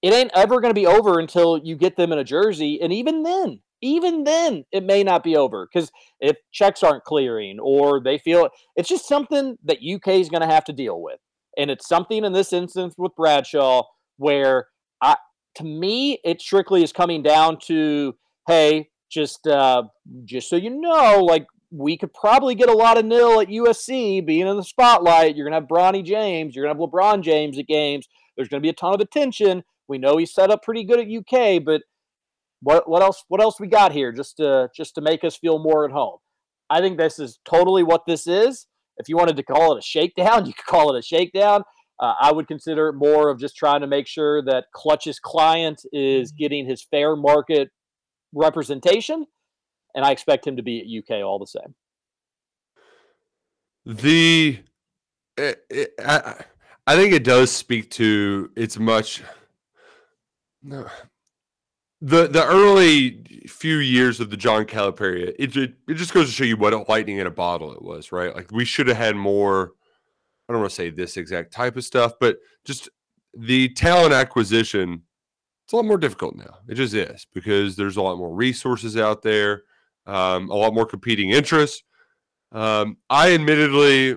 it 0.01 0.13
ain't 0.13 0.32
ever 0.36 0.61
going 0.61 0.74
to 0.74 0.80
be 0.80 0.88
over 0.88 1.20
until 1.20 1.57
you 1.57 1.76
get 1.76 1.95
them 1.95 2.11
in 2.11 2.20
a 2.20 2.24
jersey 2.24 2.80
and 2.82 2.93
even 2.93 3.24
then 3.24 3.59
even 3.82 4.24
then 4.24 4.65
it 4.72 4.84
may 4.84 5.03
not 5.03 5.24
be 5.24 5.36
over 5.36 5.68
because 5.72 5.91
if 6.20 6.36
checks 6.51 6.82
aren't 6.82 7.03
clearing 7.03 7.59
or 7.61 8.01
they 8.01 8.18
feel 8.18 8.49
it's 8.76 8.89
just 8.89 9.07
something 9.07 9.57
that 9.63 9.78
uk 9.93 10.07
is 10.07 10.30
going 10.30 10.41
to 10.41 10.47
have 10.47 10.65
to 10.65 10.74
deal 10.74 11.01
with. 11.01 11.20
And 11.57 11.72
it's 11.72 11.88
something 11.88 12.24
in 12.24 12.34
this 12.34 12.53
instance 12.53 12.95
with 12.97 13.15
bradshaw 13.15 13.84
where 14.18 14.68
i 15.01 15.15
to 15.55 15.63
me 15.63 16.20
it 16.24 16.41
strictly 16.41 16.84
is 16.84 16.91
coming 16.91 17.22
down 17.22 17.59
to 17.59 18.15
hey 18.47 18.89
just 19.11 19.45
uh 19.47 19.84
just 20.26 20.49
so 20.49 20.55
you 20.55 20.70
know 20.70 21.24
like 21.24 21.45
we 21.72 21.97
could 21.97 22.13
probably 22.13 22.55
get 22.55 22.70
a 22.70 22.74
lot 22.74 22.97
of 22.97 23.05
nil 23.05 23.41
at 23.41 23.49
usc 23.49 24.26
being 24.26 24.47
in 24.47 24.57
the 24.57 24.63
spotlight. 24.63 25.36
You're 25.36 25.49
going 25.49 25.59
to 25.59 25.59
have 25.59 25.70
bronny 25.70 26.03
james 26.03 26.55
you're 26.55 26.65
going 26.65 26.76
to 26.76 26.82
have 26.82 26.89
lebron 26.89 27.22
james 27.22 27.57
at 27.57 27.68
games. 27.68 28.07
There's 28.36 28.47
going 28.47 28.61
to 28.61 28.65
be 28.65 28.70
a 28.70 28.74
ton 28.74 28.93
of 28.93 29.01
attention. 29.01 29.63
We 29.88 29.97
know 29.97 30.18
he's 30.18 30.34
set 30.34 30.49
up 30.49 30.63
pretty 30.63 30.84
good 30.84 30.99
at 30.99 31.07
uk 31.07 31.63
but 31.65 31.82
what 32.61 32.89
what 32.89 33.01
else 33.01 33.24
what 33.28 33.41
else 33.41 33.59
we 33.59 33.68
got 33.68 33.91
here 33.91 34.11
just 34.11 34.38
to 34.38 34.70
just 34.76 34.95
to 34.95 35.01
make 35.01 35.24
us 35.24 35.38
feel 35.38 35.59
more 35.59 35.86
at 35.86 35.91
home? 35.91 36.18
I 36.70 36.82
think 36.82 36.97
this 36.97 37.20
is 37.20 37.39
totally 37.45 37.84
what 37.84 38.01
this 38.07 38.28
is. 38.28 38.68
If 38.97 39.07
you 39.07 39.15
wanted 39.15 39.38
to 39.38 39.43
call 39.43 39.76
it 39.76 39.80
a 39.80 39.82
shakedown 39.82 40.45
you 40.47 40.53
could 40.53 40.65
call 40.65 40.95
it 40.95 40.99
a 40.99 41.01
shakedown. 41.01 41.63
Uh, 41.99 42.13
I 42.20 42.32
would 42.32 42.47
consider 42.47 42.89
it 42.89 42.93
more 42.93 43.30
of 43.30 43.39
just 43.39 43.55
trying 43.55 43.82
to 43.82 43.88
make 43.88 44.05
sure 44.05 44.43
that 44.43 44.65
Clutch's 44.76 45.20
client 45.20 45.82
is 45.91 46.32
getting 46.32 46.68
his 46.68 46.84
fair 46.84 47.15
market 47.15 47.70
representation, 48.36 49.26
and 49.98 50.06
I 50.06 50.12
expect 50.12 50.45
him 50.45 50.56
to 50.56 50.64
be 50.64 50.80
at 50.80 51.18
UK 51.18 51.24
all 51.24 51.39
the 51.39 51.48
same. 51.48 51.76
The 53.84 54.60
eh, 55.38 55.41
eh, 55.41 55.50
it, 55.50 55.66
it, 55.70 55.93
I, 56.06 56.36
I 56.86 56.95
think 56.95 57.14
it 57.14 57.24
does 57.24 57.52
speak 57.52 57.89
to 57.91 58.52
it's 58.56 58.78
much 58.78 59.24
no 60.62 60.88
the 62.00 62.28
the 62.28 62.45
early 62.45 63.24
few 63.48 63.78
years 63.78 64.20
of 64.20 64.30
the 64.30 64.38
John 64.38 64.66
Calipari. 64.66 65.34
It, 65.39 65.58
it 65.58 65.74
it 65.88 65.95
just 65.95 66.14
goes 66.14 66.28
to 66.28 66.32
show 66.32 66.43
you 66.43 66.58
what 66.58 66.74
a 66.74 66.86
lightning 66.88 67.18
in 67.18 67.26
a 67.26 67.32
bottle 67.32 67.74
it 67.74 67.82
was, 67.82 68.12
right? 68.12 68.36
Like 68.36 68.52
we 68.52 68.66
should 68.66 68.88
have 68.88 68.98
had 68.98 69.16
more. 69.16 69.72
I 70.48 70.54
don't 70.54 70.62
want 70.62 70.70
to 70.70 70.76
say 70.76 70.91
this 70.91 71.18
exact 71.18 71.52
type 71.52 71.76
of 71.76 71.84
stuff, 71.84 72.14
but 72.20 72.38
just 72.66 72.89
the 73.34 73.70
talent 73.70 74.14
acquisition. 74.14 75.02
It's 75.66 75.74
a 75.74 75.76
lot 75.76 75.86
more 75.86 75.98
difficult 75.98 76.38
now. 76.38 76.60
It 76.70 76.76
just 76.76 76.93
is 76.93 77.28
because 77.34 77.76
there's 77.76 77.98
a 77.98 78.02
lot 78.02 78.18
more 78.18 78.34
resources 78.34 78.95
out 78.95 79.22
there, 79.22 79.64
um, 80.08 80.49
a 80.49 80.55
lot 80.55 80.74
more 80.74 80.86
competing 80.86 81.30
interests. 81.30 81.84
Um, 82.51 82.97
I 83.10 83.34
admittedly 83.34 84.16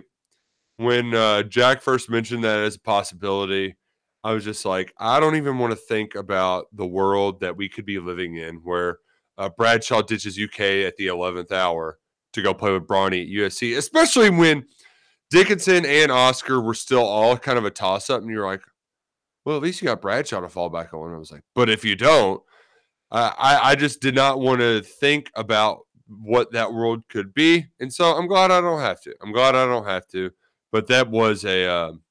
when 0.76 1.14
uh, 1.14 1.42
Jack 1.42 1.82
first 1.82 2.08
mentioned 2.08 2.42
that 2.44 2.60
as 2.60 2.76
a 2.76 2.80
possibility, 2.80 3.76
I 4.24 4.32
was 4.32 4.44
just 4.44 4.64
like, 4.64 4.94
I 4.98 5.20
don't 5.20 5.36
even 5.36 5.58
want 5.58 5.72
to 5.72 5.76
think 5.76 6.14
about 6.14 6.66
the 6.72 6.86
world 6.86 7.40
that 7.40 7.56
we 7.56 7.68
could 7.68 7.84
be 7.84 7.98
living 7.98 8.36
in 8.36 8.56
where 8.56 8.98
uh, 9.36 9.50
Bradshaw 9.50 10.02
ditches 10.02 10.38
UK 10.38 10.60
at 10.86 10.96
the 10.96 11.08
11th 11.08 11.52
hour 11.52 11.98
to 12.32 12.42
go 12.42 12.54
play 12.54 12.72
with 12.72 12.86
Bronny 12.86 13.22
at 13.22 13.28
USC, 13.28 13.76
especially 13.76 14.30
when 14.30 14.64
Dickinson 15.30 15.84
and 15.84 16.10
Oscar 16.10 16.60
were 16.60 16.74
still 16.74 17.04
all 17.04 17.36
kind 17.36 17.58
of 17.58 17.64
a 17.64 17.70
toss 17.70 18.08
up. 18.08 18.22
And 18.22 18.30
you're 18.30 18.46
like, 18.46 18.62
well, 19.44 19.56
at 19.56 19.62
least 19.62 19.82
you 19.82 19.86
got 19.86 20.02
Bradshaw 20.02 20.40
to 20.40 20.48
fall 20.48 20.70
back 20.70 20.94
on. 20.94 21.14
I 21.14 21.18
was 21.18 21.32
like, 21.32 21.42
but 21.54 21.68
if 21.68 21.84
you 21.84 21.96
don't, 21.96 22.42
uh, 23.10 23.32
I, 23.38 23.70
I 23.70 23.74
just 23.74 24.00
did 24.00 24.14
not 24.14 24.40
want 24.40 24.60
to 24.60 24.82
think 24.82 25.30
about 25.34 25.80
what 26.06 26.52
that 26.52 26.72
world 26.72 27.02
could 27.08 27.32
be. 27.32 27.66
And 27.78 27.92
so 27.92 28.16
I'm 28.16 28.26
glad 28.26 28.50
I 28.50 28.60
don't 28.60 28.80
have 28.80 29.00
to. 29.02 29.14
I'm 29.22 29.32
glad 29.32 29.54
I 29.54 29.64
don't 29.66 29.86
have 29.86 30.06
to 30.08 30.30
but 30.72 30.86
that 30.88 31.10
was 31.10 31.44
a 31.44 31.66
um, 31.66 32.02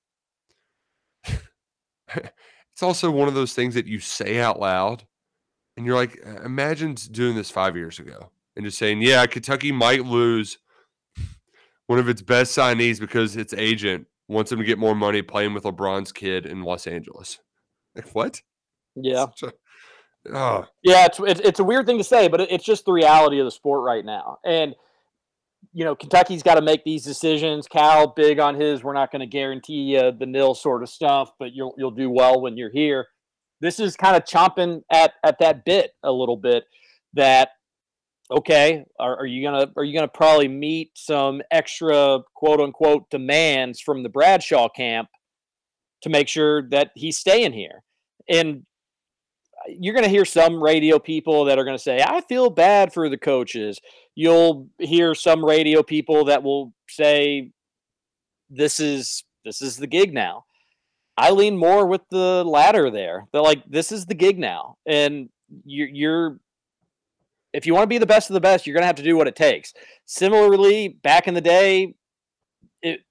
it's 2.16 2.84
also 2.84 3.12
one 3.12 3.28
of 3.28 3.34
those 3.34 3.54
things 3.54 3.76
that 3.76 3.88
you 3.88 4.00
say 4.00 4.39
out 4.39 4.60
loud 4.60 5.06
and 5.78 5.86
you're 5.86 5.95
like 5.95 6.18
imagine 6.43 6.93
doing 7.12 7.36
this 7.36 7.52
five 7.52 7.76
years 7.76 8.00
ago 8.00 8.32
and 8.56 8.66
just 8.66 8.78
saying 8.78 9.02
yeah 9.02 9.26
kentucky 9.26 9.72
might 9.72 10.06
lose 10.06 10.58
one 11.88 12.00
of 12.00 12.10
its 12.10 12.22
best 12.22 12.56
signees 12.58 13.00
because 13.00 13.36
its 13.36 13.54
agent 13.54 14.06
wants 14.28 14.52
him 14.52 14.60
to 14.60 14.66
get 14.66 14.78
more 14.78 14.95
money 14.95 15.22
playing 15.22 15.54
with 15.54 15.64
lebron's 15.64 16.12
kid 16.12 16.45
in 16.45 16.64
los 16.64 16.88
angeles 16.88 17.39
like 17.95 18.10
what 18.14 18.41
yeah 18.95 19.26
oh. 20.34 20.66
yeah 20.84 21.06
it's, 21.06 21.20
it's, 21.20 21.40
it's 21.42 21.60
a 21.60 21.64
weird 21.64 21.86
thing 21.86 21.98
to 21.98 22.04
say 22.04 22.28
but 22.28 22.42
it's 22.42 22.66
just 22.66 22.86
the 22.86 22.92
reality 22.92 23.40
of 23.40 23.46
the 23.46 23.52
sport 23.52 23.84
right 23.84 24.06
now 24.06 24.38
and 24.46 24.76
you 25.74 25.86
know, 25.86 25.96
Kentucky's 25.96 26.44
got 26.44 26.56
to 26.56 26.62
make 26.62 26.84
these 26.84 27.04
decisions. 27.04 27.68
Cal 27.68 28.08
big 28.08 28.40
on 28.40 28.60
his. 28.60 28.84
We're 28.84 28.94
not 28.94 29.12
going 29.12 29.22
to 29.22 29.28
guarantee 29.28 29.96
the 29.96 30.26
nil 30.26 30.56
sort 30.56 30.84
of 30.84 30.90
stuff, 30.90 31.32
but 31.38 31.54
you'll 31.54 31.74
you'll 31.78 31.92
do 31.92 32.10
well 32.10 32.42
when 32.42 32.58
you're 32.58 32.72
here. 32.72 33.08
This 33.62 33.80
is 33.80 33.96
kind 33.96 34.16
of 34.16 34.24
chomping 34.24 34.82
at 34.92 35.14
at 35.24 35.38
that 35.40 35.66
bit 35.66 35.92
a 36.04 36.12
little 36.12 36.38
bit. 36.38 36.64
That 37.14 37.50
okay, 38.32 38.84
are, 39.00 39.20
are 39.20 39.26
you 39.26 39.44
gonna 39.44 39.72
are 39.78 39.84
you 39.84 39.94
gonna 39.94 40.08
probably 40.08 40.48
meet 40.48 40.92
some 40.96 41.42
extra 41.52 42.20
quote 42.36 42.60
unquote 42.60 43.10
demands 43.10 43.80
from 43.80 44.04
the 44.04 44.10
Bradshaw 44.10 44.70
camp 44.70 45.10
to 46.02 46.10
make 46.10 46.28
sure 46.28 46.68
that 46.70 46.92
he's 46.96 47.18
staying 47.18 47.54
here? 47.54 47.84
And 48.28 48.66
you're 49.80 49.94
going 49.94 50.06
to 50.06 50.10
hear 50.10 50.26
some 50.26 50.62
radio 50.62 51.00
people 51.00 51.46
that 51.46 51.58
are 51.58 51.64
going 51.64 51.78
to 51.78 51.84
say, 51.84 52.02
I 52.02 52.22
feel 52.22 52.50
bad 52.50 52.94
for 52.94 53.10
the 53.10 53.18
coaches. 53.18 53.80
You'll 54.16 54.70
hear 54.78 55.16
some 55.16 55.44
radio 55.44 55.84
people 55.84 56.26
that 56.26 56.44
will 56.44 56.74
say, 56.90 57.52
this 58.50 58.80
is 58.80 59.24
this 59.46 59.62
is 59.62 59.78
the 59.78 59.88
gig 59.88 60.14
now. 60.14 60.46
I 61.18 61.32
lean 61.32 61.58
more 61.58 61.86
with 61.86 62.02
the 62.10 62.44
latter 62.46 62.90
there. 62.90 63.28
They're 63.32 63.42
like, 63.42 63.64
this 63.68 63.92
is 63.92 64.06
the 64.06 64.16
gig 64.16 64.40
now. 64.40 64.78
And 64.86 65.30
you're, 65.66 65.88
you're 65.88 66.40
if 67.54 67.66
you 67.66 67.74
want 67.74 67.84
to 67.84 67.88
be 67.88 67.98
the 67.98 68.06
best 68.06 68.30
of 68.30 68.36
the 68.36 68.42
best, 68.42 68.66
you're 68.66 68.74
going 68.74 68.84
to 68.84 68.88
have 68.88 68.96
to 68.98 69.04
do 69.04 69.18
what 69.18 69.28
it 69.28 69.36
takes. 69.36 69.74
Similarly, 70.06 70.90
back 70.90 71.28
in 71.28 71.34
the 71.34 71.42
day, 71.42 71.96
it, 72.82 73.02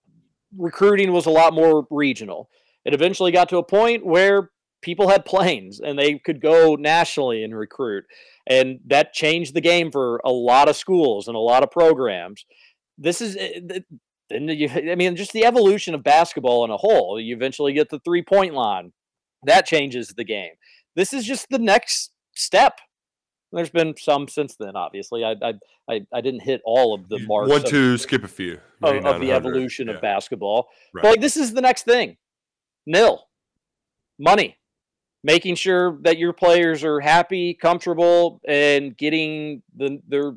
recruiting 0.57 1.13
was 1.13 1.27
a 1.27 1.31
lot 1.31 1.53
more 1.53 1.87
regional. 1.91 2.49
It 2.85 2.95
eventually 2.95 3.33
got 3.33 3.49
to 3.51 3.59
a 3.59 3.63
point 3.63 4.07
where 4.07 4.51
people 4.83 5.09
had 5.09 5.24
planes 5.24 5.81
and 5.81 5.99
they 5.99 6.18
could 6.18 6.41
go 6.41 6.76
nationally 6.76 7.43
and 7.43 7.57
recruit. 7.57 8.05
And 8.47 8.81
that 8.87 9.12
changed 9.12 9.55
the 9.55 9.61
game 9.61 9.91
for 9.91 10.20
a 10.24 10.31
lot 10.31 10.68
of 10.68 10.76
schools 10.76 11.29
and 11.29 11.37
a 11.37 11.41
lot 11.41 11.62
of 11.62 11.70
programs. 11.70 12.45
This 12.97 13.20
is, 13.20 13.37
eh, 13.37 13.81
I 14.33 14.95
mean, 14.95 15.16
just 15.16 15.33
the 15.33 15.45
evolution 15.45 15.95
of 15.95 16.03
basketball 16.03 16.64
in 16.64 16.70
a 16.70 16.76
whole. 16.76 17.20
You 17.20 17.35
eventually 17.35 17.72
get 17.72 17.89
the 17.91 18.01
three 18.01 18.22
point 18.22 18.55
line, 18.55 18.93
that 19.45 19.66
changes 19.66 20.09
the 20.16 20.24
game. 20.24 20.53
This 20.97 21.12
is 21.12 21.24
just 21.24 21.49
the 21.51 21.59
next 21.59 22.12
step. 22.35 22.79
There's 23.53 23.70
been 23.70 23.95
some 23.97 24.29
since 24.29 24.57
then, 24.59 24.76
obviously. 24.76 25.24
I 25.24 25.35
I, 25.43 25.55
I, 25.91 26.01
I 26.12 26.20
didn't 26.20 26.41
hit 26.41 26.61
all 26.64 26.95
of 26.95 27.09
the 27.09 27.18
marks. 27.20 27.51
One, 27.51 27.64
two, 27.64 27.97
skip 27.97 28.24
a 28.24 28.29
few 28.29 28.61
of, 28.83 29.05
of 29.07 29.20
the 29.20 29.33
evolution 29.33 29.89
yeah. 29.89 29.95
of 29.95 30.03
basketball. 30.03 30.68
Right. 30.93 31.03
But 31.03 31.09
like 31.12 31.20
this 31.20 31.37
is 31.37 31.55
the 31.55 31.62
next 31.62 31.85
thing. 31.85 32.18
Nil, 32.87 33.24
money, 34.18 34.58
making 35.25 35.57
sure 35.57 35.99
that 36.03 36.19
your 36.19 36.33
players 36.33 36.85
are 36.85 37.01
happy, 37.01 37.55
comfortable, 37.55 38.41
and 38.47 38.97
getting 38.97 39.62
the, 39.77 40.01
their 40.07 40.33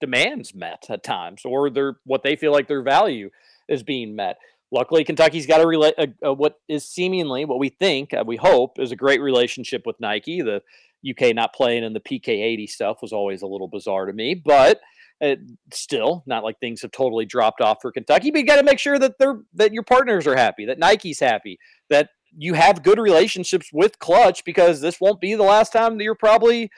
demands 0.00 0.54
met 0.54 0.84
at 0.88 1.02
times, 1.02 1.42
or 1.44 1.70
their 1.70 1.96
what 2.04 2.22
they 2.22 2.36
feel 2.36 2.52
like 2.52 2.68
their 2.68 2.82
value 2.82 3.30
is 3.68 3.82
being 3.82 4.14
met. 4.16 4.36
Luckily, 4.70 5.04
Kentucky's 5.04 5.46
got 5.46 5.60
a, 5.60 5.64
rela- 5.64 5.92
a, 5.98 6.28
a 6.28 6.32
what 6.32 6.60
is 6.68 6.88
seemingly 6.88 7.44
what 7.44 7.58
we 7.58 7.68
think, 7.68 8.14
uh, 8.14 8.24
we 8.26 8.36
hope, 8.36 8.78
is 8.78 8.90
a 8.90 8.96
great 8.96 9.20
relationship 9.20 9.82
with 9.84 10.00
Nike. 10.00 10.40
The 10.40 10.62
UK 11.08 11.34
not 11.34 11.54
playing 11.54 11.84
in 11.84 11.92
the 11.92 12.00
PK80 12.00 12.68
stuff 12.68 13.02
was 13.02 13.12
always 13.12 13.42
a 13.42 13.46
little 13.46 13.68
bizarre 13.68 14.06
to 14.06 14.12
me, 14.12 14.34
but 14.34 14.80
it, 15.20 15.40
still 15.72 16.22
not 16.26 16.42
like 16.42 16.58
things 16.58 16.82
have 16.82 16.90
totally 16.90 17.26
dropped 17.26 17.60
off 17.60 17.78
for 17.82 17.92
Kentucky. 17.92 18.30
But 18.30 18.40
you 18.40 18.46
got 18.46 18.56
to 18.56 18.64
make 18.64 18.78
sure 18.78 18.98
that 18.98 19.18
they're 19.18 19.40
that 19.54 19.72
your 19.72 19.82
partners 19.82 20.26
are 20.26 20.36
happy, 20.36 20.64
that 20.66 20.78
Nike's 20.78 21.20
happy, 21.20 21.58
that 21.90 22.08
you 22.36 22.54
have 22.54 22.82
good 22.82 22.98
relationships 22.98 23.70
with 23.72 23.98
Clutch 23.98 24.44
because 24.44 24.80
this 24.80 25.00
won't 25.00 25.20
be 25.20 25.34
the 25.34 25.42
last 25.42 25.72
time 25.72 25.98
that 25.98 26.04
you're 26.04 26.14
probably 26.14 26.70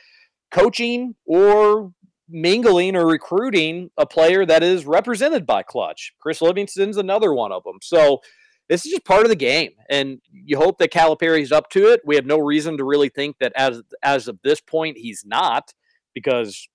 coaching 0.51 1.15
or 1.27 1.93
mingling 2.29 2.97
or 2.97 3.07
recruiting 3.07 3.91
a 3.97 4.07
player 4.07 4.47
that 4.47 4.63
is 4.63 4.87
represented 4.87 5.47
by 5.47 5.63
Clutch. 5.63 6.13
Chris 6.21 6.41
Livingston's 6.41 6.97
another 6.97 7.33
one 7.35 7.53
of 7.53 7.63
them. 7.65 7.79
So 7.83 8.21
this 8.69 8.87
is 8.87 8.93
just 8.93 9.05
part 9.05 9.25
of 9.25 9.29
the 9.29 9.37
game, 9.37 9.73
and 9.91 10.21
you 10.33 10.57
hope 10.57 10.79
that 10.79 10.91
Calipari's 10.91 11.53
up 11.53 11.69
to 11.71 11.93
it. 11.93 12.01
We 12.07 12.15
have 12.15 12.25
no 12.25 12.39
reason 12.39 12.79
to 12.79 12.85
really 12.85 13.11
think 13.11 13.37
that 13.41 13.53
as 13.57 13.83
as 14.03 14.27
of 14.27 14.39
this 14.43 14.61
point 14.61 14.97
he's 14.97 15.23
not, 15.27 15.75
because 16.15 16.67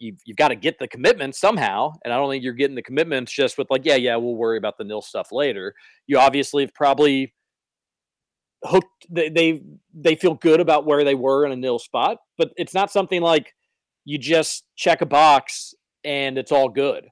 you've, 0.00 0.18
you've 0.24 0.36
got 0.36 0.48
to 0.48 0.56
get 0.56 0.78
the 0.78 0.88
commitment 0.88 1.34
somehow. 1.34 1.92
And 2.04 2.12
I 2.12 2.16
don't 2.16 2.30
think 2.30 2.42
you're 2.42 2.52
getting 2.52 2.76
the 2.76 2.82
commitments 2.82 3.32
just 3.32 3.58
with 3.58 3.68
like, 3.70 3.84
yeah, 3.84 3.96
yeah, 3.96 4.16
we'll 4.16 4.34
worry 4.34 4.58
about 4.58 4.78
the 4.78 4.84
nil 4.84 5.02
stuff 5.02 5.30
later. 5.32 5.74
You 6.06 6.18
obviously 6.18 6.64
have 6.64 6.74
probably 6.74 7.32
hooked 8.64 9.06
they, 9.08 9.28
they 9.28 9.62
they 9.94 10.14
feel 10.16 10.34
good 10.34 10.60
about 10.60 10.84
where 10.84 11.04
they 11.04 11.14
were 11.14 11.46
in 11.46 11.52
a 11.52 11.56
nil 11.56 11.78
spot 11.78 12.18
but 12.36 12.50
it's 12.56 12.74
not 12.74 12.90
something 12.90 13.22
like 13.22 13.54
you 14.08 14.16
just 14.16 14.64
check 14.74 15.02
a 15.02 15.06
box 15.06 15.74
and 16.02 16.38
it's 16.38 16.50
all 16.50 16.70
good. 16.70 17.08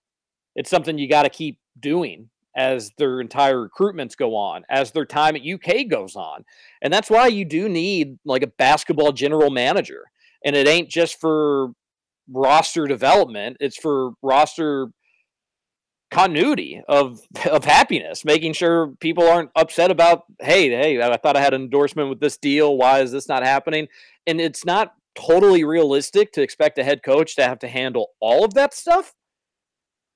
It's 0.55 0.71
something 0.71 0.97
you 0.97 1.09
got 1.09 1.25
to 1.25 1.29
keep 1.29 1.59
doing 1.79 2.31
as 2.57 2.91
their 2.97 3.21
entire 3.21 3.69
recruitments 3.69 4.17
go 4.17 4.35
on 4.35 4.65
as 4.71 4.93
their 4.93 5.05
time 5.05 5.37
at 5.37 5.43
uk 5.47 5.89
goes 5.91 6.17
on. 6.17 6.43
And 6.81 6.91
that's 6.91 7.11
why 7.11 7.27
you 7.27 7.45
do 7.45 7.69
need 7.69 8.19
like 8.25 8.43
a 8.43 8.47
basketball 8.47 9.13
general 9.13 9.51
manager. 9.51 10.05
And 10.43 10.57
it 10.57 10.67
ain't 10.67 10.89
just 10.89 11.21
for 11.21 11.73
roster 12.33 12.87
development 12.87 13.57
it's 13.61 13.77
for 13.77 14.13
roster 14.21 14.89
continuity 16.11 16.83
of 16.89 17.21
of 17.51 17.65
happiness, 17.65 18.25
making 18.25 18.53
sure 18.53 18.89
people 19.01 19.27
aren't 19.29 19.51
upset 19.57 19.91
about, 19.91 20.25
hey, 20.41 20.71
hey, 20.71 21.01
I 21.01 21.17
thought 21.17 21.37
I 21.37 21.41
had 21.41 21.55
an 21.55 21.63
endorsement 21.63 22.09
with 22.09 22.21
this 22.21 22.37
deal. 22.37 22.77
Why 22.77 23.01
is 23.01 23.13
this 23.13 23.29
not 23.29 23.43
happening? 23.43 23.89
And 24.27 24.41
it's 24.41 24.65
not 24.65 24.95
totally 25.15 25.65
realistic 25.65 26.33
to 26.33 26.43
expect 26.43 26.79
a 26.79 26.85
head 26.85 27.03
coach 27.03 27.37
to 27.37 27.43
have 27.43 27.59
to 27.61 27.69
handle 27.69 28.11
all 28.21 28.45
of 28.45 28.55
that 28.55 28.75
stuff. 28.75 29.15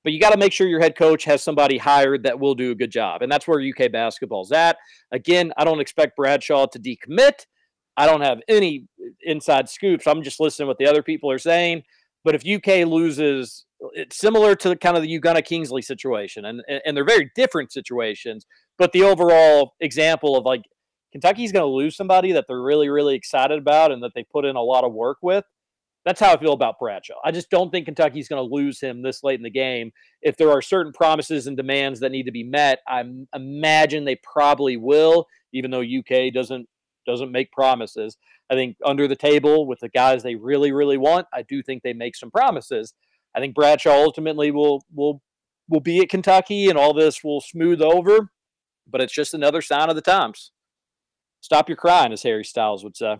But 0.03 0.13
you 0.13 0.21
got 0.21 0.31
to 0.31 0.39
make 0.39 0.53
sure 0.53 0.67
your 0.67 0.81
head 0.81 0.97
coach 0.97 1.25
has 1.25 1.43
somebody 1.43 1.77
hired 1.77 2.23
that 2.23 2.39
will 2.39 2.55
do 2.55 2.71
a 2.71 2.75
good 2.75 2.91
job. 2.91 3.23
And 3.23 3.31
that's 3.31 3.47
where 3.47 3.61
UK 3.61 3.93
basketball's 3.93 4.53
at. 4.53 4.79
Again, 5.13 5.53
I 5.59 5.65
don't 5.65 5.81
expect 5.81 6.17
Bradshaw 6.17 6.67
to 6.67 6.79
decommit. 6.79 7.47
I 7.97 8.07
don't 8.07 8.23
have 8.23 8.41
any 8.49 8.87
inside 9.23 9.69
scoops. 9.69 10.07
I'm 10.07 10.23
just 10.23 10.41
listening 10.41 10.69
what 10.69 10.79
the 10.79 10.87
other 10.87 11.03
people 11.03 11.31
are 11.31 11.39
saying. 11.39 11.83
But 12.25 12.35
if 12.35 12.47
UK 12.47 12.87
loses 12.87 13.65
it's 13.95 14.19
similar 14.19 14.55
to 14.55 14.69
the 14.71 14.77
kind 14.77 14.97
of 14.97 15.03
the 15.03 15.09
Uganda 15.09 15.43
Kingsley 15.43 15.83
situation, 15.83 16.45
and 16.45 16.63
and 16.69 16.97
they're 16.97 17.05
very 17.05 17.31
different 17.35 17.73
situations. 17.73 18.47
But 18.79 18.93
the 18.93 19.03
overall 19.03 19.75
example 19.81 20.37
of 20.37 20.45
like 20.45 20.63
Kentucky's 21.13 21.53
going 21.53 21.63
to 21.63 21.67
lose 21.67 21.97
somebody 21.97 22.33
that 22.33 22.45
they're 22.47 22.63
really, 22.63 22.89
really 22.89 23.15
excited 23.15 23.59
about 23.59 23.93
and 23.93 24.03
that 24.03 24.13
they 24.15 24.25
put 24.25 24.45
in 24.45 24.57
a 24.57 24.63
lot 24.63 24.85
of 24.85 24.93
work 24.93 25.19
with. 25.23 25.45
That's 26.05 26.21
how 26.21 26.33
I 26.33 26.39
feel 26.39 26.53
about 26.53 26.79
Bradshaw. 26.79 27.17
I 27.25 27.31
just 27.31 27.51
don't 27.51 27.71
think 27.71 27.85
Kentucky's 27.85 28.29
going 28.29 28.43
to 28.43 28.55
lose 28.55 28.81
him 28.81 29.03
this 29.03 29.23
late 29.23 29.39
in 29.39 29.43
the 29.43 29.51
game. 29.51 29.93
If 30.23 30.37
there 30.37 30.51
are 30.51 30.63
certain 30.63 30.93
promises 30.93 31.47
and 31.47 31.57
demands 31.57 32.01
that 32.01 32.11
need 32.11 32.25
to 32.25 32.33
be 32.33 32.45
met, 32.45 32.79
I 32.89 33.05
imagine 33.35 34.05
they 34.05 34.19
probably 34.23 34.79
will, 34.79 35.27
even 35.53 35.71
though 35.71 35.83
UK 35.83 36.33
doesn't 36.33 36.69
doesn't 37.11 37.33
make 37.33 37.53
promises. 37.53 38.17
I 38.51 38.55
think 38.55 38.77
under 38.85 39.07
the 39.09 39.17
table 39.17 39.67
with 39.67 39.81
the 39.81 39.89
guys 39.89 40.23
they 40.23 40.35
really, 40.35 40.73
really 40.73 40.97
want, 40.97 41.27
I 41.33 41.43
do 41.43 41.63
think 41.63 41.83
they 41.83 41.93
make 41.93 42.17
some 42.17 42.31
promises. 42.31 42.95
I 43.35 43.41
think 43.41 43.55
Bradshaw 43.55 43.93
ultimately 43.93 44.51
will 44.51 44.85
will 44.95 45.23
will 45.69 45.81
be 45.81 46.01
at 46.01 46.09
Kentucky 46.09 46.69
and 46.69 46.79
all 46.79 46.93
this 46.93 47.23
will 47.23 47.41
smooth 47.41 47.81
over, 47.81 48.31
but 48.89 49.01
it's 49.01 49.13
just 49.13 49.35
another 49.35 49.63
sign 49.63 49.89
of 49.89 49.97
the 49.97 50.03
times. 50.03 50.51
Stop 51.41 51.69
your 51.69 51.77
crying, 51.77 52.13
as 52.13 52.23
Harry 52.23 52.45
Styles 52.45 52.85
would 52.85 52.97
say. 52.97 53.19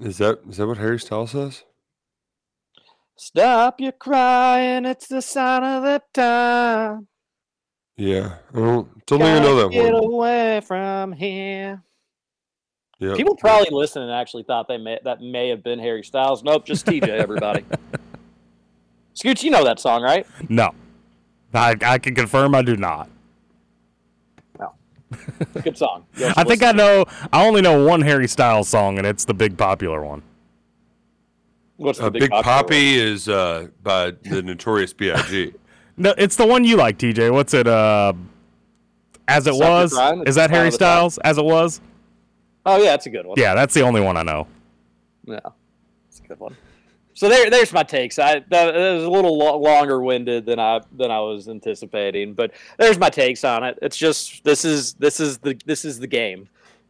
Is 0.00 0.18
that 0.18 0.40
is 0.48 0.56
that 0.56 0.66
what 0.66 0.78
Harry 0.78 0.98
Styles 0.98 1.30
says? 1.30 1.64
Stop 3.16 3.80
your 3.80 3.92
crying, 3.92 4.84
it's 4.84 5.06
the 5.06 5.22
sign 5.22 5.62
of 5.62 5.84
the 5.84 6.02
time. 6.12 7.06
Yeah, 7.96 8.38
I 8.52 8.56
don't, 8.58 9.06
don't 9.06 9.22
even 9.22 9.42
know 9.42 9.54
that 9.56 9.70
Get 9.70 9.94
one. 9.94 10.04
away 10.04 10.60
from 10.66 11.12
here. 11.12 11.80
Yep. 13.08 13.16
People 13.16 13.36
probably 13.36 13.68
listening 13.70 14.10
actually 14.10 14.42
thought 14.44 14.68
they 14.68 14.78
may 14.78 14.98
that 15.04 15.20
may 15.20 15.48
have 15.50 15.62
been 15.62 15.78
Harry 15.78 16.02
Styles. 16.02 16.42
Nope, 16.42 16.64
just 16.66 16.86
TJ. 16.86 17.08
Everybody. 17.08 17.64
Scooch, 19.14 19.42
you 19.42 19.50
know 19.50 19.64
that 19.64 19.78
song, 19.80 20.02
right? 20.02 20.26
No. 20.48 20.70
I, 21.52 21.76
I 21.82 21.98
can 21.98 22.14
confirm 22.16 22.54
I 22.54 22.62
do 22.62 22.76
not. 22.76 23.08
No, 24.58 24.72
Good 25.62 25.78
song. 25.78 26.04
I 26.36 26.42
think. 26.44 26.62
I 26.64 26.72
know. 26.72 27.04
I 27.32 27.46
only 27.46 27.60
know 27.60 27.84
one 27.86 28.00
Harry 28.00 28.26
Styles 28.26 28.68
song, 28.68 28.98
and 28.98 29.06
it's 29.06 29.24
the 29.24 29.34
big 29.34 29.56
popular 29.56 30.04
one. 30.04 30.22
What's 31.76 31.98
the 31.98 32.06
Uh, 32.06 32.10
big, 32.10 32.22
Big 32.22 32.30
popular 32.30 32.54
one? 32.56 32.64
Poppy 32.64 32.94
is 32.96 33.28
uh, 33.28 33.68
by 33.82 34.12
the 34.24 34.42
Notorious 34.44 34.92
B.I.G. 34.92 35.52
No, 35.96 36.12
it's 36.18 36.34
the 36.34 36.46
one 36.46 36.64
you 36.64 36.76
like, 36.76 36.98
TJ. 36.98 37.32
What's 37.32 37.54
it? 37.54 37.68
Uh, 37.68 38.14
as 39.28 39.46
it 39.46 39.54
Stop 39.54 39.68
was. 39.70 39.92
Is 40.26 40.34
that 40.34 40.50
Harry 40.50 40.68
of 40.68 40.72
the 40.74 40.78
Times. 40.78 41.14
Styles? 41.14 41.18
As 41.18 41.38
it 41.38 41.44
was. 41.44 41.80
Oh 42.66 42.78
yeah, 42.78 42.90
that's 42.90 43.06
a 43.06 43.10
good 43.10 43.26
one. 43.26 43.36
Yeah, 43.38 43.54
that's 43.54 43.74
the 43.74 43.82
only 43.82 44.00
one 44.00 44.16
I 44.16 44.22
know. 44.22 44.46
Yeah, 45.26 45.40
it's 46.08 46.20
a 46.20 46.28
good 46.28 46.40
one. 46.40 46.56
So 47.16 47.28
there, 47.28 47.48
there's 47.48 47.72
my 47.72 47.84
takes. 47.84 48.18
I 48.18 48.40
that, 48.40 48.50
that 48.50 48.74
was 48.94 49.04
a 49.04 49.10
little 49.10 49.38
lo- 49.38 49.58
longer 49.58 50.00
winded 50.00 50.46
than 50.46 50.58
I 50.58 50.80
than 50.92 51.10
I 51.10 51.20
was 51.20 51.48
anticipating, 51.48 52.34
but 52.34 52.52
there's 52.78 52.98
my 52.98 53.08
takes 53.08 53.44
on 53.44 53.62
it. 53.62 53.78
It's 53.82 53.96
just 53.96 54.42
this 54.44 54.64
is 54.64 54.94
this 54.94 55.20
is 55.20 55.38
the 55.38 55.58
this 55.64 55.84
is 55.84 56.00
the 56.00 56.08
game. 56.08 56.48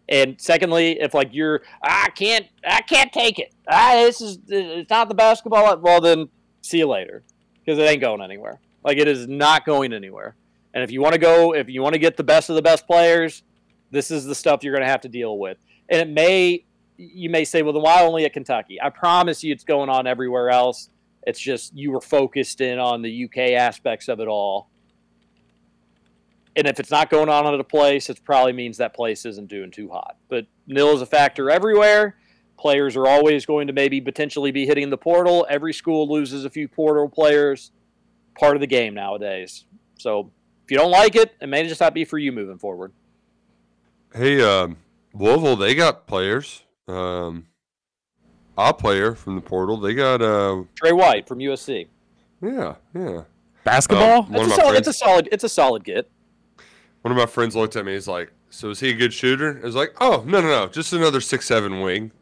And 0.08 0.40
secondly, 0.40 1.00
if 1.00 1.14
like 1.14 1.30
you're 1.32 1.62
I 1.82 2.08
can't 2.10 2.46
I 2.66 2.80
can't 2.82 3.12
take 3.12 3.38
it. 3.38 3.52
Ah, 3.68 3.92
this 3.96 4.20
is 4.20 4.38
it's 4.48 4.90
not 4.90 5.08
the 5.08 5.14
basketball. 5.14 5.76
Well 5.78 6.00
then, 6.00 6.28
see 6.62 6.78
you 6.78 6.88
later, 6.88 7.22
because 7.64 7.78
it 7.78 7.82
ain't 7.82 8.00
going 8.00 8.22
anywhere. 8.22 8.60
Like 8.82 8.98
it 8.98 9.08
is 9.08 9.28
not 9.28 9.66
going 9.66 9.92
anywhere. 9.92 10.36
And 10.72 10.82
if 10.82 10.90
you 10.90 11.00
want 11.00 11.12
to 11.12 11.20
go, 11.20 11.54
if 11.54 11.68
you 11.68 11.82
want 11.82 11.92
to 11.94 11.98
get 11.98 12.16
the 12.16 12.24
best 12.24 12.48
of 12.50 12.56
the 12.56 12.62
best 12.62 12.86
players, 12.86 13.42
this 13.94 14.10
is 14.10 14.24
the 14.24 14.34
stuff 14.34 14.62
you're 14.62 14.74
going 14.74 14.84
to 14.84 14.90
have 14.90 15.02
to 15.02 15.08
deal 15.08 15.38
with. 15.38 15.56
And 15.88 16.00
it 16.00 16.08
may, 16.08 16.64
you 16.96 17.30
may 17.30 17.44
say, 17.44 17.62
well, 17.62 17.72
then 17.72 17.82
why 17.82 18.02
only 18.02 18.24
at 18.24 18.32
Kentucky? 18.32 18.80
I 18.80 18.90
promise 18.90 19.42
you 19.42 19.52
it's 19.52 19.64
going 19.64 19.88
on 19.88 20.06
everywhere 20.06 20.50
else. 20.50 20.90
It's 21.26 21.40
just 21.40 21.74
you 21.74 21.90
were 21.90 22.00
focused 22.00 22.60
in 22.60 22.78
on 22.78 23.02
the 23.02 23.24
UK 23.24 23.52
aspects 23.52 24.08
of 24.08 24.20
it 24.20 24.28
all. 24.28 24.68
And 26.56 26.66
if 26.66 26.78
it's 26.78 26.90
not 26.90 27.10
going 27.10 27.28
on 27.28 27.52
at 27.52 27.58
a 27.58 27.64
place, 27.64 28.10
it 28.10 28.22
probably 28.24 28.52
means 28.52 28.76
that 28.76 28.94
place 28.94 29.24
isn't 29.24 29.48
doing 29.48 29.70
too 29.70 29.88
hot. 29.88 30.16
But 30.28 30.46
nil 30.66 30.94
is 30.94 31.02
a 31.02 31.06
factor 31.06 31.50
everywhere. 31.50 32.16
Players 32.56 32.96
are 32.96 33.06
always 33.06 33.44
going 33.44 33.66
to 33.66 33.72
maybe 33.72 34.00
potentially 34.00 34.52
be 34.52 34.64
hitting 34.64 34.88
the 34.88 34.96
portal. 34.96 35.46
Every 35.50 35.72
school 35.72 36.08
loses 36.08 36.44
a 36.44 36.50
few 36.50 36.68
portal 36.68 37.08
players. 37.08 37.72
Part 38.38 38.56
of 38.56 38.60
the 38.60 38.66
game 38.66 38.94
nowadays. 38.94 39.64
So 39.98 40.30
if 40.64 40.70
you 40.70 40.76
don't 40.76 40.90
like 40.90 41.16
it, 41.16 41.34
it 41.40 41.48
may 41.48 41.66
just 41.66 41.80
not 41.80 41.94
be 41.94 42.04
for 42.04 42.18
you 42.18 42.30
moving 42.30 42.58
forward. 42.58 42.92
Hey, 44.14 44.40
um, 44.42 44.76
Louisville, 45.12 45.56
they 45.56 45.74
got 45.74 46.06
players. 46.06 46.62
Um, 46.86 47.46
a 48.56 48.72
player 48.72 49.14
from 49.14 49.34
the 49.34 49.40
portal. 49.40 49.76
They 49.78 49.94
got 49.94 50.22
uh, 50.22 50.62
Tre 50.76 50.92
White 50.92 51.26
from 51.26 51.38
USC. 51.38 51.88
yeah, 52.40 52.76
yeah. 52.94 53.22
Basketball. 53.64 54.24
Um, 54.24 54.34
It's 54.34 54.44
a, 54.44 54.48
my 54.48 54.56
solid, 54.56 54.76
it's 54.76 54.88
a 54.88 54.92
solid. 54.92 55.28
It's 55.32 55.44
a 55.44 55.48
solid 55.48 55.84
get. 55.84 56.08
one 57.02 57.10
of 57.10 57.18
my 57.18 57.26
friends 57.26 57.56
looked 57.56 57.74
at 57.76 57.84
me. 57.84 57.94
He's 57.94 58.06
like, 58.06 58.30
"So 58.50 58.70
is 58.70 58.78
he 58.78 58.90
a 58.90 58.94
good 58.94 59.12
shooter?" 59.12 59.58
I 59.62 59.66
was 59.66 59.74
like, 59.74 59.94
"Oh, 60.00 60.22
no, 60.26 60.40
no, 60.40 60.48
no, 60.48 60.66
just 60.68 60.92
another 60.92 61.20
six 61.20 61.46
seven 61.46 61.80
wing." 61.80 62.12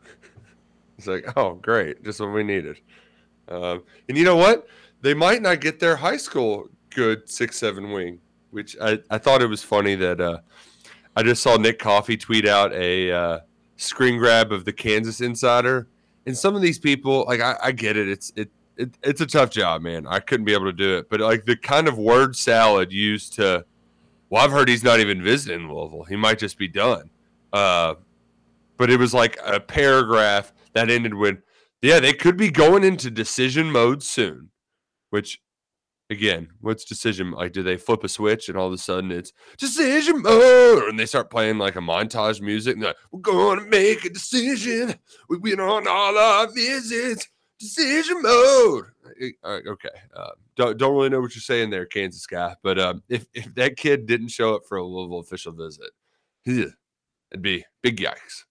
He's 0.97 1.07
like, 1.09 1.27
"Oh, 1.37 1.55
great, 1.55 2.03
just 2.05 2.21
what 2.21 2.33
we 2.33 2.45
needed." 2.45 2.79
Um, 3.49 3.83
and 4.09 4.17
you 4.17 4.25
know 4.25 4.37
what? 4.37 4.67
They 5.03 5.15
might 5.15 5.43
not 5.43 5.61
get 5.61 5.81
their 5.81 5.97
high 5.97 6.17
school 6.17 6.69
good 6.91 7.29
six 7.29 7.59
seven 7.59 7.91
wing, 7.91 8.21
which 8.53 8.77
I, 8.81 9.01
I 9.11 9.19
thought 9.19 9.43
it 9.43 9.49
was 9.49 9.63
funny 9.65 9.97
that 9.97 10.21
uh, 10.21 10.39
I 11.17 11.23
just 11.23 11.43
saw 11.43 11.57
Nick 11.57 11.79
Coffey 11.79 12.17
tweet 12.17 12.47
out 12.47 12.73
a 12.73 13.13
uh, 13.13 13.41
screen 13.77 14.19
grab 14.19 14.53
of 14.53 14.65
the 14.65 14.73
Kansas 14.73 15.21
Insider, 15.21 15.89
and 16.27 16.37
some 16.37 16.55
of 16.55 16.63
these 16.63 16.79
people, 16.79 17.25
like 17.27 17.41
I, 17.41 17.57
I 17.63 17.73
get 17.73 17.97
it, 17.97 18.09
it's 18.09 18.33
it, 18.37 18.51
it 18.77 18.97
it's 19.03 19.21
a 19.21 19.27
tough 19.27 19.51
job, 19.51 19.83
man. 19.83 20.07
I 20.07 20.21
couldn't 20.21 20.47
be 20.47 20.55
able 20.55 20.67
to 20.67 20.73
do 20.73 20.97
it, 20.97 21.11
but 21.11 21.21
like 21.21 21.45
the 21.45 21.57
kind 21.57 21.89
of 21.89 21.99
word 21.99 22.37
salad 22.37 22.93
used 22.93 23.35
to, 23.35 23.65
well, 24.31 24.45
I've 24.45 24.53
heard 24.53 24.69
he's 24.69 24.85
not 24.85 25.01
even 25.01 25.23
visiting 25.23 25.69
Louisville. 25.69 26.05
He 26.05 26.17
might 26.17 26.39
just 26.39 26.57
be 26.57 26.69
done. 26.69 27.11
Uh, 27.53 27.97
but 28.79 28.91
it 28.91 28.99
was 28.99 29.13
like 29.13 29.39
a 29.45 29.61
paragraph 29.61 30.53
that 30.73 30.89
ended 30.89 31.13
with, 31.13 31.43
yeah, 31.83 32.01
they 32.01 32.15
could 32.15 32.39
be 32.39 32.51
going 32.51 32.85
into 32.85 33.11
decision 33.11 33.71
mode 33.71 34.03
soon, 34.03 34.49
which 35.11 35.42
again, 36.13 36.49
what's 36.61 36.85
decision? 36.85 37.33
Like, 37.33 37.53
do 37.53 37.63
they 37.63 37.77
flip 37.77 38.05
a 38.05 38.09
switch 38.09 38.49
and 38.49 38.57
all 38.57 38.69
of 38.69 38.73
a 38.73 38.79
sudden 38.79 39.11
it's 39.11 39.33
decision 39.59 40.23
mode, 40.23 40.85
and 40.85 40.99
they 40.99 41.07
start 41.07 41.31
playing 41.31 41.59
like 41.59 41.77
a 41.77 41.81
montage 41.81 42.41
music? 42.41 42.75
And 42.75 42.83
they're 42.83 42.91
like, 42.91 42.97
we're 43.11 43.21
going 43.21 43.59
to 43.59 43.67
make 43.67 44.05
a 44.05 44.11
decision. 44.11 44.95
We 45.29 45.39
win 45.39 45.59
on 45.59 45.89
all 45.89 46.17
our 46.17 46.53
visits. 46.53 47.29
Decision 47.59 48.23
mode. 48.23 48.87
Okay. 49.45 49.89
Uh, 50.17 50.31
don't 50.57 50.77
don't 50.79 50.95
really 50.97 51.11
know 51.11 51.21
what 51.21 51.35
you're 51.37 51.43
saying 51.43 51.71
there, 51.71 51.87
Kansas 51.87 52.27
guy. 52.27 52.57
But 52.61 52.81
um, 52.81 53.05
if 53.09 53.27
if 53.35 53.55
that 53.55 53.77
kid 53.77 54.07
didn't 54.07 54.29
show 54.29 54.57
up 54.57 54.63
for 54.69 54.79
a 54.79 54.85
Louisville 54.85 55.21
official 55.21 55.53
visit, 55.53 55.91
it'd 56.45 56.75
be 57.41 57.65
big 57.81 57.99
yikes. 57.99 58.43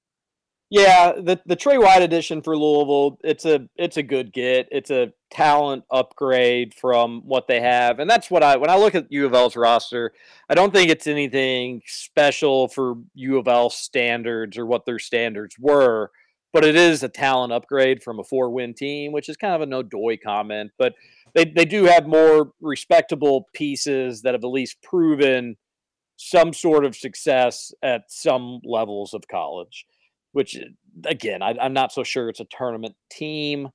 Yeah, 0.73 1.11
the 1.17 1.37
the 1.45 1.57
Tre 1.57 1.77
White 1.77 2.01
edition 2.01 2.41
for 2.41 2.57
Louisville, 2.57 3.19
it's 3.25 3.43
a 3.43 3.67
it's 3.75 3.97
a 3.97 4.03
good 4.03 4.31
get. 4.31 4.69
It's 4.71 4.89
a 4.89 5.11
talent 5.29 5.83
upgrade 5.91 6.73
from 6.73 7.23
what 7.25 7.49
they 7.49 7.59
have. 7.59 7.99
And 7.99 8.09
that's 8.09 8.31
what 8.31 8.41
I 8.41 8.55
when 8.55 8.69
I 8.69 8.77
look 8.77 8.95
at 8.95 9.11
U 9.11 9.25
of 9.25 9.33
L's 9.33 9.57
roster, 9.57 10.13
I 10.49 10.55
don't 10.55 10.73
think 10.73 10.89
it's 10.89 11.07
anything 11.07 11.81
special 11.85 12.69
for 12.69 12.95
U 13.15 13.37
of 13.37 13.49
L 13.49 13.69
standards 13.69 14.57
or 14.57 14.65
what 14.65 14.85
their 14.85 14.97
standards 14.97 15.57
were, 15.59 16.09
but 16.53 16.63
it 16.63 16.77
is 16.77 17.03
a 17.03 17.09
talent 17.09 17.51
upgrade 17.51 18.01
from 18.01 18.19
a 18.19 18.23
four-win 18.23 18.73
team, 18.73 19.11
which 19.11 19.27
is 19.27 19.35
kind 19.35 19.53
of 19.53 19.59
a 19.59 19.65
no 19.65 19.83
doy 19.83 20.15
comment, 20.15 20.71
but 20.79 20.93
they 21.35 21.43
they 21.43 21.65
do 21.65 21.83
have 21.83 22.07
more 22.07 22.53
respectable 22.61 23.49
pieces 23.53 24.21
that 24.21 24.33
have 24.33 24.43
at 24.45 24.47
least 24.47 24.81
proven 24.81 25.57
some 26.15 26.53
sort 26.53 26.85
of 26.85 26.95
success 26.95 27.73
at 27.83 28.03
some 28.07 28.61
levels 28.63 29.13
of 29.13 29.27
college 29.29 29.85
which 30.33 30.57
uh, 30.57 30.65
again, 31.05 31.41
I, 31.41 31.55
I'm 31.61 31.73
not 31.73 31.91
so 31.91 32.03
sure 32.03 32.29
it's 32.29 32.39
a 32.39 32.45
tournament 32.45 32.95
team. 33.11 33.69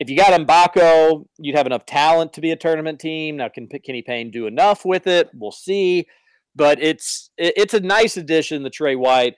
If 0.00 0.08
you 0.08 0.16
got 0.16 0.38
Mbako, 0.40 1.24
you'd 1.38 1.56
have 1.56 1.66
enough 1.66 1.84
talent 1.84 2.32
to 2.34 2.40
be 2.40 2.52
a 2.52 2.56
tournament 2.56 3.00
team. 3.00 3.36
Now, 3.36 3.48
can 3.48 3.68
Kenny 3.68 4.02
Payne 4.02 4.30
do 4.30 4.46
enough 4.46 4.84
with 4.84 5.06
it? 5.08 5.28
We'll 5.34 5.50
see. 5.52 6.06
But 6.54 6.80
it's 6.80 7.30
it- 7.36 7.54
it's 7.56 7.74
a 7.74 7.80
nice 7.80 8.16
addition, 8.16 8.62
the 8.62 8.70
Tre 8.70 8.94
White. 8.94 9.34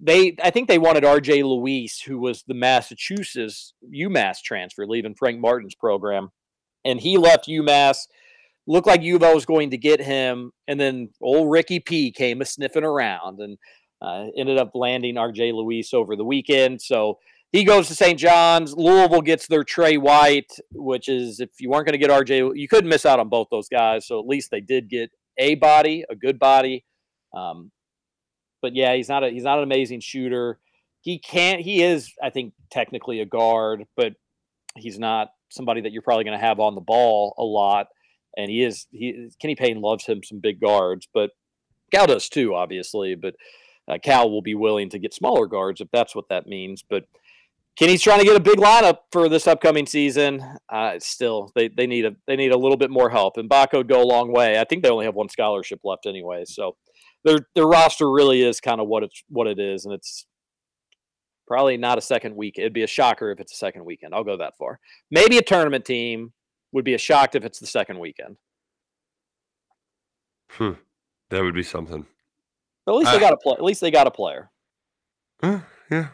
They, 0.00 0.36
I 0.42 0.50
think 0.50 0.68
they 0.68 0.78
wanted 0.78 1.04
R.J. 1.04 1.42
Luis, 1.42 2.00
who 2.00 2.18
was 2.20 2.44
the 2.46 2.54
Massachusetts 2.54 3.74
UMass 3.92 4.36
transfer, 4.44 4.86
leaving 4.86 5.14
Frank 5.16 5.40
Martin's 5.40 5.74
program, 5.74 6.28
and 6.84 7.00
he 7.00 7.16
left 7.18 7.48
UMass. 7.48 7.98
Looked 8.68 8.86
like 8.86 9.02
U 9.02 9.16
of 9.16 9.24
L 9.24 9.34
was 9.34 9.44
going 9.44 9.70
to 9.70 9.76
get 9.76 10.00
him, 10.00 10.52
and 10.68 10.78
then 10.78 11.08
old 11.20 11.50
Ricky 11.50 11.80
P 11.80 12.12
came 12.12 12.40
a 12.40 12.44
sniffing 12.44 12.84
around, 12.84 13.40
and 13.40 13.58
uh, 14.02 14.26
ended 14.36 14.58
up 14.58 14.72
landing 14.74 15.14
RJ 15.14 15.54
Luis 15.54 15.94
over 15.94 16.16
the 16.16 16.24
weekend. 16.24 16.82
So 16.82 17.18
he 17.52 17.64
goes 17.64 17.86
to 17.88 17.94
St. 17.94 18.18
John's. 18.18 18.74
Louisville 18.74 19.20
gets 19.20 19.46
their 19.46 19.62
Tre 19.62 19.96
White, 19.96 20.52
which 20.72 21.08
is 21.08 21.38
if 21.38 21.50
you 21.60 21.70
weren't 21.70 21.86
going 21.86 21.98
to 21.98 21.98
get 21.98 22.10
RJ, 22.10 22.56
you 22.56 22.66
couldn't 22.66 22.90
miss 22.90 23.06
out 23.06 23.20
on 23.20 23.28
both 23.28 23.48
those 23.50 23.68
guys. 23.68 24.06
So 24.06 24.18
at 24.18 24.26
least 24.26 24.50
they 24.50 24.60
did 24.60 24.88
get 24.88 25.10
a 25.38 25.54
body, 25.54 26.04
a 26.10 26.16
good 26.16 26.38
body. 26.38 26.84
Um, 27.34 27.70
but 28.60 28.74
yeah, 28.74 28.94
he's 28.94 29.08
not 29.08 29.24
a 29.24 29.30
he's 29.30 29.44
not 29.44 29.58
an 29.58 29.64
amazing 29.64 30.00
shooter. 30.00 30.58
He 31.00 31.18
can't. 31.18 31.60
He 31.60 31.82
is, 31.82 32.12
I 32.22 32.30
think, 32.30 32.54
technically 32.70 33.20
a 33.20 33.26
guard, 33.26 33.84
but 33.96 34.14
he's 34.76 34.98
not 34.98 35.28
somebody 35.50 35.80
that 35.82 35.92
you're 35.92 36.02
probably 36.02 36.24
going 36.24 36.38
to 36.38 36.44
have 36.44 36.60
on 36.60 36.74
the 36.74 36.80
ball 36.80 37.34
a 37.38 37.42
lot. 37.42 37.86
And 38.36 38.50
he 38.50 38.62
is. 38.62 38.86
He 38.92 39.28
Kenny 39.40 39.56
Payne 39.56 39.80
loves 39.80 40.06
him 40.06 40.22
some 40.22 40.40
big 40.40 40.60
guards, 40.60 41.06
but 41.12 41.30
Cal 41.92 42.06
does 42.06 42.28
too, 42.28 42.54
obviously, 42.54 43.14
but 43.14 43.34
uh, 43.88 43.98
Cal 44.02 44.30
will 44.30 44.42
be 44.42 44.54
willing 44.54 44.88
to 44.90 44.98
get 44.98 45.14
smaller 45.14 45.46
guards 45.46 45.80
if 45.80 45.88
that's 45.92 46.14
what 46.14 46.28
that 46.28 46.46
means. 46.46 46.84
But 46.88 47.04
Kenny's 47.76 48.02
trying 48.02 48.18
to 48.18 48.24
get 48.24 48.36
a 48.36 48.40
big 48.40 48.58
lineup 48.58 48.98
for 49.10 49.28
this 49.28 49.46
upcoming 49.46 49.86
season. 49.86 50.44
Uh, 50.68 50.98
still, 50.98 51.50
they, 51.54 51.68
they 51.68 51.86
need 51.86 52.04
a 52.04 52.14
they 52.26 52.36
need 52.36 52.52
a 52.52 52.58
little 52.58 52.76
bit 52.76 52.90
more 52.90 53.10
help, 53.10 53.38
and 53.38 53.48
Baco 53.48 53.78
would 53.78 53.88
go 53.88 54.02
a 54.02 54.04
long 54.04 54.32
way. 54.32 54.58
I 54.58 54.64
think 54.64 54.82
they 54.82 54.90
only 54.90 55.06
have 55.06 55.14
one 55.14 55.28
scholarship 55.28 55.80
left 55.82 56.06
anyway, 56.06 56.44
so 56.44 56.76
their 57.24 57.38
their 57.54 57.66
roster 57.66 58.10
really 58.10 58.42
is 58.42 58.60
kind 58.60 58.80
of 58.80 58.88
what 58.88 59.02
it's 59.02 59.22
what 59.28 59.46
it 59.46 59.58
is, 59.58 59.86
and 59.86 59.94
it's 59.94 60.26
probably 61.46 61.76
not 61.76 61.98
a 61.98 62.02
second 62.02 62.36
week. 62.36 62.58
It'd 62.58 62.72
be 62.72 62.82
a 62.82 62.86
shocker 62.88 63.30
if 63.30 63.40
it's 63.40 63.52
a 63.52 63.56
second 63.56 63.84
weekend. 63.84 64.14
I'll 64.14 64.24
go 64.24 64.36
that 64.36 64.56
far. 64.58 64.78
Maybe 65.10 65.38
a 65.38 65.42
tournament 65.42 65.84
team 65.84 66.32
would 66.72 66.84
be 66.84 66.94
a 66.94 66.98
shocked 66.98 67.34
if 67.34 67.44
it's 67.44 67.58
the 67.58 67.66
second 67.66 67.98
weekend. 67.98 68.36
Hmm. 70.50 70.72
That 71.30 71.42
would 71.42 71.54
be 71.54 71.62
something. 71.62 72.06
But 72.84 72.92
at 72.92 72.98
least 72.98 73.12
they 73.12 73.20
got 73.20 73.32
a 73.32 73.36
play. 73.36 73.52
At 73.54 73.64
least 73.64 73.80
they 73.80 73.90
got 73.90 74.06
a 74.06 74.10
player. 74.10 74.50
Uh, 75.42 75.60
yeah. 75.90 76.08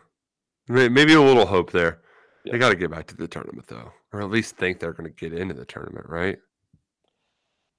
Maybe 0.68 1.14
a 1.14 1.20
little 1.20 1.46
hope 1.46 1.70
there. 1.70 2.02
Yeah. 2.44 2.52
They 2.52 2.58
got 2.58 2.70
to 2.70 2.76
get 2.76 2.90
back 2.90 3.06
to 3.08 3.16
the 3.16 3.28
tournament 3.28 3.66
though, 3.66 3.92
or 4.12 4.20
at 4.20 4.30
least 4.30 4.56
think 4.56 4.78
they're 4.78 4.92
going 4.92 5.10
to 5.10 5.14
get 5.14 5.38
into 5.38 5.54
the 5.54 5.64
tournament, 5.64 6.06
right? 6.08 6.38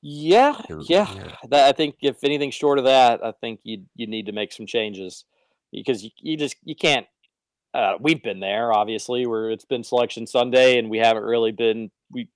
Yeah, 0.02 0.56
yeah. 0.82 1.14
yeah. 1.14 1.36
That, 1.49 1.68
I 1.68 1.72
think 1.74 1.95
if 2.02 2.24
anything 2.24 2.52
short 2.52 2.80
of 2.80 2.86
that, 2.86 3.24
I 3.24 3.34
think 3.34 3.60
you 3.64 3.84
you 3.95 4.07
need 4.07 4.28
to 4.28 4.32
make 4.32 4.53
some 4.53 4.66
changes 4.66 5.26
because 5.72 6.03
you, 6.03 6.11
you 6.18 6.38
just 6.38 6.56
you 6.64 6.76
can't. 6.76 7.06
Uh, 7.74 7.94
we've 7.99 8.24
been 8.24 8.40
there, 8.40 8.74
obviously, 8.74 9.28
where 9.28 9.52
it's 9.52 9.66
been 9.66 9.84
selection 9.84 10.26
Sunday, 10.26 10.80
and 10.80 10.90
we 10.90 10.98
haven't 10.98 11.24
really 11.24 11.52
been. 11.52 11.91
We, 12.11 12.30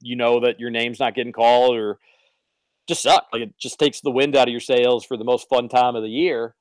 you 0.00 0.16
know, 0.16 0.40
that 0.40 0.60
your 0.60 0.70
name's 0.70 0.98
not 1.00 1.14
getting 1.14 1.32
called, 1.32 1.76
or 1.76 1.98
just 2.86 3.02
suck. 3.02 3.26
Like 3.32 3.42
it 3.42 3.54
just 3.58 3.78
takes 3.78 4.00
the 4.00 4.10
wind 4.10 4.36
out 4.36 4.48
of 4.48 4.52
your 4.52 4.60
sails 4.60 5.04
for 5.04 5.16
the 5.16 5.24
most 5.24 5.48
fun 5.48 5.68
time 5.68 5.96
of 5.96 6.02
the 6.02 6.08
year. 6.08 6.54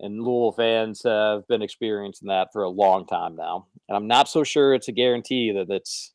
And 0.00 0.22
Louisville 0.22 0.52
fans 0.52 1.02
have 1.04 1.46
been 1.46 1.62
experiencing 1.62 2.28
that 2.28 2.48
for 2.52 2.62
a 2.62 2.68
long 2.68 3.06
time 3.06 3.36
now, 3.36 3.68
and 3.88 3.96
I'm 3.96 4.08
not 4.08 4.28
so 4.28 4.42
sure 4.42 4.74
it's 4.74 4.88
a 4.88 4.92
guarantee 4.92 5.52
that 5.52 5.72
it's 5.72 6.12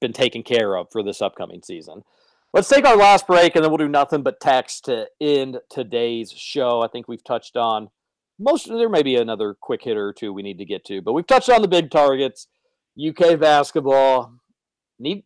been 0.00 0.14
taken 0.14 0.42
care 0.42 0.76
of 0.76 0.86
for 0.90 1.02
this 1.02 1.20
upcoming 1.20 1.62
season. 1.62 2.02
Let's 2.54 2.68
take 2.68 2.86
our 2.86 2.96
last 2.96 3.26
break 3.26 3.56
and 3.56 3.64
then 3.64 3.70
we'll 3.70 3.78
do 3.78 3.88
nothing 3.88 4.22
but 4.22 4.40
text 4.40 4.84
to 4.86 5.08
end 5.20 5.58
today's 5.70 6.32
show. 6.32 6.82
I 6.82 6.88
think 6.88 7.08
we've 7.08 7.24
touched 7.24 7.56
on 7.56 7.88
most 8.38 8.68
there 8.68 8.88
may 8.88 9.02
be 9.02 9.16
another 9.16 9.54
quick 9.60 9.82
hitter 9.82 10.08
or 10.08 10.12
two 10.12 10.32
we 10.32 10.42
need 10.42 10.58
to 10.58 10.64
get 10.64 10.84
to, 10.86 11.00
but 11.00 11.12
we've 11.12 11.26
touched 11.26 11.50
on 11.50 11.62
the 11.62 11.68
big 11.68 11.90
targets. 11.90 12.48
UK 12.98 13.38
basketball 13.38 14.34
need 14.98 15.24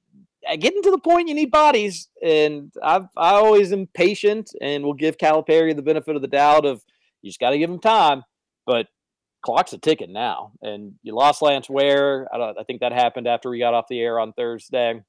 Uh, 0.49 0.57
getting 0.57 0.83
to 0.83 0.91
the 0.91 0.99
point 0.99 1.29
you 1.29 1.35
need 1.35 1.51
bodies, 1.51 2.09
and 2.23 2.73
I've 2.83 3.07
I 3.17 3.33
always 3.33 3.73
am 3.73 3.87
patient 3.95 4.51
and 4.61 4.85
will 4.85 4.95
give 4.95 5.19
Calipari 5.19 5.75
the 5.75 5.83
benefit 5.83 6.17
of 6.17 6.23
the 6.23 6.29
doubt 6.29 6.65
of 6.65 6.83
you 7.23 7.31
just 7.31 7.41
got 7.41 7.51
to 7.51 7.59
give 7.59 7.71
him 7.71 7.81
time, 7.81 8.23
but 8.67 8.87
clock's 9.43 9.73
a 9.73 9.79
ticking 9.79 10.13
now, 10.13 10.53
and 10.63 10.95
you 11.03 11.15
lost 11.15 11.43
Lance 11.43 11.69
Ware. 11.69 12.29
I, 12.33 12.39
don't, 12.39 12.59
I 12.59 12.63
think 12.65 12.81
that 12.81 12.93
happened 12.93 13.27
after 13.27 13.51
we 13.51 13.59
got 13.59 13.75
off 13.75 13.87
the 13.89 14.01
air 14.01 14.19
on 14.19 14.33
Thursday. 14.33 15.03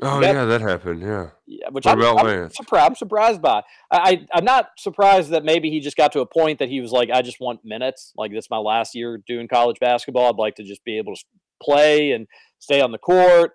Oh 0.00 0.20
yeah, 0.20 0.44
that 0.46 0.62
happened. 0.62 1.02
Yeah. 1.02 1.30
Yeah, 1.46 1.68
which 1.70 1.84
What 1.84 1.92
I'm, 1.92 2.00
about 2.00 2.26
I'm 2.26 2.50
surprised. 2.50 2.86
I'm 2.86 2.94
surprised 2.96 3.42
by. 3.42 3.62
I, 3.90 3.98
I 3.98 4.26
I'm 4.32 4.44
not 4.44 4.70
surprised 4.78 5.30
that 5.30 5.44
maybe 5.44 5.70
he 5.70 5.80
just 5.80 5.98
got 5.98 6.12
to 6.12 6.20
a 6.20 6.26
point 6.26 6.60
that 6.60 6.70
he 6.70 6.80
was 6.80 6.92
like, 6.92 7.10
I 7.10 7.20
just 7.20 7.40
want 7.40 7.64
minutes. 7.64 8.12
Like 8.16 8.32
this 8.32 8.46
is 8.46 8.50
my 8.50 8.56
last 8.56 8.94
year 8.94 9.22
doing 9.26 9.48
college 9.48 9.78
basketball. 9.80 10.30
I'd 10.30 10.36
like 10.36 10.56
to 10.56 10.64
just 10.64 10.82
be 10.84 10.96
able 10.96 11.14
to 11.14 11.22
play 11.62 12.12
and 12.12 12.26
stay 12.58 12.80
on 12.80 12.90
the 12.90 12.98
court. 12.98 13.52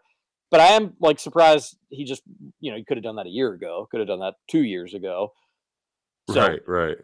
But 0.50 0.62
I 0.62 0.68
am 0.68 0.94
like 1.02 1.20
surprised 1.20 1.78
he 1.90 2.06
just 2.06 2.22
you 2.60 2.72
know 2.72 2.78
he 2.78 2.84
could 2.86 2.98
have 2.98 3.04
done 3.04 3.18
that 3.18 3.26
a 3.26 3.30
year 3.30 3.54
ago. 3.54 3.88
Could 3.92 4.00
have 4.00 4.08
done 4.08 4.20
that 4.20 4.36
two 4.50 4.64
years 4.64 4.94
ago. 4.94 5.34
So 6.30 6.42
right. 6.42 6.60
Right. 6.68 6.98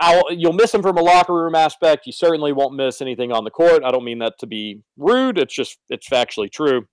I'll, 0.00 0.32
you'll 0.32 0.54
miss 0.54 0.72
him 0.72 0.82
from 0.82 0.96
a 0.96 1.02
locker 1.02 1.34
room 1.34 1.54
aspect. 1.54 2.06
You 2.06 2.12
certainly 2.12 2.52
won't 2.52 2.74
miss 2.74 3.02
anything 3.02 3.30
on 3.32 3.44
the 3.44 3.50
court. 3.50 3.82
I 3.84 3.90
don't 3.90 4.04
mean 4.04 4.20
that 4.20 4.38
to 4.40 4.46
be 4.46 4.82
rude. 4.96 5.38
It's 5.38 5.54
just 5.54 5.78
it's 5.88 6.08
factually 6.08 6.50
true. 6.50 6.86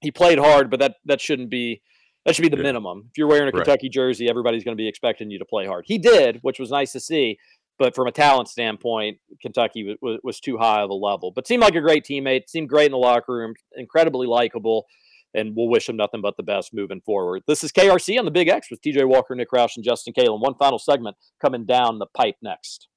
He 0.00 0.10
played 0.10 0.38
hard, 0.38 0.70
but 0.70 0.80
that 0.80 0.96
that 1.06 1.20
shouldn't 1.20 1.50
be 1.50 1.80
that 2.24 2.34
should 2.34 2.42
be 2.42 2.48
the 2.48 2.56
Yeah. 2.56 2.64
minimum. 2.64 3.04
If 3.10 3.18
you're 3.18 3.28
wearing 3.28 3.44
a 3.48 3.52
Right. 3.52 3.64
Kentucky 3.64 3.88
jersey, 3.88 4.28
everybody's 4.28 4.64
going 4.64 4.76
to 4.76 4.80
be 4.80 4.88
expecting 4.88 5.30
you 5.30 5.38
to 5.38 5.44
play 5.44 5.66
hard. 5.66 5.84
He 5.86 5.96
did, 5.96 6.38
which 6.42 6.58
was 6.58 6.70
nice 6.70 6.92
to 6.92 7.00
see. 7.00 7.38
But 7.78 7.94
from 7.94 8.06
a 8.06 8.12
talent 8.12 8.48
standpoint, 8.48 9.18
Kentucky 9.40 9.96
was, 10.00 10.18
was 10.24 10.40
too 10.40 10.56
high 10.56 10.80
of 10.80 10.90
a 10.90 10.94
level. 10.94 11.30
But 11.30 11.46
seemed 11.46 11.62
like 11.62 11.74
a 11.74 11.80
great 11.80 12.04
teammate. 12.04 12.48
Seemed 12.48 12.68
great 12.70 12.86
in 12.86 12.92
the 12.92 12.98
locker 12.98 13.34
room. 13.34 13.54
Incredibly 13.76 14.26
likable. 14.26 14.86
And 15.36 15.54
we'll 15.54 15.68
wish 15.68 15.88
him 15.88 15.96
nothing 15.96 16.22
but 16.22 16.36
the 16.38 16.42
best 16.42 16.72
moving 16.72 17.02
forward. 17.02 17.42
This 17.46 17.62
is 17.62 17.70
KRC 17.70 18.18
on 18.18 18.24
the 18.24 18.30
Big 18.30 18.48
X 18.48 18.70
with 18.70 18.80
TJ 18.80 19.06
Walker, 19.06 19.34
Nick 19.34 19.50
Roush, 19.50 19.76
and 19.76 19.84
Justin 19.84 20.14
Kalen. 20.14 20.40
One 20.40 20.54
final 20.54 20.78
segment 20.78 21.16
coming 21.40 21.66
down 21.66 21.98
the 21.98 22.06
pipe 22.06 22.36
next. 22.42 22.88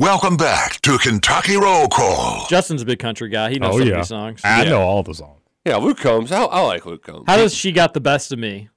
Welcome 0.00 0.38
back 0.38 0.80
to 0.80 0.96
Kentucky 0.96 1.58
Roll 1.58 1.86
Call. 1.86 2.46
Justin's 2.48 2.80
a 2.80 2.86
big 2.86 2.98
country 2.98 3.28
guy. 3.28 3.50
He 3.50 3.58
knows 3.58 3.74
Oh 3.74 3.78
some 3.80 3.86
yeah, 3.86 3.92
of 3.92 3.98
these 4.00 4.08
songs. 4.08 4.40
I 4.42 4.62
Yeah. 4.62 4.70
know 4.70 4.80
all 4.80 5.02
the 5.02 5.12
songs. 5.12 5.42
Yeah. 5.66 5.76
Luke 5.76 5.98
Combs. 5.98 6.32
I, 6.32 6.42
I 6.42 6.62
like 6.62 6.86
Luke 6.86 7.02
Combs. 7.04 7.24
How 7.26 7.36
does 7.36 7.52
she 7.54 7.70
got 7.70 7.92
the 7.92 8.00
best 8.00 8.32
of 8.32 8.38
me? 8.38 8.70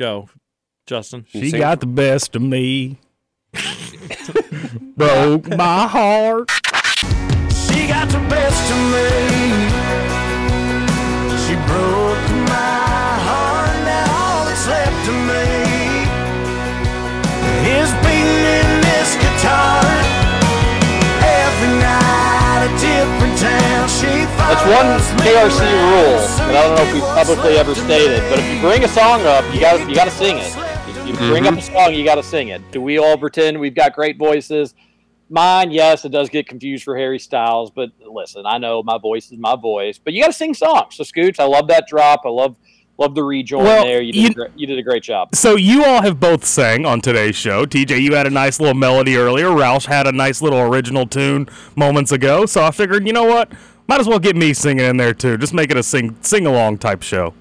Go, 0.00 0.30
Justin. 0.86 1.26
She 1.28 1.50
sing 1.50 1.60
got 1.60 1.80
the 1.80 1.86
best 1.86 2.34
of 2.34 2.40
me. 2.40 2.98
Broke 4.96 5.46
my 5.58 5.86
heart. 5.86 6.50
She 7.52 7.86
got 7.86 8.08
the 8.08 8.24
best 8.30 8.72
of 8.72 8.78
me. 9.28 9.31
One 24.72 24.98
KRC 25.20 25.60
rule 25.60 26.16
that 26.48 26.56
I 26.56 26.66
don't 26.66 26.76
know 26.76 26.84
if 26.84 26.94
we've 26.94 27.02
publicly 27.02 27.58
ever 27.58 27.74
stated, 27.74 28.20
but 28.30 28.38
if 28.38 28.54
you 28.54 28.58
bring 28.62 28.82
a 28.84 28.88
song 28.88 29.20
up, 29.26 29.44
you 29.52 29.60
got 29.60 29.86
you 29.86 29.94
got 29.94 30.06
to 30.06 30.10
sing 30.10 30.38
it. 30.38 30.50
If 30.88 31.20
you 31.20 31.28
bring 31.28 31.46
up 31.46 31.54
mm-hmm. 31.54 31.58
a 31.58 31.84
song, 31.84 31.94
you 31.94 32.04
got 32.04 32.14
to 32.14 32.22
sing 32.22 32.48
it. 32.48 32.62
Do 32.72 32.80
we 32.80 32.96
all 32.96 33.18
pretend 33.18 33.60
we've 33.60 33.74
got 33.74 33.92
great 33.92 34.16
voices? 34.16 34.74
Mine, 35.28 35.72
yes, 35.72 36.06
it 36.06 36.08
does 36.08 36.30
get 36.30 36.48
confused 36.48 36.84
for 36.84 36.96
Harry 36.96 37.18
Styles, 37.18 37.70
but 37.70 37.90
listen, 38.00 38.44
I 38.46 38.56
know 38.56 38.82
my 38.82 38.96
voice 38.96 39.30
is 39.30 39.38
my 39.38 39.56
voice, 39.56 39.98
but 39.98 40.14
you 40.14 40.22
got 40.22 40.28
to 40.28 40.32
sing 40.32 40.54
songs. 40.54 40.96
So, 40.96 41.04
Scooch, 41.04 41.38
I 41.38 41.44
love 41.44 41.68
that 41.68 41.86
drop. 41.86 42.22
I 42.24 42.30
love 42.30 42.56
love 42.98 43.14
the 43.14 43.24
rejoin 43.24 43.64
Well, 43.64 43.84
there. 43.84 44.00
You 44.00 44.12
did, 44.12 44.22
you- 44.22 44.28
a 44.28 44.34
great, 44.34 44.50
you 44.56 44.66
did 44.66 44.78
a 44.78 44.82
great 44.82 45.02
job. 45.02 45.34
So 45.34 45.56
you 45.56 45.84
all 45.84 46.02
have 46.02 46.18
both 46.18 46.46
sang 46.46 46.86
on 46.86 47.00
today's 47.02 47.36
show. 47.36 47.66
TJ, 47.66 48.00
you 48.00 48.14
had 48.14 48.26
a 48.26 48.30
nice 48.30 48.58
little 48.58 48.74
melody 48.74 49.16
earlier. 49.16 49.48
Roush 49.48 49.86
had 49.86 50.06
a 50.06 50.12
nice 50.12 50.40
little 50.40 50.60
original 50.60 51.06
tune 51.06 51.48
moments 51.76 52.12
ago. 52.12 52.46
So 52.46 52.64
I 52.64 52.70
figured, 52.70 53.06
you 53.06 53.12
know 53.12 53.24
what? 53.24 53.52
Might 53.88 54.00
as 54.00 54.08
well 54.08 54.18
get 54.18 54.36
me 54.36 54.54
singing 54.54 54.84
in 54.84 54.96
there 54.96 55.14
too. 55.14 55.36
Just 55.36 55.54
make 55.54 55.70
it 55.70 55.76
a 55.76 55.82
sing 55.82 56.16
sing 56.22 56.46
along 56.46 56.78
type 56.78 57.02
show. 57.02 57.34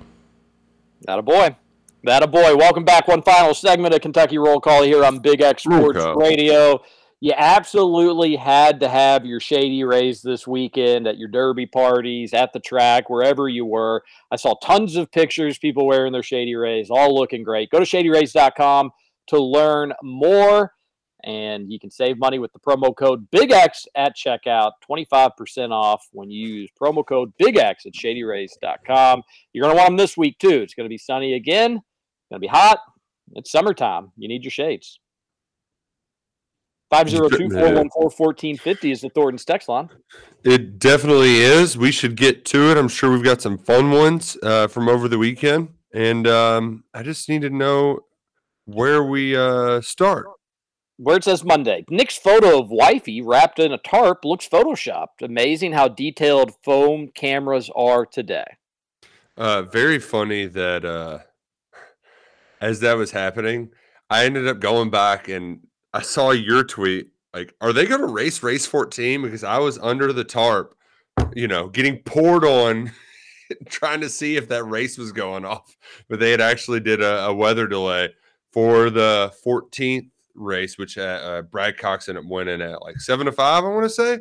That 1.01 1.19
a 1.19 1.21
boy. 1.21 1.55
That 2.03 2.23
a 2.23 2.27
boy. 2.27 2.55
Welcome 2.55 2.83
back. 2.83 3.07
One 3.07 3.21
final 3.21 3.53
segment 3.53 3.93
of 3.93 4.01
Kentucky 4.01 4.37
Roll 4.37 4.59
Call 4.59 4.83
here 4.83 5.05
on 5.05 5.19
Big 5.19 5.41
X 5.41 5.63
Sports 5.63 5.97
Roll 5.97 6.13
call. 6.15 6.21
Radio. 6.21 6.81
You 7.23 7.33
absolutely 7.37 8.35
had 8.35 8.79
to 8.79 8.89
have 8.89 9.27
your 9.27 9.39
Shady 9.39 9.83
Rays 9.83 10.23
this 10.23 10.47
weekend 10.47 11.05
at 11.05 11.19
your 11.19 11.29
derby 11.29 11.67
parties, 11.67 12.33
at 12.33 12.51
the 12.51 12.59
track, 12.59 13.11
wherever 13.11 13.47
you 13.47 13.63
were. 13.63 14.03
I 14.31 14.37
saw 14.37 14.55
tons 14.55 14.95
of 14.95 15.11
pictures, 15.11 15.59
people 15.59 15.85
wearing 15.85 16.13
their 16.13 16.23
Shady 16.23 16.55
Rays, 16.55 16.89
all 16.89 17.13
looking 17.13 17.43
great. 17.43 17.69
Go 17.69 17.77
to 17.77 17.85
shadyrays.com 17.85 18.89
to 19.27 19.39
learn 19.39 19.93
more. 20.01 20.73
And 21.23 21.71
you 21.71 21.79
can 21.79 21.91
save 21.91 22.17
money 22.17 22.39
with 22.39 22.51
the 22.53 22.59
promo 22.59 22.95
code 22.95 23.29
BIGX 23.31 23.87
at 23.95 24.15
checkout. 24.15 24.71
25% 24.89 25.71
off 25.71 26.07
when 26.11 26.29
you 26.29 26.47
use 26.47 26.69
promo 26.79 27.05
code 27.05 27.33
BIGX 27.41 27.85
at 27.85 27.93
shadyrays.com. 27.93 29.23
You're 29.53 29.63
going 29.63 29.75
to 29.75 29.77
want 29.77 29.89
them 29.89 29.97
this 29.97 30.17
week, 30.17 30.37
too. 30.39 30.61
It's 30.61 30.73
going 30.73 30.85
to 30.85 30.89
be 30.89 30.97
sunny 30.97 31.35
again. 31.35 31.73
It's 31.73 32.29
going 32.29 32.37
to 32.37 32.39
be 32.39 32.47
hot. 32.47 32.79
It's 33.33 33.51
summertime. 33.51 34.11
You 34.17 34.27
need 34.27 34.43
your 34.43 34.51
shades. 34.51 34.99
502-414-1450 36.91 38.91
is 38.91 39.01
the 39.01 39.09
Thornton's 39.09 39.45
text 39.45 39.69
line. 39.69 39.89
It 40.43 40.79
definitely 40.79 41.37
is. 41.37 41.77
We 41.77 41.91
should 41.91 42.17
get 42.17 42.43
to 42.45 42.71
it. 42.71 42.77
I'm 42.77 42.89
sure 42.89 43.11
we've 43.11 43.23
got 43.23 43.41
some 43.41 43.57
fun 43.57 43.91
ones 43.91 44.37
uh, 44.43 44.67
from 44.67 44.89
over 44.89 45.07
the 45.07 45.17
weekend, 45.17 45.69
and 45.93 46.27
um, 46.27 46.83
I 46.93 47.03
just 47.03 47.29
need 47.29 47.43
to 47.43 47.49
know 47.49 48.01
where 48.65 49.03
we 49.03 49.37
uh, 49.37 49.79
start. 49.81 50.25
Where 51.01 51.17
it 51.17 51.23
says 51.23 51.43
Monday. 51.43 51.83
Nick's 51.89 52.15
photo 52.15 52.59
of 52.59 52.69
wifey 52.69 53.23
wrapped 53.23 53.57
in 53.57 53.71
a 53.71 53.79
tarp 53.79 54.23
looks 54.23 54.47
photoshopped. 54.47 55.23
Amazing 55.23 55.71
how 55.71 55.87
detailed 55.87 56.53
foam 56.63 57.07
cameras 57.07 57.71
are 57.75 58.05
today. 58.05 58.45
Uh, 59.35 59.63
very 59.63 59.97
funny 59.97 60.45
that 60.45 60.85
uh, 60.85 61.19
as 62.61 62.81
that 62.81 62.97
was 62.97 63.09
happening, 63.09 63.71
I 64.11 64.25
ended 64.25 64.47
up 64.47 64.59
going 64.59 64.91
back 64.91 65.27
and 65.27 65.61
I 65.91 66.03
saw 66.03 66.29
your 66.29 66.63
tweet. 66.63 67.07
Like, 67.33 67.55
are 67.61 67.73
they 67.73 67.87
going 67.87 68.01
to 68.01 68.07
race 68.07 68.43
race 68.43 68.67
14? 68.67 69.23
Because 69.23 69.43
I 69.43 69.57
was 69.57 69.79
under 69.79 70.13
the 70.13 70.23
tarp, 70.23 70.75
you 71.33 71.47
know, 71.47 71.67
getting 71.67 71.97
poured 72.03 72.45
on, 72.45 72.91
trying 73.69 74.01
to 74.01 74.09
see 74.09 74.35
if 74.35 74.49
that 74.49 74.65
race 74.65 74.99
was 74.99 75.11
going 75.11 75.45
off. 75.45 75.75
But 76.07 76.19
they 76.19 76.29
had 76.29 76.41
actually 76.41 76.81
did 76.81 77.01
a, 77.01 77.25
a 77.25 77.33
weather 77.33 77.65
delay 77.65 78.09
for 78.51 78.91
the 78.91 79.33
14th 79.43 80.11
race, 80.35 80.77
which 80.77 80.97
uh, 80.97 81.01
uh, 81.01 81.41
Brad 81.43 81.77
Cox 81.77 82.09
ended 82.09 82.25
up 82.25 82.29
winning 82.29 82.61
at 82.61 82.81
like 82.81 82.99
seven 82.99 83.25
to 83.25 83.31
five, 83.31 83.63
I 83.63 83.67
want 83.67 83.83
to 83.83 83.89
say. 83.89 84.19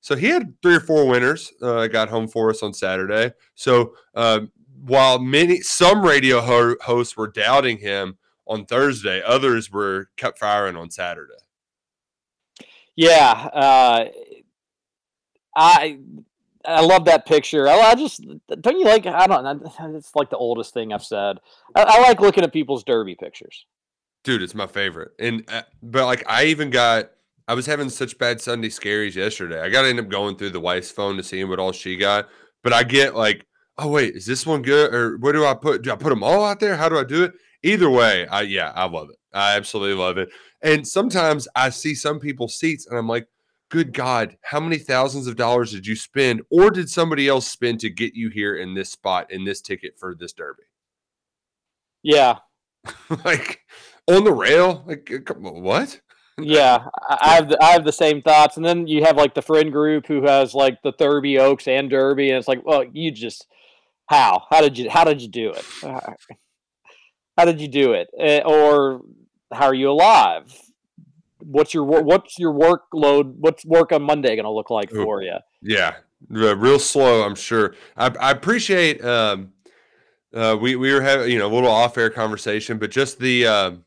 So 0.00 0.14
he 0.14 0.28
had 0.28 0.54
three 0.62 0.76
or 0.76 0.80
four 0.80 1.06
winners. 1.08 1.52
Uh, 1.60 1.86
got 1.88 2.08
home 2.08 2.28
for 2.28 2.50
us 2.50 2.62
on 2.62 2.72
Saturday. 2.72 3.32
So 3.54 3.94
um, 4.14 4.52
while 4.84 5.18
many 5.18 5.60
some 5.60 6.02
radio 6.02 6.40
ho- 6.40 6.76
hosts 6.82 7.16
were 7.16 7.28
doubting 7.28 7.78
him 7.78 8.16
on 8.46 8.66
Thursday, 8.66 9.22
others 9.22 9.70
were 9.70 10.08
kept 10.16 10.38
firing 10.38 10.76
on 10.76 10.90
Saturday. 10.90 11.32
Yeah, 12.94 13.50
uh, 13.52 14.04
I 15.54 15.98
I 16.64 16.80
love 16.80 17.04
that 17.04 17.26
picture. 17.26 17.68
I, 17.68 17.78
I, 17.78 17.94
just 17.94 18.24
don't 18.48 18.78
you 18.78 18.84
like? 18.84 19.06
I 19.06 19.26
don't. 19.26 19.62
It's 19.94 20.14
like 20.14 20.30
the 20.30 20.36
oldest 20.36 20.74
thing 20.74 20.92
I've 20.92 21.04
said. 21.04 21.38
I, 21.74 21.82
I 21.82 22.00
like 22.00 22.20
looking 22.20 22.44
at 22.44 22.52
people's 22.52 22.84
derby 22.84 23.14
pictures. 23.14 23.66
Dude, 24.26 24.42
it's 24.42 24.56
my 24.56 24.66
favorite. 24.66 25.12
And 25.20 25.44
uh, 25.46 25.62
but 25.80 26.04
like 26.04 26.28
I 26.28 26.46
even 26.46 26.70
got. 26.70 27.10
I 27.48 27.54
was 27.54 27.64
having 27.64 27.88
such 27.88 28.18
bad 28.18 28.40
Sunday 28.40 28.70
scaries 28.70 29.14
yesterday. 29.14 29.60
I 29.60 29.68
got 29.68 29.82
to 29.82 29.88
end 29.88 30.00
up 30.00 30.08
going 30.08 30.34
through 30.34 30.50
the 30.50 30.58
wife's 30.58 30.90
phone 30.90 31.16
to 31.16 31.22
see 31.22 31.44
what 31.44 31.60
all 31.60 31.70
she 31.70 31.96
got. 31.96 32.28
But 32.64 32.72
I 32.72 32.82
get 32.82 33.14
like, 33.14 33.46
oh 33.78 33.86
wait, 33.86 34.16
is 34.16 34.26
this 34.26 34.44
one 34.44 34.62
good? 34.62 34.92
Or 34.92 35.16
where 35.18 35.32
do 35.32 35.46
I 35.46 35.54
put? 35.54 35.82
Do 35.82 35.92
I 35.92 35.94
put 35.94 36.08
them 36.08 36.24
all 36.24 36.44
out 36.44 36.58
there? 36.58 36.76
How 36.76 36.88
do 36.88 36.98
I 36.98 37.04
do 37.04 37.22
it? 37.22 37.34
Either 37.62 37.88
way, 37.88 38.26
I 38.26 38.42
yeah, 38.42 38.72
I 38.74 38.86
love 38.86 39.10
it. 39.10 39.16
I 39.32 39.56
absolutely 39.56 39.94
love 39.94 40.18
it. 40.18 40.28
And 40.60 40.86
sometimes 40.88 41.46
I 41.54 41.70
see 41.70 41.94
some 41.94 42.18
people's 42.18 42.58
seats, 42.58 42.88
and 42.88 42.98
I'm 42.98 43.06
like, 43.06 43.28
good 43.68 43.92
God, 43.92 44.36
how 44.42 44.58
many 44.58 44.78
thousands 44.78 45.28
of 45.28 45.36
dollars 45.36 45.70
did 45.70 45.86
you 45.86 45.94
spend, 45.94 46.42
or 46.50 46.70
did 46.70 46.90
somebody 46.90 47.28
else 47.28 47.46
spend 47.46 47.78
to 47.80 47.90
get 47.90 48.14
you 48.14 48.30
here 48.30 48.56
in 48.56 48.74
this 48.74 48.90
spot 48.90 49.30
in 49.30 49.44
this 49.44 49.60
ticket 49.60 49.96
for 50.00 50.16
this 50.18 50.32
derby? 50.32 50.64
Yeah, 52.02 52.38
like 53.24 53.60
on 54.08 54.24
the 54.24 54.32
rail. 54.32 54.84
Like 54.86 55.10
what? 55.38 56.00
yeah, 56.38 56.86
I 57.08 57.34
have 57.34 57.48
the, 57.48 57.62
I 57.62 57.72
have 57.72 57.84
the 57.84 57.92
same 57.92 58.20
thoughts, 58.20 58.56
and 58.56 58.64
then 58.64 58.86
you 58.86 59.04
have 59.04 59.16
like 59.16 59.34
the 59.34 59.42
friend 59.42 59.72
group 59.72 60.06
who 60.06 60.22
has 60.22 60.54
like 60.54 60.82
the 60.82 60.92
Thurby 60.92 61.38
Oaks 61.38 61.66
and 61.66 61.88
Derby, 61.88 62.30
and 62.30 62.38
it's 62.38 62.48
like, 62.48 62.64
well, 62.64 62.84
you 62.92 63.10
just 63.10 63.46
how 64.06 64.44
how 64.50 64.60
did 64.60 64.76
you 64.76 64.90
how 64.90 65.04
did 65.04 65.22
you 65.22 65.28
do 65.28 65.50
it? 65.50 65.64
How 67.38 67.44
did 67.44 67.60
you 67.60 67.68
do 67.68 67.92
it? 67.92 68.08
Eh, 68.18 68.40
or 68.44 69.02
how 69.52 69.66
are 69.66 69.74
you 69.74 69.90
alive? 69.90 70.54
What's 71.38 71.72
your 71.72 71.84
what's 71.84 72.38
your 72.38 72.52
workload? 72.52 73.34
What's 73.36 73.64
work 73.64 73.92
on 73.92 74.02
Monday 74.02 74.34
going 74.36 74.44
to 74.44 74.50
look 74.50 74.70
like 74.70 74.90
for 74.90 75.22
you? 75.22 75.36
Yeah, 75.62 75.96
real 76.28 76.78
slow. 76.78 77.24
I'm 77.24 77.34
sure. 77.34 77.74
I, 77.96 78.08
I 78.20 78.30
appreciate. 78.30 79.04
Um, 79.04 79.52
uh, 80.34 80.56
we 80.60 80.76
we 80.76 80.92
were 80.92 81.00
having 81.00 81.30
you 81.30 81.38
know 81.38 81.46
a 81.46 81.54
little 81.54 81.70
off 81.70 81.96
air 81.96 82.10
conversation, 82.10 82.78
but 82.78 82.90
just 82.90 83.18
the 83.18 83.46
um, 83.46 83.84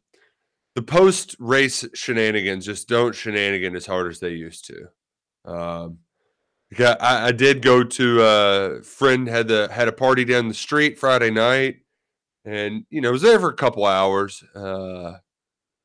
the 0.76 0.82
post 0.82 1.36
race 1.40 1.86
shenanigans 1.94 2.66
just 2.66 2.88
don't 2.88 3.16
shenanigan 3.16 3.76
as 3.76 3.86
hard 3.86 4.12
as 4.12 4.20
they 4.20 4.32
used 4.32 4.66
to. 4.66 5.52
Um, 5.52 6.00
yeah, 6.78 6.96
I, 7.00 7.28
I 7.28 7.32
did 7.32 7.62
go 7.62 7.84
to 7.84 8.22
a 8.22 8.26
uh, 8.26 8.82
friend 8.82 9.28
had 9.28 9.48
the 9.48 9.70
had 9.72 9.88
a 9.88 9.92
party 9.92 10.26
down 10.26 10.48
the 10.48 10.54
street 10.54 11.00
Friday 11.00 11.32
night, 11.32 11.78
and 12.46 12.86
you 12.90 13.02
know 13.02 13.12
was 13.12 13.24
there 13.24 13.40
for 13.40 13.50
a 13.50 13.56
couple 13.56 13.86
hours. 13.86 14.44
Uh, 14.56 15.14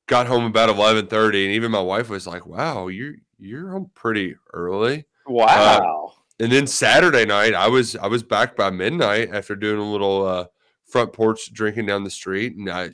got 0.06 0.27
home 0.27 0.44
about 0.44 0.69
eleven 0.69 1.06
thirty, 1.06 1.47
and 1.47 1.55
even 1.55 1.70
my 1.70 1.81
wife 1.81 2.11
was 2.11 2.27
like, 2.27 2.47
"Wow, 2.47 2.89
you're 2.89 3.15
you're 3.39 3.70
home 3.70 3.90
pretty 3.94 4.36
early." 4.52 5.06
Wow. 5.27 5.47
Uh, 5.47 6.11
and 6.40 6.52
then 6.52 6.66
Saturday 6.66 7.24
night, 7.24 7.55
I 7.55 7.69
was 7.69 7.97
I 7.97 8.09
was 8.09 8.23
back 8.23 8.56
by 8.56 8.70
midnight 8.70 9.31
after 9.32 9.56
doing 9.56 9.81
a 9.81 9.90
little 9.90 10.27
uh, 10.27 10.47
front 10.85 11.12
porch 11.12 11.52
drinking 11.52 11.86
down 11.86 12.05
the 12.05 12.11
street, 12.11 12.56
and 12.56 12.69
I 12.69 12.90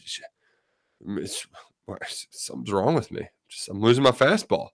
it's, 1.16 1.46
something's 2.30 2.72
wrong 2.72 2.94
with 2.94 3.10
me. 3.10 3.28
Just, 3.48 3.68
I'm 3.68 3.80
losing 3.80 4.04
my 4.04 4.10
fastball. 4.10 4.68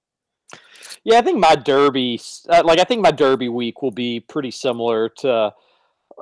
Yeah, 1.05 1.19
I 1.19 1.23
think 1.23 1.39
my 1.39 1.55
derby, 1.55 2.21
uh, 2.49 2.63
like 2.65 2.79
I 2.79 2.85
think 2.85 3.03
my 3.03 3.11
derby 3.11 3.49
week 3.49 3.83
will 3.83 3.91
be 3.91 4.21
pretty 4.21 4.51
similar 4.51 5.09
to. 5.21 5.53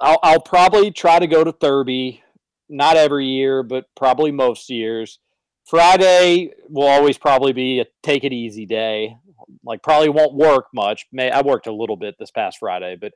I'll, 0.01 0.19
I'll 0.23 0.41
probably 0.41 0.91
try 0.91 1.19
to 1.19 1.27
go 1.27 1.45
to 1.45 1.53
Thurby, 1.53 2.21
not 2.69 2.97
every 2.97 3.27
year, 3.27 3.63
but 3.63 3.87
probably 3.95 4.33
most 4.33 4.69
years. 4.69 5.21
Friday 5.67 6.51
will 6.69 6.89
always 6.89 7.17
probably 7.17 7.53
be 7.53 7.81
a 7.81 7.87
take 8.03 8.25
it 8.25 8.33
easy 8.33 8.67
day. 8.67 9.17
Like 9.65 9.83
probably 9.83 10.09
won't 10.09 10.35
work 10.35 10.67
much. 10.75 11.07
May 11.13 11.31
I 11.31 11.41
worked 11.43 11.67
a 11.67 11.73
little 11.73 11.97
bit 11.97 12.17
this 12.19 12.31
past 12.31 12.59
Friday, 12.59 12.97
but 13.01 13.13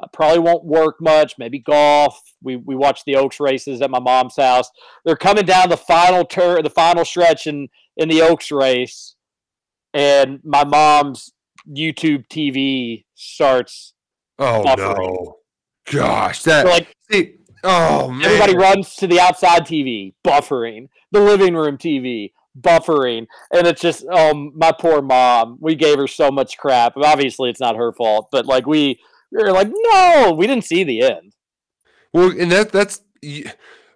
uh, 0.00 0.06
probably 0.12 0.38
won't 0.38 0.64
work 0.64 0.96
much. 1.00 1.34
Maybe 1.38 1.58
golf. 1.58 2.20
We 2.42 2.56
we 2.56 2.76
watched 2.76 3.04
the 3.04 3.16
Oaks 3.16 3.40
races 3.40 3.82
at 3.82 3.90
my 3.90 3.98
mom's 3.98 4.36
house. 4.36 4.70
They're 5.04 5.16
coming 5.16 5.44
down 5.44 5.68
the 5.68 5.76
final 5.76 6.24
turn, 6.24 6.62
the 6.62 6.70
final 6.70 7.04
stretch 7.04 7.46
in 7.46 7.68
in 7.96 8.08
the 8.08 8.22
Oaks 8.22 8.50
race, 8.50 9.16
and 9.92 10.40
my 10.44 10.64
mom's 10.64 11.32
YouTube 11.68 12.28
TV 12.28 13.04
starts. 13.14 13.94
Oh 14.38 14.62
buffering. 14.64 14.98
no! 14.98 15.38
Gosh, 15.90 16.42
that 16.44 16.66
so 16.66 16.70
like 16.70 16.94
see, 17.10 17.34
oh 17.64 18.10
man. 18.10 18.24
Everybody 18.24 18.56
runs 18.56 18.94
to 18.96 19.06
the 19.06 19.20
outside 19.20 19.62
TV, 19.62 20.14
buffering. 20.24 20.88
The 21.10 21.20
living 21.20 21.54
room 21.54 21.78
TV, 21.78 22.32
buffering, 22.60 23.26
and 23.52 23.66
it's 23.66 23.80
just 23.80 24.06
um 24.06 24.52
my 24.54 24.70
poor 24.70 25.02
mom. 25.02 25.58
We 25.60 25.74
gave 25.74 25.98
her 25.98 26.06
so 26.06 26.30
much 26.30 26.56
crap. 26.56 26.96
Obviously, 26.96 27.50
it's 27.50 27.60
not 27.60 27.74
her 27.74 27.92
fault, 27.92 28.28
but 28.30 28.46
like 28.46 28.66
we 28.66 29.00
were 29.32 29.52
like, 29.52 29.70
no, 29.70 30.34
we 30.36 30.46
didn't 30.46 30.64
see 30.64 30.84
the 30.84 31.02
end. 31.02 31.34
Well, 32.12 32.32
and 32.38 32.50
that 32.50 32.72
that's 32.72 33.02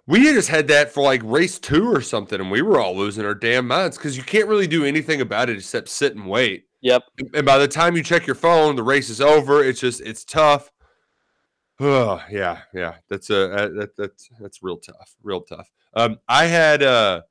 we 0.05 0.23
just 0.23 0.49
had 0.49 0.67
that 0.67 0.91
for 0.91 1.01
like 1.01 1.21
race 1.23 1.59
two 1.59 1.89
or 1.89 2.01
something, 2.01 2.39
and 2.39 2.51
we 2.51 2.61
were 2.61 2.79
all 2.79 2.95
losing 2.95 3.25
our 3.25 3.35
damn 3.35 3.67
minds 3.67 3.97
because 3.97 4.17
you 4.17 4.23
can't 4.23 4.47
really 4.47 4.67
do 4.67 4.85
anything 4.85 5.21
about 5.21 5.49
it 5.49 5.57
except 5.57 5.89
sit 5.89 6.15
and 6.15 6.27
wait. 6.27 6.65
Yep. 6.81 7.03
And 7.33 7.45
by 7.45 7.57
the 7.57 7.67
time 7.67 7.95
you 7.95 8.03
check 8.03 8.27
your 8.27 8.35
phone, 8.35 8.75
the 8.75 8.83
race 8.83 9.09
is 9.09 9.21
over. 9.21 9.63
It's 9.63 9.79
just 9.79 10.01
it's 10.01 10.25
tough. 10.25 10.71
Oh 11.79 12.21
yeah, 12.31 12.61
yeah. 12.73 12.95
That's 13.09 13.29
a 13.29 13.71
that, 13.75 13.91
that's 13.97 14.29
that's 14.39 14.61
real 14.61 14.77
tough, 14.77 15.15
real 15.23 15.41
tough. 15.41 15.69
Um, 15.95 16.19
I 16.27 16.45
had 16.45 16.83
uh 16.83 17.21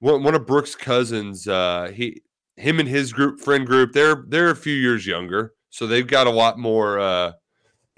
one 0.00 0.22
one 0.22 0.34
of 0.34 0.46
Brooks' 0.46 0.74
cousins. 0.74 1.48
Uh, 1.48 1.90
he 1.94 2.22
him 2.56 2.78
and 2.78 2.88
his 2.88 3.12
group 3.12 3.40
friend 3.40 3.66
group. 3.66 3.92
They're 3.92 4.24
they're 4.28 4.50
a 4.50 4.56
few 4.56 4.74
years 4.74 5.06
younger, 5.06 5.54
so 5.70 5.86
they've 5.86 6.06
got 6.06 6.26
a 6.26 6.30
lot 6.30 6.58
more 6.58 6.98
uh 6.98 7.32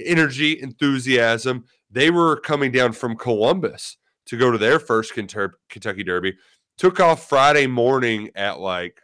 energy, 0.07 0.61
enthusiasm. 0.61 1.65
They 1.91 2.11
were 2.11 2.37
coming 2.37 2.73
down 2.73 2.93
from 2.93 3.17
Columbus 3.17 3.97
to 4.27 4.37
go 4.37 4.51
to 4.51 4.59
their 4.59 4.79
first 4.79 5.15
Kentucky 5.15 6.05
Derby. 6.05 6.37
Took 6.79 7.01
off 7.01 7.29
Friday 7.29 7.67
morning 7.67 8.31
at 8.35 8.61
like, 8.61 9.01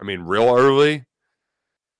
I 0.00 0.04
mean, 0.04 0.20
real 0.20 0.54
early, 0.56 1.06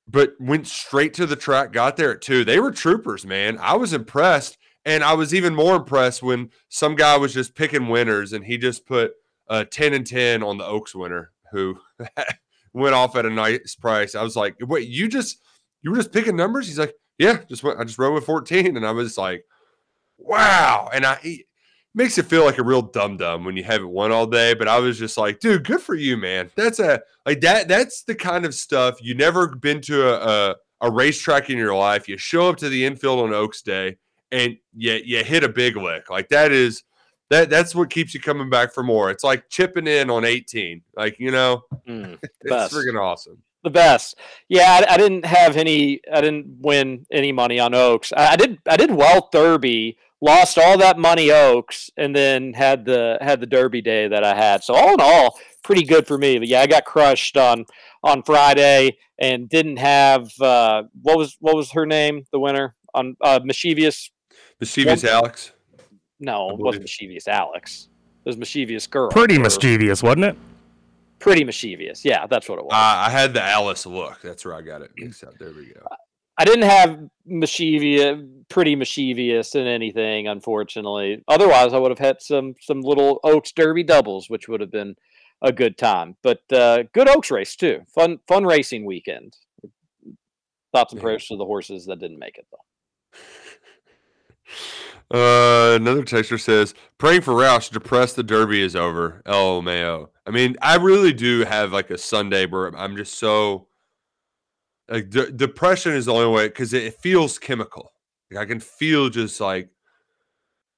but 0.07 0.35
went 0.39 0.67
straight 0.67 1.15
to 1.15 1.27
the 1.27 1.37
track, 1.37 1.73
got 1.73 1.97
there 1.97 2.13
at 2.15 2.21
two. 2.21 2.45
They 2.45 2.61
were 2.61 2.71
troopers, 2.71 3.27
man. 3.27 3.59
I 3.59 3.77
was 3.77 3.93
impressed. 3.93 4.59
And 4.85 5.05
I 5.05 5.15
was 5.15 5.33
even 5.33 5.55
more 5.55 5.77
impressed 5.77 6.23
when 6.23 6.51
some 6.69 6.97
guy 6.97 7.17
was 7.17 7.33
just 7.33 7.55
picking 7.55 7.89
winners 7.89 8.33
and 8.33 8.45
he 8.45 8.59
just 8.59 8.85
put 8.85 9.13
uh, 9.49 9.65
10 9.71 9.95
and 9.95 10.07
10 10.07 10.43
on 10.43 10.59
the 10.59 10.67
Oaks 10.67 10.95
winner 10.95 11.31
who 11.53 11.79
went 12.73 12.95
off 12.95 13.15
at 13.15 13.27
a 13.27 13.31
nice 13.31 13.77
price. 13.77 14.15
I 14.15 14.23
was 14.23 14.35
like, 14.35 14.57
wait, 14.61 14.89
you 14.89 15.09
just, 15.09 15.41
you 15.83 15.91
were 15.91 15.97
just 15.97 16.13
picking 16.13 16.37
numbers? 16.37 16.67
He's 16.67 16.79
like, 16.79 16.95
yeah, 17.23 17.39
just 17.49 17.63
went. 17.63 17.79
I 17.79 17.85
just 17.85 17.99
rode 17.99 18.15
with 18.15 18.27
14, 18.27 18.77
and 18.77 18.85
I 18.85 18.91
was 18.91 19.17
like, 19.17 19.45
wow. 20.19 20.91
And 20.93 21.07
I 21.07 21.21
it 21.23 21.47
makes 21.95 22.19
it 22.19 22.27
feel 22.27 22.45
like 22.45 22.59
a 22.59 22.65
real 22.65 22.83
dum 22.83 23.17
dum 23.17 23.45
when 23.45 23.57
you 23.57 23.63
haven't 23.63 23.91
won 23.91 24.11
all 24.11 24.27
day. 24.27 24.55
But 24.55 24.67
I 24.67 24.81
was 24.81 24.99
just 24.99 25.17
like, 25.17 25.39
dude, 25.39 25.65
good 25.65 25.81
for 25.81 25.95
you, 25.95 26.17
man. 26.17 26.51
That's 26.57 26.81
a 26.81 27.01
like 27.25 27.41
that. 27.43 27.69
That's 27.69 28.03
the 28.03 28.17
kind 28.17 28.45
of 28.45 28.55
stuff 28.55 29.01
you 29.01 29.15
never 29.15 29.55
been 29.55 29.81
to 29.83 30.09
a, 30.09 30.51
a 30.51 30.57
a 30.81 30.91
racetrack 30.91 31.49
in 31.49 31.59
your 31.59 31.77
life. 31.77 32.09
You 32.09 32.19
show 32.19 32.49
up 32.49 32.57
to 32.57 32.69
the 32.69 32.85
infield 32.85 33.21
on 33.21 33.33
Oaks 33.33 33.63
Day, 33.63 33.99
and 34.33 34.57
you 34.77 35.01
you 35.05 35.23
hit 35.23 35.45
a 35.45 35.49
big 35.49 35.77
lick. 35.77 36.11
Like 36.11 36.29
that 36.31 36.51
is 36.51 36.83
that 37.31 37.51
that's 37.51 37.73
what 37.73 37.89
keeps 37.89 38.15
you 38.15 38.21
coming 38.21 38.51
back 38.51 38.75
for 38.75 38.83
more. 38.83 39.13
It's 39.13 39.23
like 39.23 39.49
chipping 39.49 39.87
in 39.87 40.11
on 40.11 40.25
18. 40.25 40.83
Like, 40.97 41.21
you 41.21 41.31
know, 41.31 41.63
mm, 41.89 42.19
it's 42.41 42.75
freaking 42.75 43.01
awesome 43.01 43.39
the 43.63 43.71
best. 43.71 44.17
Yeah, 44.49 44.83
I, 44.89 44.95
I, 44.95 44.97
didn't 44.97 45.25
have 45.25 45.57
any. 45.57 46.01
I 46.13 46.21
didn't 46.21 46.59
win 46.61 47.07
any 47.13 47.33
money 47.33 47.59
on 47.59 47.75
Oaks. 47.75 48.13
I, 48.17 48.33
I, 48.33 48.37
did. 48.37 48.59
I 48.69 48.77
did 48.77 48.91
well 48.93 49.29
Derby. 49.33 49.99
Lost 50.21 50.57
all 50.57 50.79
that 50.79 50.99
money 50.99 51.33
Oaks, 51.33 51.91
and 51.97 52.15
then 52.15 52.53
had 52.53 52.85
the 52.85 53.19
had 53.21 53.41
the 53.41 53.47
Derby 53.47 53.81
day 53.81 54.07
that 54.07 54.23
I 54.23 54.35
had. 54.35 54.63
So 54.63 54.73
all 54.73 54.95
in 54.95 55.01
all, 55.01 55.39
pretty 55.65 55.83
good 55.83 56.07
for 56.07 56.17
me. 56.17 56.39
But 56.39 56.47
yeah, 56.47 56.61
I 56.61 56.67
got 56.67 56.85
crushed 56.85 57.37
on 57.37 57.65
on 58.05 58.23
Friday 58.23 58.99
and 59.19 59.49
didn't 59.49 59.79
have 59.79 60.31
uh, 60.41 60.85
what 61.03 61.19
was 61.19 61.37
what 61.41 61.57
was 61.57 61.73
her 61.73 61.87
name? 61.87 62.25
The 62.31 62.39
winner 62.39 62.77
on 62.95 63.17
uh, 63.21 63.41
Mischievous. 63.43 64.11
Mischievous 64.61 65.05
Alex. 65.05 65.53
No, 66.21 66.51
it 66.51 66.59
wasn't 66.59 66.85
mischievous 66.85 67.27
Alex. 67.27 67.89
It 68.25 68.29
was 68.29 68.37
mischievous 68.37 68.87
girl. 68.87 69.11
Pretty 69.11 69.37
or 69.37 69.41
mischievous, 69.41 70.05
wasn't 70.05 70.25
it? 70.27 70.37
Pretty 71.23 71.45
mischievous. 71.45 72.05
Yeah, 72.05 72.27
that's 72.27 72.49
what 72.49 72.59
it 72.59 72.65
was. 72.65 72.73
Uh, 72.73 73.07
I 73.07 73.09
had 73.09 73.33
the 73.33 73.43
Alice 73.43 73.87
look. 73.87 74.21
That's 74.23 74.45
where 74.45 74.55
I 74.55 74.61
got 74.61 74.83
it 74.83 74.91
mixed 74.97 75.23
up. 75.23 75.39
There 75.39 75.53
we 75.53 75.67
go. 75.67 75.87
I 76.37 76.45
didn't 76.45 76.69
have 76.69 76.99
mischievous, 77.25 78.27
pretty 78.49 78.75
mischievous 78.75 79.55
in 79.55 79.69
anything, 79.69 80.27
unfortunately. 80.27 81.23
Otherwise, 81.29 81.75
I 81.75 81.79
would 81.79 81.93
have 81.93 82.01
had 82.01 82.21
some 82.21 82.57
some 82.61 82.81
little 82.81 83.21
Oaks 83.23 83.53
Derby 83.53 83.85
doubles, 83.85 84.29
which 84.29 84.49
would 84.49 84.61
have 84.61 84.73
been 84.73 84.97
a 85.43 85.53
good 85.53 85.79
time. 85.79 86.17
But 86.25 86.41
uh, 86.53 86.85
good 86.93 87.09
Oaks 87.09 87.31
race 87.31 87.55
too. 87.55 87.83
Fun 87.95 88.19
fun 88.27 88.45
racing 88.45 88.85
weekend. 88.85 89.37
Thoughts 90.75 90.93
and 90.93 91.01
prayers 91.01 91.29
to 91.29 91.37
the 91.37 91.45
horses 91.45 91.87
that 91.87 92.01
didn't 92.01 92.19
make 92.19 92.37
it 92.37 92.47
though. 92.51 92.59
Uh, 95.15 95.77
another 95.77 96.03
texter 96.03 96.41
says, 96.41 96.75
praying 96.97 97.21
for 97.21 97.35
Roush, 97.35 97.71
depressed 97.71 98.17
the 98.17 98.23
Derby 98.23 98.63
is 98.63 98.75
over. 98.75 99.23
LMAO. 99.27 100.09
I 100.27 100.31
mean, 100.31 100.57
I 100.63 100.77
really 100.77 101.13
do 101.13 101.45
have 101.45 101.73
like 101.73 101.91
a 101.91 101.99
Sunday 101.99 102.47
where 102.47 102.69
I'm 102.77 102.97
just 102.97 103.19
so 103.19 103.69
like 104.89 105.11
de- 105.11 105.33
depression 105.33 105.93
is 105.93 106.07
the 106.07 106.13
only 106.13 106.29
way 106.29 106.49
because 106.49 106.73
it, 106.73 106.85
it 106.85 107.01
feels 107.01 107.39
chemical. 107.39 107.93
Like 108.31 108.43
I 108.43 108.47
can 108.47 108.61
feel 108.61 109.09
just 109.09 109.41
like, 109.41 109.71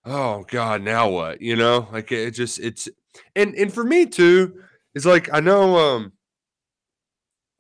oh 0.05 0.45
God, 0.49 0.83
now 0.83 1.09
what? 1.09 1.43
You 1.43 1.57
know, 1.57 1.89
like 1.93 2.11
it 2.13 2.31
just 2.33 2.59
it's 2.61 2.89
and 3.37 3.55
and 3.55 3.73
for 3.73 3.85
me 3.85 4.07
too, 4.07 4.63
it's 4.95 5.07
like 5.07 5.29
I 5.33 5.41
know 5.41 5.77
um 5.77 6.13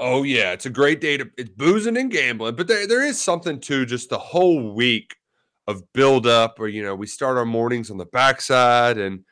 oh 0.00 0.22
yeah, 0.22 0.52
it's 0.52 0.66
a 0.66 0.70
great 0.70 1.00
day 1.00 1.16
to 1.18 1.30
it's 1.36 1.50
boozing 1.50 1.96
and 1.96 2.10
gambling, 2.10 2.56
but 2.56 2.66
there 2.66 2.86
there 2.86 3.04
is 3.04 3.22
something 3.22 3.60
to 3.60 3.84
just 3.84 4.08
the 4.10 4.18
whole 4.18 4.74
week 4.74 5.16
of 5.66 5.92
build 5.92 6.26
up 6.26 6.58
or 6.60 6.68
you 6.68 6.82
know, 6.82 6.94
we 6.94 7.06
start 7.06 7.36
our 7.36 7.46
mornings 7.46 7.90
on 7.90 7.98
the 7.98 8.06
backside 8.06 8.98
and 8.98 9.24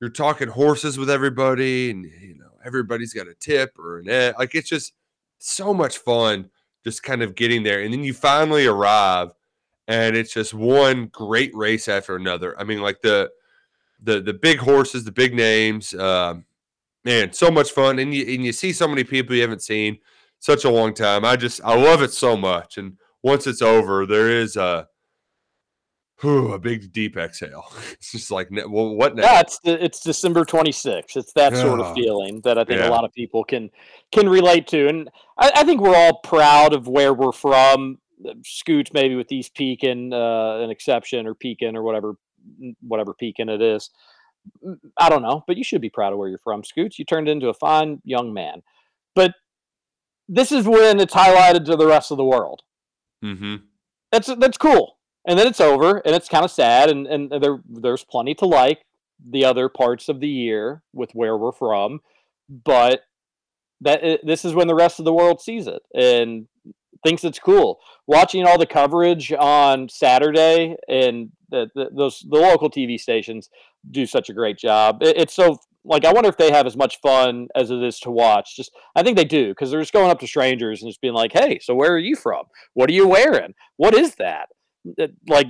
you're 0.00 0.10
talking 0.10 0.48
horses 0.48 0.98
with 0.98 1.10
everybody 1.10 1.90
and 1.90 2.04
you 2.04 2.36
know, 2.36 2.50
everybody's 2.64 3.12
got 3.12 3.28
a 3.28 3.34
tip 3.34 3.78
or 3.78 3.98
an 3.98 4.08
ed. 4.08 4.34
like 4.38 4.54
it's 4.54 4.68
just 4.68 4.92
so 5.38 5.74
much 5.74 5.98
fun 5.98 6.50
just 6.84 7.02
kind 7.02 7.22
of 7.22 7.34
getting 7.34 7.62
there 7.62 7.82
and 7.82 7.92
then 7.92 8.04
you 8.04 8.12
finally 8.12 8.66
arrive 8.66 9.32
and 9.88 10.16
it's 10.16 10.32
just 10.32 10.54
one 10.54 11.06
great 11.06 11.54
race 11.54 11.88
after 11.88 12.16
another. 12.16 12.58
I 12.58 12.64
mean, 12.64 12.80
like 12.80 13.00
the 13.02 13.30
the 14.02 14.20
the 14.20 14.34
big 14.34 14.58
horses, 14.58 15.04
the 15.04 15.12
big 15.12 15.34
names, 15.34 15.94
um, 15.94 16.44
man, 17.04 17.32
so 17.32 17.50
much 17.50 17.70
fun, 17.70 17.98
and 17.98 18.14
you 18.14 18.22
and 18.34 18.44
you 18.44 18.52
see 18.52 18.72
so 18.72 18.88
many 18.88 19.04
people 19.04 19.34
you 19.34 19.42
haven't 19.42 19.62
seen 19.62 19.98
such 20.40 20.64
a 20.64 20.70
long 20.70 20.94
time. 20.94 21.24
I 21.24 21.36
just 21.36 21.60
I 21.64 21.74
love 21.76 22.02
it 22.02 22.12
so 22.12 22.36
much, 22.36 22.78
and 22.78 22.96
once 23.22 23.46
it's 23.46 23.62
over, 23.62 24.06
there 24.06 24.30
is 24.30 24.56
a 24.56 24.88
whew, 26.24 26.52
a 26.52 26.58
big 26.58 26.92
deep 26.92 27.16
exhale. 27.16 27.64
It's 27.92 28.12
just 28.12 28.30
like, 28.30 28.48
well, 28.50 28.94
what 28.94 29.14
now? 29.16 29.22
Yeah, 29.22 29.40
it's 29.40 29.58
the, 29.60 29.82
it's 29.82 30.00
December 30.00 30.44
26th. 30.44 31.16
It's 31.16 31.32
that 31.34 31.56
sort 31.56 31.80
of 31.80 31.94
feeling 31.94 32.40
that 32.42 32.58
I 32.58 32.64
think 32.64 32.80
yeah. 32.80 32.88
a 32.88 32.90
lot 32.90 33.04
of 33.04 33.12
people 33.12 33.44
can 33.44 33.70
can 34.12 34.28
relate 34.28 34.66
to, 34.68 34.88
and 34.88 35.08
I, 35.38 35.52
I 35.56 35.64
think 35.64 35.80
we're 35.80 35.96
all 35.96 36.18
proud 36.18 36.74
of 36.74 36.88
where 36.88 37.14
we're 37.14 37.32
from. 37.32 37.98
Scoots 38.42 38.92
maybe 38.92 39.14
with 39.14 39.30
East 39.32 39.54
Pekin, 39.54 40.12
uh, 40.12 40.58
an 40.58 40.70
exception, 40.70 41.26
or 41.26 41.34
Pekin, 41.34 41.76
or 41.76 41.82
whatever 41.82 42.16
whatever 42.80 43.14
Pekin 43.14 43.48
it 43.48 43.62
is. 43.62 43.90
I 44.98 45.08
don't 45.08 45.22
know, 45.22 45.44
but 45.46 45.56
you 45.56 45.64
should 45.64 45.80
be 45.80 45.90
proud 45.90 46.12
of 46.12 46.18
where 46.18 46.28
you're 46.28 46.38
from, 46.38 46.64
Scoots. 46.64 46.98
You 46.98 47.04
turned 47.04 47.28
into 47.28 47.48
a 47.48 47.54
fine 47.54 48.02
young 48.04 48.34
man, 48.34 48.62
but 49.14 49.34
this 50.28 50.52
is 50.52 50.66
when 50.66 51.00
it's 51.00 51.14
highlighted 51.14 51.64
to 51.66 51.76
the 51.76 51.86
rest 51.86 52.10
of 52.10 52.16
the 52.16 52.24
world 52.24 52.62
Mm-hmm. 53.24 53.56
that's 54.12 54.26
that's 54.36 54.58
cool. 54.58 54.93
And 55.26 55.38
then 55.38 55.46
it's 55.46 55.60
over, 55.60 55.98
and 56.04 56.14
it's 56.14 56.28
kind 56.28 56.44
of 56.44 56.50
sad, 56.50 56.90
and 56.90 57.06
and 57.06 57.30
there 57.42 57.58
there's 57.68 58.04
plenty 58.04 58.34
to 58.36 58.46
like 58.46 58.84
the 59.30 59.44
other 59.44 59.68
parts 59.68 60.08
of 60.08 60.20
the 60.20 60.28
year 60.28 60.82
with 60.92 61.10
where 61.12 61.36
we're 61.36 61.52
from, 61.52 62.00
but 62.48 63.00
that 63.80 64.00
eh, 64.02 64.16
this 64.22 64.44
is 64.44 64.54
when 64.54 64.68
the 64.68 64.74
rest 64.74 64.98
of 64.98 65.04
the 65.04 65.12
world 65.12 65.40
sees 65.40 65.66
it 65.66 65.82
and 65.94 66.46
thinks 67.04 67.24
it's 67.24 67.38
cool. 67.38 67.80
Watching 68.06 68.46
all 68.46 68.58
the 68.58 68.66
coverage 68.66 69.32
on 69.32 69.88
Saturday 69.88 70.76
and 70.88 71.30
the, 71.50 71.70
the 71.74 71.90
those 71.94 72.24
the 72.28 72.36
local 72.36 72.70
TV 72.70 72.98
stations 72.98 73.50
do 73.90 74.06
such 74.06 74.28
a 74.28 74.34
great 74.34 74.58
job. 74.58 75.02
It, 75.02 75.16
it's 75.16 75.34
so 75.34 75.58
like 75.84 76.04
I 76.04 76.12
wonder 76.12 76.28
if 76.28 76.36
they 76.36 76.50
have 76.50 76.66
as 76.66 76.76
much 76.76 77.00
fun 77.00 77.48
as 77.54 77.70
it 77.70 77.82
is 77.82 78.00
to 78.00 78.10
watch. 78.10 78.56
Just 78.56 78.72
I 78.96 79.02
think 79.02 79.16
they 79.16 79.24
do 79.24 79.48
because 79.48 79.70
they're 79.70 79.80
just 79.80 79.92
going 79.92 80.10
up 80.10 80.20
to 80.20 80.26
strangers 80.26 80.82
and 80.82 80.90
just 80.90 81.00
being 81.00 81.14
like, 81.14 81.32
"Hey, 81.32 81.58
so 81.60 81.74
where 81.74 81.92
are 81.92 81.98
you 81.98 82.16
from? 82.16 82.44
What 82.74 82.90
are 82.90 82.94
you 82.94 83.06
wearing? 83.06 83.54
What 83.76 83.94
is 83.94 84.16
that?" 84.16 84.48
Like 85.28 85.48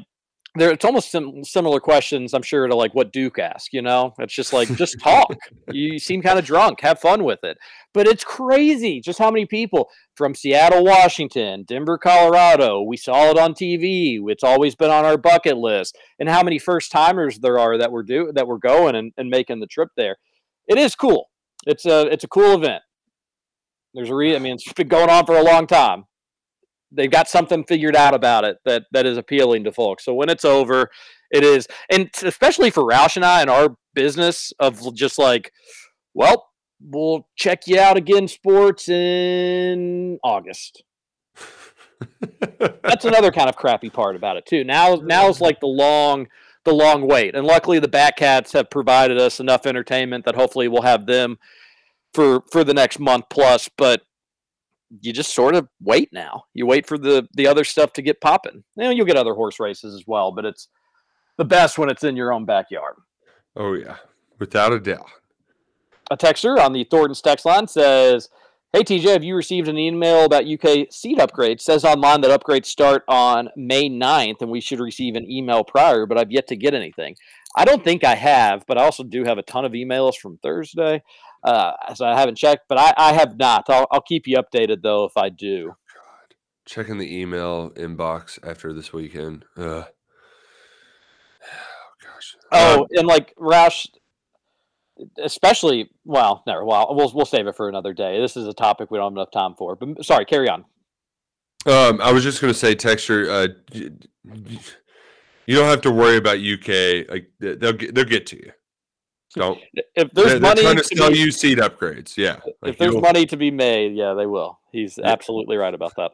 there 0.56 0.70
it's 0.70 0.84
almost 0.84 1.10
sim- 1.10 1.42
similar 1.42 1.80
questions 1.80 2.32
i'm 2.32 2.42
sure 2.42 2.66
to 2.68 2.76
like 2.76 2.94
what 2.94 3.12
duke 3.12 3.38
asked 3.38 3.72
you 3.72 3.82
know? 3.82 4.14
It's 4.18 4.34
just 4.34 4.52
like 4.52 4.68
just 4.76 4.98
talk. 5.02 5.34
You 5.70 5.98
seem 5.98 6.22
kind 6.22 6.38
of 6.38 6.44
drunk. 6.44 6.80
Have 6.80 7.00
fun 7.00 7.24
with 7.24 7.42
it. 7.42 7.58
But 7.92 8.06
it's 8.06 8.24
crazy 8.24 9.00
just 9.00 9.18
how 9.18 9.30
many 9.30 9.46
people 9.46 9.88
from 10.16 10.34
seattle 10.34 10.84
washington 10.84 11.64
denver 11.66 11.98
colorado 11.98 12.82
we 12.82 12.96
saw 12.96 13.30
it 13.30 13.38
on 13.38 13.52
tv 13.52 14.20
it's 14.28 14.44
always 14.44 14.74
been 14.74 14.90
on 14.90 15.04
our 15.04 15.18
bucket 15.18 15.56
list 15.56 15.98
and 16.18 16.28
how 16.28 16.42
many 16.42 16.58
first 16.58 16.92
timers 16.92 17.38
there 17.40 17.58
are 17.58 17.76
that 17.78 17.90
we're 17.90 18.02
do 18.02 18.30
that 18.34 18.46
we're 18.46 18.58
going 18.58 18.94
and, 18.94 19.12
and 19.16 19.28
making 19.28 19.60
the 19.60 19.66
trip 19.66 19.88
there. 19.96 20.16
It 20.66 20.78
is 20.78 20.94
cool. 20.94 21.30
It's 21.66 21.84
a 21.86 22.06
it's 22.12 22.24
a 22.24 22.28
cool 22.28 22.54
event. 22.54 22.82
There's 23.92 24.10
a 24.10 24.14
re 24.14 24.36
i 24.36 24.38
mean 24.38 24.54
it's 24.54 24.72
been 24.72 24.88
going 24.88 25.10
on 25.10 25.26
for 25.26 25.36
a 25.36 25.42
long 25.42 25.66
time 25.66 26.04
they've 26.94 27.10
got 27.10 27.28
something 27.28 27.64
figured 27.64 27.96
out 27.96 28.14
about 28.14 28.44
it 28.44 28.58
that 28.64 28.84
that 28.92 29.06
is 29.06 29.18
appealing 29.18 29.64
to 29.64 29.72
folks. 29.72 30.04
So 30.04 30.14
when 30.14 30.28
it's 30.28 30.44
over, 30.44 30.90
it 31.30 31.42
is, 31.42 31.66
and 31.90 32.10
especially 32.22 32.70
for 32.70 32.84
Roush 32.84 33.16
and 33.16 33.24
I 33.24 33.40
and 33.40 33.50
our 33.50 33.76
business 33.94 34.52
of 34.58 34.94
just 34.94 35.18
like, 35.18 35.52
well, 36.14 36.50
we'll 36.80 37.26
check 37.36 37.66
you 37.66 37.78
out 37.78 37.96
again, 37.96 38.28
sports 38.28 38.88
in 38.88 40.18
August. 40.22 40.82
That's 42.58 43.04
another 43.04 43.30
kind 43.30 43.48
of 43.48 43.56
crappy 43.56 43.90
part 43.90 44.16
about 44.16 44.36
it 44.36 44.46
too. 44.46 44.64
Now, 44.64 44.96
now 44.96 45.28
is 45.28 45.40
like 45.40 45.60
the 45.60 45.66
long, 45.66 46.28
the 46.64 46.74
long 46.74 47.06
wait, 47.06 47.34
and 47.34 47.46
luckily 47.46 47.78
the 47.78 47.88
Batcats 47.88 48.52
have 48.52 48.70
provided 48.70 49.18
us 49.18 49.40
enough 49.40 49.66
entertainment 49.66 50.24
that 50.24 50.34
hopefully 50.34 50.68
we'll 50.68 50.82
have 50.82 51.06
them 51.06 51.38
for 52.12 52.42
for 52.52 52.64
the 52.64 52.74
next 52.74 52.98
month 52.98 53.24
plus. 53.30 53.68
But 53.76 54.02
you 55.00 55.12
just 55.12 55.34
sort 55.34 55.54
of 55.54 55.68
wait 55.80 56.10
now. 56.12 56.44
You 56.54 56.66
wait 56.66 56.86
for 56.86 56.98
the 56.98 57.28
the 57.34 57.46
other 57.46 57.64
stuff 57.64 57.92
to 57.94 58.02
get 58.02 58.20
popping. 58.20 58.64
You 58.76 58.84
know, 58.84 58.90
you'll 58.90 59.06
get 59.06 59.16
other 59.16 59.34
horse 59.34 59.60
races 59.60 59.94
as 59.94 60.04
well, 60.06 60.32
but 60.32 60.44
it's 60.44 60.68
the 61.36 61.44
best 61.44 61.78
when 61.78 61.90
it's 61.90 62.04
in 62.04 62.16
your 62.16 62.32
own 62.32 62.44
backyard. 62.44 62.94
Oh 63.56 63.74
yeah, 63.74 63.96
without 64.38 64.72
a 64.72 64.80
doubt. 64.80 65.08
A 66.10 66.16
texter 66.16 66.58
on 66.58 66.72
the 66.72 66.84
Thornton's 66.84 67.22
text 67.22 67.46
line 67.46 67.66
says, 67.66 68.28
Hey 68.72 68.82
TJ, 68.82 69.04
have 69.04 69.24
you 69.24 69.36
received 69.36 69.68
an 69.68 69.78
email 69.78 70.24
about 70.24 70.46
UK 70.46 70.88
seat 70.90 71.18
upgrades? 71.18 71.60
says 71.60 71.84
online 71.84 72.20
that 72.22 72.40
upgrades 72.40 72.66
start 72.66 73.04
on 73.08 73.48
May 73.56 73.88
9th 73.88 74.42
and 74.42 74.50
we 74.50 74.60
should 74.60 74.80
receive 74.80 75.14
an 75.14 75.30
email 75.30 75.64
prior, 75.64 76.06
but 76.06 76.18
I've 76.18 76.32
yet 76.32 76.48
to 76.48 76.56
get 76.56 76.74
anything. 76.74 77.16
I 77.56 77.64
don't 77.64 77.84
think 77.84 78.02
I 78.02 78.16
have, 78.16 78.64
but 78.66 78.76
I 78.76 78.82
also 78.82 79.04
do 79.04 79.22
have 79.24 79.38
a 79.38 79.42
ton 79.42 79.64
of 79.64 79.72
emails 79.72 80.16
from 80.16 80.38
Thursday. 80.38 81.02
Uh, 81.44 81.72
so 81.94 82.06
I 82.06 82.18
haven't 82.18 82.36
checked, 82.36 82.64
but 82.68 82.78
I, 82.78 82.94
I 82.96 83.12
have 83.12 83.36
not. 83.36 83.68
I'll, 83.68 83.86
I'll 83.90 84.00
keep 84.00 84.26
you 84.26 84.38
updated 84.38 84.82
though 84.82 85.04
if 85.04 85.16
I 85.16 85.28
do. 85.28 85.74
Checking 86.64 86.96
the 86.96 87.20
email 87.20 87.70
inbox 87.70 88.38
after 88.42 88.72
this 88.72 88.92
weekend. 88.92 89.44
Ugh. 89.56 89.86
Oh, 92.52 92.86
and 92.92 93.06
like 93.08 93.34
Roush, 93.36 93.88
especially 95.18 95.90
well, 96.04 96.42
never. 96.46 96.64
Well, 96.64 96.94
we'll 96.94 97.10
we'll 97.12 97.26
save 97.26 97.48
it 97.48 97.56
for 97.56 97.68
another 97.68 97.92
day. 97.92 98.20
This 98.20 98.36
is 98.36 98.46
a 98.46 98.52
topic 98.52 98.90
we 98.90 98.98
don't 98.98 99.06
have 99.06 99.12
enough 99.12 99.32
time 99.32 99.54
for. 99.56 99.74
But 99.74 100.04
sorry, 100.04 100.24
carry 100.24 100.48
on. 100.48 100.64
Um, 101.66 102.00
I 102.00 102.12
was 102.12 102.22
just 102.22 102.40
gonna 102.40 102.54
say, 102.54 102.76
texture. 102.76 103.28
Uh, 103.28 103.48
you 103.72 103.90
don't 105.56 105.68
have 105.68 105.80
to 105.82 105.90
worry 105.90 106.16
about 106.16 106.38
UK. 106.38 107.10
Like 107.10 107.30
they'll 107.40 107.72
get, 107.72 107.94
they'll 107.94 108.04
get 108.04 108.26
to 108.26 108.36
you. 108.36 108.52
Don't. 109.34 109.60
If 109.94 110.12
there's 110.12 110.32
they're, 110.32 110.40
money 110.40 110.62
they're 110.62 110.74
trying 110.74 110.76
to 110.76 110.96
sell 110.96 111.10
be- 111.10 111.18
you 111.18 111.32
seat 111.32 111.58
upgrades. 111.58 112.16
Yeah. 112.16 112.40
if 112.62 112.78
there's 112.78 112.94
money 112.96 113.26
to 113.26 113.36
be 113.36 113.50
made, 113.50 113.94
yeah, 113.94 114.14
they 114.14 114.26
will. 114.26 114.60
He's 114.70 114.98
absolutely 114.98 115.56
right 115.56 115.74
about 115.74 115.94
that. 115.96 116.12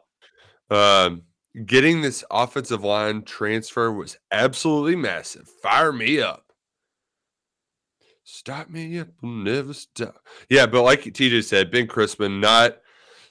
Um, 0.75 1.23
getting 1.65 2.01
this 2.01 2.23
offensive 2.31 2.83
line 2.83 3.23
transfer 3.23 3.91
was 3.91 4.17
absolutely 4.31 4.95
massive. 4.95 5.47
Fire 5.61 5.91
me 5.91 6.19
up. 6.19 6.45
Stop 8.23 8.69
me 8.69 8.99
up, 8.99 9.09
never 9.21 9.73
stop. 9.73 10.15
Yeah, 10.49 10.65
but 10.65 10.83
like 10.83 11.01
TJ 11.01 11.43
said, 11.43 11.69
Ben 11.69 11.87
Christman, 11.87 12.39
not 12.39 12.77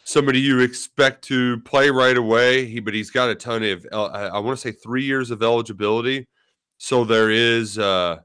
somebody 0.04 0.40
you 0.40 0.60
expect 0.60 1.22
to 1.24 1.60
play 1.60 1.90
right 1.90 2.16
away. 2.16 2.66
He, 2.66 2.80
but 2.80 2.92
he's 2.92 3.10
got 3.10 3.30
a 3.30 3.34
ton 3.34 3.62
of, 3.62 3.86
I, 3.92 3.96
I 3.96 4.38
want 4.40 4.58
to 4.58 4.60
say, 4.60 4.72
three 4.72 5.04
years 5.04 5.30
of 5.30 5.42
eligibility. 5.42 6.26
So 6.78 7.04
there 7.04 7.30
is 7.30 7.78
uh, 7.78 8.18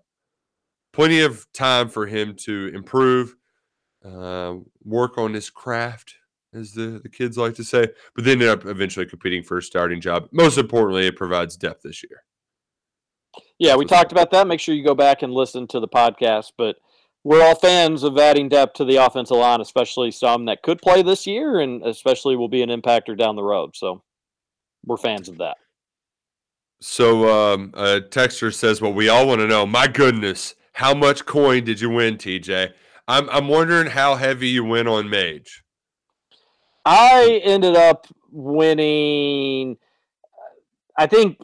plenty 0.96 1.22
of 1.22 1.46
time 1.54 1.90
for 1.90 2.08
him 2.08 2.36
to 2.36 2.72
improve, 2.74 3.36
uh, 4.04 4.56
work 4.84 5.18
on 5.18 5.34
his 5.34 5.50
craft, 5.50 6.16
as 6.54 6.72
the, 6.72 7.02
the 7.04 7.10
kids 7.10 7.38
like 7.38 7.54
to 7.56 7.64
say, 7.64 7.88
but 8.16 8.24
then 8.24 8.42
end 8.42 8.50
up 8.50 8.66
eventually 8.66 9.06
competing 9.06 9.44
for 9.44 9.58
a 9.58 9.62
starting 9.62 10.00
job. 10.00 10.30
Most 10.32 10.58
importantly, 10.58 11.06
it 11.06 11.18
provides 11.18 11.58
depth 11.58 11.84
this 11.84 12.02
year. 12.02 12.24
Yeah, 13.60 13.76
we 13.76 13.86
talked 13.86 14.14
about 14.14 14.32
that. 14.32 14.48
Make 14.48 14.62
sure 14.62 14.74
you 14.74 14.86
go 14.86 14.96
back 14.96 15.22
and 15.22 15.34
listen 15.34 15.68
to 15.68 15.80
the 15.82 15.88
podcast. 15.88 16.54
But 16.58 16.78
we're 17.26 17.44
all 17.44 17.56
fans 17.56 18.04
of 18.04 18.18
adding 18.18 18.48
depth 18.48 18.76
to 18.76 18.86
the 18.86 18.98
offensive 18.98 19.38
line, 19.38 19.60
especially 19.60 20.12
some 20.12 20.46
that 20.46 20.62
could 20.62 20.82
play 20.82 21.02
this 21.02 21.28
year 21.28 21.60
and 21.60 21.84
especially 21.86 22.38
will 22.38 22.48
be 22.48 22.62
an 22.62 22.70
impactor 22.70 23.18
down 23.18 23.36
the 23.36 23.44
road. 23.44 23.76
So 23.76 24.02
we're 24.86 24.98
fans 24.98 25.28
of 25.28 25.40
that. 25.40 25.58
So 26.82 27.54
um, 27.54 27.72
a 27.74 28.02
texter 28.02 28.54
says, 28.54 28.82
"Well, 28.82 28.94
we 28.94 29.10
all 29.10 29.28
want 29.28 29.42
to 29.42 29.48
know. 29.48 29.66
My 29.66 29.88
goodness, 29.88 30.56
how 30.76 30.94
much 30.94 31.26
coin 31.26 31.64
did 31.64 31.80
you 31.80 31.90
win, 31.90 32.18
TJ? 32.18 32.74
I'm 33.08 33.30
I'm 33.30 33.48
wondering 33.48 33.88
how 33.88 34.16
heavy 34.16 34.50
you 34.50 34.64
win 34.66 34.88
on 34.88 35.10
Mage. 35.10 35.64
I 36.84 37.42
ended 37.44 37.76
up 37.78 38.08
winning. 38.30 39.78
I 40.98 41.08
think 41.08 41.38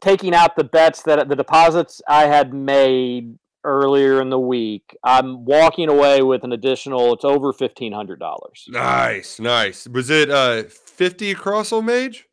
taking 0.00 0.34
out 0.34 0.56
the 0.56 0.64
bets 0.64 1.02
that 1.04 1.28
the 1.28 1.36
deposits 1.36 2.02
I 2.06 2.26
had 2.26 2.52
made 2.52 3.38
earlier 3.64 4.20
in 4.20 4.28
the 4.28 4.38
week, 4.38 4.94
I'm 5.02 5.46
walking 5.46 5.88
away 5.88 6.22
with 6.22 6.44
an 6.44 6.52
additional. 6.52 7.14
It's 7.14 7.24
over 7.24 7.54
fifteen 7.54 7.92
hundred 7.92 8.20
dollars. 8.20 8.66
Nice, 8.68 9.40
nice. 9.40 9.88
Was 9.88 10.10
it 10.10 10.30
uh 10.30 10.64
50 10.64 11.30
across 11.30 11.72
on 11.72 11.86
Mage? 11.86 12.28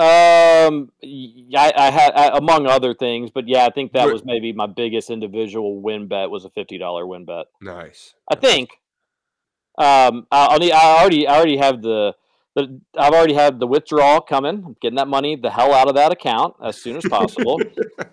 Um, 0.00 0.90
I, 1.04 1.72
I 1.76 1.90
had 1.90 2.12
I, 2.14 2.38
among 2.38 2.66
other 2.66 2.94
things, 2.94 3.30
but 3.30 3.46
yeah, 3.46 3.66
I 3.66 3.70
think 3.70 3.92
that 3.92 4.10
was 4.10 4.24
maybe 4.24 4.50
my 4.54 4.66
biggest 4.66 5.10
individual 5.10 5.82
win 5.82 6.08
bet 6.08 6.30
was 6.30 6.46
a 6.46 6.50
fifty 6.50 6.78
dollar 6.78 7.06
win 7.06 7.26
bet. 7.26 7.46
Nice. 7.60 8.14
I 8.30 8.36
think. 8.36 8.70
Um, 9.76 10.26
I- 10.32 10.46
I'll 10.46 10.58
need, 10.58 10.72
I 10.72 11.00
already 11.00 11.26
I 11.26 11.36
already 11.36 11.58
have 11.58 11.82
the. 11.82 12.14
The, 12.56 12.80
I've 12.98 13.12
already 13.12 13.34
had 13.34 13.60
the 13.60 13.66
withdrawal 13.66 14.20
coming. 14.22 14.64
I'm 14.66 14.76
getting 14.82 14.96
that 14.96 15.06
money 15.06 15.36
the 15.36 15.50
hell 15.50 15.72
out 15.72 15.88
of 15.88 15.94
that 15.94 16.10
account 16.10 16.56
as 16.60 16.80
soon 16.80 16.96
as 16.96 17.04
possible. 17.08 17.60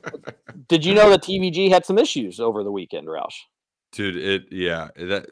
Did 0.67 0.85
you 0.85 0.93
know 0.93 1.09
that 1.09 1.23
TVG 1.23 1.69
had 1.71 1.87
some 1.87 1.97
issues 1.97 2.39
over 2.39 2.63
the 2.63 2.71
weekend, 2.71 3.07
Roush? 3.07 3.33
Dude, 3.93 4.15
it 4.15 4.43
yeah, 4.51 4.89
that 4.95 5.29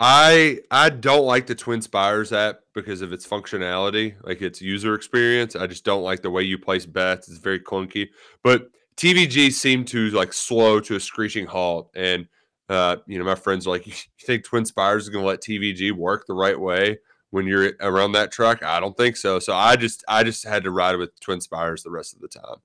I 0.00 0.60
I 0.70 0.88
don't 0.88 1.26
like 1.26 1.46
the 1.46 1.54
Twin 1.54 1.82
Spires 1.82 2.32
app 2.32 2.60
because 2.74 3.02
of 3.02 3.12
its 3.12 3.26
functionality, 3.26 4.14
like 4.24 4.40
its 4.40 4.62
user 4.62 4.94
experience. 4.94 5.54
I 5.54 5.66
just 5.66 5.84
don't 5.84 6.02
like 6.02 6.22
the 6.22 6.30
way 6.30 6.42
you 6.42 6.58
place 6.58 6.86
bets. 6.86 7.28
It's 7.28 7.38
very 7.38 7.60
clunky. 7.60 8.08
But 8.42 8.70
TVG 8.96 9.52
seemed 9.52 9.88
to 9.88 10.08
like 10.10 10.32
slow 10.32 10.80
to 10.80 10.96
a 10.96 11.00
screeching 11.00 11.46
halt. 11.46 11.90
And 11.94 12.28
uh, 12.70 12.96
you 13.06 13.18
know, 13.18 13.26
my 13.26 13.34
friends 13.34 13.66
are 13.66 13.70
like, 13.70 13.86
You 13.86 13.92
think 14.24 14.44
Twin 14.44 14.64
Spires 14.64 15.02
is 15.02 15.10
gonna 15.10 15.26
let 15.26 15.42
TVG 15.42 15.92
work 15.92 16.26
the 16.26 16.34
right 16.34 16.58
way 16.58 16.98
when 17.28 17.46
you're 17.46 17.72
around 17.80 18.12
that 18.12 18.32
truck? 18.32 18.62
I 18.62 18.80
don't 18.80 18.96
think 18.96 19.18
so. 19.18 19.38
So 19.38 19.52
I 19.54 19.76
just 19.76 20.02
I 20.08 20.24
just 20.24 20.46
had 20.46 20.64
to 20.64 20.70
ride 20.70 20.96
with 20.96 21.18
Twin 21.20 21.42
Spires 21.42 21.82
the 21.82 21.90
rest 21.90 22.14
of 22.14 22.20
the 22.20 22.28
time, 22.28 22.62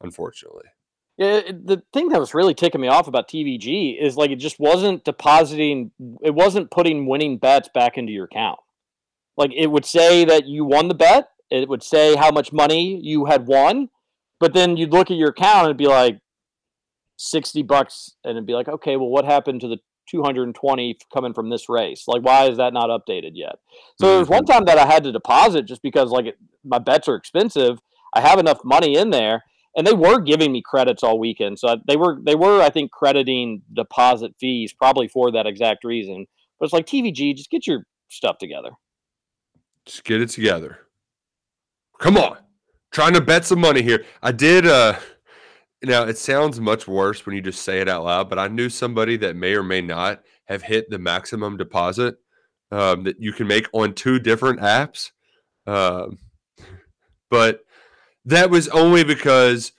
unfortunately. 0.00 0.68
It- 1.20 1.66
the 1.66 1.82
thing 1.92 2.08
that 2.08 2.18
was 2.18 2.32
really 2.32 2.54
ticking 2.54 2.80
me 2.80 2.88
off 2.88 3.06
about 3.06 3.28
TVG 3.28 3.98
is 4.00 4.16
like 4.16 4.30
it 4.30 4.36
just 4.36 4.58
wasn't 4.58 5.04
depositing, 5.04 5.90
it 6.22 6.34
wasn't 6.34 6.70
putting 6.70 7.06
winning 7.06 7.36
bets 7.36 7.68
back 7.74 7.98
into 7.98 8.10
your 8.12 8.24
account. 8.24 8.58
Like 9.36 9.52
it 9.54 9.66
would 9.66 9.84
say 9.84 10.24
that 10.24 10.46
you 10.46 10.64
won 10.64 10.88
the 10.88 10.94
bet, 10.94 11.28
it 11.50 11.68
would 11.68 11.82
say 11.82 12.16
how 12.16 12.30
much 12.30 12.52
money 12.52 12.98
you 13.02 13.26
had 13.26 13.46
won, 13.46 13.90
but 14.38 14.54
then 14.54 14.76
you'd 14.76 14.92
look 14.92 15.10
at 15.10 15.16
your 15.18 15.28
account 15.28 15.58
and 15.58 15.66
it'd 15.66 15.76
be 15.76 15.86
like 15.86 16.20
60 17.20 17.62
bucks, 17.64 18.16
and 18.24 18.32
it'd 18.32 18.46
be 18.46 18.54
like, 18.54 18.68
okay, 18.68 18.96
well, 18.96 19.10
what 19.10 19.26
happened 19.26 19.60
to 19.60 19.68
the 19.68 19.76
220 20.10 20.96
coming 21.12 21.34
from 21.34 21.50
this 21.50 21.68
race? 21.68 22.04
Like, 22.08 22.22
why 22.22 22.48
is 22.48 22.56
that 22.56 22.72
not 22.72 22.88
updated 22.88 23.32
yet? 23.34 23.56
So 24.00 24.08
there 24.08 24.18
was 24.18 24.28
one 24.28 24.44
mm-hmm. 24.44 24.52
time 24.52 24.64
that 24.64 24.78
I 24.78 24.86
had 24.86 25.04
to 25.04 25.12
deposit 25.12 25.66
just 25.66 25.82
because 25.82 26.10
like 26.10 26.24
it, 26.24 26.38
my 26.64 26.78
bets 26.78 27.08
are 27.08 27.14
expensive. 27.14 27.78
I 28.14 28.22
have 28.22 28.38
enough 28.38 28.64
money 28.64 28.96
in 28.96 29.10
there, 29.10 29.44
and 29.76 29.86
they 29.86 29.92
were 29.92 30.20
giving 30.20 30.52
me 30.52 30.62
credits 30.64 31.02
all 31.02 31.18
weekend. 31.18 31.58
So 31.58 31.76
they 31.86 31.96
were 31.96 32.18
they 32.24 32.34
were 32.34 32.60
I 32.60 32.70
think 32.70 32.90
crediting 32.90 33.62
deposit 33.72 34.34
fees 34.38 34.72
probably 34.72 35.08
for 35.08 35.30
that 35.32 35.46
exact 35.46 35.84
reason. 35.84 36.26
But 36.58 36.66
it's 36.66 36.72
like 36.72 36.86
TVG, 36.86 37.36
just 37.36 37.50
get 37.50 37.66
your 37.66 37.84
stuff 38.08 38.38
together. 38.38 38.70
Just 39.86 40.04
get 40.04 40.20
it 40.20 40.28
together. 40.28 40.78
Come 41.98 42.16
on. 42.16 42.38
Trying 42.90 43.14
to 43.14 43.20
bet 43.20 43.44
some 43.44 43.60
money 43.60 43.82
here. 43.82 44.04
I 44.22 44.32
did 44.32 44.66
uh 44.66 44.98
now 45.82 46.04
it 46.04 46.18
sounds 46.18 46.60
much 46.60 46.86
worse 46.86 47.24
when 47.24 47.34
you 47.34 47.40
just 47.40 47.62
say 47.62 47.80
it 47.80 47.88
out 47.88 48.04
loud, 48.04 48.28
but 48.28 48.38
I 48.38 48.48
knew 48.48 48.68
somebody 48.68 49.16
that 49.18 49.36
may 49.36 49.54
or 49.54 49.62
may 49.62 49.80
not 49.80 50.22
have 50.46 50.62
hit 50.62 50.90
the 50.90 50.98
maximum 50.98 51.56
deposit 51.56 52.16
um, 52.70 53.04
that 53.04 53.20
you 53.20 53.32
can 53.32 53.46
make 53.46 53.66
on 53.72 53.94
two 53.94 54.18
different 54.18 54.60
apps. 54.60 55.10
Um, 55.66 56.18
but 57.30 57.60
that 58.24 58.50
was 58.50 58.68
only 58.68 59.04
because 59.04 59.72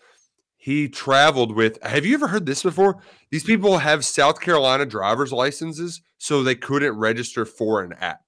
he 0.57 0.88
traveled 0.88 1.55
with 1.55 1.81
have 1.84 2.05
you 2.05 2.13
ever 2.13 2.27
heard 2.27 2.45
this 2.45 2.63
before 2.63 3.01
these 3.31 3.43
people 3.43 3.80
have 3.80 4.05
south 4.05 4.39
carolina 4.41 4.85
driver's 4.85 5.31
licenses 5.31 6.01
so 6.18 6.43
they 6.43 6.55
couldn't 6.55 6.97
register 6.97 7.45
for 7.45 7.81
an 7.81 7.93
app 7.93 8.22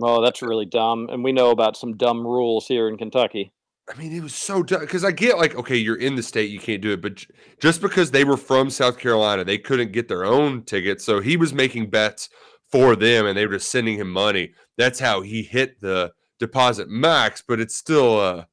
Oh, 0.00 0.22
that's 0.22 0.42
really 0.42 0.66
dumb. 0.66 1.08
And 1.10 1.22
we 1.22 1.32
know 1.32 1.50
about 1.50 1.76
some 1.76 1.96
dumb 1.96 2.26
rules 2.26 2.66
here 2.66 2.88
in 2.88 2.96
Kentucky. 2.96 3.52
I 3.92 3.98
mean, 3.98 4.12
it 4.12 4.22
was 4.22 4.34
so 4.34 4.62
dumb 4.62 4.80
because 4.80 5.04
I 5.04 5.10
get 5.10 5.38
like, 5.38 5.54
okay, 5.56 5.76
you're 5.76 5.96
in 5.96 6.14
the 6.14 6.22
state, 6.22 6.50
you 6.50 6.60
can't 6.60 6.80
do 6.80 6.92
it, 6.92 7.02
but 7.02 7.16
j- 7.16 7.26
just 7.60 7.82
because 7.82 8.10
they 8.10 8.24
were 8.24 8.36
from 8.36 8.70
South 8.70 8.98
Carolina, 8.98 9.44
they 9.44 9.58
couldn't 9.58 9.92
get 9.92 10.08
their 10.08 10.24
own 10.24 10.62
tickets, 10.62 11.04
so 11.04 11.20
he 11.20 11.36
was 11.36 11.52
making 11.52 11.90
bets 11.90 12.28
for 12.70 12.94
them, 12.94 13.26
and 13.26 13.36
they 13.36 13.44
were 13.44 13.54
just 13.54 13.70
sending 13.70 13.98
him 13.98 14.10
money. 14.10 14.52
That's 14.78 15.00
how 15.00 15.22
he 15.22 15.42
hit 15.42 15.80
the 15.80 16.12
deposit 16.38 16.88
max, 16.88 17.42
but 17.46 17.58
it's 17.58 17.76
still, 17.76 18.20
uh, 18.20 18.44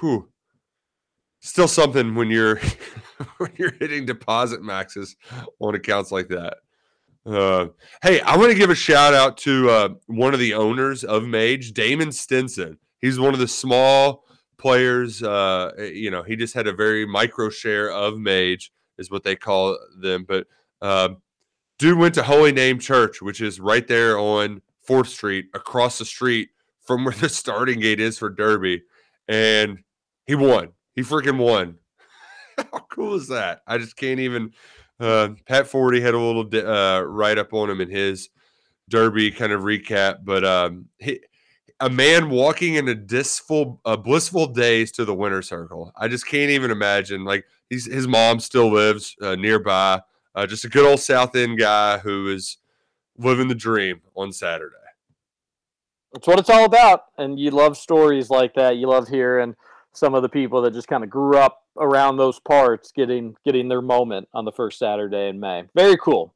whew, 0.00 0.28
still 1.40 1.68
something 1.68 2.14
when 2.14 2.30
you're 2.30 2.60
when 3.38 3.52
you're 3.56 3.74
hitting 3.78 4.06
deposit 4.06 4.62
maxes 4.62 5.16
on 5.60 5.74
accounts 5.74 6.10
like 6.10 6.28
that. 6.28 6.58
Uh, 7.26 7.68
hey, 8.02 8.20
I 8.20 8.36
want 8.36 8.50
to 8.52 8.58
give 8.58 8.70
a 8.70 8.74
shout 8.74 9.14
out 9.14 9.38
to 9.38 9.70
uh, 9.70 9.88
one 10.06 10.34
of 10.34 10.40
the 10.40 10.54
owners 10.54 11.04
of 11.04 11.24
Mage, 11.24 11.72
Damon 11.72 12.12
Stinson. 12.12 12.78
He's 13.00 13.18
one 13.18 13.32
of 13.32 13.40
the 13.40 13.48
small 13.48 14.24
players. 14.58 15.22
Uh, 15.22 15.72
you 15.78 16.10
know, 16.10 16.22
he 16.22 16.36
just 16.36 16.54
had 16.54 16.66
a 16.66 16.72
very 16.72 17.06
micro 17.06 17.48
share 17.48 17.90
of 17.90 18.18
Mage, 18.18 18.72
is 18.98 19.10
what 19.10 19.24
they 19.24 19.36
call 19.36 19.78
them. 19.98 20.24
But 20.28 20.46
uh, 20.82 21.10
dude 21.78 21.98
went 21.98 22.14
to 22.14 22.22
Holy 22.22 22.52
Name 22.52 22.78
Church, 22.78 23.22
which 23.22 23.40
is 23.40 23.58
right 23.58 23.86
there 23.86 24.18
on 24.18 24.60
Fourth 24.82 25.08
Street, 25.08 25.46
across 25.54 25.98
the 25.98 26.04
street 26.04 26.50
from 26.82 27.04
where 27.04 27.14
the 27.14 27.28
starting 27.30 27.80
gate 27.80 28.00
is 28.00 28.18
for 28.18 28.28
Derby, 28.28 28.82
and 29.28 29.78
he 30.26 30.34
won. 30.34 30.70
He 30.94 31.02
freaking 31.02 31.38
won. 31.38 31.76
How 32.58 32.86
cool 32.90 33.14
is 33.14 33.28
that? 33.28 33.62
I 33.66 33.78
just 33.78 33.96
can't 33.96 34.20
even. 34.20 34.52
Uh, 35.00 35.30
Pat 35.46 35.66
Forde 35.66 36.00
had 36.00 36.14
a 36.14 36.18
little 36.18 36.48
uh, 36.54 37.02
write 37.02 37.38
up 37.38 37.52
on 37.52 37.68
him 37.68 37.80
in 37.80 37.90
his 37.90 38.28
Derby 38.88 39.30
kind 39.30 39.52
of 39.52 39.62
recap, 39.62 40.18
but 40.24 40.44
um, 40.44 40.86
he, 40.98 41.20
a 41.80 41.90
man 41.90 42.30
walking 42.30 42.74
in 42.74 42.88
a 42.88 42.94
blissful, 42.94 43.80
blissful 44.02 44.46
days 44.46 44.92
to 44.92 45.04
the 45.04 45.14
winter 45.14 45.42
circle. 45.42 45.92
I 45.96 46.08
just 46.08 46.26
can't 46.26 46.50
even 46.50 46.70
imagine. 46.70 47.24
Like 47.24 47.44
he's 47.68 47.86
his 47.86 48.06
mom 48.06 48.40
still 48.40 48.70
lives 48.70 49.16
uh, 49.20 49.34
nearby. 49.34 50.00
Uh, 50.34 50.46
just 50.46 50.64
a 50.64 50.68
good 50.68 50.86
old 50.86 51.00
South 51.00 51.34
End 51.36 51.58
guy 51.58 51.98
who 51.98 52.28
is 52.28 52.58
living 53.16 53.48
the 53.48 53.54
dream 53.54 54.00
on 54.14 54.32
Saturday. 54.32 54.74
That's 56.14 56.28
what 56.28 56.38
it's 56.38 56.50
all 56.50 56.64
about. 56.64 57.06
And 57.18 57.38
you 57.38 57.50
love 57.50 57.76
stories 57.76 58.30
like 58.30 58.54
that. 58.54 58.76
You 58.76 58.86
love 58.86 59.08
hearing 59.08 59.56
some 59.92 60.14
of 60.14 60.22
the 60.22 60.28
people 60.28 60.62
that 60.62 60.72
just 60.72 60.86
kind 60.86 61.02
of 61.02 61.10
grew 61.10 61.36
up 61.36 61.62
around 61.76 62.16
those 62.16 62.38
parts 62.38 62.92
getting 62.92 63.34
getting 63.44 63.68
their 63.68 63.82
moment 63.82 64.28
on 64.32 64.44
the 64.44 64.52
first 64.52 64.78
Saturday 64.78 65.28
in 65.28 65.40
May. 65.40 65.64
Very 65.74 65.96
cool. 65.96 66.32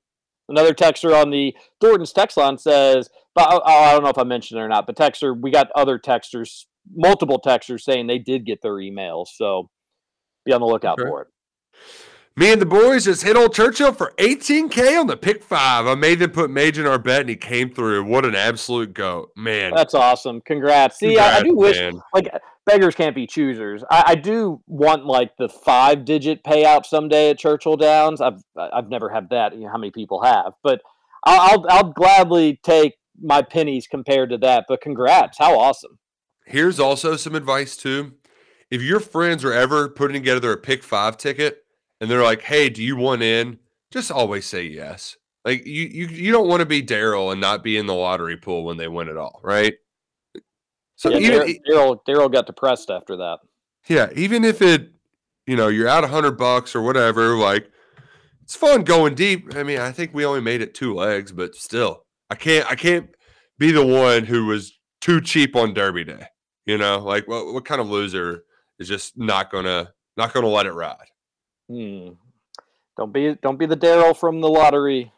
Another 0.49 0.75
texter 0.75 1.15
on 1.15 1.31
the 1.31 1.55
Thornton's 1.81 2.13
text 2.13 2.37
line 2.37 2.59
says, 2.59 3.09
but 3.35 3.63
I, 3.65 3.93
don't 3.93 4.03
know 4.03 4.09
if 4.09 4.19
I 4.19 4.25
mentioned 4.25 4.59
it 4.59 4.63
or 4.63 4.69
not, 4.69 4.87
but 4.87 4.97
texter, 4.97 5.39
we 5.39 5.51
got 5.51 5.71
other 5.77 5.99
texters, 5.99 6.65
multiple 6.97 7.41
texters 7.45 7.83
saying 7.83 8.07
they 8.07 8.19
did 8.19 8.47
get 8.47 8.63
their 8.63 8.77
emails. 8.77 9.29
So 9.35 9.69
be 10.45 10.53
on 10.53 10.61
the 10.61 10.67
lookout 10.67 10.99
for 10.99 11.23
it. 11.23 11.29
Me 12.39 12.53
and 12.53 12.63
the 12.63 12.67
boys 12.67 13.07
just 13.07 13.25
hit 13.25 13.37
old 13.37 13.53
Churchill 13.53 13.93
for 13.93 14.13
18K 14.17 15.01
on 15.01 15.09
the 15.09 15.17
pick 15.17 15.43
five. 15.43 15.89
I 15.89 15.97
made 15.97 16.21
them 16.21 16.31
put 16.31 16.51
Mage 16.51 16.79
in 16.79 16.87
our 16.87 16.97
bet 16.97 17.23
and 17.23 17.29
he 17.29 17.35
came 17.35 17.69
through. 17.69 18.05
What 18.05 18.25
an 18.25 18.37
absolute 18.37 18.95
goat. 18.95 19.33
Man. 19.35 19.73
That's 19.75 19.93
awesome. 19.93 20.41
Congrats. 20.43 21.01
See, 21.01 21.19
I, 21.19 21.39
I 21.39 21.43
do 21.43 21.57
wish 21.57 21.77
man. 21.77 22.01
like 22.15 22.33
beggars 22.65 22.95
can't 22.95 23.17
be 23.17 23.27
choosers. 23.27 23.83
I, 23.91 24.05
I 24.07 24.15
do 24.15 24.63
want 24.69 25.05
like 25.05 25.37
the 25.37 25.49
five 25.49 26.05
digit 26.05 26.45
payout 26.45 26.87
someday 26.87 27.31
at 27.31 27.41
Churchill 27.41 27.77
Downs. 27.77 28.21
I've 28.21 28.41
I've 28.57 28.89
never 28.89 29.09
had 29.09 29.31
that. 29.31 29.57
You 29.57 29.63
know 29.63 29.71
how 29.71 29.79
many 29.79 29.91
people 29.91 30.23
have, 30.23 30.53
but 30.63 30.81
I'll 31.25 31.41
I'll, 31.41 31.67
I'll 31.69 31.93
gladly 31.93 32.61
take 32.63 32.95
my 33.21 33.43
pennies 33.43 33.89
compared 33.89 34.31
to 34.31 34.39
that. 34.39 34.67
But 34.69 34.81
congrats, 34.81 35.39
how 35.39 35.59
awesome! 35.59 35.99
Here's 36.47 36.79
also 36.79 37.17
some 37.17 37.35
advice 37.35 37.77
too. 37.77 38.13
If 38.71 38.81
your 38.81 39.01
friends 39.01 39.45
are 39.45 39.53
ever 39.53 39.89
putting 39.89 40.15
together 40.15 40.53
a 40.53 40.57
pick 40.57 40.85
five 40.85 41.17
ticket 41.17 41.65
and 42.01 42.11
they're 42.11 42.23
like, 42.23 42.43
"Hey, 42.43 42.69
do 42.69 42.83
you 42.83 42.97
want 42.97 43.23
in?" 43.23 43.59
Just 43.91 44.11
always 44.11 44.47
say 44.47 44.65
yes. 44.65 45.17
Like 45.45 45.67
you, 45.67 45.85
you, 45.85 46.07
you 46.09 46.33
don't 46.33 46.49
want 46.49 46.61
to 46.61 46.67
be 46.67 46.83
Daryl 46.83 47.33
and 47.33 47.41
not 47.41 47.63
be 47.63 47.79
in 47.79 47.87
the 47.87 47.95
lottery 47.95 48.37
pool 48.37 48.65
when 48.65 48.77
they 48.77 48.89
win 48.89 49.09
it 49.09 49.17
all, 49.17 49.41
right? 49.43 49.75
So 50.97 51.11
Yeah, 51.11 51.45
even 51.45 51.63
Daryl 51.71 51.99
Daryl 52.07 52.31
got 52.31 52.47
depressed 52.47 52.91
after 52.91 53.17
that. 53.17 53.39
yeah, 53.89 54.09
even 54.15 54.45
if 54.45 54.61
it 54.61 54.93
you 55.49 55.57
know, 55.57 55.69
you're 55.69 55.89
out 55.89 56.05
a 56.05 56.09
hundred 56.09 56.37
bucks 56.37 56.77
or 56.77 56.83
whatever. 56.83 57.35
Like, 57.35 57.71
it's 58.43 58.55
fun 58.55 58.85
going 58.85 59.15
deep. 59.15 59.57
I 59.57 59.63
mean, 59.63 59.81
I 59.81 59.91
think 59.91 60.13
we 60.13 60.27
only 60.27 60.43
made 60.43 60.61
it 60.61 60.75
two 60.75 60.95
legs, 60.95 61.33
but 61.33 61.55
still, 61.55 62.05
I 62.29 62.35
can't, 62.35 62.71
I 62.71 62.75
can't 62.75 63.09
be 63.59 63.73
the 63.73 63.85
one 63.85 64.25
who 64.25 64.45
was 64.45 64.79
too 65.01 65.23
cheap 65.23 65.57
on 65.57 65.73
Derby 65.73 66.05
Day. 66.05 66.27
You 66.67 66.77
know, 66.77 66.99
like 66.99 67.27
what, 67.27 67.55
what 67.55 67.65
kind 67.65 67.81
of 67.81 67.89
loser 67.89 68.45
is 68.79 68.89
just 68.89 69.17
not 69.17 69.51
gonna, 69.51 69.95
not 70.19 70.35
gonna 70.35 70.49
let 70.49 70.67
it 70.67 70.73
ride? 70.73 70.97
Hmm. 71.69 72.11
Don't 72.97 73.13
be 73.13 73.35
don't 73.43 73.59
be 73.59 73.67
the 73.67 73.77
Daryl 73.77 74.17
from 74.17 74.41
the 74.41 74.49
lottery 74.49 75.13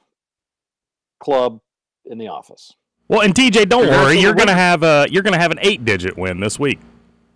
club 1.23 1.61
in 2.05 2.19
the 2.19 2.29
office. 2.29 2.73
Well, 3.09 3.23
and 3.23 3.35
TJ, 3.35 3.69
don't 3.69 3.83
Congrats 3.83 4.05
worry. 4.05 4.21
You're 4.21 4.35
gonna 4.35 4.53
win. 4.53 4.59
have 4.59 4.83
a 4.83 5.07
you're 5.11 5.23
gonna 5.23 5.39
have 5.41 5.51
an 5.51 5.59
eight 5.63 5.85
digit 5.85 6.17
win 6.17 6.41
this 6.41 6.59
week. 6.59 6.79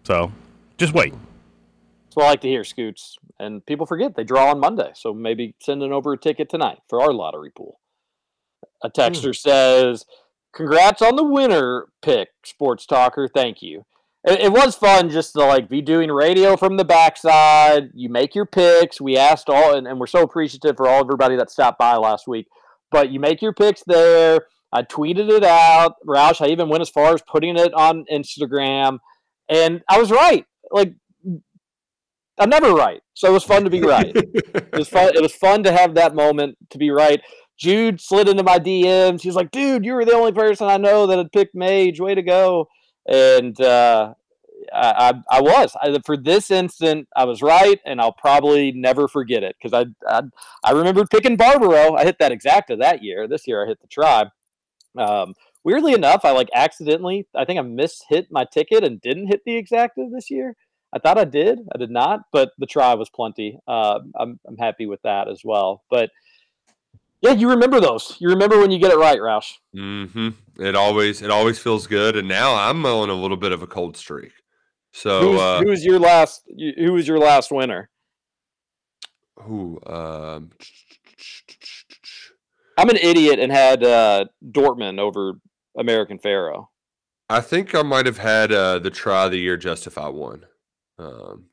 So 0.05 0.33
just 0.79 0.93
wait. 0.93 1.13
That's 1.13 2.17
what 2.17 2.27
I 2.27 2.29
like 2.31 2.41
to 2.43 2.49
hear, 2.49 2.65
Scoots. 2.65 3.17
And 3.41 3.65
people 3.67 3.87
forget 3.87 4.15
they 4.15 4.23
draw 4.25 4.51
on 4.51 4.61
Monday, 4.61 4.91
so 4.95 5.13
maybe 5.13 5.55
sending 5.61 5.93
over 5.93 6.13
a 6.13 6.19
ticket 6.19 6.49
tonight 6.49 6.79
for 6.89 7.01
our 7.01 7.13
lottery 7.13 7.51
pool. 7.51 7.81
A 8.83 8.91
texter 8.91 9.35
says, 9.35 10.05
"Congrats 10.55 11.03
on 11.03 11.17
the 11.17 11.25
winner 11.25 11.87
pick, 12.03 12.29
Sports 12.45 12.87
Talker. 12.87 13.29
Thank 13.29 13.63
you. 13.63 13.85
It, 14.25 14.41
it 14.41 14.53
was 14.53 14.75
fun 14.75 15.11
just 15.11 15.33
to 15.35 15.41
like 15.41 15.69
be 15.69 15.83
doing 15.83 16.11
radio 16.11 16.57
from 16.57 16.77
the 16.77 16.85
backside. 16.85 17.91
You 17.95 18.09
make 18.09 18.35
your 18.35 18.47
picks. 18.47 19.01
We 19.01 19.17
asked 19.17 19.49
all, 19.49 19.77
and, 19.77 19.87
and 19.87 20.01
we're 20.01 20.07
so 20.07 20.23
appreciative 20.23 20.77
for 20.77 20.89
all 20.89 21.01
everybody 21.01 21.37
that 21.37 21.51
stopped 21.51 21.79
by 21.79 21.97
last 21.97 22.27
week. 22.27 22.47
But 22.91 23.11
you 23.11 23.21
make 23.21 23.43
your 23.43 23.53
picks 23.53 23.83
there. 23.87 24.47
I 24.73 24.83
tweeted 24.83 25.31
it 25.31 25.45
out. 25.45 25.97
Roush, 26.07 26.45
I 26.45 26.51
even 26.51 26.69
went 26.69 26.83
as 26.83 26.91
far 26.91 27.15
as 27.15 27.23
putting 27.23 27.57
it 27.57 27.73
on 27.75 28.05
Instagram, 28.11 28.99
and 29.49 29.83
I 29.89 29.99
was 29.99 30.11
right. 30.11 30.45
Like 30.71 30.95
I'm 32.39 32.51
never 32.51 32.73
right, 32.73 33.01
so 33.15 33.29
it 33.29 33.33
was 33.33 33.45
fun 33.45 33.65
to 33.65 33.71
be 33.71 33.83
right. 33.83 34.13
it 34.15 34.77
was 34.77 34.89
fun. 34.89 35.13
It 35.15 35.23
was 35.23 35.35
fun 35.35 35.63
to 35.65 35.73
have 35.73 35.95
that 35.95 36.15
moment 36.15 36.57
to 36.71 36.79
be 36.79 36.91
right. 36.91 37.21
Jude 37.57 38.01
slid 38.01 38.29
into 38.29 38.43
my 38.43 38.59
DMs. 38.59 39.21
He 39.21 39.29
was 39.29 39.37
like, 39.37 39.53
"Dude, 39.53 39.85
you 39.85 39.95
were 39.95 40.05
the 40.05 40.15
only 40.15 40.33
person 40.33 40.67
I 40.67 40.77
know 40.77 41.07
that 41.07 41.19
had 41.19 41.31
picked 41.31 41.55
Mage. 41.55 42.01
Way 42.01 42.17
to 42.17 42.23
go!" 42.23 42.69
And 43.07 43.61
uh, 43.61 44.15
I, 44.73 45.21
I, 45.31 45.41
was 45.41 45.77
I, 45.81 45.99
for 46.05 46.17
this 46.17 46.51
instant. 46.51 47.09
I 47.17 47.25
was 47.25 47.43
right, 47.43 47.81
and 47.85 48.01
I'll 48.01 48.13
probably 48.13 48.73
never 48.73 49.09
forget 49.09 49.43
it 49.43 49.57
because 49.61 49.73
I, 49.73 49.87
I, 50.11 50.23
I 50.63 50.73
remembered 50.73 51.11
picking 51.11 51.37
Barbaro. 51.37 51.95
I 51.95 52.05
hit 52.05 52.19
that 52.19 52.33
exacta 52.33 52.79
that 52.81 53.03
year. 53.03 53.29
This 53.29 53.47
year, 53.47 53.65
I 53.65 53.69
hit 53.69 53.81
the 53.81 53.89
tribe. 53.89 54.29
Um, 54.97 55.35
weirdly 55.65 55.93
enough, 55.93 56.25
I 56.25 56.31
like 56.31 56.49
accidentally. 56.55 57.27
I 57.35 57.45
think 57.45 57.59
I 57.59 57.63
mishit 57.63 58.27
my 58.31 58.45
ticket 58.45 58.85
and 58.85 59.01
didn't 59.01 59.29
hit 59.29 59.43
the 59.45 59.61
exacta 59.61 60.11
this 60.13 60.31
year. 60.31 60.57
I 60.93 60.99
thought 61.01 61.19
I 61.19 61.25
did. 61.25 61.59
I 61.75 61.79
did 61.79 61.91
not, 61.91 62.21
but 62.33 62.53
the 62.59 62.67
try 62.67 62.95
was 62.95 63.11
plenty. 63.11 63.59
Uh, 63.67 64.01
I'm 64.17 64.39
I'm 64.47 64.57
happy 64.57 64.87
with 64.87 65.03
that 65.03 65.29
as 65.29 65.43
well. 65.45 65.83
But 65.91 66.11
yeah, 67.21 67.33
you 67.33 67.51
remember 67.51 67.81
those. 67.81 68.17
You 68.21 68.29
remember 68.29 68.61
when 68.61 68.71
you 68.71 68.79
get 68.79 68.93
it 68.93 68.99
right, 68.99 69.19
Roush. 69.19 69.55
hmm 69.73 70.29
It 70.59 70.77
always, 70.77 71.23
it 71.23 71.31
always 71.31 71.59
feels 71.59 71.87
good. 71.87 72.17
And 72.17 72.29
now 72.29 72.55
I'm 72.55 72.85
on 72.87 73.11
a 73.11 73.15
little 73.15 73.37
bit 73.37 73.53
of 73.53 73.63
a 73.63 73.67
cold 73.67 73.97
streak. 73.97 74.33
So, 74.93 75.33
Who's, 75.33 75.41
uh, 75.41 75.61
who 75.61 75.71
was 75.71 75.85
your 75.85 75.99
last? 75.99 76.43
Who 76.79 76.93
was 76.93 77.09
your 77.09 77.19
last 77.19 77.51
winner? 77.51 77.91
who, 79.45 79.79
um, 79.87 80.51
I'm 82.79 82.89
an 82.89 82.97
idiot 82.97 83.39
and 83.39 83.53
had 83.53 83.85
uh, 83.85 84.25
Dortmund 84.45 84.99
over 84.99 85.35
American 85.79 86.19
Pharoah. 86.19 86.67
I 87.31 87.41
think 87.41 87.75
I 87.75 87.83
might 87.83 88.07
have 88.07 88.19
had 88.19 88.53
uh, 88.53 88.81
the 88.81 88.91
try 88.91 89.27
of 89.27 89.31
the 89.31 89.39
year 89.39 89.57
justify 89.57 90.09
one. 90.09 90.45
Um, 90.99 91.47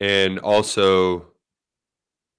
and 0.00 0.38
also, 0.38 1.31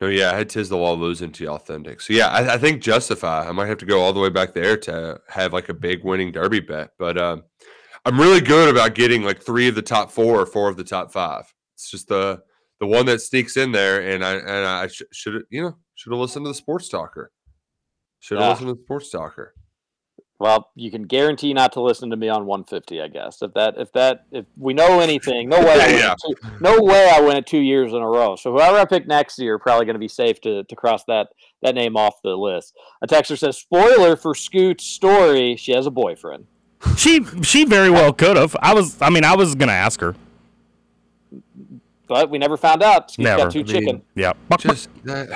no, 0.04 0.10
yeah, 0.10 0.32
I 0.32 0.36
had 0.38 0.50
Tiz 0.50 0.70
the 0.70 0.78
Law 0.78 0.94
losing 0.94 1.32
to 1.34 1.48
Authentic. 1.48 2.02
So, 2.02 2.14
yeah, 2.14 2.28
I, 2.28 2.54
I 2.54 2.58
think 2.58 2.82
justify. 2.82 3.48
I 3.48 3.52
might 3.52 3.68
have 3.68 3.78
to 3.80 3.86
go 3.86 4.02
all 4.02 4.14
the 4.14 4.20
way 4.20 4.30
back 4.30 4.54
there 4.54 4.78
to 4.78 5.20
have 5.30 5.54
like 5.54 5.70
a 5.70 5.74
big 5.74 6.04
winning 6.04 6.32
derby 6.32 6.60
bet. 6.60 6.92
But 7.00 7.18
um, 7.18 7.44
I'm 8.06 8.20
really 8.20 8.42
good 8.42 8.70
about 8.70 8.96
getting 8.96 9.24
like 9.24 9.42
three 9.42 9.68
of 9.68 9.76
the 9.76 9.82
top 9.82 10.12
four 10.12 10.40
or 10.40 10.46
four 10.46 10.70
of 10.70 10.78
the 10.78 10.84
top 10.84 11.12
five. 11.12 11.46
It's 11.76 11.90
just 11.90 12.08
the 12.08 12.42
the 12.80 12.88
one 12.88 13.06
that 13.06 13.22
sneaks 13.22 13.56
in 13.56 13.72
there, 13.72 14.02
and 14.02 14.24
I 14.26 14.34
and 14.34 14.50
I 14.66 14.88
sh- 14.88 15.04
should 15.12 15.44
you 15.50 15.62
know 15.62 15.78
should 15.96 16.12
have 16.12 16.20
listened 16.20 16.46
to 16.46 16.50
the 16.50 16.56
sports 16.56 16.90
talker. 16.90 17.32
Should 18.20 18.38
have 18.40 18.46
Yeah. 18.46 18.50
listened 18.52 18.68
to 18.70 18.74
the 18.76 18.84
sports 18.84 19.10
talker. 19.10 19.54
Well, 20.44 20.72
you 20.76 20.92
can 20.92 21.04
guarantee 21.04 21.54
not 21.54 21.72
to 21.72 21.82
listen 21.82 22.10
to 22.10 22.18
me 22.18 22.28
on 22.28 22.46
150, 22.46 23.02
I 23.02 23.08
guess. 23.08 23.42
If 23.42 23.54
that, 23.54 23.76
if 23.78 23.94
that, 23.94 24.26
if 24.30 24.44
we 24.58 24.74
know 24.74 25.00
anything, 25.00 25.48
no 25.48 25.58
way, 25.66 25.96
Yeah. 25.98 26.16
two, 26.22 26.36
no 26.60 26.82
way 26.82 27.10
I 27.10 27.22
win 27.22 27.38
it 27.38 27.48
two 27.48 27.62
years 27.62 27.94
in 27.94 28.00
a 28.00 28.06
row. 28.10 28.36
So 28.36 28.52
whoever 28.52 28.76
I 28.78 28.84
pick 28.84 29.08
next 29.08 29.40
year, 29.40 29.58
probably 29.58 29.86
going 29.86 29.94
to 29.96 30.00
be 30.02 30.10
safe 30.10 30.42
to 30.42 30.66
to 30.66 30.76
cross 30.76 31.06
that 31.06 31.30
that 31.62 31.76
name 31.76 31.96
off 31.96 32.16
the 32.24 32.36
list. 32.36 32.74
A 33.02 33.08
texter 33.08 33.38
says, 33.38 33.58
"Spoiler 33.58 34.18
for 34.18 34.36
Scoot's 34.36 34.84
story: 34.84 35.56
she 35.56 35.72
has 35.72 35.86
a 35.86 35.92
boyfriend." 35.92 36.46
She 36.98 37.24
she 37.42 37.64
very 37.64 37.90
well 37.90 38.12
could 38.12 38.36
have. 38.36 38.54
I 38.62 38.74
was 38.74 39.02
I 39.02 39.10
mean 39.10 39.24
I 39.24 39.38
was 39.38 39.56
gonna 39.56 39.72
ask 39.72 40.02
her. 40.02 40.14
But 42.06 42.30
we 42.30 42.38
never 42.38 42.58
found 42.58 42.84
out. 42.84 43.12
Scoot's 43.12 43.24
Never. 43.24 43.44
got 43.44 43.52
two 43.54 43.60
I 43.60 43.64
mean, 43.64 43.72
chicken. 43.72 44.02
Yeah. 44.14 44.34
Just 44.60 44.90
that, 45.06 45.30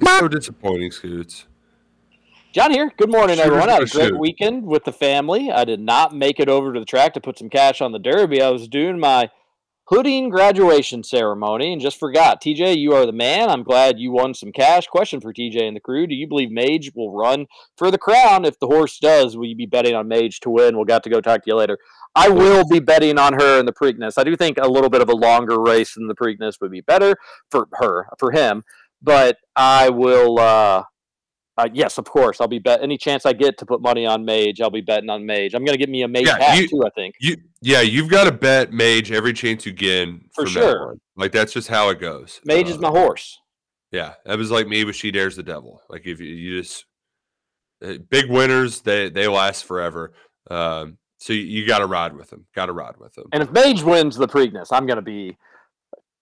it's 0.00 0.18
so 0.18 0.28
disappointing, 0.28 0.90
Scoots. 0.92 1.46
John 2.52 2.72
here. 2.72 2.92
Good 2.96 3.12
morning, 3.12 3.36
Shooters 3.36 3.46
everyone. 3.46 3.68
I 3.70 3.74
had 3.74 3.82
a 3.84 3.86
great 3.86 4.08
shoot. 4.08 4.18
weekend 4.18 4.66
with 4.66 4.82
the 4.82 4.92
family. 4.92 5.52
I 5.52 5.64
did 5.64 5.78
not 5.78 6.12
make 6.12 6.40
it 6.40 6.48
over 6.48 6.72
to 6.72 6.80
the 6.80 6.86
track 6.86 7.14
to 7.14 7.20
put 7.20 7.38
some 7.38 7.48
cash 7.48 7.80
on 7.80 7.92
the 7.92 8.00
Derby. 8.00 8.42
I 8.42 8.48
was 8.48 8.66
doing 8.66 8.98
my 8.98 9.30
hooding 9.84 10.30
graduation 10.30 11.04
ceremony 11.04 11.72
and 11.72 11.80
just 11.80 11.96
forgot. 11.96 12.42
TJ, 12.42 12.76
you 12.76 12.92
are 12.92 13.06
the 13.06 13.12
man. 13.12 13.48
I'm 13.48 13.62
glad 13.62 14.00
you 14.00 14.10
won 14.10 14.34
some 14.34 14.50
cash. 14.50 14.88
Question 14.88 15.20
for 15.20 15.32
TJ 15.32 15.62
and 15.62 15.76
the 15.76 15.80
crew: 15.80 16.08
Do 16.08 16.14
you 16.16 16.26
believe 16.26 16.50
Mage 16.50 16.90
will 16.96 17.14
run 17.14 17.46
for 17.76 17.92
the 17.92 17.98
crown? 17.98 18.44
If 18.44 18.58
the 18.58 18.66
horse 18.66 18.98
does, 18.98 19.36
will 19.36 19.46
you 19.46 19.54
be 19.54 19.66
betting 19.66 19.94
on 19.94 20.08
Mage 20.08 20.40
to 20.40 20.50
win? 20.50 20.74
We'll 20.74 20.86
got 20.86 21.04
to 21.04 21.10
go 21.10 21.20
talk 21.20 21.44
to 21.44 21.50
you 21.50 21.54
later. 21.54 21.78
I 22.16 22.30
will 22.30 22.66
be 22.66 22.80
betting 22.80 23.16
on 23.16 23.34
her 23.34 23.60
in 23.60 23.66
the 23.66 23.72
Preakness. 23.72 24.14
I 24.18 24.24
do 24.24 24.34
think 24.34 24.58
a 24.58 24.66
little 24.66 24.90
bit 24.90 25.02
of 25.02 25.08
a 25.08 25.14
longer 25.14 25.60
race 25.60 25.94
than 25.94 26.08
the 26.08 26.16
Preakness 26.16 26.60
would 26.60 26.72
be 26.72 26.80
better 26.80 27.14
for 27.52 27.68
her, 27.74 28.08
for 28.18 28.32
him. 28.32 28.64
But 29.00 29.36
I 29.54 29.90
will. 29.90 30.40
Uh, 30.40 30.82
uh, 31.60 31.68
yes, 31.72 31.98
of 31.98 32.04
course. 32.04 32.40
I'll 32.40 32.48
be 32.48 32.58
bet 32.58 32.82
any 32.82 32.96
chance 32.98 33.26
I 33.26 33.32
get 33.32 33.58
to 33.58 33.66
put 33.66 33.80
money 33.80 34.06
on 34.06 34.24
Mage. 34.24 34.60
I'll 34.60 34.70
be 34.70 34.80
betting 34.80 35.10
on 35.10 35.24
Mage. 35.26 35.54
I'm 35.54 35.64
going 35.64 35.74
to 35.74 35.78
get 35.78 35.88
me 35.88 36.02
a 36.02 36.08
Mage 36.08 36.26
Yeah, 36.26 36.38
hat 36.42 36.58
you- 36.60 36.68
too. 36.68 36.82
I 36.86 36.90
think. 36.90 37.14
You 37.20 37.36
yeah, 37.62 37.80
you've 37.82 38.08
got 38.10 38.24
to 38.24 38.32
bet 38.32 38.72
Mage 38.72 39.12
every 39.12 39.32
chance 39.32 39.66
you 39.66 39.72
get 39.72 40.08
For 40.34 40.46
sure. 40.46 40.96
Like 41.16 41.32
that's 41.32 41.52
just 41.52 41.68
how 41.68 41.90
it 41.90 42.00
goes. 42.00 42.40
Mage 42.44 42.66
Uh, 42.66 42.70
is 42.70 42.78
my 42.78 42.88
horse. 42.88 43.38
Yeah, 43.92 44.14
that 44.24 44.38
was 44.38 44.50
like 44.50 44.66
me 44.68 44.84
but 44.84 44.94
Shedaresthedevil. 44.94 45.78
Like 45.88 46.06
if 46.06 46.20
you, 46.20 46.26
you 46.26 46.60
just 46.60 46.84
uh, 47.84 47.94
big 48.08 48.30
winners, 48.30 48.80
they 48.82 49.10
they 49.10 49.26
last 49.28 49.64
forever. 49.64 50.12
Um, 50.50 50.98
so 51.18 51.32
you, 51.32 51.40
you 51.42 51.66
got 51.66 51.80
to 51.80 51.86
ride 51.86 52.14
with 52.16 52.30
them. 52.30 52.46
Got 52.54 52.66
to 52.66 52.72
ride 52.72 52.96
with 52.98 53.14
them. 53.14 53.26
And 53.32 53.42
if 53.42 53.50
Mage 53.50 53.82
wins 53.82 54.16
the 54.16 54.26
Preakness, 54.28 54.68
I'm 54.70 54.86
going 54.86 54.96
to 54.96 55.02
be 55.02 55.36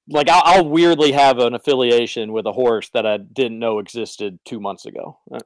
like 0.08 0.28
I'll, 0.28 0.42
I'll 0.44 0.68
weirdly 0.68 1.12
have 1.12 1.38
an 1.38 1.54
affiliation 1.54 2.32
with 2.32 2.46
a 2.46 2.52
horse 2.52 2.90
that 2.94 3.06
I 3.06 3.18
didn't 3.18 3.58
know 3.58 3.78
existed 3.78 4.38
two 4.44 4.60
months 4.60 4.86
ago. 4.86 5.18
Uh, 5.32 5.40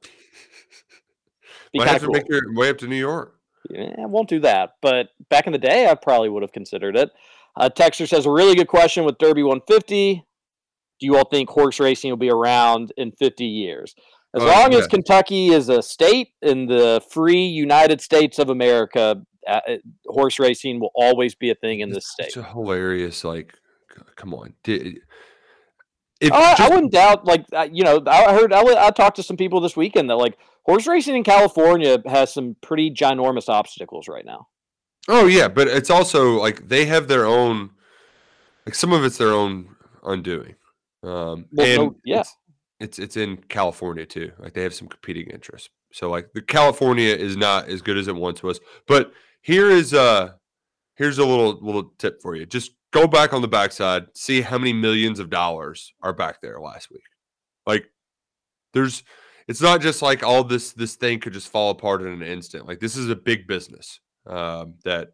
Might 1.75 1.87
have 1.87 2.01
to 2.01 2.05
cool. 2.07 2.13
make 2.13 2.29
your 2.29 2.53
way 2.53 2.69
up 2.69 2.77
to 2.79 2.87
New 2.87 2.95
York. 2.95 3.35
Yeah, 3.69 3.93
I 4.01 4.05
won't 4.05 4.29
do 4.29 4.39
that. 4.41 4.71
But 4.81 5.09
back 5.29 5.47
in 5.47 5.53
the 5.53 5.59
day, 5.59 5.87
I 5.89 5.95
probably 5.95 6.29
would 6.29 6.43
have 6.43 6.51
considered 6.51 6.95
it. 6.95 7.09
Uh, 7.55 7.69
Texter 7.69 8.07
says 8.07 8.25
a 8.25 8.31
really 8.31 8.55
good 8.55 8.67
question 8.67 9.05
with 9.05 9.17
Derby 9.17 9.43
150. 9.43 10.23
Do 10.99 11.05
you 11.05 11.17
all 11.17 11.25
think 11.25 11.49
horse 11.49 11.79
racing 11.79 12.09
will 12.11 12.17
be 12.17 12.29
around 12.29 12.91
in 12.97 13.11
50 13.13 13.45
years? 13.45 13.95
As 14.35 14.41
Oh, 14.41 14.47
long 14.47 14.73
as. 14.73 14.87
Kentucky 14.87 15.49
is 15.49 15.69
a 15.69 15.81
state 15.81 16.29
in 16.41 16.65
the 16.65 17.01
free 17.09 17.45
United 17.45 18.01
States 18.01 18.39
of 18.39 18.49
America, 18.49 19.21
uh, 19.47 19.59
horse 20.07 20.39
racing 20.39 20.79
will 20.79 20.91
always 20.95 21.35
be 21.35 21.49
a 21.49 21.55
thing 21.55 21.79
in 21.81 21.89
this 21.91 22.07
state. 22.07 22.27
It's 22.27 22.37
a 22.37 22.43
hilarious. 22.43 23.23
Like, 23.23 23.53
come 24.15 24.33
on. 24.33 24.53
Di- 24.63 24.99
If 26.21 26.31
Oh, 26.31 26.35
I, 26.35 26.55
I 26.59 26.69
wouldn't 26.69 26.91
doubt. 26.91 27.25
Like 27.25 27.45
you 27.71 27.83
know, 27.83 28.01
I 28.07 28.33
heard. 28.33 28.53
I, 28.53 28.61
I 28.87 28.91
talked 28.91 29.15
to 29.17 29.23
some 29.23 29.37
people 29.37 29.59
this 29.59 29.75
weekend 29.75 30.09
that 30.09 30.15
like 30.15 30.37
horse 30.65 30.87
racing 30.87 31.15
in 31.15 31.23
California 31.23 32.01
has 32.05 32.33
some 32.33 32.55
pretty 32.61 32.91
ginormous 32.91 33.49
obstacles 33.49 34.07
right 34.07 34.25
now. 34.25 34.47
Oh 35.07 35.25
yeah, 35.25 35.47
but 35.49 35.67
it's 35.67 35.89
also 35.89 36.39
like 36.39 36.67
they 36.69 36.85
have 36.85 37.07
their 37.07 37.25
own. 37.25 37.71
Like 38.65 38.75
some 38.75 38.93
of 38.93 39.03
it's 39.03 39.17
their 39.17 39.33
own 39.33 39.75
undoing. 40.03 40.55
Um, 41.03 41.45
Well, 41.51 41.67
and 41.67 41.77
no- 41.77 41.95
yeah. 42.05 42.21
it's, 42.21 42.35
it's 42.79 42.99
it's 42.99 43.17
in 43.17 43.37
California 43.49 44.05
too. 44.05 44.31
Like 44.39 44.53
they 44.53 44.63
have 44.63 44.73
some 44.73 44.87
competing 44.87 45.27
interests. 45.29 45.69
So 45.91 46.09
like 46.09 46.31
the 46.33 46.41
California 46.41 47.13
is 47.13 47.35
not 47.35 47.67
as 47.67 47.81
good 47.81 47.97
as 47.97 48.07
it 48.07 48.15
once 48.15 48.41
was. 48.41 48.61
But 48.87 49.11
here 49.41 49.69
is 49.69 49.93
uh 49.93 50.31
here's 50.95 51.17
a 51.17 51.25
little 51.25 51.59
little 51.61 51.91
tip 51.97 52.21
for 52.21 52.35
you. 52.37 52.45
Just 52.45 52.71
go 52.93 53.07
back 53.07 53.33
on 53.33 53.41
the 53.41 53.47
backside, 53.47 54.05
see 54.13 54.41
how 54.41 54.57
many 54.57 54.71
millions 54.71 55.19
of 55.19 55.29
dollars 55.29 55.93
are 56.01 56.13
back 56.13 56.39
there 56.41 56.61
last 56.61 56.89
week. 56.91 57.03
Like 57.65 57.89
there's 58.73 59.03
it's 59.47 59.61
not 59.61 59.81
just 59.81 60.01
like 60.01 60.23
all 60.23 60.43
this 60.43 60.71
this 60.71 60.95
thing 60.95 61.19
could 61.19 61.33
just 61.33 61.49
fall 61.49 61.71
apart 61.71 62.01
in 62.01 62.07
an 62.07 62.21
instant. 62.21 62.67
Like 62.67 62.79
this 62.79 62.95
is 62.95 63.09
a 63.09 63.15
big 63.15 63.47
business 63.47 63.99
um, 64.25 64.75
that 64.85 65.13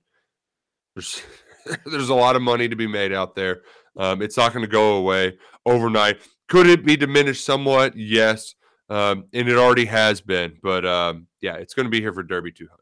there's 0.94 1.24
there's 1.86 2.10
a 2.10 2.16
lot 2.16 2.36
of 2.36 2.42
money 2.42 2.68
to 2.68 2.76
be 2.76 2.88
made 2.88 3.14
out 3.14 3.36
there. 3.36 3.62
Um, 3.98 4.22
it's 4.22 4.38
not 4.38 4.54
going 4.54 4.64
to 4.64 4.72
go 4.72 4.98
away 4.98 5.38
overnight. 5.66 6.20
Could 6.48 6.68
it 6.68 6.86
be 6.86 6.96
diminished 6.96 7.44
somewhat? 7.44 7.96
Yes, 7.96 8.56
um, 8.90 9.26
and 9.34 9.48
it 9.48 9.58
already 9.58 9.86
has 9.86 10.22
been. 10.22 10.58
But 10.62 10.86
um, 10.86 11.28
yeah, 11.42 11.56
it's 11.56 11.74
going 11.74 11.86
to 11.86 11.92
be 11.92 12.02
here 12.02 12.14
for 12.14 12.24
Derby 12.24 12.52
200. 12.52 12.79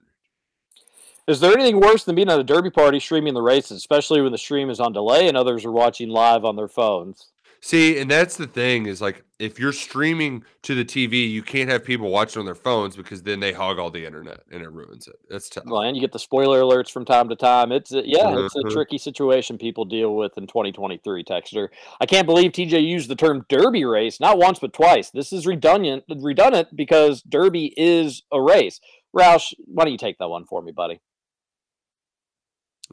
Is 1.27 1.41
there 1.41 1.51
anything 1.51 1.79
worse 1.81 2.05
than 2.05 2.15
being 2.15 2.29
at 2.29 2.39
a 2.39 2.43
derby 2.43 2.71
party 2.71 2.99
streaming 3.01 3.33
the 3.33 3.41
races, 3.41 3.77
especially 3.77 4.21
when 4.21 4.31
the 4.31 4.37
stream 4.37 4.69
is 4.69 4.79
on 4.79 4.93
delay 4.93 5.27
and 5.27 5.35
others 5.35 5.65
are 5.65 5.71
watching 5.71 6.07
live 6.09 6.45
on 6.45 6.55
their 6.55 6.69
phones? 6.69 7.31
See, 7.59 7.99
and 7.99 8.09
that's 8.09 8.37
the 8.37 8.47
thing 8.47 8.85
is 8.85 9.01
like 9.01 9.23
if 9.39 9.59
you're 9.59 9.73
streaming 9.73 10.43
to 10.61 10.73
the 10.75 10.85
TV, 10.85 11.29
you 11.29 11.41
can't 11.41 11.69
have 11.69 11.83
people 11.83 12.09
watching 12.09 12.39
on 12.39 12.45
their 12.45 12.55
phones 12.55 12.95
because 12.95 13.23
then 13.23 13.39
they 13.39 13.51
hog 13.51 13.77
all 13.77 13.89
the 13.89 14.05
internet 14.05 14.41
and 14.51 14.61
it 14.61 14.71
ruins 14.71 15.07
it. 15.07 15.15
That's 15.27 15.49
tough. 15.49 15.65
Well, 15.65 15.81
and 15.81 15.97
you 15.97 16.01
get 16.01 16.13
the 16.13 16.19
spoiler 16.19 16.61
alerts 16.61 16.91
from 16.91 17.03
time 17.03 17.27
to 17.29 17.35
time. 17.35 17.71
It's 17.71 17.91
a, 17.91 18.07
yeah, 18.07 18.39
it's 18.39 18.55
a 18.55 18.59
Mhm. 18.59 18.71
tricky 18.71 18.97
situation 18.97 19.57
people 19.57 19.85
deal 19.85 20.15
with 20.15 20.37
in 20.37 20.47
2023. 20.47 21.23
Texter, 21.23 21.69
I 21.99 22.05
can't 22.05 22.27
believe 22.27 22.51
TJ 22.53 22.79
used 22.79 23.09
the 23.09 23.15
term 23.15 23.45
Derby 23.49 23.83
race 23.85 24.19
not 24.19 24.37
once 24.37 24.59
but 24.59 24.71
twice. 24.71 25.09
This 25.09 25.33
is 25.33 25.45
redundant, 25.45 26.05
redundant 26.07 26.69
because 26.75 27.21
Derby 27.23 27.73
is 27.75 28.23
a 28.31 28.41
race. 28.41 28.79
Roush, 29.15 29.53
why 29.65 29.83
don't 29.83 29.91
you 29.91 29.97
take 29.97 30.19
that 30.19 30.29
one 30.29 30.45
for 30.45 30.61
me, 30.61 30.71
buddy? 30.71 31.01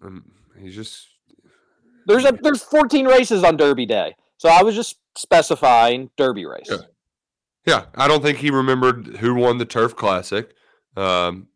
Um, 0.02 0.24
he's 0.58 0.74
just 0.74 1.08
There's 2.06 2.24
a 2.24 2.32
there's 2.42 2.62
14 2.62 3.06
races 3.06 3.44
on 3.44 3.56
Derby 3.56 3.86
Day, 3.86 4.14
so 4.36 4.48
I 4.48 4.62
was 4.62 4.74
just 4.74 4.98
specifying 5.16 6.10
Derby 6.16 6.44
race. 6.46 6.66
Yeah. 6.70 6.76
Yeah, 7.66 7.84
I 7.94 8.08
don't 8.08 8.22
think 8.22 8.38
he 8.38 8.50
remembered 8.50 9.16
who 9.18 9.34
won 9.34 9.56
the 9.56 9.64
Turf 9.64 9.96
Classic, 9.96 10.52
um, 10.98 11.48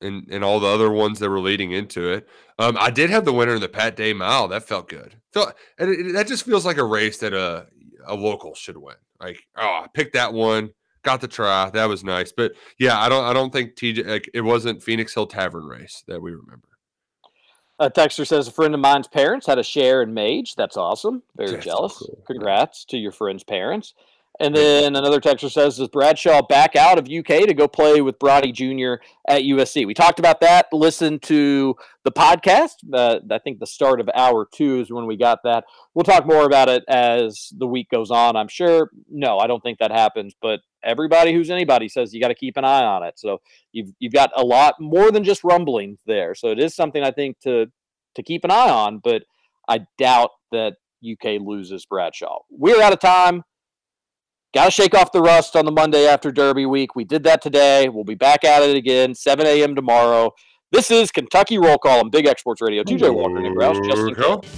and 0.00 0.28
and 0.30 0.44
all 0.44 0.60
the 0.60 0.68
other 0.68 0.88
ones 0.90 1.18
that 1.18 1.30
were 1.30 1.40
leading 1.40 1.72
into 1.72 2.08
it. 2.12 2.28
Um, 2.60 2.76
I 2.78 2.90
did 2.90 3.10
have 3.10 3.24
the 3.24 3.32
winner 3.32 3.54
in 3.56 3.60
the 3.60 3.68
Pat 3.68 3.96
Day 3.96 4.12
Mile. 4.12 4.46
That 4.46 4.62
felt 4.68 4.88
good. 4.88 5.16
Felt 5.32 5.52
and 5.78 5.90
it, 5.90 6.06
it- 6.06 6.12
that 6.12 6.28
just 6.28 6.44
feels 6.46 6.64
like 6.64 6.76
a 6.76 6.84
race 6.84 7.18
that 7.18 7.32
a 7.34 7.66
a 8.06 8.14
local 8.14 8.54
should 8.54 8.76
win. 8.76 8.94
Like, 9.20 9.38
oh, 9.56 9.82
I 9.84 9.86
picked 9.92 10.12
that 10.14 10.32
one, 10.32 10.70
got 11.02 11.20
the 11.20 11.28
try. 11.28 11.70
That 11.70 11.86
was 11.88 12.04
nice. 12.04 12.30
But 12.30 12.52
yeah, 12.78 13.00
I 13.00 13.08
don't 13.08 13.24
I 13.24 13.32
don't 13.32 13.52
think 13.52 13.74
TJ 13.74 14.06
like 14.06 14.30
it 14.32 14.42
wasn't 14.42 14.80
Phoenix 14.82 15.12
Hill 15.14 15.26
Tavern 15.26 15.64
race 15.64 16.04
that 16.06 16.22
we 16.22 16.30
remember. 16.30 16.68
A 17.78 17.90
texter 17.90 18.26
says 18.26 18.48
a 18.48 18.52
friend 18.52 18.74
of 18.74 18.80
mine's 18.80 19.08
parents 19.08 19.46
had 19.46 19.58
a 19.58 19.62
share 19.62 20.02
in 20.02 20.14
Mage. 20.14 20.54
That's 20.54 20.76
awesome. 20.76 21.22
Very 21.36 21.52
That's 21.52 21.64
jealous. 21.64 21.98
cool. 21.98 22.22
Congrats 22.26 22.84
to 22.86 22.96
your 22.96 23.12
friend's 23.12 23.44
parents. 23.44 23.94
And 24.40 24.56
then 24.56 24.96
another 24.96 25.20
texter 25.20 25.50
says, 25.50 25.76
Does 25.76 25.88
Bradshaw 25.88 26.42
back 26.42 26.74
out 26.74 26.98
of 26.98 27.04
UK 27.04 27.46
to 27.46 27.54
go 27.54 27.68
play 27.68 28.00
with 28.00 28.18
Bronny 28.18 28.52
Jr. 28.52 29.02
at 29.28 29.42
USC? 29.42 29.86
We 29.86 29.92
talked 29.92 30.18
about 30.18 30.40
that. 30.40 30.66
Listen 30.72 31.18
to 31.20 31.76
the 32.04 32.10
podcast. 32.10 32.76
Uh, 32.92 33.20
I 33.30 33.38
think 33.38 33.60
the 33.60 33.66
start 33.66 34.00
of 34.00 34.08
hour 34.14 34.48
two 34.52 34.80
is 34.80 34.90
when 34.90 35.06
we 35.06 35.16
got 35.16 35.40
that. 35.44 35.64
We'll 35.94 36.04
talk 36.04 36.26
more 36.26 36.46
about 36.46 36.70
it 36.70 36.82
as 36.88 37.52
the 37.56 37.66
week 37.66 37.90
goes 37.90 38.10
on, 38.10 38.36
I'm 38.36 38.48
sure. 38.48 38.90
No, 39.10 39.38
I 39.38 39.46
don't 39.46 39.62
think 39.62 39.78
that 39.78 39.92
happens, 39.92 40.34
but 40.40 40.60
everybody 40.82 41.32
who's 41.32 41.50
anybody 41.50 41.88
says 41.88 42.14
you 42.14 42.20
got 42.20 42.28
to 42.28 42.34
keep 42.34 42.56
an 42.56 42.64
eye 42.64 42.84
on 42.84 43.02
it. 43.02 43.18
So 43.18 43.42
you've 43.72 43.92
you've 43.98 44.14
got 44.14 44.30
a 44.34 44.42
lot 44.42 44.76
more 44.80 45.10
than 45.10 45.24
just 45.24 45.44
rumblings 45.44 46.00
there. 46.06 46.34
So 46.34 46.48
it 46.48 46.58
is 46.58 46.74
something 46.74 47.02
I 47.02 47.10
think 47.10 47.38
to 47.40 47.66
to 48.14 48.22
keep 48.22 48.44
an 48.44 48.50
eye 48.50 48.70
on, 48.70 48.98
but 48.98 49.24
I 49.68 49.80
doubt 49.98 50.30
that 50.52 50.76
UK 51.08 51.40
loses 51.40 51.86
Bradshaw. 51.86 52.40
We're 52.50 52.82
out 52.82 52.92
of 52.92 53.00
time. 53.00 53.44
Got 54.54 54.66
to 54.66 54.70
shake 54.70 54.94
off 54.94 55.12
the 55.12 55.22
rust 55.22 55.56
on 55.56 55.64
the 55.64 55.72
Monday 55.72 56.06
after 56.06 56.30
Derby 56.30 56.66
week. 56.66 56.94
We 56.94 57.04
did 57.04 57.22
that 57.22 57.40
today. 57.40 57.88
We'll 57.88 58.04
be 58.04 58.14
back 58.14 58.44
at 58.44 58.62
it 58.62 58.76
again, 58.76 59.14
7 59.14 59.46
a.m. 59.46 59.74
tomorrow. 59.74 60.30
This 60.70 60.90
is 60.90 61.10
Kentucky 61.10 61.56
Roll 61.56 61.78
Call 61.78 62.00
on 62.00 62.10
Big 62.10 62.26
X 62.26 62.42
Sports 62.42 62.60
Radio. 62.60 62.82
TJ 62.82 63.14
Walker, 63.14 63.40
Nick 63.40 63.52
Roush, 63.52 63.82
Justin 63.86 64.12
Go. 64.12 64.40
Kill. 64.40 64.52